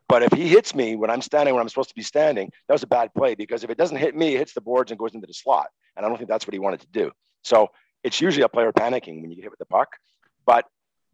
But 0.07 0.23
if 0.23 0.33
he 0.33 0.47
hits 0.47 0.75
me 0.75 0.95
when 0.95 1.09
I'm 1.09 1.21
standing 1.21 1.53
where 1.53 1.61
I'm 1.61 1.69
supposed 1.69 1.89
to 1.89 1.95
be 1.95 2.03
standing, 2.03 2.51
that 2.67 2.73
was 2.73 2.83
a 2.83 2.88
bad 2.88 3.13
play 3.13 3.36
because 3.36 3.63
if 3.63 3.69
it 3.69 3.77
doesn't 3.77 3.97
hit 3.97 4.15
me, 4.15 4.36
it 4.36 4.39
hits 4.39 4.53
the 4.53 4.61
boards 4.61 4.91
and 4.91 4.99
goes 4.99 5.13
into 5.13 5.27
the 5.27 5.33
slot. 5.33 5.67
And 5.95 6.05
I 6.05 6.09
don't 6.09 6.17
think 6.17 6.29
that's 6.29 6.45
what 6.45 6.53
he 6.53 6.59
wanted 6.59 6.81
to 6.81 6.88
do. 6.91 7.11
So 7.43 7.69
it's 8.03 8.21
usually 8.21 8.43
a 8.43 8.49
player 8.49 8.71
panicking 8.71 9.21
when 9.21 9.29
you 9.29 9.36
get 9.36 9.43
hit 9.43 9.51
with 9.51 9.59
the 9.59 9.65
puck. 9.65 9.89
But 10.45 10.65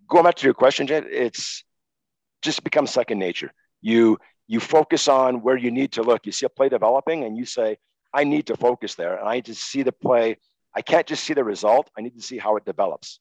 going 0.07 0.25
back 0.25 0.35
to 0.35 0.45
your 0.45 0.53
question, 0.53 0.87
Jed, 0.87 1.05
it's 1.09 1.63
just 2.41 2.63
becomes 2.63 2.91
second 2.91 3.19
nature. 3.19 3.51
You 3.81 4.19
you 4.47 4.59
focus 4.59 5.07
on 5.07 5.41
where 5.41 5.55
you 5.55 5.71
need 5.71 5.93
to 5.93 6.03
look. 6.03 6.25
You 6.25 6.33
see 6.33 6.45
a 6.45 6.49
play 6.49 6.67
developing, 6.67 7.23
and 7.23 7.37
you 7.37 7.45
say, 7.45 7.77
"I 8.13 8.25
need 8.25 8.47
to 8.47 8.57
focus 8.57 8.95
there, 8.95 9.15
and 9.15 9.27
I 9.27 9.35
need 9.35 9.45
to 9.45 9.55
see 9.55 9.83
the 9.83 9.93
play. 9.93 10.37
I 10.75 10.81
can't 10.81 11.07
just 11.07 11.23
see 11.23 11.33
the 11.33 11.43
result. 11.43 11.89
I 11.97 12.01
need 12.01 12.15
to 12.15 12.21
see 12.21 12.37
how 12.37 12.55
it 12.57 12.65
develops." 12.65 13.19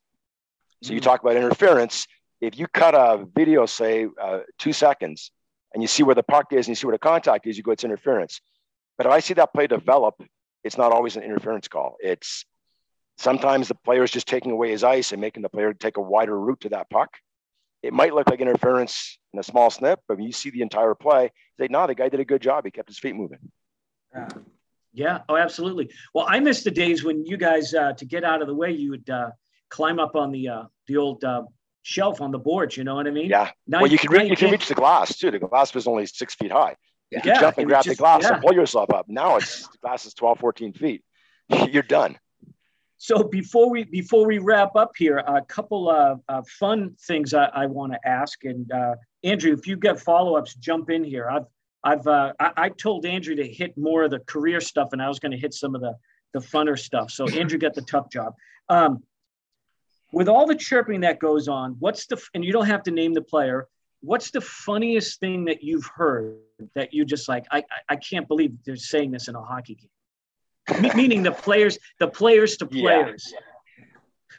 So 0.82 0.92
you 0.92 1.00
talk 1.00 1.20
about 1.22 1.36
interference. 1.36 2.06
If 2.40 2.58
you 2.58 2.66
cut 2.68 2.94
a 2.94 3.26
video, 3.34 3.66
say 3.66 4.06
uh, 4.20 4.40
two 4.58 4.72
seconds, 4.72 5.30
and 5.74 5.82
you 5.82 5.88
see 5.88 6.02
where 6.02 6.14
the 6.14 6.22
puck 6.22 6.52
is 6.52 6.66
and 6.66 6.68
you 6.68 6.74
see 6.74 6.86
where 6.86 6.94
the 6.94 6.98
contact 6.98 7.46
is, 7.46 7.56
you 7.56 7.62
go, 7.62 7.72
"It's 7.72 7.84
interference." 7.84 8.40
But 8.96 9.06
if 9.06 9.12
I 9.12 9.20
see 9.20 9.34
that 9.34 9.52
play 9.52 9.66
develop, 9.66 10.22
it's 10.64 10.78
not 10.78 10.92
always 10.92 11.16
an 11.16 11.22
interference 11.22 11.68
call. 11.68 11.96
It's 12.00 12.44
sometimes 13.18 13.68
the 13.68 13.74
player 13.74 14.02
is 14.02 14.10
just 14.10 14.28
taking 14.28 14.52
away 14.52 14.70
his 14.70 14.84
ice 14.84 15.12
and 15.12 15.20
making 15.20 15.42
the 15.42 15.48
player 15.48 15.72
take 15.74 15.96
a 15.96 16.02
wider 16.02 16.38
route 16.38 16.60
to 16.60 16.70
that 16.70 16.88
puck 16.90 17.16
it 17.82 17.92
might 17.92 18.14
look 18.14 18.28
like 18.28 18.40
interference 18.40 19.18
in 19.32 19.38
a 19.38 19.42
small 19.42 19.70
snip, 19.70 20.00
but 20.06 20.16
when 20.16 20.26
you 20.26 20.32
see 20.32 20.50
the 20.50 20.62
entire 20.62 20.94
play, 20.94 21.32
say, 21.58 21.68
no, 21.70 21.86
the 21.86 21.94
guy 21.94 22.08
did 22.08 22.20
a 22.20 22.24
good 22.24 22.42
job. 22.42 22.64
He 22.64 22.70
kept 22.70 22.88
his 22.88 22.98
feet 22.98 23.14
moving. 23.14 23.38
Yeah. 24.14 24.28
Yeah. 24.92 25.20
Oh, 25.28 25.36
absolutely. 25.36 25.90
Well, 26.14 26.26
I 26.28 26.40
miss 26.40 26.64
the 26.64 26.70
days 26.70 27.04
when 27.04 27.24
you 27.24 27.36
guys, 27.36 27.74
uh, 27.74 27.92
to 27.92 28.04
get 28.04 28.24
out 28.24 28.42
of 28.42 28.48
the 28.48 28.54
way, 28.54 28.72
you 28.72 28.90
would 28.90 29.08
uh, 29.08 29.30
climb 29.68 29.98
up 29.98 30.16
on 30.16 30.32
the 30.32 30.48
uh, 30.48 30.62
the 30.86 30.96
old 30.96 31.24
uh, 31.24 31.42
shelf 31.82 32.20
on 32.20 32.32
the 32.32 32.38
boards. 32.38 32.76
You 32.76 32.84
know 32.84 32.96
what 32.96 33.06
I 33.06 33.10
mean? 33.10 33.30
Yeah. 33.30 33.50
Now 33.66 33.82
well, 33.82 33.90
you, 33.90 33.98
can 33.98 34.10
re- 34.10 34.28
you 34.28 34.36
can 34.36 34.50
reach 34.50 34.68
the 34.68 34.74
glass 34.74 35.16
too. 35.16 35.30
The 35.30 35.38
glass 35.38 35.74
was 35.74 35.86
only 35.86 36.06
six 36.06 36.34
feet 36.34 36.52
high. 36.52 36.76
You 37.10 37.18
yeah. 37.18 37.20
can 37.20 37.40
jump 37.40 37.58
and 37.58 37.66
grab 37.66 37.84
just, 37.84 37.96
the 37.96 38.00
glass 38.02 38.22
yeah. 38.22 38.34
and 38.34 38.42
pull 38.42 38.54
yourself 38.54 38.90
up. 38.92 39.06
Now 39.08 39.36
it's 39.36 39.66
the 39.72 39.78
glass 39.78 40.06
is 40.06 40.14
12, 40.14 40.38
14 40.38 40.72
feet. 40.74 41.04
You're 41.70 41.82
done. 41.82 42.18
So 42.98 43.22
before 43.22 43.70
we 43.70 43.84
before 43.84 44.26
we 44.26 44.38
wrap 44.38 44.76
up 44.76 44.92
here, 44.96 45.18
a 45.18 45.40
couple 45.40 45.90
of 45.90 46.20
uh, 46.28 46.42
fun 46.58 46.96
things 47.00 47.32
I, 47.32 47.46
I 47.46 47.66
want 47.66 47.92
to 47.92 48.08
ask. 48.08 48.44
And 48.44 48.70
uh, 48.70 48.96
Andrew, 49.24 49.52
if 49.52 49.66
you 49.66 49.76
get 49.76 49.98
follow 49.98 50.36
ups, 50.36 50.54
jump 50.54 50.90
in 50.90 51.02
here. 51.02 51.28
I've 51.28 51.46
I've 51.82 52.06
uh, 52.06 52.32
I, 52.38 52.52
I, 52.56 52.68
told 52.68 53.06
Andrew 53.06 53.34
to 53.34 53.46
hit 53.46 53.76
more 53.76 54.04
of 54.04 54.10
the 54.10 54.20
career 54.20 54.60
stuff, 54.60 54.90
and 54.92 55.02
I 55.02 55.08
was 55.08 55.18
going 55.18 55.32
to 55.32 55.38
hit 55.38 55.54
some 55.54 55.74
of 55.74 55.80
the 55.80 55.96
the 56.32 56.40
funner 56.40 56.78
stuff. 56.78 57.10
So 57.10 57.26
Andrew 57.28 57.58
got 57.58 57.74
the 57.74 57.82
tough 57.82 58.10
job. 58.10 58.34
Um, 58.68 59.02
with 60.12 60.28
all 60.28 60.46
the 60.46 60.54
chirping 60.54 61.00
that 61.00 61.18
goes 61.18 61.48
on, 61.48 61.76
what's 61.78 62.06
the 62.06 62.20
and 62.34 62.44
you 62.44 62.52
don't 62.52 62.66
have 62.66 62.82
to 62.84 62.90
name 62.90 63.14
the 63.14 63.22
player. 63.22 63.66
What's 64.02 64.30
the 64.30 64.40
funniest 64.40 65.20
thing 65.20 65.44
that 65.44 65.62
you've 65.62 65.86
heard 65.86 66.36
that 66.74 66.94
you 66.94 67.04
just 67.04 67.28
like? 67.28 67.46
I 67.50 67.64
I 67.88 67.96
can't 67.96 68.28
believe 68.28 68.52
they're 68.64 68.76
saying 68.76 69.10
this 69.10 69.28
in 69.28 69.34
a 69.34 69.42
hockey 69.42 69.74
game 69.74 69.90
meaning 70.94 71.22
the 71.22 71.32
players, 71.32 71.78
the 71.98 72.08
players 72.08 72.56
to 72.58 72.66
players. 72.66 73.32
Yeah. 73.32 73.84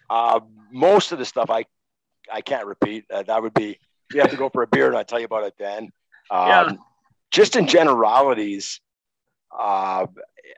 Uh, 0.10 0.40
most 0.72 1.12
of 1.12 1.20
the 1.20 1.26
stuff 1.26 1.50
I, 1.50 1.66
I 2.32 2.42
can't 2.42 2.66
repeat. 2.66 3.06
Uh, 3.12 3.24
that 3.24 3.42
would 3.42 3.54
be 3.54 3.78
you 4.14 4.22
have 4.22 4.32
to 4.32 4.38
go 4.38 4.50
for 4.50 4.64
a 4.64 4.68
beer, 4.68 4.88
and 4.88 4.98
I'll 4.98 5.06
tell 5.06 5.20
you 5.20 5.26
about 5.26 5.46
it 5.46 5.54
then. 5.58 5.92
Um, 6.30 6.48
yeah. 6.48 6.74
Just 7.32 7.56
in 7.56 7.68
generalities, 7.68 8.82
uh, 9.58 10.06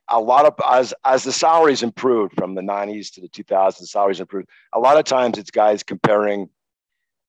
a 0.10 0.20
lot 0.20 0.46
of 0.46 0.56
as 0.68 0.94
as 1.04 1.24
the 1.24 1.32
salaries 1.32 1.84
improved 1.84 2.34
from 2.36 2.56
the 2.56 2.62
90s 2.62 3.14
to 3.14 3.22
the 3.22 3.30
2000s, 3.30 3.88
salaries 3.88 4.20
improved. 4.20 4.50
A 4.74 4.80
lot 4.80 4.98
of 4.98 5.06
times 5.06 5.38
it's 5.38 5.52
guys 5.52 5.84
comparing, 5.84 6.50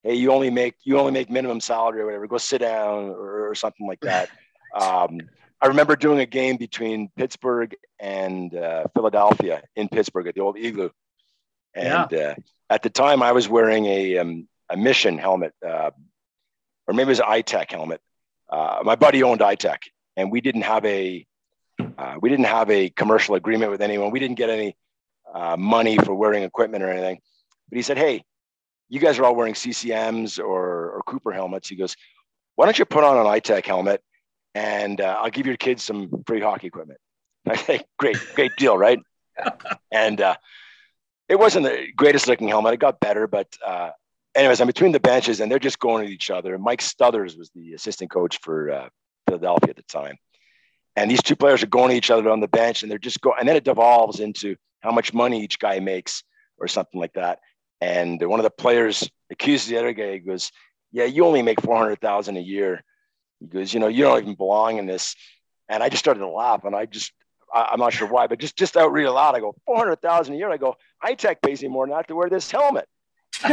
hey, 0.02 0.14
you 0.14 0.32
only 0.32 0.50
make 0.50 0.74
you 0.84 0.98
only 0.98 1.12
make 1.12 1.30
minimum 1.30 1.60
salary 1.60 2.00
or 2.00 2.06
whatever. 2.06 2.26
Go 2.26 2.38
sit 2.38 2.58
down 2.58 3.10
or, 3.10 3.50
or 3.50 3.54
something 3.54 3.86
like 3.86 4.00
that. 4.00 4.28
Um, 4.74 5.20
I 5.60 5.68
remember 5.68 5.94
doing 5.96 6.18
a 6.18 6.26
game 6.26 6.56
between 6.56 7.08
Pittsburgh 7.16 7.76
and 8.00 8.54
uh, 8.54 8.84
Philadelphia 8.92 9.62
in 9.76 9.88
Pittsburgh 9.88 10.26
at 10.26 10.34
the 10.34 10.40
old 10.40 10.58
Igloo. 10.58 10.90
And 11.74 12.10
yeah. 12.10 12.18
uh, 12.18 12.34
at 12.68 12.82
the 12.82 12.90
time, 12.90 13.22
I 13.22 13.32
was 13.32 13.48
wearing 13.48 13.86
a, 13.86 14.18
um, 14.18 14.48
a 14.68 14.76
Mission 14.76 15.16
helmet, 15.16 15.54
uh, 15.66 15.90
or 16.86 16.94
maybe 16.94 17.04
it 17.04 17.08
was 17.08 17.20
an 17.20 17.26
iTech 17.26 17.70
helmet. 17.70 18.00
Uh, 18.50 18.80
my 18.84 18.94
buddy 18.94 19.22
owned 19.22 19.40
iTech, 19.40 19.78
and 20.16 20.30
we 20.30 20.40
didn't 20.40 20.62
have 20.62 20.84
a 20.84 21.26
uh, 21.98 22.16
we 22.20 22.28
didn't 22.28 22.46
have 22.46 22.70
a 22.70 22.90
commercial 22.90 23.34
agreement 23.34 23.70
with 23.70 23.82
anyone. 23.82 24.10
We 24.10 24.20
didn't 24.20 24.36
get 24.36 24.50
any 24.50 24.76
uh, 25.32 25.56
money 25.56 25.96
for 25.98 26.14
wearing 26.14 26.44
equipment 26.44 26.84
or 26.84 26.90
anything. 26.90 27.20
But 27.68 27.76
he 27.76 27.82
said, 27.82 27.98
"Hey, 27.98 28.22
you 28.88 29.00
guys 29.00 29.18
are 29.18 29.24
all 29.24 29.34
wearing 29.34 29.54
CCMs 29.54 30.38
or, 30.38 30.90
or 30.90 31.02
Cooper 31.06 31.32
helmets." 31.32 31.68
He 31.68 31.76
goes, 31.76 31.96
"Why 32.54 32.66
don't 32.66 32.78
you 32.78 32.84
put 32.84 33.04
on 33.04 33.16
an 33.16 33.26
iTech 33.26 33.66
helmet 33.66 34.02
and 34.54 35.00
uh, 35.00 35.18
I'll 35.20 35.30
give 35.30 35.46
your 35.46 35.56
kids 35.56 35.82
some 35.82 36.22
free 36.26 36.40
hockey 36.40 36.68
equipment. 36.68 37.00
I 37.48 37.56
think 37.56 37.84
great, 37.98 38.16
great 38.34 38.52
deal, 38.56 38.78
right? 38.78 39.00
and 39.92 40.20
uh, 40.20 40.36
it 41.28 41.38
wasn't 41.38 41.66
the 41.66 41.88
greatest 41.96 42.28
looking 42.28 42.48
helmet. 42.48 42.74
It 42.74 42.80
got 42.80 43.00
better, 43.00 43.26
but 43.26 43.48
uh, 43.66 43.90
anyways, 44.34 44.60
I'm 44.60 44.66
between 44.66 44.92
the 44.92 45.00
benches 45.00 45.40
and 45.40 45.50
they're 45.50 45.58
just 45.58 45.78
going 45.78 46.04
at 46.04 46.10
each 46.10 46.30
other. 46.30 46.58
Mike 46.58 46.80
Stothers 46.80 47.36
was 47.38 47.50
the 47.54 47.74
assistant 47.74 48.10
coach 48.10 48.38
for 48.40 48.70
uh, 48.70 48.88
Philadelphia 49.28 49.70
at 49.70 49.76
the 49.76 49.82
time. 49.82 50.16
And 50.96 51.10
these 51.10 51.22
two 51.22 51.36
players 51.36 51.62
are 51.62 51.66
going 51.66 51.90
at 51.90 51.96
each 51.96 52.10
other 52.10 52.30
on 52.30 52.40
the 52.40 52.48
bench 52.48 52.82
and 52.82 52.90
they're 52.90 52.98
just 52.98 53.20
going, 53.20 53.36
and 53.40 53.48
then 53.48 53.56
it 53.56 53.64
devolves 53.64 54.20
into 54.20 54.56
how 54.80 54.92
much 54.92 55.12
money 55.12 55.42
each 55.42 55.58
guy 55.58 55.80
makes 55.80 56.22
or 56.58 56.68
something 56.68 57.00
like 57.00 57.14
that. 57.14 57.40
And 57.80 58.22
one 58.22 58.38
of 58.38 58.44
the 58.44 58.50
players 58.50 59.08
accuses 59.30 59.68
the 59.68 59.78
other 59.78 59.92
guy, 59.92 60.12
he 60.12 60.18
goes, 60.20 60.52
yeah, 60.92 61.04
you 61.04 61.24
only 61.24 61.42
make 61.42 61.60
400,000 61.60 62.36
a 62.36 62.40
year 62.40 62.84
he 63.44 63.58
goes, 63.58 63.74
you 63.74 63.80
know, 63.80 63.88
you 63.88 64.04
don't 64.04 64.22
even 64.22 64.34
belong 64.34 64.78
in 64.78 64.86
this. 64.86 65.14
And 65.68 65.82
I 65.82 65.88
just 65.88 66.00
started 66.00 66.20
to 66.20 66.28
laugh, 66.28 66.64
and 66.64 66.74
I 66.74 66.86
just, 66.86 67.12
I, 67.52 67.70
am 67.72 67.80
not 67.80 67.92
sure 67.92 68.08
why, 68.08 68.26
but 68.26 68.38
just 68.38 68.56
just 68.56 68.76
out 68.76 68.92
read 68.92 69.04
aloud. 69.04 69.34
I 69.34 69.40
go, 69.40 69.54
four 69.64 69.78
hundred 69.78 70.02
thousand 70.02 70.34
a 70.34 70.36
year. 70.38 70.50
I 70.50 70.56
go, 70.56 70.76
iTech 71.02 71.36
pays 71.42 71.62
me 71.62 71.68
more 71.68 71.86
not 71.86 72.08
to 72.08 72.14
wear 72.14 72.28
this 72.28 72.50
helmet. 72.50 72.86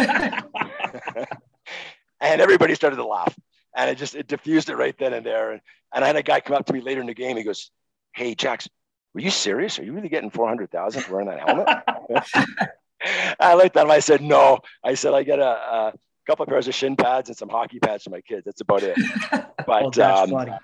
and 2.22 2.42
everybody 2.42 2.76
started 2.76 2.98
to 2.98 3.06
laugh, 3.06 3.38
and 3.76 3.90
it 3.90 3.98
just 3.98 4.16
it 4.16 4.28
diffused 4.28 4.70
it 4.70 4.76
right 4.76 4.98
then 4.98 5.14
and 5.14 5.26
there. 5.26 5.52
And, 5.52 5.62
and 5.94 6.04
I 6.04 6.08
had 6.08 6.16
a 6.16 6.24
guy 6.24 6.40
come 6.40 6.56
up 6.56 6.66
to 6.68 6.74
me 6.74 6.82
later 6.82 7.02
in 7.02 7.08
the 7.08 7.14
game. 7.14 7.38
He 7.38 7.44
goes, 7.44 7.72
"Hey, 8.16 8.36
Jackson, 8.36 8.72
were 9.14 9.22
you 9.22 9.32
serious? 9.32 9.80
Are 9.80 9.84
you 9.84 9.94
really 9.94 10.10
getting 10.10 10.30
four 10.30 10.48
hundred 10.48 10.72
thousand 10.72 11.04
for 11.04 11.14
wearing 11.14 11.28
that 11.28 11.40
helmet?" 11.40 12.70
I 13.40 13.56
looked 13.56 13.76
at 13.78 13.86
him. 13.86 13.92
I 13.92 14.00
said, 14.00 14.22
"No." 14.22 14.60
I 14.84 14.94
said, 14.94 15.14
"I 15.14 15.24
got 15.24 15.40
a, 15.40 15.44
a 15.44 15.94
couple 16.28 16.44
of 16.44 16.50
pairs 16.50 16.68
of 16.68 16.76
shin 16.76 16.96
pads 16.96 17.30
and 17.30 17.38
some 17.38 17.50
hockey 17.50 17.80
pads 17.80 18.04
for 18.04 18.12
my 18.12 18.22
kids. 18.22 18.46
That's 18.46 18.62
about 18.62 18.84
it. 18.84 18.98
But 19.64 20.00
oh, 20.00 20.24
um, 20.24 20.56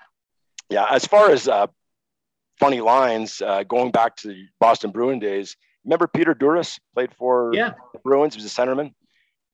yeah, 0.70 0.86
as 0.90 1.06
far 1.06 1.30
as 1.30 1.46
uh, 1.46 1.68
funny 2.58 2.80
lines, 2.80 3.40
uh, 3.40 3.62
going 3.62 3.92
back 3.92 4.16
to 4.16 4.28
the 4.28 4.46
Boston 4.58 4.90
Bruin 4.90 5.20
days, 5.20 5.56
remember 5.84 6.08
Peter 6.08 6.34
Douris 6.34 6.80
played 6.94 7.14
for 7.14 7.52
yeah. 7.54 7.74
the 7.92 8.00
Bruins. 8.00 8.34
He 8.34 8.42
was 8.42 8.52
a 8.52 8.54
centerman. 8.54 8.92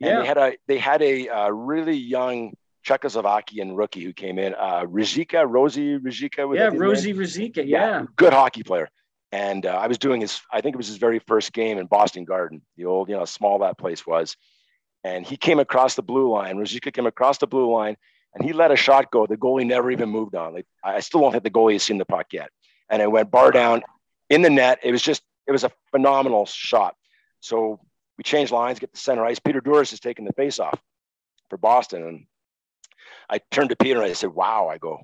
And 0.05 0.11
yeah. 0.11 0.20
they 0.20 0.26
had 0.26 0.38
a 0.38 0.57
they 0.66 0.78
had 0.78 1.02
a 1.02 1.28
uh, 1.28 1.48
really 1.50 1.96
young 1.96 2.55
Czechoslovakian 2.86 3.76
rookie 3.76 4.05
who 4.05 4.12
came 4.12 4.38
in, 4.38 4.55
uh, 4.55 4.84
Ruzicka, 4.84 5.46
Rosie 5.48 5.98
Ruzicka. 5.98 6.55
Yeah, 6.55 6.70
Rosie 6.72 7.14
Ruzicka. 7.14 7.57
Yeah. 7.57 7.62
yeah. 7.66 8.02
good 8.16 8.32
hockey 8.32 8.62
player. 8.62 8.88
And 9.32 9.66
uh, 9.66 9.70
I 9.70 9.86
was 9.88 9.98
doing 9.98 10.20
his, 10.20 10.40
I 10.52 10.61
think 10.61 10.74
it 10.74 10.76
was 10.76 10.86
his 10.86 10.98
very 10.98 11.18
first 11.18 11.52
game 11.52 11.78
in 11.78 11.86
Boston 11.86 12.24
Garden, 12.24 12.62
the 12.76 12.84
old, 12.84 13.09
you 13.09 13.16
know, 13.16 13.24
small 13.24 13.59
that 13.61 13.78
place 13.78 14.07
was 14.07 14.36
and 15.05 15.26
he 15.26 15.36
came 15.36 15.61
across 15.61 15.94
the 15.94 16.02
blue 16.02 16.32
line. 16.32 16.57
Ruzicka 16.57 16.92
came 16.92 17.07
across 17.07 17.38
the 17.38 17.46
blue 17.46 17.72
line, 17.72 17.96
and 18.34 18.44
he 18.44 18.52
let 18.52 18.72
a 18.72 18.76
shot 18.76 19.11
go. 19.11 19.26
The 19.26 19.36
goalie 19.36 19.66
never 19.66 19.90
even 19.90 20.09
moved 20.09 20.34
on. 20.34 20.55
Like 20.55 20.66
I 20.82 21.00
still 21.00 21.20
don't 21.20 21.30
think 21.30 21.44
the 21.44 21.50
goalie 21.50 21.74
has 21.74 21.82
seen 21.82 21.98
the 21.98 22.07
puck 22.07 22.28
yet, 22.32 22.50
and 22.88 23.00
it 23.00 23.11
went 23.11 23.30
bar 23.30 23.52
down 23.52 23.82
in 24.30 24.42
the 24.42 24.50
net. 24.50 24.80
It 24.82 24.90
was 24.90 25.02
just 25.02 25.22
it 25.46 25.52
was 25.52 25.62
a 25.62 25.70
phenomenal 25.90 26.46
shot. 26.46 26.96
So 27.40 27.80
we 28.16 28.24
change 28.24 28.50
lines, 28.50 28.78
get 28.78 28.92
the 28.92 28.98
center 28.98 29.24
ice. 29.24 29.38
Peter 29.38 29.60
Douris 29.60 29.92
is 29.92 30.00
taking 30.00 30.24
the 30.24 30.32
face 30.32 30.58
off 30.58 30.80
for 31.50 31.56
Boston, 31.56 32.06
and 32.06 32.26
I 33.28 33.40
turned 33.50 33.70
to 33.70 33.76
Peter 33.76 34.00
and 34.00 34.10
I 34.10 34.14
said, 34.14 34.30
"Wow!" 34.30 34.68
I 34.68 34.78
go, 34.78 35.00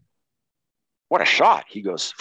what 1.11 1.21
a 1.21 1.27
shot. 1.27 1.65
He 1.69 1.83
goes, 1.83 2.15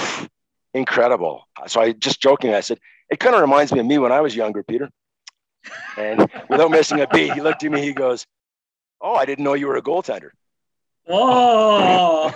incredible. 0.73 1.47
So 1.67 1.79
I 1.79 1.93
just 1.93 2.19
joking, 2.19 2.53
I 2.53 2.59
said, 2.59 2.79
it 3.09 3.19
kind 3.19 3.35
of 3.35 3.41
reminds 3.41 3.71
me 3.71 3.79
of 3.79 3.85
me 3.85 3.97
when 3.99 4.11
I 4.11 4.19
was 4.19 4.35
younger, 4.35 4.63
Peter. 4.63 4.89
And 5.95 6.27
without 6.49 6.71
missing 6.71 6.99
a 6.99 7.07
beat, 7.07 7.33
he 7.33 7.41
looked 7.41 7.63
at 7.63 7.71
me, 7.71 7.81
he 7.81 7.93
goes, 7.93 8.25
Oh, 8.99 9.13
I 9.13 9.25
didn't 9.25 9.45
know 9.45 9.53
you 9.53 9.67
were 9.67 9.77
a 9.77 9.81
goaltender. 9.81 10.31
Oh, 11.07 12.33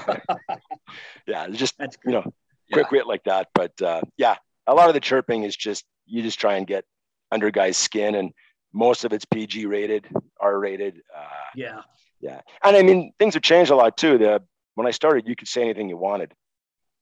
yeah, 1.27 1.49
just, 1.49 1.73
you 2.05 2.11
know, 2.11 2.23
quick 2.71 2.85
yeah. 2.85 2.97
wit 2.97 3.07
like 3.07 3.23
that. 3.25 3.49
But 3.53 3.81
uh, 3.81 4.01
yeah, 4.17 4.35
a 4.65 4.73
lot 4.73 4.87
of 4.87 4.93
the 4.93 5.01
chirping 5.01 5.43
is 5.43 5.55
just, 5.55 5.83
you 6.05 6.21
just 6.21 6.39
try 6.39 6.55
and 6.55 6.65
get 6.65 6.85
under 7.31 7.49
guys' 7.51 7.77
skin, 7.77 8.15
and 8.15 8.31
most 8.73 9.05
of 9.05 9.13
it's 9.13 9.25
PG 9.25 9.65
rated, 9.67 10.07
R 10.39 10.59
rated. 10.59 11.01
Uh, 11.15 11.27
yeah. 11.55 11.81
Yeah. 12.19 12.41
And 12.63 12.75
I 12.75 12.81
mean, 12.81 13.13
things 13.19 13.35
have 13.35 13.43
changed 13.43 13.71
a 13.71 13.75
lot 13.75 13.97
too. 13.97 14.17
The, 14.17 14.41
when 14.75 14.87
I 14.87 14.91
started, 14.91 15.27
you 15.27 15.35
could 15.35 15.47
say 15.47 15.61
anything 15.61 15.89
you 15.89 15.97
wanted 15.97 16.33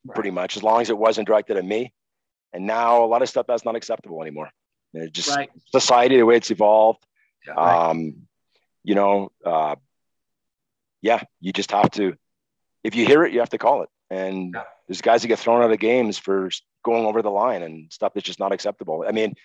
right. 0.06 0.16
pretty 0.16 0.32
much, 0.32 0.58
as 0.58 0.64
long 0.64 0.82
as 0.82 0.90
it 0.90 0.98
wasn't 0.98 1.28
directed 1.28 1.58
at 1.58 1.66
me. 1.66 1.94
And 2.54 2.68
now 2.68 3.04
a 3.04 3.08
lot 3.08 3.22
of 3.22 3.30
stuff 3.30 3.48
that's 3.48 3.64
not 3.64 3.76
acceptable 3.76 4.22
anymore. 4.22 4.50
It's 4.94 5.12
just 5.12 5.30
right. 5.30 5.50
society, 5.72 6.18
the 6.18 6.26
way 6.26 6.36
it's 6.36 6.52
evolved. 6.52 7.06
Yeah, 7.48 7.54
right. 7.54 7.90
Um, 7.90 8.28
you 8.84 8.96
know, 8.96 9.32
uh, 9.46 9.76
yeah, 11.02 11.22
you 11.40 11.54
just 11.54 11.72
have 11.72 11.92
to, 11.92 12.16
if 12.84 12.96
you 12.96 13.06
hear 13.06 13.24
it, 13.24 13.32
you 13.32 13.40
have 13.40 13.50
to 13.50 13.58
call 13.58 13.84
it. 13.84 13.90
And 14.10 14.54
yeah. 14.54 14.64
there's 14.88 15.02
guys 15.02 15.22
that 15.22 15.30
get 15.30 15.40
thrown 15.40 15.64
out 15.64 15.72
of 15.72 15.80
games 15.80 16.18
for 16.18 16.50
going 16.84 17.06
over 17.06 17.22
the 17.22 17.32
line 17.32 17.64
and 17.64 17.92
stuff 17.94 18.14
that's 18.14 18.26
just 18.26 18.40
not 18.40 18.52
acceptable. 18.52 19.06
I 19.08 19.12
mean, 19.12 19.36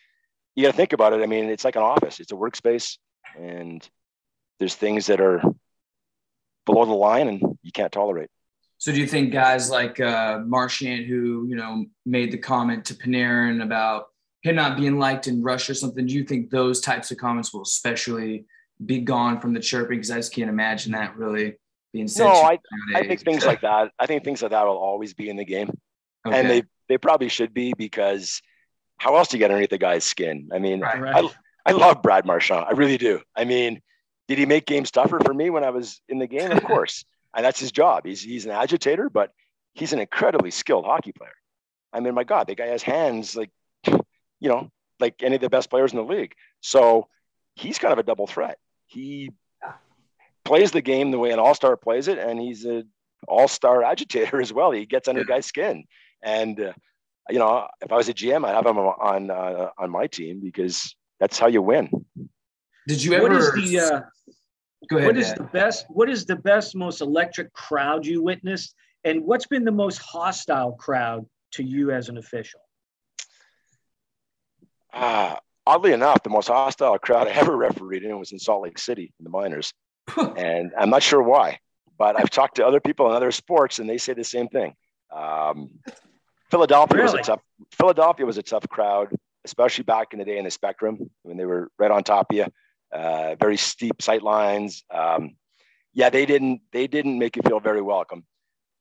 you 0.57 0.65
got 0.65 0.73
to 0.73 0.77
think 0.77 0.93
about 0.93 1.13
it. 1.13 1.23
I 1.23 1.27
mean, 1.27 1.51
it's 1.51 1.65
like 1.65 1.77
an 1.77 1.83
office, 1.83 2.19
it's 2.19 2.33
a 2.33 2.35
workspace, 2.35 2.97
and 3.39 3.87
there's 4.59 4.75
things 4.75 5.07
that 5.07 5.21
are 5.21 5.43
below 6.65 6.85
the 6.85 6.93
line 6.93 7.29
and 7.29 7.59
you 7.63 7.71
can't 7.73 7.93
tolerate. 7.93 8.31
So 8.79 8.93
do 8.93 8.99
you 8.99 9.07
think 9.07 9.33
guys 9.33 9.71
like 9.71 10.01
uh, 10.01 10.41
Marchand, 10.45 11.07
who 11.07 11.47
you 11.49 11.57
know 11.57 11.87
made 12.05 12.33
the 12.33 12.39
comment 12.39 12.85
to 12.87 12.95
Panarin 12.95 13.63
about 13.63 14.07
him 14.43 14.57
not 14.57 14.77
being 14.77 14.99
liked 14.99 15.29
in 15.29 15.43
Russia 15.43 15.73
or 15.73 15.75
something, 15.75 16.07
do 16.07 16.13
you 16.13 16.25
think 16.25 16.51
those 16.51 16.81
types 16.81 17.11
of 17.11 17.19
comments 17.19 17.55
will 17.55 17.63
especially 17.63 18.47
be 18.85 18.99
gone 18.99 19.41
from 19.41 19.55
the 19.55 19.61
chirping? 19.61 19.99
Because 19.99 20.11
I 20.11 20.17
just 20.17 20.35
can't 20.35 20.51
imagine 20.51 20.93
that 20.93 21.17
really 21.17 21.57
being 21.93 22.09
said. 22.09 22.25
No, 22.25 22.33
I, 22.33 22.59
I 22.95 23.07
think 23.07 23.21
things 23.21 23.47
like 23.47 23.63
that. 23.63 23.93
I 23.99 24.07
think 24.07 24.25
things 24.25 24.43
like 24.43 24.51
that 24.51 24.67
will 24.67 24.77
always 24.77 25.15
be 25.15 25.31
in 25.31 25.37
the 25.37 25.45
game, 25.45 25.71
okay. 26.27 26.39
and 26.39 26.51
they 26.51 26.63
they 26.89 26.99
probably 26.99 27.29
should 27.29 27.55
be 27.55 27.73
because 27.77 28.43
how 28.99 29.17
else 29.17 29.29
do 29.29 29.37
you 29.37 29.39
get 29.39 29.51
underneath 29.51 29.71
the 29.71 29.79
guy's 29.79 30.05
skin? 30.05 30.49
I 30.53 30.59
mean, 30.59 30.81
right, 30.81 31.01
right. 31.01 31.25
I, 31.67 31.71
I 31.71 31.73
love 31.73 32.03
Brad 32.03 32.25
Marchand. 32.25 32.67
I 32.69 32.73
really 32.73 32.99
do. 32.99 33.21
I 33.35 33.45
mean, 33.45 33.83
did 34.29 34.39
he 34.39 34.47
make 34.47 34.67
games 34.67 34.91
tougher 34.91 35.21
for 35.25 35.35
me 35.35 35.51
when 35.51 35.65
I 35.65 35.71
was 35.71 36.01
in 36.09 36.19
the 36.19 36.27
game? 36.27 36.51
Of 36.51 36.63
course 36.65 37.05
and 37.37 37.45
that's 37.45 37.61
his 37.61 37.71
job. 37.71 38.07
He's 38.07 38.23
he's 38.23 38.47
an 38.47 38.51
agitator, 38.51 39.09
but 39.11 39.31
he's 39.75 39.93
an 39.93 40.01
incredibly 40.01 40.51
skilled 40.51 40.87
hockey 40.87 41.13
player. 41.13 41.35
I 41.93 42.01
mean, 42.01 42.15
my 42.15 42.25
God, 42.25 42.49
the 42.49 42.55
guy 42.55 42.67
has 42.67 42.83
hands 42.83 43.37
like 43.37 43.51
you 43.87 44.49
know, 44.49 44.71
like 44.99 45.23
any 45.23 45.37
of 45.37 45.43
the 45.43 45.51
best 45.51 45.71
players 45.71 45.93
in 45.93 45.99
the 45.99 46.05
league. 46.05 46.35
So 46.61 47.09
he's 47.55 47.79
kind 47.79 47.93
of 47.93 47.99
a 47.99 48.03
double 48.03 48.27
threat. 48.27 48.59
He 48.87 49.31
plays 50.45 50.73
the 50.73 50.83
game 50.83 51.11
the 51.11 51.19
way 51.19 51.31
an 51.31 51.39
all-star 51.39 51.77
plays 51.77 52.09
it, 52.09 52.19
and 52.19 52.41
he's 52.41 52.65
an 52.65 52.89
all-star 53.29 53.83
agitator 53.93 54.41
as 54.41 54.53
well. 54.53 54.71
He 54.71 54.87
gets 54.87 55.07
under 55.07 55.21
yeah. 55.21 55.27
guys' 55.27 55.47
skin, 55.47 55.85
and 56.23 56.59
uh, 56.59 56.73
you 57.31 57.39
know, 57.39 57.67
if 57.81 57.93
I 57.93 57.97
was 57.97 58.09
a 58.09 58.15
GM, 58.15 58.45
I'd 58.45 58.55
have 58.55 58.67
him 58.67 58.79
on 58.79 59.31
uh, 59.31 59.71
on 59.79 59.91
my 59.91 60.07
team 60.07 60.41
because 60.43 60.95
that's 61.21 61.39
how 61.39 61.47
you 61.49 61.63
win. 61.63 61.91
Did 62.87 63.03
you 63.03 63.15
ever? 63.15 63.29
What 63.29 63.37
is 63.37 63.53
the 63.53 63.81
uh, 63.81 64.01
Go 64.89 64.99
ahead. 64.99 65.09
What 65.09 65.17
is 65.17 65.29
Dad. 65.29 65.39
the 65.39 65.45
best? 65.45 65.87
What 65.89 66.09
is 66.09 66.27
the 66.27 66.37
best, 66.37 66.77
most 66.77 67.01
electric 67.01 67.53
crowd 67.53 68.07
you 68.07 68.23
witnessed, 68.23 68.75
and 69.05 69.25
what's 69.25 69.47
been 69.47 69.65
the 69.65 69.73
most 69.73 69.99
hostile 69.99 70.73
crowd 70.73 71.27
to 71.53 71.65
you 71.65 71.91
as 71.91 72.09
an 72.09 72.19
official? 72.19 72.61
Uh, 74.93 75.37
oddly 75.67 75.93
enough, 75.93 76.23
the 76.23 76.31
most 76.31 76.49
hostile 76.49 76.99
crowd 76.99 77.27
I 77.27 77.33
ever 77.33 77.57
refereed 77.57 78.05
in 78.05 78.19
was 78.19 78.33
in 78.33 78.39
Salt 78.39 78.63
Lake 78.63 78.79
City 78.79 79.13
in 79.19 79.25
the 79.25 79.31
minors, 79.31 79.73
and 80.17 80.73
I'm 80.79 80.91
not 80.91 81.03
sure 81.03 81.23
why, 81.23 81.59
but 81.99 82.19
I've 82.19 82.31
talked 82.31 82.57
to 82.57 82.67
other 82.67 82.81
people 82.81 83.09
in 83.09 83.17
other 83.17 83.33
sports, 83.33 83.79
and 83.79 83.89
they 83.89 83.99
say 83.99 84.13
the 84.13 84.25
same 84.25 84.49
thing. 84.49 84.75
Um, 85.11 85.71
Philadelphia 86.51 87.03
really? 87.03 87.19
was 87.19 87.29
a 87.29 87.33
tough. 87.33 87.41
Philadelphia 87.73 88.27
was 88.27 88.39
a 88.39 88.43
tough 88.43 88.69
crowd, 88.69 89.15
especially 89.45 89.85
back 89.85 90.13
in 90.13 90.19
the 90.19 90.25
day 90.25 90.39
in 90.39 90.45
the 90.45 90.51
Spectrum 90.51 91.11
when 91.23 91.37
they 91.37 91.45
were 91.45 91.71
right 91.79 91.91
on 91.91 92.05
top 92.05 92.31
of 92.31 92.37
you 92.37 92.47
uh, 92.93 93.37
very 93.39 93.57
steep 93.57 94.01
sight 94.03 94.23
lines. 94.23 94.85
Um, 94.91 95.37
yeah, 95.93 96.11
they 96.11 96.27
didn't 96.27 96.61
they 96.73 96.87
didn't 96.87 97.19
make 97.19 97.37
you 97.37 97.43
feel 97.43 97.61
very 97.61 97.83
welcome. 97.83 98.25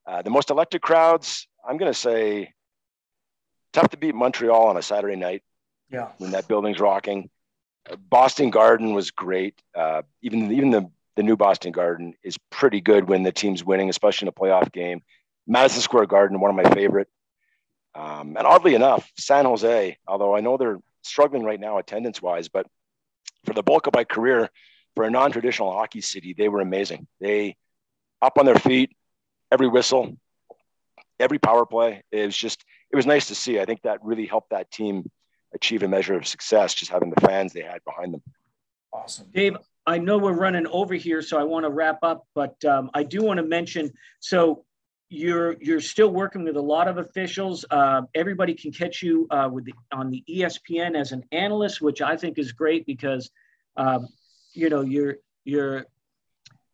Uh, 0.05 0.21
the 0.21 0.29
most 0.29 0.49
electric 0.49 0.81
crowds, 0.81 1.47
I'm 1.67 1.77
going 1.77 1.91
to 1.91 1.97
say, 1.97 2.53
tough 3.73 3.89
to 3.89 3.97
beat 3.97 4.13
Montreal 4.13 4.67
on 4.67 4.77
a 4.77 4.81
Saturday 4.81 5.15
night. 5.15 5.43
Yeah, 5.89 6.09
when 6.17 6.31
that 6.31 6.47
building's 6.47 6.79
rocking. 6.79 7.29
Uh, 7.89 7.95
Boston 7.95 8.49
Garden 8.49 8.93
was 8.93 9.11
great. 9.11 9.61
Uh, 9.73 10.03
even 10.21 10.51
even 10.51 10.71
the 10.71 10.89
the 11.15 11.23
new 11.23 11.37
Boston 11.37 11.71
Garden 11.71 12.13
is 12.23 12.37
pretty 12.51 12.81
good 12.81 13.07
when 13.07 13.23
the 13.23 13.31
team's 13.31 13.63
winning, 13.63 13.89
especially 13.89 14.25
in 14.25 14.29
a 14.29 14.33
playoff 14.33 14.71
game. 14.71 15.01
Madison 15.47 15.81
Square 15.81 16.07
Garden, 16.07 16.39
one 16.39 16.49
of 16.49 16.55
my 16.55 16.73
favorite. 16.73 17.07
Um, 17.95 18.35
and 18.37 18.45
oddly 18.45 18.75
enough, 18.75 19.09
San 19.17 19.45
Jose, 19.45 19.97
although 20.05 20.35
I 20.35 20.41
know 20.41 20.57
they're 20.57 20.79
struggling 21.01 21.43
right 21.43 21.59
now 21.59 21.77
attendance 21.77 22.21
wise, 22.21 22.49
but 22.49 22.67
for 23.45 23.53
the 23.53 23.63
bulk 23.63 23.87
of 23.87 23.93
my 23.93 24.03
career, 24.03 24.49
for 24.95 25.05
a 25.05 25.11
non-traditional 25.11 25.71
hockey 25.71 26.01
city, 26.01 26.33
they 26.37 26.49
were 26.49 26.61
amazing. 26.61 27.07
They 27.21 27.55
up 28.21 28.37
on 28.37 28.45
their 28.45 28.55
feet, 28.55 28.95
every 29.51 29.67
whistle, 29.67 30.17
every 31.19 31.39
power 31.39 31.65
play. 31.65 32.03
It 32.11 32.25
was 32.25 32.35
just, 32.35 32.65
it 32.91 32.95
was 32.95 33.05
nice 33.05 33.27
to 33.27 33.35
see. 33.35 33.59
I 33.59 33.65
think 33.65 33.81
that 33.83 34.03
really 34.03 34.25
helped 34.25 34.49
that 34.49 34.71
team 34.71 35.09
achieve 35.53 35.83
a 35.83 35.87
measure 35.87 36.15
of 36.15 36.27
success, 36.27 36.73
just 36.73 36.91
having 36.91 37.09
the 37.09 37.21
fans 37.21 37.53
they 37.53 37.61
had 37.61 37.79
behind 37.85 38.13
them. 38.13 38.23
Awesome. 38.91 39.27
Dave, 39.33 39.57
I 39.85 39.99
know 39.99 40.17
we're 40.17 40.33
running 40.33 40.67
over 40.67 40.95
here, 40.95 41.21
so 41.21 41.37
I 41.37 41.43
want 41.43 41.65
to 41.65 41.69
wrap 41.69 41.99
up, 42.03 42.25
but 42.33 42.63
um, 42.65 42.89
I 42.93 43.03
do 43.03 43.21
want 43.21 43.37
to 43.37 43.43
mention, 43.43 43.91
so 44.19 44.65
you're 45.09 45.55
you're 45.61 45.81
still 45.81 46.09
working 46.09 46.43
with 46.43 46.57
a 46.57 46.61
lot 46.61 46.87
of 46.87 46.97
officials. 46.97 47.63
Uh, 47.69 48.01
everybody 48.15 48.53
can 48.53 48.71
catch 48.71 49.03
you 49.03 49.27
uh, 49.29 49.49
with 49.51 49.65
the, 49.65 49.73
on 49.93 50.09
the 50.09 50.23
ESPN 50.29 50.99
as 50.99 51.11
an 51.11 51.23
analyst, 51.31 51.81
which 51.81 52.01
I 52.01 52.17
think 52.17 52.39
is 52.39 52.51
great 52.51 52.85
because 52.85 53.29
um, 53.77 54.07
you 54.53 54.69
know 54.69 54.81
you're 54.81 55.17
you're 55.43 55.85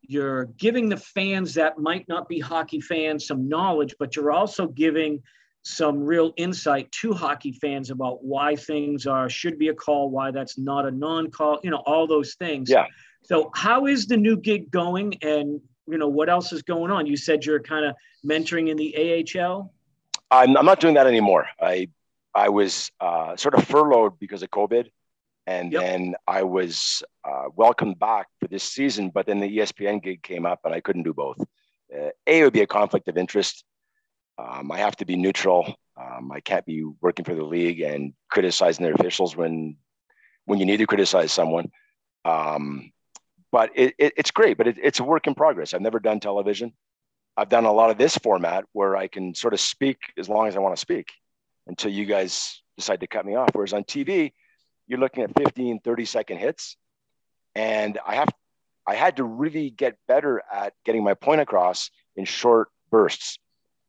you're 0.01 0.45
giving 0.57 0.89
the 0.89 0.97
fans 0.97 1.53
that 1.55 1.77
might 1.77 2.07
not 2.07 2.27
be 2.27 2.39
hockey 2.39 2.81
fans 2.81 3.27
some 3.27 3.47
knowledge, 3.47 3.95
but 3.99 4.15
you're 4.15 4.31
also 4.31 4.67
giving 4.67 5.21
some 5.63 5.99
real 5.99 6.33
insight 6.37 6.91
to 6.91 7.13
hockey 7.13 7.51
fans 7.51 7.91
about 7.91 8.23
why 8.23 8.55
things 8.55 9.05
are 9.05 9.29
should 9.29 9.59
be 9.59 9.67
a 9.67 9.73
call, 9.73 10.09
why 10.09 10.31
that's 10.31 10.57
not 10.57 10.87
a 10.87 10.91
non-call, 10.91 11.59
you 11.63 11.69
know, 11.69 11.83
all 11.85 12.07
those 12.07 12.33
things. 12.35 12.69
Yeah. 12.69 12.87
So 13.23 13.51
how 13.53 13.85
is 13.85 14.07
the 14.07 14.17
new 14.17 14.37
gig 14.37 14.71
going 14.71 15.15
and 15.21 15.61
you 15.91 15.97
know 15.97 16.07
what 16.07 16.29
else 16.29 16.53
is 16.53 16.61
going 16.63 16.89
on? 16.89 17.05
You 17.05 17.17
said 17.17 17.45
you're 17.45 17.59
kind 17.59 17.85
of 17.85 17.95
mentoring 18.25 18.69
in 18.69 18.77
the 18.77 19.25
AHL. 19.37 19.73
I'm, 20.31 20.55
I'm 20.55 20.65
not 20.65 20.79
doing 20.79 20.93
that 20.93 21.05
anymore. 21.05 21.47
I 21.59 21.89
I 22.33 22.47
was 22.47 22.91
uh, 23.01 23.35
sort 23.35 23.55
of 23.55 23.65
furloughed 23.65 24.17
because 24.17 24.41
of 24.41 24.49
COVID, 24.49 24.89
and 25.45 25.73
yep. 25.73 25.81
then 25.81 26.15
I 26.25 26.43
was 26.43 27.03
uh, 27.25 27.45
welcomed 27.55 27.99
back 27.99 28.27
for 28.39 28.47
this 28.47 28.63
season. 28.63 29.09
But 29.09 29.25
then 29.25 29.41
the 29.41 29.57
ESPN 29.57 30.01
gig 30.01 30.23
came 30.23 30.45
up, 30.45 30.61
and 30.63 30.73
I 30.73 30.79
couldn't 30.79 31.03
do 31.03 31.13
both. 31.13 31.39
Uh, 31.93 32.09
a 32.25 32.39
it 32.39 32.43
would 32.43 32.53
be 32.53 32.61
a 32.61 32.67
conflict 32.67 33.09
of 33.09 33.17
interest. 33.17 33.65
Um, 34.37 34.71
I 34.71 34.77
have 34.77 34.95
to 34.97 35.05
be 35.05 35.17
neutral. 35.17 35.75
Um, 35.97 36.31
I 36.31 36.39
can't 36.39 36.65
be 36.65 36.85
working 37.01 37.25
for 37.25 37.35
the 37.35 37.43
league 37.43 37.81
and 37.81 38.13
criticizing 38.29 38.85
their 38.85 38.95
officials 38.95 39.35
when 39.35 39.75
when 40.45 40.57
you 40.57 40.65
need 40.65 40.77
to 40.77 40.87
criticize 40.87 41.33
someone. 41.33 41.69
Um, 42.23 42.91
but 43.51 43.71
it, 43.75 43.93
it, 43.97 44.13
it's 44.17 44.31
great, 44.31 44.57
but 44.57 44.67
it, 44.67 44.77
it's 44.81 44.99
a 44.99 45.03
work 45.03 45.27
in 45.27 45.35
progress. 45.35 45.73
I've 45.73 45.81
never 45.81 45.99
done 45.99 46.19
television. 46.19 46.73
I've 47.35 47.49
done 47.49 47.65
a 47.65 47.71
lot 47.71 47.89
of 47.89 47.97
this 47.97 48.17
format 48.17 48.65
where 48.73 48.95
I 48.95 49.07
can 49.07 49.35
sort 49.35 49.53
of 49.53 49.59
speak 49.59 49.97
as 50.17 50.29
long 50.29 50.47
as 50.47 50.55
I 50.55 50.59
want 50.59 50.75
to 50.75 50.81
speak 50.81 51.09
until 51.67 51.91
you 51.91 52.05
guys 52.05 52.61
decide 52.77 53.01
to 53.01 53.07
cut 53.07 53.25
me 53.25 53.35
off. 53.35 53.49
Whereas 53.53 53.73
on 53.73 53.83
TV, 53.83 54.33
you're 54.87 54.99
looking 54.99 55.23
at 55.23 55.31
15, 55.37 55.79
30 55.79 56.05
second 56.05 56.37
hits. 56.37 56.77
And 57.55 57.99
I 58.05 58.15
have, 58.15 58.29
I 58.87 58.95
had 58.95 59.17
to 59.17 59.23
really 59.23 59.69
get 59.69 59.97
better 60.07 60.41
at 60.51 60.73
getting 60.85 61.03
my 61.03 61.13
point 61.13 61.41
across 61.41 61.91
in 62.15 62.25
short 62.25 62.69
bursts 62.89 63.37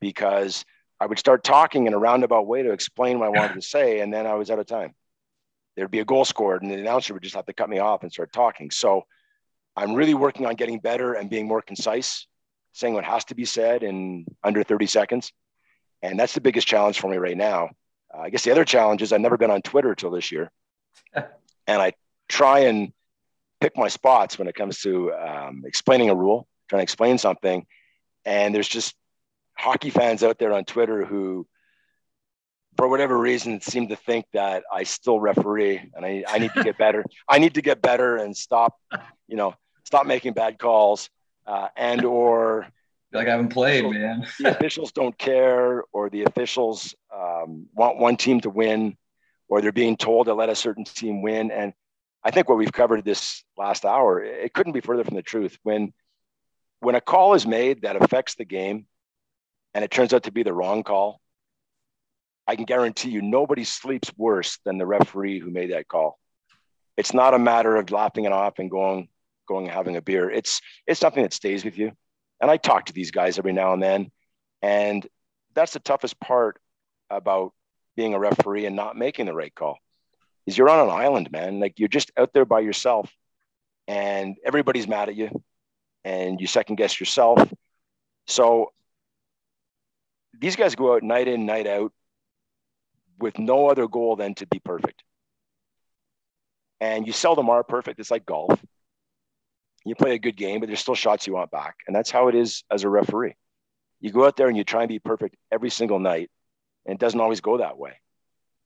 because 0.01 0.65
I 1.01 1.07
would 1.07 1.19
start 1.19 1.43
talking 1.43 1.87
in 1.87 1.95
a 1.95 1.99
roundabout 1.99 2.47
way 2.47 2.63
to 2.63 2.73
explain 2.73 3.19
what 3.19 3.27
I 3.27 3.41
wanted 3.41 3.55
to 3.55 3.63
say. 3.63 4.01
And 4.01 4.13
then 4.13 4.27
I 4.27 4.35
was 4.35 4.51
out 4.51 4.59
of 4.59 4.67
time. 4.67 4.95
There'd 5.77 5.91
be 5.91 6.01
a 6.01 6.05
goal 6.05 6.25
scored 6.25 6.63
and 6.63 6.71
the 6.71 6.77
announcer 6.77 7.15
would 7.15 7.23
just 7.23 7.35
have 7.35 7.47
to 7.47 7.53
cut 7.53 7.69
me 7.69 7.79
off 7.79 8.03
and 8.03 8.13
start 8.13 8.33
talking. 8.33 8.71
So 8.71 9.05
I'm 9.77 9.95
really 9.95 10.15
working 10.15 10.47
on 10.47 10.55
getting 10.55 10.79
better 10.79 11.15
and 11.15 11.31
being 11.31 11.47
more 11.49 11.63
concise, 11.63 12.27
saying 12.73 12.95
what 12.95 13.05
has 13.05 13.25
to 13.27 13.35
be 13.35 13.45
said 13.45 13.83
in 13.83 14.27
under 14.43 14.63
30 14.63 14.87
seconds. 14.87 15.33
And 16.03 16.19
that's 16.19 16.35
the 16.35 16.41
biggest 16.41 16.67
challenge 16.67 17.01
for 17.01 17.09
me 17.09 17.17
right 17.17 17.37
now. 17.37 17.71
Uh, 18.13 18.23
I 18.23 18.31
guess 18.31 18.45
the 18.45 18.51
other 18.51 18.65
challenge 18.65 19.03
is 19.03 19.13
I've 19.13 19.21
never 19.21 19.39
been 19.39 19.51
on 19.51 19.63
Twitter 19.63 19.95
till 19.95 20.11
this 20.11 20.31
year. 20.31 20.51
and 21.15 21.27
I 21.69 21.93
try 22.29 22.61
and 22.61 22.93
pick 23.61 23.77
my 23.77 23.89
spots 23.89 24.39
when 24.39 24.49
it 24.49 24.55
comes 24.55 24.81
to 24.81 25.13
um, 25.13 25.63
explaining 25.65 26.11
a 26.11 26.15
rule, 26.15 26.47
trying 26.69 26.81
to 26.81 26.85
explain 26.85 27.19
something. 27.19 27.67
And 28.25 28.55
there's 28.55 28.69
just, 28.69 28.95
hockey 29.55 29.91
fans 29.91 30.23
out 30.23 30.39
there 30.39 30.53
on 30.53 30.65
Twitter 30.65 31.05
who, 31.05 31.47
for 32.77 32.89
whatever 32.89 33.17
reason, 33.19 33.61
seem 33.61 33.89
to 33.89 33.97
think 33.97 34.27
that 34.33 34.65
I 34.73 34.85
still 34.85 35.21
referee 35.21 35.91
and 35.95 36.05
I, 36.05 36.25
I 36.27 36.39
need 36.39 36.53
to 36.55 36.65
get 36.65 36.79
better. 36.79 37.05
I 37.29 37.39
need 37.39 37.55
to 37.55 37.63
get 37.63 37.83
better 37.83 38.17
and 38.17 38.37
stop, 38.37 38.79
you 39.29 39.37
know, 39.37 39.55
stop 39.85 40.07
making 40.07 40.33
bad 40.33 40.59
calls 40.59 41.11
uh, 41.47 41.69
and 41.77 42.05
or 42.05 42.67
like 43.13 43.29
I 43.29 43.33
haven't 43.33 43.51
played, 43.51 43.85
man. 43.91 44.27
the 44.39 44.51
officials 44.51 44.93
don't 44.93 45.17
care, 45.19 45.85
or 45.93 46.09
the 46.09 46.25
officials 46.25 46.95
um, 47.15 47.67
want 47.75 47.99
one 47.99 48.17
team 48.17 48.41
to 48.41 48.51
win, 48.51 48.97
or 49.49 49.61
they're 49.61 49.73
being 49.73 49.97
told 49.97 50.27
to 50.27 50.35
let 50.35 50.49
a 50.49 50.55
certain 50.55 50.85
team 50.85 51.21
win. 51.21 51.51
And 51.51 51.75
I 52.25 52.31
think 52.31 52.49
what 52.49 52.59
we've 52.59 52.73
covered 52.73 53.05
this 53.05 53.45
last 53.57 53.85
hour, 53.85 54.23
it 54.23 54.55
couldn't 54.55 54.73
be 54.73 54.81
further 54.81 55.05
from 55.05 55.17
the 55.17 55.23
truth. 55.23 55.59
When 55.63 55.93
when 56.81 56.95
a 56.95 57.01
call 57.01 57.35
is 57.35 57.47
made 57.47 57.83
that 57.83 58.01
affects 58.01 58.35
the 58.35 58.45
game, 58.45 58.87
and 59.75 59.85
it 59.85 59.91
turns 59.91 60.15
out 60.15 60.25
to 60.25 60.33
be 60.33 60.43
the 60.43 60.55
wrong 60.55 60.83
call, 60.83 61.21
I 62.53 62.55
can 62.55 62.67
guarantee 62.67 63.09
you 63.09 63.23
nobody 63.23 63.65
sleeps 63.65 64.13
worse 64.15 64.59
than 64.67 64.77
the 64.77 64.85
referee 64.85 65.39
who 65.39 65.51
made 65.51 65.73
that 65.73 65.89
call. 65.89 66.19
It's 66.99 67.15
not 67.15 67.33
a 67.33 67.39
matter 67.39 67.77
of 67.77 67.91
laughing 67.91 68.27
it 68.27 68.33
off 68.33 68.59
and 68.59 68.71
going 68.71 69.09
going 69.49 69.65
and 69.65 69.75
having 69.75 69.97
a 69.97 70.03
beer. 70.03 70.31
It's 70.31 70.61
it's 70.87 71.01
something 71.01 71.23
that 71.23 71.33
stays 71.33 71.65
with 71.65 71.79
you. 71.79 71.93
And 72.43 72.51
I 72.51 72.59
talk 72.59 72.85
to 72.87 72.93
these 72.93 73.11
guys 73.11 73.39
every 73.39 73.55
now 73.55 73.73
and 73.73 73.83
then, 73.83 74.11
and 74.61 75.07
that's 75.55 75.73
the 75.73 75.81
toughest 75.81 76.21
part 76.21 76.61
about 77.09 77.55
being 77.97 78.13
a 78.13 78.19
referee 78.19 78.67
and 78.67 78.77
not 78.77 78.99
making 78.99 79.25
the 79.25 79.33
right 79.33 79.55
call. 79.55 79.79
Is 80.45 80.59
you're 80.59 80.69
on 80.69 80.87
an 80.87 80.95
island, 80.95 81.33
man. 81.33 81.59
Like 81.59 81.79
you're 81.79 81.89
just 81.89 82.13
out 82.19 82.35
there 82.35 82.45
by 82.45 82.61
yourself, 82.61 83.11
and 83.89 84.37
everybody's 84.45 84.87
mad 84.87 85.09
at 85.09 85.17
you, 85.17 85.43
and 86.05 86.39
you 86.39 86.47
second 86.47 86.77
guess 86.77 87.01
yourself. 87.01 87.51
So 88.27 88.73
these 90.39 90.57
guys 90.57 90.75
go 90.75 90.95
out 90.95 91.03
night 91.03 91.29
in, 91.29 91.47
night 91.47 91.67
out 91.67 91.95
with 93.19 93.39
no 93.39 93.69
other 93.69 93.87
goal 93.87 94.17
than 94.17 94.35
to 94.37 94.47
be 94.47 94.59
perfect. 94.59 95.03
And 96.81 97.07
you 97.07 97.13
seldom 97.13 97.49
are 97.49 97.63
perfect. 97.63 98.01
It's 98.01 98.11
like 98.11 98.27
golf 98.27 98.61
you 99.85 99.95
play 99.95 100.15
a 100.15 100.19
good 100.19 100.37
game, 100.37 100.61
but 100.61 100.67
there's 100.67 100.81
still 100.81 100.95
shots 100.95 101.27
you 101.27 101.35
want 101.35 101.51
back. 101.51 101.77
And 101.87 101.95
that's 101.95 102.11
how 102.11 102.29
it 102.29 102.35
is 102.35 102.65
as 102.71 102.85
a 102.85 102.89
referee. 102.89 103.35
You 104.01 104.11
go 104.11 104.27
out 104.27 104.37
there 104.37 104.49
and 104.49 104.57
you 104.57 104.65
try 104.65 104.83
and 104.83 104.89
be 104.89 104.99
perfect 104.99 105.37
every 105.51 105.71
single 105.71 105.99
night, 105.99 106.31
and 106.87 106.95
it 106.95 107.01
doesn't 107.01 107.21
always 107.21 107.41
go 107.41 107.59
that 107.59 107.79
way. 107.79 108.01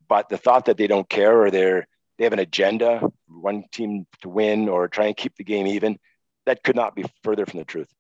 But 0.09 0.29
the 0.29 0.39
thought 0.39 0.67
that 0.67 0.77
they 0.77 0.87
don't 0.87 1.09
care 1.09 1.43
or 1.43 1.51
they're 1.51 1.87
they 2.19 2.25
have 2.25 2.33
an 2.33 2.39
agenda, 2.39 3.03
one 3.29 3.65
team 3.71 4.07
to 4.23 4.31
win 4.31 4.71
or 4.71 4.89
try 4.89 5.07
and 5.07 5.17
keep 5.17 5.37
the 5.37 5.45
game 5.45 5.67
even, 5.67 5.99
that 6.47 6.63
could 6.63 6.77
not 6.77 6.97
be 6.97 7.05
further 7.23 7.45
from 7.45 7.59
the 7.59 7.67
truth. 7.67 7.93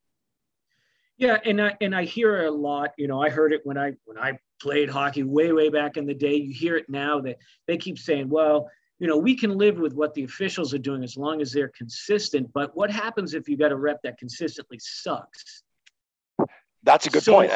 Yeah, 1.19 1.39
and 1.45 1.61
I 1.61 1.77
and 1.83 1.95
I 1.95 2.05
hear 2.05 2.47
a 2.47 2.51
lot. 2.51 2.93
You 2.97 3.09
know, 3.09 3.21
I 3.21 3.29
heard 3.29 3.53
it 3.53 3.61
when 3.65 3.77
I 3.77 3.95
when 4.05 4.19
I 4.19 4.39
played 4.61 4.89
hockey 4.89 5.23
way 5.23 5.53
way 5.53 5.69
back 5.69 5.97
in 5.97 6.07
the 6.07 6.15
day. 6.15 6.37
You 6.37 6.53
hear 6.53 6.77
it 6.77 6.89
now 6.89 7.21
that 7.21 7.39
they 7.67 7.77
keep 7.77 7.99
saying, 7.99 8.29
"Well, 8.29 8.69
you 8.99 9.07
know, 9.07 9.17
we 9.17 9.37
can 9.37 9.57
live 9.57 9.79
with 9.79 9.93
what 9.93 10.15
the 10.15 10.25
officials 10.25 10.73
are 10.73 10.79
doing 10.79 11.03
as 11.05 11.17
long 11.17 11.43
as 11.43 11.53
they're 11.53 11.69
consistent. 11.77 12.53
But 12.53 12.75
what 12.75 12.91
happens 12.91 13.35
if 13.35 13.49
you 13.49 13.57
got 13.57 13.73
a 13.73 13.77
rep 13.77 14.01
that 14.03 14.19
consistently 14.19 14.79
sucks? 14.81 15.63
That's 16.83 17.07
a 17.07 17.11
good 17.11 17.23
so, 17.23 17.35
point. 17.35 17.53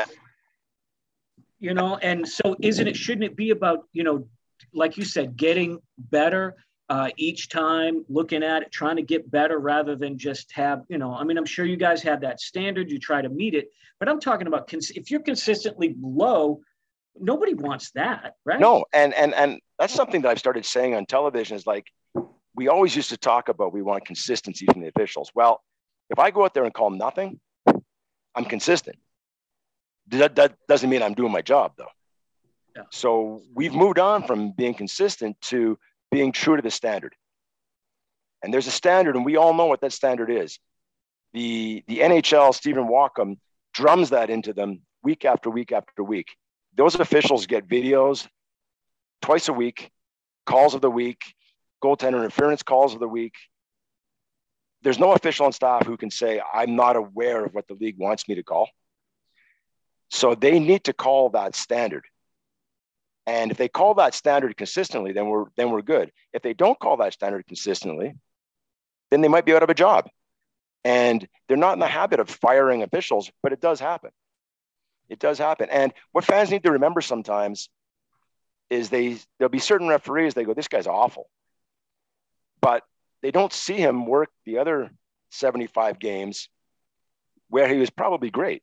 You 1.59 1.74
know, 1.74 1.97
and 1.97 2.28
so 2.28 2.56
isn't 2.60 2.86
it, 2.86 2.97
shouldn't 2.97 3.24
it 3.24 3.36
be 3.36 3.51
about, 3.51 3.86
you 3.93 4.02
know, 4.02 4.27
like 4.74 4.97
you 4.97 5.05
said, 5.05 5.36
getting 5.36 5.78
better 5.98 6.56
uh, 6.90 7.09
each 7.16 7.48
time, 7.48 8.05
looking 8.09 8.43
at 8.43 8.62
it, 8.62 8.72
trying 8.72 8.97
to 8.97 9.02
get 9.02 9.31
better 9.31 9.59
rather 9.59 9.94
than 9.94 10.18
just 10.18 10.51
have, 10.52 10.82
you 10.89 10.98
know, 10.98 11.14
I 11.14 11.22
mean, 11.24 11.39
I'm 11.39 11.47
sure 11.47 11.64
you 11.64 11.77
guys 11.77 12.02
have 12.02 12.20
that 12.22 12.40
standard, 12.40 12.90
you 12.90 12.98
try 12.98 13.22
to 13.22 13.28
meet 13.28 13.55
it, 13.55 13.68
but 14.01 14.09
I'm 14.09 14.18
talking 14.18 14.47
about 14.48 14.68
cons- 14.68 14.90
if 14.90 15.10
you're 15.10 15.20
consistently 15.20 15.94
low, 16.01 16.60
nobody 17.20 17.55
wants 17.55 17.90
that, 17.92 18.34
right? 18.44 18.59
No, 18.59 18.84
and 18.92 19.14
and 19.14 19.34
and 19.34 19.60
that's 19.78 19.94
something 19.94 20.22
that 20.22 20.28
I've 20.28 20.38
started 20.38 20.64
saying 20.64 20.94
on 20.94 21.06
television 21.06 21.56
is 21.56 21.66
like 21.66 21.86
we 22.55 22.68
always 22.68 22.97
used 22.97 23.10
to 23.10 23.16
talk 23.16 23.48
about 23.48 23.72
we 23.72 23.82
want 23.82 24.05
consistency 24.05 24.66
from 24.66 24.82
the 24.82 24.88
officials. 24.88 25.30
Well, 25.34 25.62
if 26.09 26.18
I 26.18 26.30
go 26.30 26.44
out 26.44 26.55
there 26.55 26.64
and 26.64 26.74
call 26.74 26.90
nothing, 26.90 27.38
I'm 28.34 28.44
consistent. 28.44 28.97
That, 30.09 30.34
that 30.36 30.56
doesn't 30.68 30.90
mean 30.90 31.02
I'm 31.02 31.14
doing 31.14 31.32
my 31.32 31.42
job 31.42 31.72
though. 31.76 31.86
Yeah. 32.76 32.82
So 32.90 33.42
we've 33.55 33.74
moved 33.74 33.98
on 33.98 34.24
from 34.24 34.52
being 34.52 34.74
consistent 34.74 35.40
to 35.42 35.78
being 36.10 36.32
true 36.32 36.56
to 36.56 36.62
the 36.62 36.70
standard. 36.70 37.14
And 38.42 38.52
there's 38.52 38.66
a 38.66 38.72
standard, 38.72 39.16
and 39.16 39.24
we 39.24 39.36
all 39.36 39.55
know 39.55 39.66
what 39.66 39.82
that 39.82 39.92
standard 39.92 40.30
is. 40.30 40.59
The 41.32 41.84
the 41.86 41.98
NHL, 41.98 42.55
Stephen 42.55 42.88
Walkom, 42.88 43.36
drums 43.72 44.10
that 44.10 44.30
into 44.30 44.52
them 44.52 44.80
week 45.02 45.24
after 45.24 45.51
week 45.51 45.72
after 45.72 46.02
week 46.02 46.28
those 46.76 46.94
officials 46.94 47.47
get 47.47 47.68
videos 47.68 48.26
twice 49.22 49.48
a 49.48 49.52
week, 49.52 49.90
calls 50.47 50.74
of 50.74 50.80
the 50.80 50.90
week, 50.90 51.22
goaltender 51.82 52.18
interference 52.18 52.62
calls 52.62 52.94
of 52.94 53.01
the 53.01 53.09
week. 53.09 53.34
There's 54.82 54.98
no 54.98 55.12
official 55.12 55.47
on 55.47 55.52
staff 55.52 55.86
who 55.86 55.97
can 55.97 56.10
say, 56.10 56.40
I'm 56.52 56.76
not 56.76 56.97
aware 56.97 57.44
of 57.44 57.52
what 57.52 57.68
the 57.68 57.74
league 57.74 57.98
wants 57.98 58.28
me 58.28 58.36
to 58.36 58.42
call. 58.42 58.68
So 60.10 60.34
they 60.34 60.59
need 60.59 60.84
to 60.84 60.92
call 60.92 61.30
that 61.30 61.55
standard. 61.55 62.05
And 63.26 63.51
if 63.51 63.59
they 63.59 63.68
call 63.68 63.94
that 63.94 64.14
standard 64.14 64.56
consistently, 64.56 65.12
then 65.12 65.28
we're 65.28 65.44
then 65.56 65.70
we're 65.70 65.82
good. 65.82 66.10
If 66.32 66.42
they 66.42 66.55
don't 66.55 66.78
call 66.78 66.97
that 66.97 67.12
standard 67.12 67.47
consistently, 67.47 68.14
then 69.10 69.20
they 69.20 69.28
might 69.28 69.44
be 69.44 69.55
out 69.55 69.62
of 69.62 69.70
a 69.70 69.74
job. 69.74 70.09
And 70.82 71.26
they're 71.47 71.56
not 71.56 71.74
in 71.74 71.78
the 71.78 71.86
habit 71.86 72.20
of 72.20 72.30
firing 72.30 72.82
officials, 72.82 73.30
but 73.42 73.52
it 73.52 73.60
does 73.60 73.78
happen. 73.78 74.10
It 75.11 75.19
does 75.19 75.39
happen. 75.39 75.69
And 75.69 75.93
what 76.12 76.24
fans 76.24 76.51
need 76.51 76.62
to 76.62 76.73
remember 76.73 77.03
sometimes 77.03 77.69
is 78.70 78.89
they 78.89 79.19
there'll 79.39 79.51
be 79.51 79.59
certain 79.59 79.89
referees 79.89 80.32
they 80.32 80.45
go, 80.45 80.55
this 80.55 80.69
guy's 80.69 80.87
awful, 80.87 81.28
but 82.62 82.85
they 83.20 83.32
don't 83.32 83.53
see 83.53 83.74
him 83.74 84.07
work 84.07 84.31
the 84.47 84.59
other 84.59 84.91
75 85.32 85.99
games 85.99 86.49
where 87.49 87.69
he 87.69 87.78
was 87.78 87.91
probably 87.91 88.31
great. 88.31 88.62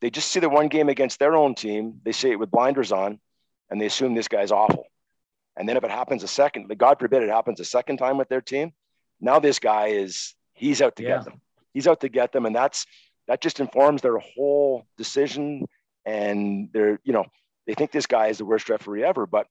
They 0.00 0.10
just 0.10 0.32
see 0.32 0.40
the 0.40 0.48
one 0.48 0.68
game 0.68 0.88
against 0.88 1.20
their 1.20 1.36
own 1.36 1.54
team. 1.54 2.00
They 2.02 2.12
see 2.12 2.30
it 2.30 2.38
with 2.38 2.50
blinders 2.50 2.90
on, 2.90 3.20
and 3.70 3.80
they 3.80 3.86
assume 3.86 4.14
this 4.14 4.28
guy's 4.28 4.50
awful. 4.50 4.86
And 5.56 5.68
then 5.68 5.76
if 5.76 5.84
it 5.84 5.90
happens 5.90 6.24
a 6.24 6.28
second, 6.28 6.66
God 6.76 6.98
forbid 6.98 7.22
it 7.22 7.28
happens 7.28 7.60
a 7.60 7.64
second 7.64 7.98
time 7.98 8.16
with 8.16 8.28
their 8.28 8.40
team, 8.40 8.72
now 9.20 9.38
this 9.38 9.58
guy 9.58 9.88
is 9.88 10.34
he's 10.54 10.82
out 10.82 10.96
to 10.96 11.02
yeah. 11.02 11.18
get 11.18 11.24
them. 11.26 11.40
He's 11.72 11.86
out 11.86 12.00
to 12.00 12.08
get 12.08 12.32
them, 12.32 12.44
and 12.44 12.54
that's 12.54 12.86
that 13.28 13.40
just 13.40 13.60
informs 13.60 14.02
their 14.02 14.18
whole 14.18 14.86
decision. 14.96 15.66
And 16.04 16.68
they're, 16.72 16.98
you 17.04 17.12
know, 17.12 17.24
they 17.66 17.74
think 17.74 17.92
this 17.92 18.06
guy 18.06 18.28
is 18.28 18.38
the 18.38 18.44
worst 18.44 18.68
referee 18.68 19.04
ever. 19.04 19.26
But 19.26 19.46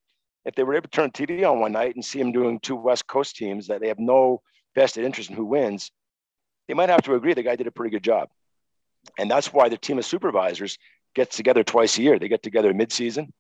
if 0.45 0.55
they 0.55 0.63
were 0.63 0.75
able 0.75 0.89
to 0.89 0.89
turn 0.89 1.11
TV 1.11 1.49
on 1.49 1.59
one 1.59 1.71
night 1.71 1.95
and 1.95 2.03
see 2.03 2.19
him 2.19 2.31
doing 2.31 2.59
two 2.59 2.75
West 2.75 3.07
Coast 3.07 3.35
teams 3.35 3.67
that 3.67 3.79
they 3.79 3.87
have 3.87 3.99
no 3.99 4.41
vested 4.75 5.05
interest 5.05 5.29
in 5.29 5.35
who 5.35 5.45
wins, 5.45 5.91
they 6.67 6.73
might 6.73 6.89
have 6.89 7.03
to 7.03 7.15
agree 7.15 7.33
the 7.33 7.43
guy 7.43 7.55
did 7.55 7.67
a 7.67 7.71
pretty 7.71 7.91
good 7.91 8.03
job. 8.03 8.29
And 9.17 9.29
that's 9.29 9.51
why 9.53 9.69
the 9.69 9.77
team 9.77 9.97
of 9.97 10.05
supervisors 10.05 10.77
gets 11.15 11.35
together 11.35 11.63
twice 11.63 11.97
a 11.97 12.01
year. 12.01 12.19
They 12.19 12.27
get 12.27 12.43
together 12.43 12.73
midseason 12.73 13.31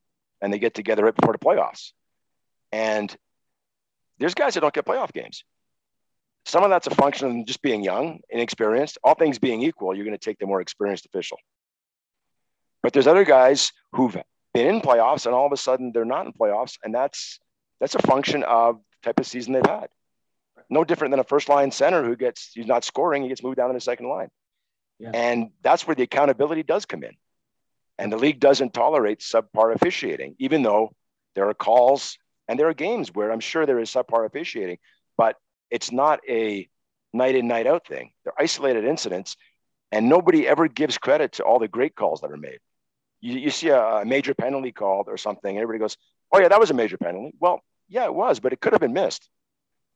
and 0.41 0.51
they 0.51 0.59
get 0.59 0.73
together 0.73 1.05
right 1.05 1.15
before 1.15 1.33
the 1.33 1.39
playoffs. 1.39 1.91
And 2.71 3.15
there's 4.17 4.33
guys 4.33 4.53
that 4.53 4.61
don't 4.61 4.73
get 4.73 4.85
playoff 4.85 5.13
games. 5.13 5.43
Some 6.45 6.63
of 6.63 6.69
that's 6.69 6.87
a 6.87 6.95
function 6.95 7.39
of 7.39 7.45
just 7.45 7.61
being 7.61 7.83
young, 7.83 8.19
inexperienced. 8.29 8.97
All 9.03 9.13
things 9.13 9.39
being 9.39 9.61
equal, 9.61 9.95
you're 9.95 10.05
going 10.05 10.17
to 10.17 10.23
take 10.23 10.39
the 10.39 10.47
more 10.47 10.61
experienced 10.61 11.05
official. 11.05 11.37
But 12.81 12.93
there's 12.93 13.07
other 13.07 13.25
guys 13.25 13.71
who've 13.93 14.17
been 14.53 14.67
in 14.67 14.81
playoffs 14.81 15.25
and 15.25 15.35
all 15.35 15.45
of 15.45 15.51
a 15.51 15.57
sudden 15.57 15.91
they're 15.93 16.05
not 16.05 16.25
in 16.25 16.33
playoffs, 16.33 16.77
and 16.83 16.93
that's 16.93 17.39
that's 17.79 17.95
a 17.95 18.01
function 18.01 18.43
of 18.43 18.77
the 18.77 19.07
type 19.09 19.19
of 19.19 19.27
season 19.27 19.53
they've 19.53 19.65
had. 19.65 19.87
No 20.69 20.83
different 20.83 21.11
than 21.11 21.19
a 21.19 21.23
first 21.23 21.49
line 21.49 21.71
center 21.71 22.03
who 22.03 22.15
gets 22.15 22.51
he's 22.53 22.67
not 22.67 22.83
scoring, 22.83 23.23
he 23.23 23.29
gets 23.29 23.43
moved 23.43 23.57
down 23.57 23.69
to 23.69 23.73
the 23.73 23.81
second 23.81 24.07
line. 24.07 24.29
Yeah. 24.99 25.11
And 25.13 25.51
that's 25.61 25.87
where 25.87 25.95
the 25.95 26.03
accountability 26.03 26.63
does 26.63 26.85
come 26.85 27.03
in. 27.03 27.15
And 27.97 28.11
the 28.11 28.17
league 28.17 28.39
doesn't 28.39 28.73
tolerate 28.73 29.19
subpar 29.19 29.75
officiating, 29.75 30.35
even 30.39 30.63
though 30.63 30.95
there 31.35 31.47
are 31.49 31.53
calls 31.53 32.17
and 32.47 32.59
there 32.59 32.67
are 32.67 32.73
games 32.73 33.13
where 33.13 33.31
I'm 33.31 33.39
sure 33.39 33.65
there 33.65 33.79
is 33.79 33.89
subpar 33.89 34.25
officiating, 34.25 34.77
but 35.17 35.37
it's 35.71 35.91
not 35.91 36.19
a 36.29 36.69
night 37.13 37.35
in, 37.35 37.47
night 37.47 37.65
out 37.65 37.87
thing. 37.87 38.11
They're 38.23 38.39
isolated 38.39 38.85
incidents, 38.85 39.37
and 39.91 40.09
nobody 40.09 40.47
ever 40.47 40.67
gives 40.67 40.97
credit 40.97 41.33
to 41.33 41.43
all 41.43 41.59
the 41.59 41.67
great 41.67 41.95
calls 41.95 42.21
that 42.21 42.31
are 42.31 42.37
made. 42.37 42.59
You, 43.21 43.39
you 43.39 43.49
see 43.49 43.69
a, 43.69 43.81
a 43.81 44.05
major 44.05 44.33
penalty 44.33 44.71
called 44.71 45.07
or 45.07 45.17
something, 45.17 45.57
everybody 45.57 45.79
goes, 45.79 45.97
"Oh 46.31 46.39
yeah, 46.39 46.49
that 46.49 46.59
was 46.59 46.69
a 46.69 46.75
major 46.75 46.97
penalty." 46.97 47.33
Well, 47.39 47.61
yeah, 47.87 48.05
it 48.05 48.13
was, 48.13 48.39
but 48.39 48.53
it 48.53 48.61
could 48.61 48.73
have 48.73 48.81
been 48.81 48.93
missed, 48.93 49.29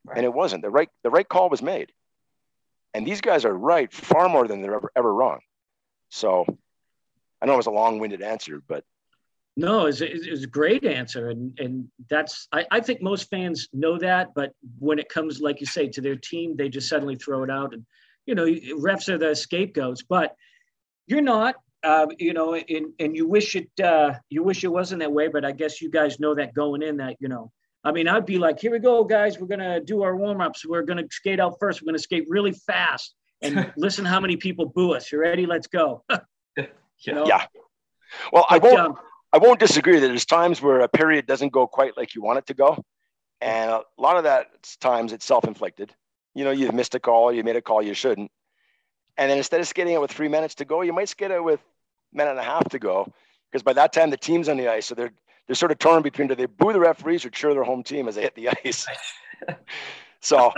right. 0.06 0.18
and 0.18 0.26
it 0.26 0.34
wasn't. 0.34 0.64
The 0.64 0.69
right 0.69 0.89
the 1.03 1.10
right 1.10 1.27
call 1.27 1.49
was 1.49 1.61
made, 1.61 1.91
and 2.93 3.06
these 3.06 3.22
guys 3.22 3.45
are 3.45 3.53
right 3.53 3.91
far 3.91 4.30
more 4.30 4.47
than 4.47 4.61
they're 4.61 4.76
ever 4.76 4.91
ever 4.95 5.14
wrong. 5.14 5.39
So, 6.10 6.45
I 7.41 7.45
know 7.45 7.53
it 7.53 7.57
was 7.57 7.65
a 7.65 7.72
long-winded 7.72 8.22
answer, 8.22 8.61
but 8.65 8.84
no, 9.57 9.86
it's, 9.86 10.02
it's 10.02 10.44
a 10.44 10.48
great 10.48 10.86
answer. 10.86 11.30
And, 11.30 11.57
and 11.60 11.88
that's, 12.10 12.48
I, 12.52 12.65
I 12.72 12.80
think 12.82 13.02
most 13.02 13.30
fans 13.30 13.69
know 13.72 13.98
that, 13.99 14.34
but 14.36 14.52
when 14.80 14.99
it 14.99 15.10
comes, 15.10 15.40
like 15.40 15.60
you 15.61 15.65
say, 15.65 15.88
to 15.90 16.02
their 16.02 16.15
team, 16.15 16.56
they 16.56 16.69
just 16.69 16.90
suddenly 16.90 17.15
throw 17.15 17.44
it 17.44 17.49
out. 17.49 17.73
And, 17.73 17.86
you 18.26 18.36
know, 18.36 18.45
refs 18.45 19.10
are 19.10 19.18
the 19.18 19.36
scapegoats, 19.36 20.03
but 20.03 20.36
you're 21.07 21.22
not. 21.22 21.56
uh, 21.86 22.07
you 22.18 22.34
know, 22.34 22.56
and, 22.56 22.88
and 22.99 23.15
you 23.15 23.27
wish 23.27 23.56
it, 23.56 23.69
uh, 23.82 24.14
you 24.30 24.44
wish 24.44 24.64
it 24.64 24.69
wasn't 24.69 24.99
that 24.99 25.11
way, 25.11 25.27
but 25.27 25.45
I 25.45 25.52
guess 25.52 25.82
you 25.82 25.90
guys 25.90 26.19
know 26.19 26.34
that 26.36 26.53
going 26.53 26.82
in 26.82 26.98
that, 26.98 27.15
you 27.19 27.27
know, 27.27 27.52
I 27.84 27.91
mean, 27.91 28.07
I'd 28.07 28.26
be 28.26 28.40
like, 28.40 28.60
here 28.60 28.72
we 28.72 28.80
go, 28.80 29.03
guys. 29.03 29.38
We're 29.40 29.45
going 29.45 29.60
to 29.60 29.80
do 29.80 30.02
our 30.02 30.15
warm 30.15 30.41
ups. 30.41 30.65
We're 30.65 30.82
going 30.82 30.98
to 30.98 31.07
skate 31.11 31.40
out 31.40 31.57
first. 31.60 31.82
We're 31.82 31.86
going 31.86 31.98
to 31.98 32.02
skate 32.02 32.26
really 32.27 32.53
fast 32.53 33.14
and 33.44 33.72
listen 33.77 34.03
how 34.03 34.19
many 34.19 34.38
people 34.38 34.65
boo 34.65 34.95
us. 34.95 35.11
You 35.11 35.19
ready? 35.19 35.45
Let's 35.45 35.68
go. 35.68 36.03
you 36.57 37.14
know? 37.14 37.27
Yeah. 37.27 37.45
Well, 38.34 38.48
I 38.49 38.57
won't, 38.57 38.80
um, 38.80 38.95
I 39.36 39.38
won't 39.38 39.60
disagree 39.60 39.99
that 39.99 40.07
there's 40.07 40.24
times 40.24 40.62
where 40.62 40.80
a 40.80 40.88
period 40.88 41.28
doesn't 41.28 41.52
go 41.52 41.68
quite 41.68 41.98
like 41.98 42.16
you 42.16 42.22
want 42.22 42.38
it 42.38 42.45
to 42.45 42.53
go. 42.53 42.82
And 43.41 43.70
a 43.70 43.82
lot 43.98 44.16
of 44.16 44.24
that 44.24 44.48
times 44.80 45.12
it's 45.12 45.26
self-inflicted. 45.26 45.94
You 46.36 46.45
know, 46.45 46.52
you've 46.52 46.74
missed 46.74 46.95
a 46.95 47.02
call, 47.02 47.34
you 47.34 47.44
made 47.44 47.57
a 47.57 47.62
call 47.62 47.82
you 47.82 47.94
shouldn't. 47.94 48.32
And 49.18 49.30
then 49.30 49.38
instead 49.38 49.60
of 49.60 49.68
skating 49.68 49.94
it 49.94 49.99
with 49.99 50.10
three 50.10 50.30
minutes 50.30 50.56
to 50.56 50.66
go, 50.66 50.84
you 50.84 50.94
might 50.94 51.10
skate 51.10 51.32
it 51.32 51.44
with 51.44 51.60
a 51.60 52.18
minute 52.18 52.32
and 52.32 52.40
a 52.40 52.44
half 52.44 52.70
to 52.70 52.80
go. 52.80 53.12
Because 53.52 53.62
by 53.62 53.74
that 53.74 53.91
time 53.91 54.10
the 54.10 54.16
team's 54.16 54.48
on 54.48 54.56
the 54.56 54.70
ice. 54.70 54.86
So 54.86 54.95
they're 54.95 55.12
they're 55.48 55.56
sort 55.56 55.74
of 55.74 55.80
torn 55.80 56.02
between 56.02 56.30
do 56.30 56.36
they 56.36 56.45
boo 56.45 56.72
the 56.72 56.80
referees 56.80 57.26
or 57.26 57.30
cheer 57.30 57.53
their 57.53 57.66
home 57.66 57.84
team 57.84 58.07
as 58.07 58.16
they 58.16 58.22
hit 58.22 58.36
the 58.36 58.49
ice. 58.64 58.88
so, 60.22 60.53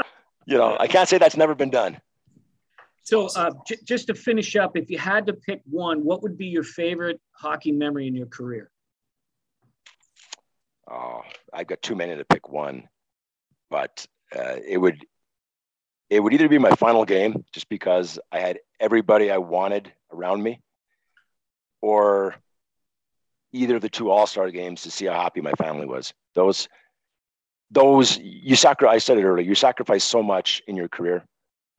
you 0.46 0.56
know, 0.56 0.78
I 0.80 0.86
can't 0.86 1.10
say 1.10 1.18
that's 1.18 1.36
never 1.36 1.56
been 1.56 1.72
done. 1.72 2.00
So, 3.08 3.28
uh, 3.28 3.52
j- 3.66 3.78
just 3.86 4.08
to 4.08 4.14
finish 4.14 4.58
up, 4.58 4.76
if 4.76 4.90
you 4.90 4.98
had 4.98 5.28
to 5.28 5.34
pick 5.34 5.62
one, 5.64 6.04
what 6.04 6.22
would 6.24 6.38
be 6.38 6.48
your 6.48 6.64
favorite 6.64 7.22
hockey 7.32 7.72
memory 7.72 8.06
in 8.06 8.14
your 8.14 8.26
career? 8.26 8.70
Oh, 10.92 11.22
I've 11.54 11.68
got 11.68 11.82
too 11.82 11.96
many 11.96 12.18
to 12.18 12.26
pick 12.26 12.50
one, 12.50 12.90
but 13.70 14.06
uh, 14.36 14.58
it 14.68 14.78
would 14.78 15.06
it 16.10 16.20
would 16.20 16.34
either 16.34 16.50
be 16.50 16.58
my 16.58 16.72
final 16.72 17.06
game, 17.06 17.46
just 17.54 17.70
because 17.70 18.20
I 18.30 18.42
had 18.42 18.60
everybody 18.78 19.32
I 19.32 19.38
wanted 19.38 19.90
around 20.12 20.44
me, 20.44 20.60
or 21.82 22.36
either 23.54 23.78
of 23.78 23.84
the 23.84 23.90
two 23.90 24.12
All 24.12 24.28
Star 24.28 24.52
games 24.52 24.82
to 24.82 24.92
see 24.92 25.06
how 25.06 25.14
happy 25.14 25.40
my 25.40 25.54
family 25.54 25.86
was. 25.86 26.14
Those, 26.36 26.68
those 27.72 28.18
you 28.18 28.58
sacrifice. 28.58 28.96
I 28.96 28.98
said 28.98 29.18
it 29.18 29.24
earlier. 29.24 29.46
You 29.46 29.56
sacrifice 29.56 30.04
so 30.04 30.22
much 30.22 30.62
in 30.68 30.76
your 30.76 30.90
career. 30.90 31.24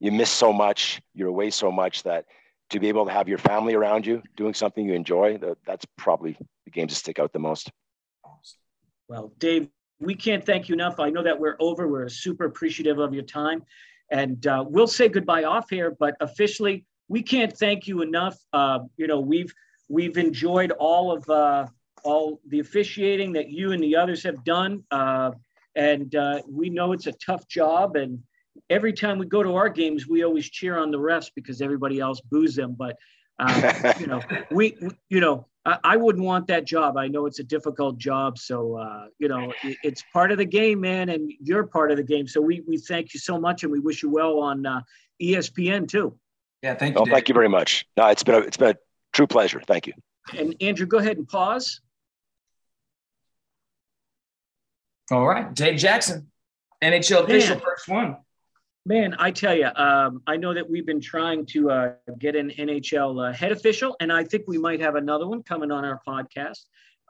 You 0.01 0.13
miss 0.13 0.31
so 0.31 0.53
much. 0.53 1.01
You're 1.15 1.29
away 1.29 1.51
so 1.51 1.73
much 1.73 2.03
that 2.05 2.27
to 2.71 2.81
be 2.81 2.89
able 2.89 3.07
to 3.07 3.13
have 3.13 3.29
your 3.29 3.39
family 3.39 3.75
around 3.75 4.07
you 4.07 4.23
doing 4.37 4.55
something 4.55 4.87
you 4.87 4.95
enjoy, 4.95 5.39
that's 5.67 5.87
probably 5.97 6.37
the 6.65 6.71
games 6.71 6.93
that 6.93 6.97
stick 6.97 7.19
out 7.19 7.33
the 7.33 7.39
most. 7.39 7.71
Well, 9.09 9.33
Dave, 9.39 9.69
we 10.01 10.15
can't 10.15 10.45
thank 10.45 10.69
you 10.69 10.75
enough. 10.75 11.01
I 11.01 11.11
know 11.11 11.23
that 11.23 11.39
we're 11.39 11.57
over. 11.61 11.89
We're 11.89 12.09
super 12.09 12.45
appreciative 12.45 12.99
of 12.99 13.15
your 13.15 13.23
time. 13.23 13.63
And 14.11 14.47
uh, 14.47 14.65
we'll 14.67 14.87
say 14.87 15.09
goodbye 15.09 15.45
off 15.45 15.71
here, 15.71 15.97
but 15.99 16.15
officially, 16.21 16.85
we 17.09 17.23
can't 17.23 17.57
thank 17.57 17.87
you 17.87 18.03
enough. 18.03 18.37
Uh, 18.53 18.81
you 18.97 19.07
know, 19.07 19.21
we've 19.21 19.53
we've 19.89 20.19
enjoyed 20.19 20.71
all 20.73 21.11
of 21.11 21.29
uh, 21.29 21.67
all 22.05 22.41
the 22.47 22.61
officiating 22.61 23.33
that 23.33 23.51
you 23.51 23.73
and 23.73 23.83
the 23.83 23.97
others 23.97 24.23
have 24.23 24.45
done, 24.45 24.85
uh, 24.91 25.33
and 25.75 26.15
uh, 26.15 26.43
we 26.49 26.71
know 26.71 26.93
it's 26.93 27.07
a 27.07 27.13
tough 27.13 27.47
job. 27.49 27.97
And 27.97 28.23
every 28.71 28.93
time 28.93 29.19
we 29.19 29.27
go 29.27 29.43
to 29.43 29.57
our 29.57 29.69
games, 29.69 30.07
we 30.09 30.25
always 30.25 30.49
cheer 30.49 30.79
on 30.79 30.91
the 30.91 30.99
refs 30.99 31.31
because 31.35 31.61
everybody 31.61 32.01
else 32.01 32.21
boos 32.21 32.55
them. 32.55 32.75
But 32.79 32.97
uh, 33.39 33.93
you 34.01 34.07
know, 34.07 34.21
we, 34.51 34.77
you 35.09 35.21
know, 35.21 35.47
I, 35.65 35.79
I, 35.85 35.97
wouldn't 35.97 36.25
want 36.25 36.47
that 36.49 36.65
job. 36.65 36.97
I 36.97 37.09
know 37.09 37.27
it's 37.27 37.39
a 37.39 37.45
difficult 37.45 37.99
job. 37.99 38.39
So, 38.39 38.77
uh, 38.77 39.07
you 39.19 39.29
know, 39.29 39.53
it, 39.63 39.77
it's 39.83 40.03
part 40.13 40.33
of 40.33 40.39
the 40.39 40.45
game, 40.45 40.81
man, 40.81 41.09
and 41.09 41.33
you're 41.41 41.67
part 41.67 41.91
of 41.91 41.97
the 41.97 42.03
game. 42.03 42.27
So 42.27 42.41
we, 42.41 42.63
we 42.67 42.79
thank 42.79 43.15
you 43.15 43.21
so 43.21 43.39
much 43.39 43.63
and 43.63 43.73
we 43.73 43.79
wish 43.79 44.03
you 44.03 44.11
well 44.11 44.41
on 44.41 44.67
uh, 44.67 44.81
ESPN 45.23 45.89
too. 45.89 46.19
Yeah, 46.63 46.75
thank 46.75 46.95
you. 46.95 47.03
Well, 47.03 47.13
thank 47.13 47.29
you 47.29 47.35
very 47.35 47.49
much. 47.49 47.87
No, 47.97 48.09
it's 48.09 48.25
been 48.25 48.35
a, 48.35 48.39
it's 48.39 48.57
been 48.57 48.71
a 48.71 48.79
true 49.13 49.27
pleasure. 49.27 49.63
Thank 49.65 49.87
you. 49.87 49.93
And 50.37 50.55
Andrew, 50.61 50.87
go 50.87 50.99
ahead 50.99 51.17
and 51.17 51.29
pause. 51.29 51.81
All 55.11 55.27
right, 55.27 55.55
Dave 55.55 55.79
Jackson, 55.79 56.31
NHL 56.83 57.25
official, 57.25 57.59
first 57.61 57.89
one. 57.89 58.19
Man, 58.87 59.15
I 59.19 59.31
tell 59.31 59.55
you, 59.55 59.69
um, 59.75 60.23
I 60.27 60.37
know 60.37 60.55
that 60.55 60.69
we've 60.69 60.87
been 60.87 61.01
trying 61.01 61.45
to 61.47 61.71
uh, 61.71 61.93
get 62.19 62.37
an 62.37 62.51
NHL 62.51 63.29
uh, 63.29 63.33
head 63.33 63.53
official, 63.53 63.97
and 64.01 64.11
I 64.13 64.25
think 64.25 64.45
we 64.47 64.57
might 64.57 64.81
have 64.81 64.95
another 64.95 65.27
one 65.27 65.43
coming 65.43 65.71
on 65.71 65.85
our 65.85 66.01
podcast. 66.09 66.61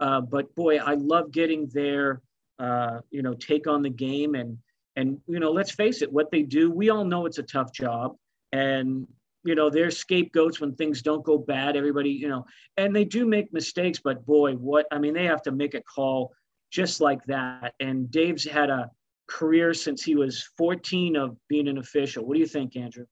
Uh, 0.00 0.20
but 0.20 0.52
boy, 0.54 0.78
I 0.78 0.94
love 0.94 1.30
getting 1.30 1.68
their, 1.68 2.20
uh, 2.58 3.00
you 3.10 3.22
know, 3.22 3.34
take 3.34 3.66
on 3.66 3.82
the 3.82 3.90
game, 3.90 4.34
and 4.34 4.58
and 4.96 5.20
you 5.28 5.38
know, 5.38 5.52
let's 5.52 5.70
face 5.70 6.02
it, 6.02 6.12
what 6.12 6.30
they 6.32 6.42
do. 6.42 6.70
We 6.70 6.90
all 6.90 7.04
know 7.04 7.26
it's 7.26 7.38
a 7.38 7.44
tough 7.44 7.72
job, 7.72 8.16
and 8.52 9.06
you 9.44 9.54
know, 9.54 9.70
they're 9.70 9.90
scapegoats 9.90 10.60
when 10.60 10.74
things 10.74 11.02
don't 11.02 11.24
go 11.24 11.38
bad. 11.38 11.76
Everybody, 11.76 12.10
you 12.10 12.28
know, 12.28 12.44
and 12.76 12.94
they 12.94 13.04
do 13.04 13.24
make 13.24 13.52
mistakes, 13.52 14.00
but 14.02 14.26
boy, 14.26 14.54
what 14.54 14.86
I 14.90 14.98
mean, 14.98 15.14
they 15.14 15.26
have 15.26 15.42
to 15.42 15.52
make 15.52 15.74
a 15.74 15.82
call 15.82 16.32
just 16.70 17.00
like 17.00 17.24
that. 17.26 17.74
And 17.80 18.10
Dave's 18.10 18.44
had 18.44 18.68
a 18.68 18.90
career 19.28 19.74
since 19.74 20.02
he 20.02 20.14
was 20.14 20.42
14 20.56 21.16
of 21.16 21.36
being 21.48 21.68
an 21.68 21.78
official. 21.78 22.24
What 22.24 22.34
do 22.34 22.40
you 22.40 22.46
think, 22.46 22.76
Andrew? 22.76 23.04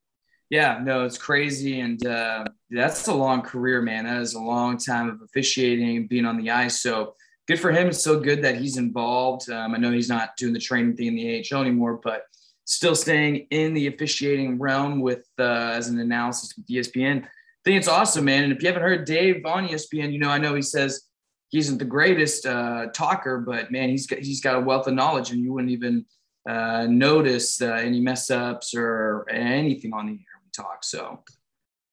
Yeah, 0.51 0.81
no, 0.83 1.05
it's 1.05 1.19
crazy. 1.19 1.81
And 1.81 2.05
uh, 2.07 2.45
that's 2.71 3.09
a 3.09 3.15
long 3.15 3.43
career, 3.43 3.83
man. 3.83 4.05
That 4.05 4.21
is 4.23 4.35
a 4.35 4.41
long 4.41 4.79
time 4.79 5.09
of 5.09 5.21
officiating 5.23 5.97
and 5.97 6.09
being 6.09 6.25
on 6.25 6.37
the 6.37 6.51
ice. 6.51 6.81
So 6.81 7.15
good 7.49 7.59
for 7.59 7.73
him. 7.73 7.89
It's 7.89 8.03
so 8.03 8.21
good 8.21 8.43
that 8.43 8.57
he's 8.57 8.77
involved. 8.77 9.51
Um, 9.51 9.75
I 9.75 9.79
know 9.79 9.91
he's 9.91 10.09
not 10.09 10.37
doing 10.37 10.53
the 10.53 10.61
training 10.61 10.97
thing 10.97 11.09
in 11.09 11.17
the 11.17 11.45
AHL 11.53 11.63
anymore, 11.63 12.01
but 12.03 12.23
still 12.65 12.95
staying 12.95 13.47
in 13.51 13.75
the 13.75 13.89
officiating 13.89 14.59
realm 14.59 15.01
with 15.01 15.27
uh, 15.39 15.73
as 15.75 15.89
an 15.89 15.99
analysis 15.99 16.55
with 16.57 16.67
ESPN. 16.67 17.25
I 17.25 17.29
think 17.65 17.79
it's 17.79 17.89
awesome, 17.89 18.25
man. 18.25 18.45
And 18.45 18.53
if 18.53 18.63
you 18.63 18.69
haven't 18.69 18.83
heard 18.83 19.05
Dave 19.05 19.45
on 19.45 19.67
ESPN, 19.67 20.13
you 20.13 20.19
know, 20.19 20.31
I 20.31 20.39
know 20.39 20.55
he 20.55 20.63
says 20.63 21.03
he 21.49 21.59
isn't 21.59 21.79
the 21.79 21.85
greatest 21.85 22.47
uh, 22.47 22.87
talker, 22.93 23.39
but 23.39 23.71
man, 23.71 23.89
he's 23.89 24.07
got, 24.07 24.19
he's 24.19 24.41
got 24.41 24.57
a 24.57 24.61
wealth 24.61 24.87
of 24.87 24.95
knowledge, 24.95 25.31
and 25.31 25.41
you 25.43 25.53
wouldn't 25.53 25.73
even 25.73 26.05
uh, 26.49 26.87
notice 26.89 27.61
uh, 27.63 27.67
any 27.73 28.01
mess 28.01 28.31
ups 28.31 28.75
or 28.75 29.27
anything 29.31 29.93
on 29.93 30.07
the 30.07 30.13
air 30.13 30.41
we 30.45 30.51
talk. 30.55 30.85
So. 30.85 31.23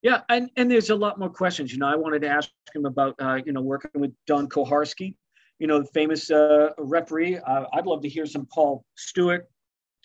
Yeah, 0.02 0.22
and, 0.28 0.50
and 0.58 0.70
there's 0.70 0.90
a 0.90 0.96
lot 0.96 1.18
more 1.18 1.30
questions. 1.30 1.72
You 1.72 1.80
know, 1.80 1.88
I 1.88 1.96
wanted 1.96 2.24
to 2.24 2.28
ask 2.28 2.50
him 2.76 2.86
about, 2.86 3.16
uh, 3.20 3.40
you 3.46 3.54
know, 3.54 3.62
working 3.62 4.02
with 4.02 4.12
Don 4.28 4.50
Koharski, 4.50 5.16
you 5.60 5.68
know, 5.68 5.80
the 5.80 5.88
famous 5.94 6.30
uh, 6.30 6.72
referee. 6.78 7.38
Uh, 7.38 7.66
I'd 7.74 7.86
love 7.86 8.02
to 8.02 8.10
hear 8.10 8.26
some 8.26 8.46
Paul 8.48 8.84
Stewart. 8.96 9.48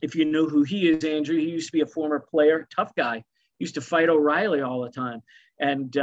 If 0.01 0.15
you 0.15 0.25
know 0.25 0.47
who 0.47 0.63
he 0.63 0.89
is, 0.89 1.03
Andrew, 1.03 1.37
he 1.37 1.51
used 1.51 1.67
to 1.67 1.73
be 1.73 1.81
a 1.81 1.87
former 1.87 2.21
player, 2.21 2.69
tough 2.75 2.95
guy, 2.97 3.25
used 3.59 3.75
to 3.75 3.81
fight 3.81 4.09
O'Reilly 4.09 4.61
all 4.61 4.83
the 4.83 4.91
time. 4.91 5.21
And 5.59 5.97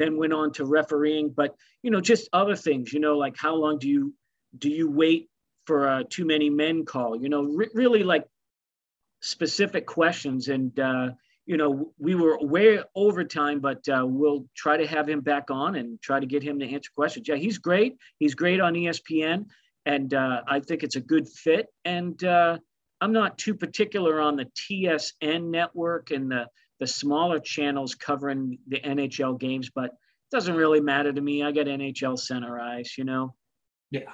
then 0.00 0.16
went 0.16 0.32
on 0.32 0.50
to 0.50 0.64
refereeing, 0.64 1.28
but 1.28 1.54
you 1.82 1.90
know, 1.90 2.00
just 2.00 2.28
other 2.32 2.56
things. 2.56 2.92
You 2.92 3.00
know, 3.00 3.18
like 3.18 3.36
how 3.36 3.54
long 3.54 3.78
do 3.78 3.86
you 3.86 4.14
do 4.58 4.70
you 4.70 4.90
wait 4.90 5.28
for 5.66 5.86
a 5.86 6.04
too 6.04 6.24
many 6.24 6.48
men 6.48 6.86
call? 6.86 7.20
You 7.20 7.28
know, 7.28 7.42
re- 7.42 7.68
really 7.74 8.02
like 8.02 8.24
specific 9.20 9.86
questions. 9.86 10.48
And 10.48 10.78
uh, 10.80 11.10
you 11.44 11.58
know, 11.58 11.92
we 11.98 12.14
were 12.14 12.38
way 12.40 12.80
over 12.94 13.24
time, 13.24 13.60
but 13.60 13.86
uh, 13.88 14.04
we'll 14.06 14.46
try 14.56 14.78
to 14.78 14.86
have 14.86 15.06
him 15.06 15.20
back 15.20 15.50
on 15.50 15.76
and 15.76 16.00
try 16.00 16.18
to 16.18 16.26
get 16.26 16.42
him 16.42 16.58
to 16.60 16.66
answer 16.66 16.90
questions. 16.96 17.28
Yeah, 17.28 17.36
he's 17.36 17.58
great. 17.58 17.98
He's 18.18 18.34
great 18.34 18.60
on 18.60 18.72
ESPN, 18.72 19.46
and 19.84 20.14
uh, 20.14 20.40
I 20.48 20.60
think 20.60 20.82
it's 20.82 20.96
a 20.96 21.00
good 21.00 21.28
fit. 21.28 21.66
And 21.84 22.22
uh, 22.24 22.56
I'm 23.02 23.12
not 23.12 23.36
too 23.36 23.54
particular 23.54 24.18
on 24.18 24.36
the 24.36 24.46
TSN 24.46 25.50
network 25.50 26.10
and 26.10 26.30
the 26.30 26.46
the 26.80 26.86
smaller 26.86 27.38
channels 27.38 27.94
covering 27.94 28.58
the 28.66 28.80
NHL 28.80 29.38
games, 29.38 29.70
but 29.72 29.84
it 29.84 30.32
doesn't 30.32 30.54
really 30.54 30.80
matter 30.80 31.12
to 31.12 31.20
me. 31.20 31.42
I 31.44 31.52
got 31.52 31.66
NHL 31.66 32.18
center 32.18 32.58
ice, 32.58 32.96
you 32.98 33.04
know? 33.04 33.34
Yeah. 33.90 34.10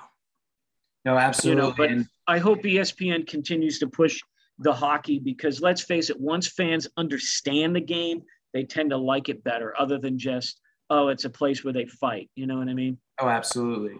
No, 1.04 1.16
absolutely. 1.16 1.62
You 1.62 1.68
know, 1.68 1.74
but 1.76 2.06
I 2.26 2.38
hope 2.38 2.62
ESPN 2.62 3.26
continues 3.26 3.78
to 3.78 3.86
push 3.86 4.20
the 4.58 4.72
hockey 4.72 5.20
because 5.20 5.60
let's 5.60 5.82
face 5.82 6.10
it, 6.10 6.20
once 6.20 6.48
fans 6.48 6.88
understand 6.96 7.76
the 7.76 7.80
game, 7.80 8.22
they 8.52 8.64
tend 8.64 8.90
to 8.90 8.96
like 8.96 9.28
it 9.28 9.44
better, 9.44 9.74
other 9.78 9.98
than 9.98 10.18
just, 10.18 10.60
oh, 10.90 11.08
it's 11.08 11.24
a 11.24 11.30
place 11.30 11.62
where 11.62 11.72
they 11.72 11.86
fight. 11.86 12.28
You 12.34 12.46
know 12.46 12.58
what 12.58 12.68
I 12.68 12.74
mean? 12.74 12.98
Oh, 13.20 13.28
absolutely. 13.28 13.98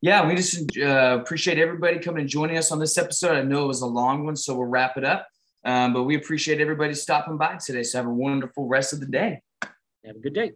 Yeah, 0.00 0.28
we 0.28 0.36
just 0.36 0.76
uh, 0.78 1.18
appreciate 1.20 1.58
everybody 1.58 1.98
coming 1.98 2.20
and 2.20 2.28
joining 2.28 2.58
us 2.58 2.70
on 2.70 2.78
this 2.78 2.98
episode. 2.98 3.36
I 3.36 3.42
know 3.42 3.64
it 3.64 3.68
was 3.68 3.80
a 3.80 3.86
long 3.86 4.24
one, 4.24 4.36
so 4.36 4.54
we'll 4.54 4.68
wrap 4.68 4.98
it 4.98 5.04
up. 5.04 5.26
Um, 5.64 5.92
but 5.92 6.04
we 6.04 6.16
appreciate 6.16 6.60
everybody 6.60 6.94
stopping 6.94 7.38
by 7.38 7.56
today. 7.56 7.82
So 7.82 7.98
have 7.98 8.06
a 8.06 8.10
wonderful 8.10 8.66
rest 8.66 8.92
of 8.92 9.00
the 9.00 9.06
day. 9.06 9.40
Have 10.04 10.16
a 10.16 10.20
good 10.20 10.34
day. 10.34 10.52